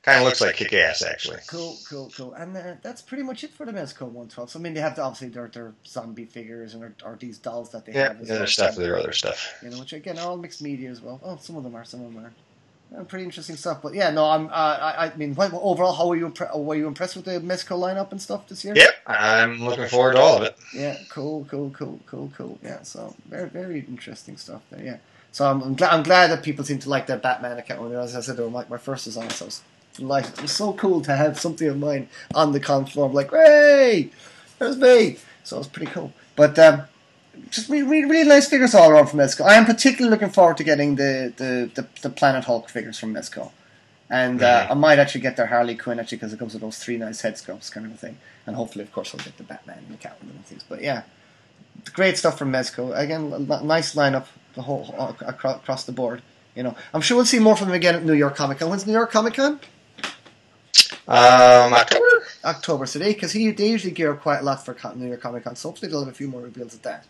Kind 0.03 0.19
of 0.19 0.25
looks 0.25 0.41
like 0.41 0.57
Kick 0.57 0.73
Ass, 0.73 1.03
actually. 1.03 1.41
Cool, 1.47 1.77
cool, 1.89 2.11
cool. 2.17 2.33
And 2.33 2.57
uh, 2.57 2.75
that's 2.83 3.03
pretty 3.03 3.23
much 3.23 3.45
it 3.45 3.51
for 3.51 3.67
the 3.67 3.73
Mezco 3.73 4.03
112. 4.03 4.51
So, 4.51 4.59
I 4.59 4.63
mean, 4.63 4.73
they 4.73 4.81
have 4.81 4.95
to, 4.95 5.03
obviously 5.03 5.29
their, 5.29 5.49
their 5.49 5.75
zombie 5.87 6.25
figures 6.25 6.73
and 6.73 6.83
their, 6.83 6.95
or 7.05 7.17
these 7.21 7.37
dolls 7.37 7.71
that 7.73 7.85
they 7.85 7.93
Yeah, 7.93 8.09
have. 8.09 8.21
as 8.23 8.29
the 8.29 8.35
other 8.35 8.41
well. 8.43 8.47
stuff, 8.49 8.77
their 8.77 8.97
other 8.99 9.13
stuff. 9.13 9.53
You 9.63 9.69
know, 9.69 9.79
which 9.79 9.93
again 9.93 10.19
are 10.19 10.27
all 10.29 10.37
mixed 10.39 10.63
media 10.63 10.91
as 10.91 11.03
well. 11.03 11.21
Oh, 11.23 11.37
some 11.39 11.57
of 11.57 11.65
them 11.65 11.75
are, 11.75 11.85
some 11.85 12.01
of 12.03 12.15
them 12.15 12.23
aren't. 12.25 12.35
Yeah, 12.93 13.03
pretty 13.05 13.25
interesting 13.27 13.57
stuff. 13.57 13.83
But 13.83 13.95
yeah, 13.95 14.11
no, 14.11 14.25
I'm. 14.25 14.47
Uh, 14.47 14.51
I, 14.51 15.07
I 15.13 15.17
mean, 15.17 15.35
what, 15.37 15.53
overall, 15.53 15.93
how 15.93 16.09
were 16.09 16.17
you? 16.17 16.29
Impre- 16.29 16.59
were 16.59 16.75
you 16.75 16.89
impressed 16.89 17.15
with 17.15 17.25
the 17.27 17.33
Mezco 17.39 17.79
lineup 17.79 18.11
and 18.11 18.21
stuff 18.21 18.49
this 18.49 18.65
year? 18.65 18.75
Yep, 18.75 18.91
I'm 19.07 19.63
looking 19.65 19.87
forward 19.87 20.15
to 20.15 20.19
all 20.19 20.39
of 20.39 20.43
it. 20.43 20.57
Yeah, 20.75 20.97
cool, 21.09 21.47
cool, 21.49 21.71
cool, 21.71 22.01
cool, 22.07 22.33
cool. 22.37 22.59
Yeah, 22.65 22.83
so 22.83 23.15
very, 23.29 23.49
very 23.49 23.79
interesting 23.81 24.37
stuff 24.39 24.63
there. 24.73 24.83
Yeah, 24.85 24.97
so 25.31 25.49
I'm, 25.49 25.63
I'm 25.63 25.75
glad. 25.75 25.93
I'm 25.93 26.03
glad 26.03 26.31
that 26.33 26.43
people 26.43 26.65
seem 26.65 26.81
to 26.81 26.89
like 26.91 27.07
their 27.07 27.17
Batman 27.19 27.59
account. 27.59 27.93
As 27.95 28.17
I 28.17 28.23
said, 28.23 28.37
they 28.39 28.43
were 28.43 28.49
like 28.49 28.69
my 28.69 28.79
first 28.79 29.05
design, 29.05 29.31
so 29.31 29.45
I 29.45 29.47
was 29.47 29.63
delighted. 30.01 30.33
It 30.35 30.43
was 30.43 30.53
so 30.53 30.73
cool 30.73 31.01
to 31.03 31.15
have 31.15 31.39
something 31.39 31.69
of 31.69 31.79
mine 31.79 32.09
on 32.35 32.53
the 32.53 32.61
con 32.61 32.87
floor. 32.87 33.07
I'm 33.07 33.15
like, 33.15 33.31
hey, 33.31 34.11
there's 34.59 34.77
me. 34.77 35.19
So 35.45 35.57
it 35.57 35.61
was 35.61 35.69
pretty 35.69 35.93
cool. 35.93 36.13
But 36.37 36.59
um, 36.59 36.83
just 37.51 37.69
really, 37.69 37.87
really, 37.87 38.11
really 38.11 38.29
nice 38.29 38.49
figures 38.49 38.75
all 38.75 38.91
around 38.91 39.07
from 39.07 39.21
Mezco. 39.21 39.45
I 39.45 39.55
am 39.55 39.65
particularly 39.65 40.11
looking 40.11 40.31
forward 40.31 40.57
to 40.59 40.65
getting 40.65 40.97
the 40.97 41.33
the, 41.37 41.71
the, 41.75 41.87
the 42.03 42.11
Planet 42.11 42.45
Hulk 42.45 42.69
figures 42.69 42.99
from 42.99 43.15
Mezco. 43.15 43.53
And 44.09 44.43
uh. 44.43 44.67
I 44.69 44.75
might 44.75 44.99
actually 44.99 45.21
get 45.21 45.37
their 45.37 45.47
Harley 45.47 45.77
Quinn 45.77 46.01
actually 46.01 46.19
because 46.19 46.33
it 46.33 46.39
comes 46.39 46.53
with 46.53 46.63
those 46.63 46.79
three 46.79 46.97
nice 46.97 47.21
head 47.21 47.35
sculpts 47.35 47.71
kind 47.71 47.87
of 47.87 47.93
a 47.93 47.97
thing. 47.97 48.19
And 48.47 48.57
hopefully, 48.57 48.83
of 48.83 48.93
course, 48.93 49.15
I'll 49.15 49.25
get 49.25 49.37
the 49.37 49.45
Batman 49.45 49.79
and 49.79 49.97
the 49.97 50.03
Catwoman 50.03 50.35
and 50.35 50.45
things. 50.45 50.65
But 50.69 50.83
yeah, 50.83 51.03
great 51.93 52.19
stuff 52.19 52.37
from 52.37 52.53
Mezco. 52.53 52.97
Again, 52.99 53.47
nice 53.65 53.95
lineup 53.95 54.27
the 54.55 54.63
whole 54.63 54.95
across, 55.21 55.57
across 55.57 55.85
the 55.85 55.93
board. 55.93 56.23
You 56.57 56.65
know, 56.65 56.75
I'm 56.93 57.01
sure 57.01 57.17
we'll 57.17 57.27
see 57.27 57.39
more 57.39 57.57
from 57.57 57.69
them 57.69 57.77
again 57.77 57.95
at 57.95 58.05
New 58.05 58.15
York 58.15 58.35
Comic 58.35 58.59
Con. 58.59 58.69
When's 58.69 58.87
New 58.87 58.93
York 58.93 59.13
Comic 59.13 59.35
Con? 59.35 59.61
Um, 61.11 61.75
October. 61.75 62.05
October. 62.45 62.87
So 62.87 62.99
they 63.01 63.13
because 63.13 63.33
he 63.33 63.51
they 63.51 63.69
usually 63.69 63.93
gear 63.93 64.13
up 64.13 64.23
quite 64.23 64.39
a 64.39 64.45
lot 64.45 64.65
for 64.65 64.75
Con- 64.75 64.99
New 65.01 65.09
York 65.09 65.21
Comic 65.21 65.45
Con. 65.45 65.57
So 65.57 65.69
hopefully 65.69 65.91
they'll 65.91 66.05
have 66.05 66.13
a 66.13 66.17
few 66.17 66.29
more 66.29 66.41
reveals 66.41 66.75
at 66.75 66.85
that. 66.85 67.05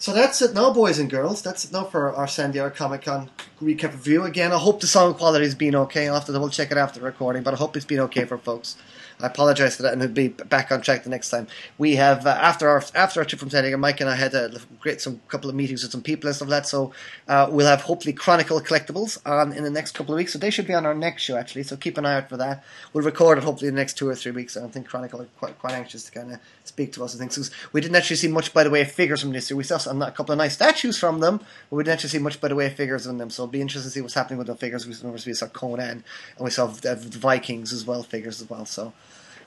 So 0.00 0.12
that's 0.12 0.42
it 0.42 0.54
now, 0.54 0.72
boys 0.72 0.98
and 0.98 1.08
girls. 1.08 1.40
That's 1.42 1.64
it 1.64 1.72
now 1.72 1.84
for 1.84 2.12
our 2.14 2.26
San 2.26 2.50
Diego 2.50 2.70
Comic 2.70 3.02
Con 3.02 3.30
recap 3.62 3.92
review. 3.92 4.24
Again, 4.24 4.52
I 4.52 4.58
hope 4.58 4.80
the 4.80 4.88
sound 4.88 5.16
quality 5.16 5.44
has 5.44 5.54
been 5.54 5.76
okay. 5.76 6.08
I'll 6.08 6.14
have 6.14 6.24
to 6.26 6.32
double 6.32 6.48
check 6.48 6.72
it 6.72 6.76
after 6.76 6.98
the 6.98 7.06
recording, 7.06 7.44
but 7.44 7.54
I 7.54 7.56
hope 7.56 7.76
it's 7.76 7.86
been 7.86 8.00
okay 8.00 8.24
for 8.24 8.38
folks. 8.38 8.76
I 9.20 9.26
apologize 9.26 9.76
for 9.76 9.82
that, 9.82 9.92
and 9.92 10.02
it'll 10.02 10.14
be 10.14 10.28
back 10.28 10.70
on 10.70 10.80
track 10.80 11.02
the 11.02 11.10
next 11.10 11.30
time. 11.30 11.48
We 11.76 11.96
have 11.96 12.26
uh, 12.26 12.30
after 12.30 12.68
our 12.68 12.82
after 12.94 13.20
our 13.20 13.26
trip 13.26 13.40
from 13.40 13.50
San 13.50 13.64
Diego, 13.64 13.76
Mike 13.76 14.00
and 14.00 14.08
I 14.08 14.14
had 14.14 14.34
a 14.34 14.60
great 14.80 15.00
some 15.00 15.20
couple 15.28 15.50
of 15.50 15.56
meetings 15.56 15.82
with 15.82 15.90
some 15.90 16.02
people 16.02 16.28
and 16.28 16.36
stuff 16.36 16.48
like 16.48 16.62
that. 16.62 16.68
So 16.68 16.92
uh, 17.26 17.48
we'll 17.50 17.66
have 17.66 17.82
hopefully 17.82 18.12
Chronicle 18.12 18.60
collectibles 18.60 19.18
on 19.26 19.52
in 19.52 19.64
the 19.64 19.70
next 19.70 19.92
couple 19.92 20.14
of 20.14 20.18
weeks. 20.18 20.32
So 20.32 20.38
they 20.38 20.50
should 20.50 20.66
be 20.66 20.74
on 20.74 20.86
our 20.86 20.94
next 20.94 21.22
show 21.22 21.36
actually. 21.36 21.64
So 21.64 21.76
keep 21.76 21.98
an 21.98 22.06
eye 22.06 22.16
out 22.16 22.28
for 22.28 22.36
that. 22.36 22.64
We'll 22.92 23.04
record 23.04 23.38
it 23.38 23.44
hopefully 23.44 23.68
in 23.68 23.74
the 23.74 23.80
next 23.80 23.98
two 23.98 24.08
or 24.08 24.14
three 24.14 24.32
weeks. 24.32 24.56
I 24.56 24.60
don't 24.60 24.72
think 24.72 24.86
Chronicle 24.86 25.22
are 25.22 25.28
quite 25.38 25.58
quite 25.58 25.72
anxious 25.72 26.04
to 26.04 26.12
kind 26.12 26.32
of 26.32 26.40
speak 26.64 26.92
to 26.92 27.04
us 27.04 27.14
and 27.14 27.20
things. 27.20 27.50
We 27.72 27.80
didn't 27.80 27.96
actually 27.96 28.16
see 28.16 28.28
much 28.28 28.52
by 28.54 28.62
the 28.62 28.70
way 28.70 28.82
of 28.82 28.92
figures 28.92 29.22
from 29.22 29.32
this 29.32 29.50
year. 29.50 29.56
We 29.56 29.64
saw 29.64 29.78
some, 29.78 30.00
a 30.00 30.12
couple 30.12 30.32
of 30.32 30.38
nice 30.38 30.54
statues 30.54 30.98
from 30.98 31.20
them, 31.20 31.38
but 31.38 31.76
we 31.76 31.82
didn't 31.82 31.94
actually 31.94 32.10
see 32.10 32.18
much 32.18 32.40
by 32.40 32.48
the 32.48 32.54
way 32.54 32.66
of 32.66 32.74
figures 32.74 33.06
from 33.06 33.18
them. 33.18 33.30
So 33.30 33.42
it'll 33.42 33.52
be 33.52 33.60
interesting 33.60 33.90
to 33.90 33.94
see 33.94 34.00
what's 34.00 34.14
happening 34.14 34.38
with 34.38 34.46
the 34.46 34.54
figures. 34.54 34.86
We, 34.86 35.10
we 35.10 35.34
saw 35.34 35.46
Conan 35.46 36.04
and 36.36 36.44
we 36.44 36.50
saw 36.50 36.66
the 36.66 36.94
Vikings 36.94 37.72
as 37.72 37.84
well, 37.84 38.02
figures 38.02 38.40
as 38.40 38.48
well. 38.48 38.64
So 38.64 38.92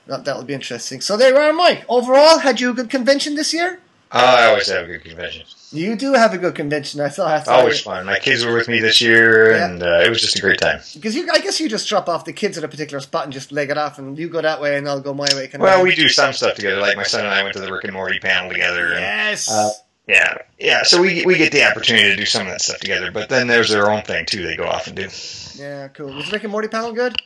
that, 0.06 0.24
that'll 0.24 0.44
be 0.44 0.54
interesting. 0.54 1.00
So 1.00 1.16
there 1.16 1.30
you 1.32 1.36
are, 1.36 1.52
Mike. 1.52 1.84
Overall, 1.88 2.38
had 2.38 2.60
you 2.60 2.70
a 2.70 2.74
good 2.74 2.90
convention 2.90 3.34
this 3.34 3.52
year? 3.52 3.80
Uh, 4.10 4.36
I 4.40 4.46
always 4.46 4.68
have 4.68 4.84
a 4.84 4.86
good 4.86 5.04
convention. 5.04 5.44
You 5.74 5.96
do 5.96 6.12
have 6.12 6.34
a 6.34 6.38
good 6.38 6.54
convention. 6.54 7.00
I 7.00 7.08
thought. 7.08 7.30
I 7.30 7.40
thought 7.40 7.60
Always 7.60 7.80
fun. 7.80 8.04
My 8.04 8.18
kids 8.18 8.44
were 8.44 8.52
with 8.54 8.68
me 8.68 8.78
this 8.78 9.00
year, 9.00 9.52
Yeah. 9.52 9.64
and 9.70 9.82
uh, 9.82 10.02
it 10.04 10.10
was 10.10 10.20
just 10.20 10.36
a 10.36 10.40
great 10.42 10.60
time. 10.60 10.80
Because 10.94 11.14
you, 11.16 11.26
I 11.32 11.38
guess 11.38 11.58
you 11.60 11.68
just 11.68 11.88
drop 11.88 12.10
off 12.10 12.26
the 12.26 12.32
kids 12.34 12.58
at 12.58 12.64
a 12.64 12.68
particular 12.68 13.00
spot 13.00 13.24
and 13.24 13.32
just 13.32 13.52
leg 13.52 13.70
it 13.70 13.78
off, 13.78 13.98
and 13.98 14.18
you 14.18 14.28
go 14.28 14.42
that 14.42 14.60
way, 14.60 14.76
and 14.76 14.86
I'll 14.86 15.00
go 15.00 15.14
my 15.14 15.26
way. 15.34 15.46
Of 15.50 15.58
Well, 15.60 15.76
thing. 15.76 15.84
we 15.84 15.94
do 15.94 16.08
some 16.10 16.34
stuff 16.34 16.56
together. 16.56 16.78
Like 16.78 16.96
my 16.98 17.04
son 17.04 17.24
and 17.24 17.32
I 17.32 17.42
went 17.42 17.54
to 17.54 17.60
the 17.60 17.72
Rick 17.72 17.84
and 17.84 17.94
Morty 17.94 18.18
panel 18.18 18.50
together. 18.50 18.88
And, 18.92 19.00
yes. 19.00 19.50
uh, 19.50 19.70
yeah, 20.06 20.36
yeah. 20.58 20.82
So 20.82 21.00
we 21.00 21.24
we 21.24 21.38
get 21.38 21.50
the 21.52 21.64
opportunity 21.64 22.10
to 22.10 22.16
do 22.16 22.26
some 22.26 22.42
of 22.42 22.48
that 22.52 22.60
stuff 22.60 22.80
together. 22.80 23.10
But 23.10 23.30
then 23.30 23.46
there's 23.46 23.70
their 23.70 23.90
own 23.90 24.02
thing 24.02 24.26
too. 24.26 24.44
They 24.44 24.56
go 24.56 24.66
off 24.66 24.88
and 24.88 24.96
do. 24.96 25.08
yeah, 25.54 25.88
cool. 25.88 26.12
Was 26.12 26.26
the 26.26 26.32
Rick 26.32 26.42
and 26.42 26.52
Morty 26.52 26.68
panel 26.68 26.92
good? 26.92 27.16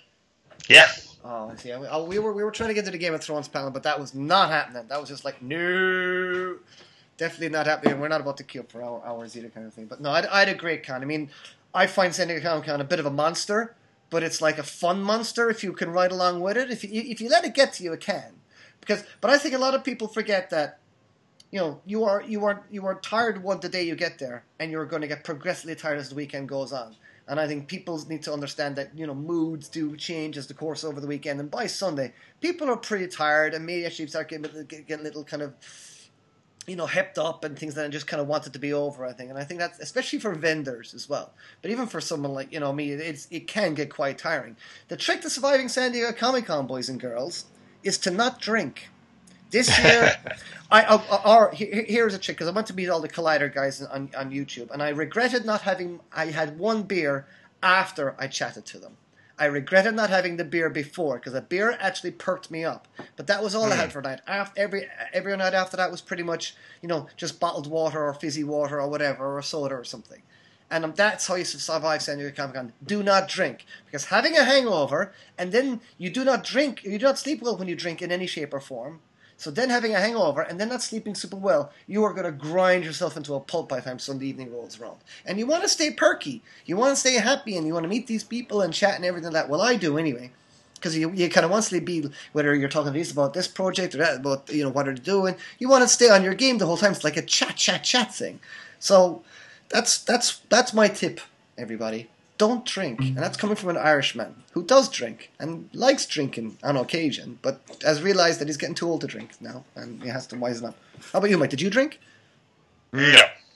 Yeah. 0.69 0.87
Oh, 1.29 1.53
see. 1.57 1.75
We 1.75 2.19
were 2.21 2.33
we 2.33 2.45
were 2.45 2.53
trying 2.53 2.69
to 2.69 2.75
get 2.75 2.85
to 2.85 2.93
the 2.93 2.99
Game 2.99 3.13
of 3.13 3.23
Thrones 3.23 3.49
panel, 3.49 3.71
but 3.71 3.83
that 3.83 3.99
was 3.99 4.15
not 4.15 4.49
happening. 4.51 4.87
That 4.87 5.01
was 5.01 5.09
just 5.09 5.25
like 5.25 5.43
no, 5.43 6.57
definitely 7.17 7.49
not 7.49 7.67
happening. 7.67 7.99
We're 7.99 8.07
not 8.07 8.21
about 8.21 8.37
to 8.37 8.45
queue 8.45 8.61
up 8.61 8.71
for 8.71 8.81
hour, 8.81 9.03
hours 9.05 9.37
either, 9.37 9.49
kind 9.49 9.67
of 9.67 9.75
thing. 9.75 9.87
But 9.87 10.01
no, 10.01 10.11
I, 10.11 10.25
I 10.33 10.39
had 10.41 10.49
a 10.49 10.55
great 10.55 10.87
con. 10.87 11.03
I 11.03 11.05
mean, 11.05 11.31
I 11.75 11.89
find 11.89 12.15
San 12.15 12.29
Diego 12.29 12.49
Comic 12.49 12.67
Con 12.67 12.81
a 12.81 12.85
bit 12.85 13.01
of 13.01 13.07
a 13.07 13.11
monster, 13.11 13.75
but 14.09 14.23
it's 14.23 14.41
like 14.41 14.59
a 14.59 14.63
fun 14.63 15.03
monster 15.03 15.51
if 15.51 15.65
you 15.65 15.73
can 15.73 15.91
ride 15.91 16.13
along 16.13 16.41
with 16.41 16.57
it. 16.57 16.71
If 16.71 16.85
you 16.85 16.91
if 16.93 17.21
you 17.21 17.29
let 17.29 17.45
it 17.45 17.55
get 17.55 17.73
to 17.75 17.83
you, 17.83 17.93
it 17.93 18.01
can. 18.01 18.35
Because, 18.81 19.03
but 19.21 19.31
I 19.31 19.39
think 19.39 19.55
a 19.55 19.59
lot 19.59 19.75
of 19.75 19.83
people 19.83 20.07
forget 20.07 20.51
that. 20.51 20.79
You 21.51 21.61
know, 21.61 21.81
you 21.87 22.05
are 22.05 22.23
you 22.23 22.45
are 22.45 22.65
you 22.71 22.87
are 22.87 23.01
tired 23.01 23.43
one 23.43 23.61
the 23.61 23.69
day 23.69 23.83
you 23.83 23.97
get 23.97 24.19
there, 24.19 24.45
and 24.61 24.71
you're 24.71 24.85
going 24.85 25.03
to 25.03 25.09
get 25.09 25.25
progressively 25.25 25.75
tired 25.75 25.99
as 25.99 26.11
the 26.11 26.15
weekend 26.15 26.49
goes 26.49 26.73
on. 26.73 26.95
And 27.29 27.41
I 27.41 27.49
think 27.49 27.67
people 27.67 28.01
need 28.09 28.23
to 28.23 28.33
understand 28.33 28.77
that 28.77 28.97
you 28.97 29.07
know 29.07 29.15
moods 29.15 29.69
do 29.69 29.97
change 29.97 30.37
as 30.37 30.47
the 30.47 30.55
course 30.55 30.85
over 30.85 31.01
the 31.01 31.09
weekend, 31.09 31.41
and 31.41 31.51
by 31.51 31.67
Sunday, 31.67 32.13
people 32.41 32.71
are 32.71 32.77
pretty 32.77 33.09
tired, 33.09 33.53
and 33.55 33.67
maybe 33.67 33.85
actually 33.85 34.07
start 34.07 34.29
getting, 34.29 34.67
getting 34.67 35.01
a 35.01 35.03
little 35.03 35.25
kind 35.25 35.43
of 35.43 35.55
you 36.67 36.75
know, 36.75 36.87
hepped 36.87 37.17
up 37.17 37.45
and 37.45 37.59
things 37.59 37.75
that 37.75 37.85
and 37.85 37.93
just 37.93 38.07
kind 38.07 38.21
of 38.21 38.27
want 38.27 38.47
it 38.47 38.53
to 38.53 38.59
be 38.59 38.73
over, 38.73 39.07
I 39.07 39.13
think. 39.13 39.31
And 39.31 39.39
I 39.39 39.45
think 39.45 39.61
that's 39.61 39.79
especially 39.79 40.19
for 40.19 40.35
vendors 40.35 40.95
as 40.95 41.09
well. 41.09 41.33
But 41.63 41.71
even 41.71 41.87
for 41.87 42.01
someone 42.01 42.33
like, 42.33 42.53
you 42.53 42.61
know, 42.61 42.73
me, 42.73 42.91
it's, 42.91 43.29
it 43.31 43.47
can 43.47 43.75
get 43.75 43.91
quite 43.91 44.19
tiring. 44.19 44.57
The 44.89 44.97
trick 44.97 45.21
to 45.23 45.31
surviving 45.31 45.69
San 45.69 45.93
Diego 45.93 46.13
Comic 46.13 46.47
Con, 46.47 46.67
boys 46.67 46.89
and 46.89 47.01
girls, 47.01 47.47
is 47.83 47.99
to 47.99 48.11
not 48.11 48.41
drink. 48.41 48.89
This 49.51 49.79
year, 49.79 50.17
I, 50.71 50.83
I, 50.83 51.23
or, 51.25 51.53
here's 51.53 52.15
a 52.15 52.19
trick, 52.19 52.37
because 52.37 52.49
I 52.49 52.53
went 52.53 52.67
to 52.69 52.75
meet 52.75 52.89
all 52.89 53.01
the 53.01 53.09
Collider 53.09 53.53
guys 53.53 53.83
on, 53.83 54.11
on 54.17 54.31
YouTube, 54.31 54.71
and 54.71 54.83
I 54.83 54.91
regretted 54.91 55.45
not 55.45 55.63
having, 55.63 56.01
I 56.13 56.27
had 56.27 56.59
one 56.59 56.83
beer 56.83 57.27
after 57.63 58.15
I 58.19 58.27
chatted 58.27 58.65
to 58.67 58.79
them. 58.79 58.97
I 59.39 59.45
regretted 59.47 59.95
not 59.95 60.09
having 60.09 60.37
the 60.37 60.45
beer 60.45 60.71
before 60.71 61.17
because 61.17 61.35
the 61.35 61.43
beer 61.43 61.77
actually 61.79 62.13
perked 62.13 62.51
me 62.51 62.65
up. 62.65 62.89
But 63.17 63.27
that 63.27 63.43
was 63.43 63.55
all 63.55 63.71
I 63.71 63.77
had 63.77 63.93
for 63.93 63.99
a 63.99 64.03
night. 64.03 64.21
After, 64.27 64.59
every 64.59 64.87
every 65.13 65.37
night 65.37 65.53
after 65.53 65.77
that 65.77 65.91
was 65.91 66.01
pretty 66.01 66.23
much 66.23 66.55
you 66.81 66.89
know 66.89 67.09
just 67.19 67.39
bottled 67.39 67.67
water 67.67 68.03
or 68.03 68.15
fizzy 68.15 68.45
water 68.45 68.81
or 68.81 68.89
whatever 68.89 69.37
or 69.37 69.43
soda 69.43 69.75
or 69.75 69.85
something. 69.85 70.23
And 70.71 70.85
um, 70.85 70.95
that's 70.97 71.27
how 71.27 71.35
you 71.37 71.45
survive 71.45 72.03
San 72.03 72.19
Diego 72.19 72.35
Comic 72.35 72.55
Con. 72.57 72.73
Do 72.85 73.03
not 73.03 73.29
drink 73.29 73.67
because 73.85 74.07
having 74.07 74.37
a 74.37 74.45
hangover 74.45 75.13
and 75.39 75.53
then 75.53 75.81
you 75.99 76.11
do 76.11 76.25
not 76.25 76.43
drink, 76.43 76.83
you 76.83 76.99
do 76.99 77.05
not 77.05 77.19
sleep 77.19 77.43
well 77.43 77.57
when 77.57 77.69
you 77.69 77.77
drink 77.77 78.01
in 78.03 78.11
any 78.11 78.27
shape 78.27 78.55
or 78.55 78.61
form. 78.61 79.01
So 79.39 79.51
then 79.51 79.69
having 79.69 79.95
a 79.95 80.01
hangover 80.01 80.41
and 80.41 80.59
then 80.59 80.71
not 80.71 80.83
sleeping 80.83 81.15
super 81.15 81.37
well, 81.37 81.71
you 81.87 82.03
are 82.05 82.15
going 82.15 82.25
to 82.25 82.33
grind 82.33 82.85
yourself 82.85 83.17
into 83.17 83.35
a 83.35 83.41
pulp 83.41 83.69
by 83.69 83.77
the 83.77 83.83
time 83.83 83.99
Sunday 83.99 84.27
evening 84.27 84.53
rolls 84.53 84.81
around. 84.81 84.97
And 85.27 85.39
you 85.39 85.47
want 85.47 85.63
to 85.63 85.69
stay 85.69 85.91
perky. 85.91 86.43
You 86.65 86.77
want 86.77 86.93
to 86.93 87.01
stay 87.01 87.15
happy 87.15 87.57
and 87.57 87.67
you 87.67 87.75
want 87.75 87.85
to 87.85 87.89
meet 87.89 88.07
these 88.07 88.25
people 88.25 88.63
and 88.63 88.73
chat 88.73 88.97
and 88.97 89.05
everything 89.05 89.33
like 89.33 89.45
that. 89.45 89.51
Well, 89.51 89.61
I 89.61 89.77
do 89.77 89.99
anyway. 89.99 90.31
Because 90.75 90.97
you, 90.97 91.11
you 91.13 91.29
kind 91.31 91.45
of 91.45 91.51
want 91.51 91.65
to 91.65 91.81
be, 91.81 92.11
whether 92.33 92.55
you're 92.55 92.69
talking 92.69 92.93
to 92.93 92.99
these 92.99 93.11
about 93.11 93.35
this 93.35 93.49
project 93.49 93.95
or 93.95 93.99
that, 93.99 94.17
about, 94.17 94.51
you 94.51 94.63
know, 94.63 94.71
what 94.71 94.89
are 94.89 94.95
doing, 94.95 95.37
you 95.59 95.69
want 95.69 95.83
to 95.83 95.89
stay 95.89 96.11
on 96.11 96.23
your 96.23 96.35
game 96.35 96.59
the 96.59 96.67
whole 96.67 96.77
time. 96.77 96.93
It's 96.93 97.05
like 97.05 97.17
a 97.17 97.23
chat, 97.23 97.57
chat, 97.57 97.83
chat 97.83 98.15
thing. 98.15 98.41
So 98.79 99.23
that's, 99.69 99.99
that's, 99.99 100.39
that's 100.51 100.75
my 100.75 100.89
tip, 100.89 101.21
everybody. 101.57 102.09
Don't 102.39 102.67
drink. 102.67 103.01
And 103.01 103.17
that's 103.17 103.37
coming 103.37 103.57
from 103.57 103.71
an 103.71 103.77
Irishman 103.79 104.45
who 104.53 104.63
does 104.63 104.89
drink 104.89 105.31
and 105.39 105.71
likes 105.73 106.05
drinking 106.07 106.59
on 106.63 106.77
occasion, 106.77 107.39
but 107.43 107.61
has 107.83 108.03
realized 108.03 108.41
that 108.41 108.49
he's 108.49 108.57
getting 108.57 108.75
too 108.75 108.89
old 108.89 109.01
to 109.01 109.07
drink 109.07 109.31
now 109.41 109.65
and 109.75 110.03
he 110.03 110.09
has 110.09 110.27
to 110.29 110.37
wisen 110.37 110.69
up. 110.69 110.77
How 111.13 111.19
about 111.19 111.31
you, 111.31 111.39
Mike? 111.39 111.51
Did 111.51 111.61
you 111.61 111.71
drink? 111.71 111.99
No. 112.93 113.01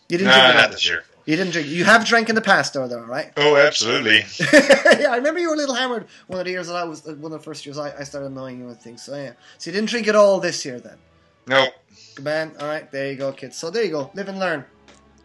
You 0.08 0.18
didn't 0.18 0.32
drink 0.32 0.54
not 0.54 0.70
this 0.70 0.88
year. 0.88 1.04
You 1.26 1.36
didn't 1.36 1.52
drink. 1.52 1.68
You 1.68 1.84
have 1.84 2.04
drank 2.04 2.28
in 2.28 2.34
the 2.34 2.40
past, 2.40 2.72
though, 2.74 2.88
though, 2.88 3.02
right? 3.02 3.30
Oh, 3.36 3.56
absolutely. 3.56 4.24
yeah, 4.52 5.10
I 5.10 5.16
remember 5.16 5.38
you 5.38 5.48
were 5.48 5.54
a 5.54 5.58
little 5.58 5.74
hammered 5.74 6.06
one 6.26 6.40
of 6.40 6.46
the 6.46 6.50
years 6.50 6.66
that 6.66 6.76
I 6.76 6.84
was 6.84 7.06
uh, 7.06 7.14
one 7.14 7.32
of 7.32 7.38
the 7.38 7.44
first 7.44 7.64
years 7.66 7.78
I, 7.78 7.96
I 7.98 8.02
started 8.02 8.30
knowing 8.30 8.58
you 8.58 8.68
and 8.68 8.80
things. 8.80 9.02
So 9.02 9.14
yeah, 9.14 9.32
so 9.58 9.70
you 9.70 9.74
didn't 9.74 9.90
drink 9.90 10.08
at 10.08 10.16
all 10.16 10.40
this 10.40 10.64
year 10.64 10.80
then. 10.80 10.96
No. 11.46 11.68
Good 12.16 12.24
man. 12.24 12.52
All 12.58 12.66
right, 12.66 12.90
there 12.90 13.10
you 13.10 13.16
go, 13.16 13.32
kids. 13.32 13.56
So 13.56 13.70
there 13.70 13.84
you 13.84 13.90
go. 13.90 14.10
Live 14.14 14.28
and 14.28 14.38
learn. 14.38 14.64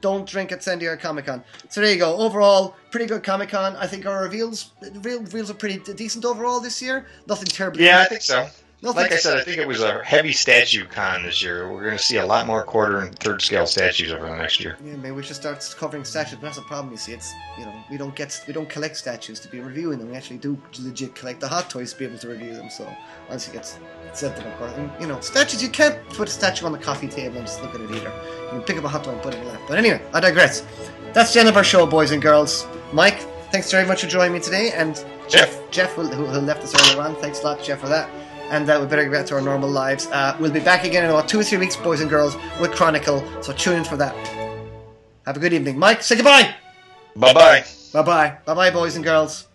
Don't 0.05 0.29
drink 0.29 0.51
at 0.51 0.61
San 0.61 0.77
Diego 0.77 0.95
Comic 1.01 1.25
Con. 1.25 1.43
So 1.67 1.81
there 1.81 1.91
you 1.91 1.97
go. 1.97 2.15
Overall, 2.17 2.75
pretty 2.91 3.07
good 3.07 3.23
Comic 3.23 3.49
Con. 3.49 3.75
I 3.75 3.87
think 3.87 4.05
our 4.05 4.21
reveals, 4.21 4.69
reveal, 4.79 5.19
reveals 5.19 5.49
are 5.49 5.55
pretty 5.55 5.79
decent 5.93 6.23
overall 6.25 6.59
this 6.59 6.79
year. 6.79 7.07
Nothing 7.25 7.47
terribly. 7.47 7.85
Yeah, 7.85 8.01
I 8.01 8.05
think 8.05 8.21
so. 8.21 8.47
Like 8.93 9.11
I 9.11 9.17
said, 9.17 9.37
I 9.37 9.43
think 9.43 9.57
it 9.57 9.67
was 9.67 9.81
a 9.81 10.03
heavy 10.03 10.31
statue 10.31 10.85
con 10.85 11.23
this 11.23 11.41
year. 11.41 11.71
We're 11.71 11.83
going 11.83 11.97
to 11.97 12.03
see 12.03 12.17
a 12.17 12.25
lot 12.25 12.45
more 12.45 12.63
quarter 12.63 12.99
and 12.99 13.17
third 13.17 13.41
scale 13.41 13.65
statues 13.65 14.11
over 14.11 14.27
the 14.27 14.35
next 14.35 14.59
year. 14.59 14.77
Yeah, 14.83 14.95
maybe 14.97 15.11
we 15.11 15.23
should 15.23 15.35
start 15.35 15.75
covering 15.77 16.03
statues. 16.03 16.35
But 16.35 16.43
that's 16.43 16.57
the 16.57 16.63
problem. 16.63 16.91
You 16.91 16.97
see, 16.97 17.13
it's 17.13 17.33
you 17.57 17.65
know 17.65 17.73
we 17.89 17.97
don't 17.97 18.15
get 18.15 18.39
we 18.47 18.53
don't 18.53 18.69
collect 18.69 18.97
statues 18.97 19.39
to 19.39 19.47
be 19.47 19.59
reviewing 19.59 19.97
them. 19.97 20.09
We 20.09 20.15
actually 20.15 20.37
do 20.37 20.57
legit 20.79 21.15
collect 21.15 21.39
the 21.39 21.47
hot 21.47 21.69
toys 21.69 21.93
to 21.93 21.99
be 21.99 22.05
able 22.05 22.19
to 22.19 22.27
review 22.27 22.53
them. 22.53 22.69
So 22.69 22.87
once 23.29 23.47
it 23.47 23.53
gets 23.53 23.79
set 24.13 24.35
them 24.35 24.47
up, 24.47 24.77
and, 24.77 24.91
you 25.01 25.07
know, 25.07 25.19
statues 25.19 25.63
you 25.63 25.69
can't 25.69 25.97
put 26.09 26.27
a 26.27 26.31
statue 26.31 26.65
on 26.65 26.71
the 26.71 26.77
coffee 26.77 27.07
table 27.07 27.37
and 27.37 27.47
just 27.47 27.61
look 27.61 27.73
at 27.73 27.81
it 27.81 27.89
either. 27.91 28.11
You 28.43 28.49
can 28.49 28.61
pick 28.61 28.77
up 28.77 28.83
a 28.83 28.87
hot 28.87 29.03
toy 29.03 29.11
and 29.11 29.21
put 29.21 29.33
it 29.33 29.39
in 29.39 29.47
lap. 29.47 29.61
But 29.67 29.77
anyway, 29.77 30.01
I 30.13 30.19
digress. 30.19 30.65
That's 31.13 31.33
the 31.33 31.39
end 31.39 31.49
of 31.49 31.57
our 31.57 31.63
show, 31.63 31.85
boys 31.85 32.11
and 32.11 32.21
girls. 32.21 32.67
Mike, 32.93 33.19
thanks 33.51 33.71
very 33.71 33.87
much 33.87 34.01
for 34.01 34.07
joining 34.07 34.33
me 34.33 34.39
today, 34.39 34.71
and 34.71 35.03
Jeff, 35.27 35.59
Jeff, 35.71 35.93
who 35.93 36.03
who 36.03 36.25
left 36.39 36.63
us 36.63 36.75
earlier 36.75 37.01
on. 37.01 37.15
Thanks 37.15 37.41
a 37.41 37.43
lot, 37.43 37.63
Jeff, 37.63 37.79
for 37.79 37.87
that. 37.87 38.09
And 38.49 38.69
uh, 38.69 38.77
we 38.79 38.87
better 38.87 39.03
get 39.03 39.11
back 39.11 39.25
to 39.27 39.35
our 39.35 39.41
normal 39.41 39.69
lives. 39.69 40.07
Uh, 40.07 40.37
we'll 40.39 40.51
be 40.51 40.59
back 40.59 40.83
again 40.83 41.03
in 41.03 41.09
about 41.09 41.27
two 41.27 41.39
or 41.39 41.43
three 41.43 41.57
weeks, 41.57 41.75
boys 41.75 42.01
and 42.01 42.09
girls, 42.09 42.35
with 42.59 42.71
Chronicle. 42.71 43.23
So 43.41 43.53
tune 43.53 43.77
in 43.77 43.83
for 43.83 43.97
that. 43.97 44.15
Have 45.25 45.37
a 45.37 45.39
good 45.39 45.53
evening. 45.53 45.79
Mike, 45.79 46.03
say 46.03 46.15
goodbye. 46.15 46.53
Bye 47.15 47.33
bye. 47.33 47.65
Bye 47.93 48.03
bye. 48.03 48.37
Bye 48.45 48.53
bye, 48.53 48.71
boys 48.71 48.95
and 48.95 49.03
girls. 49.03 49.47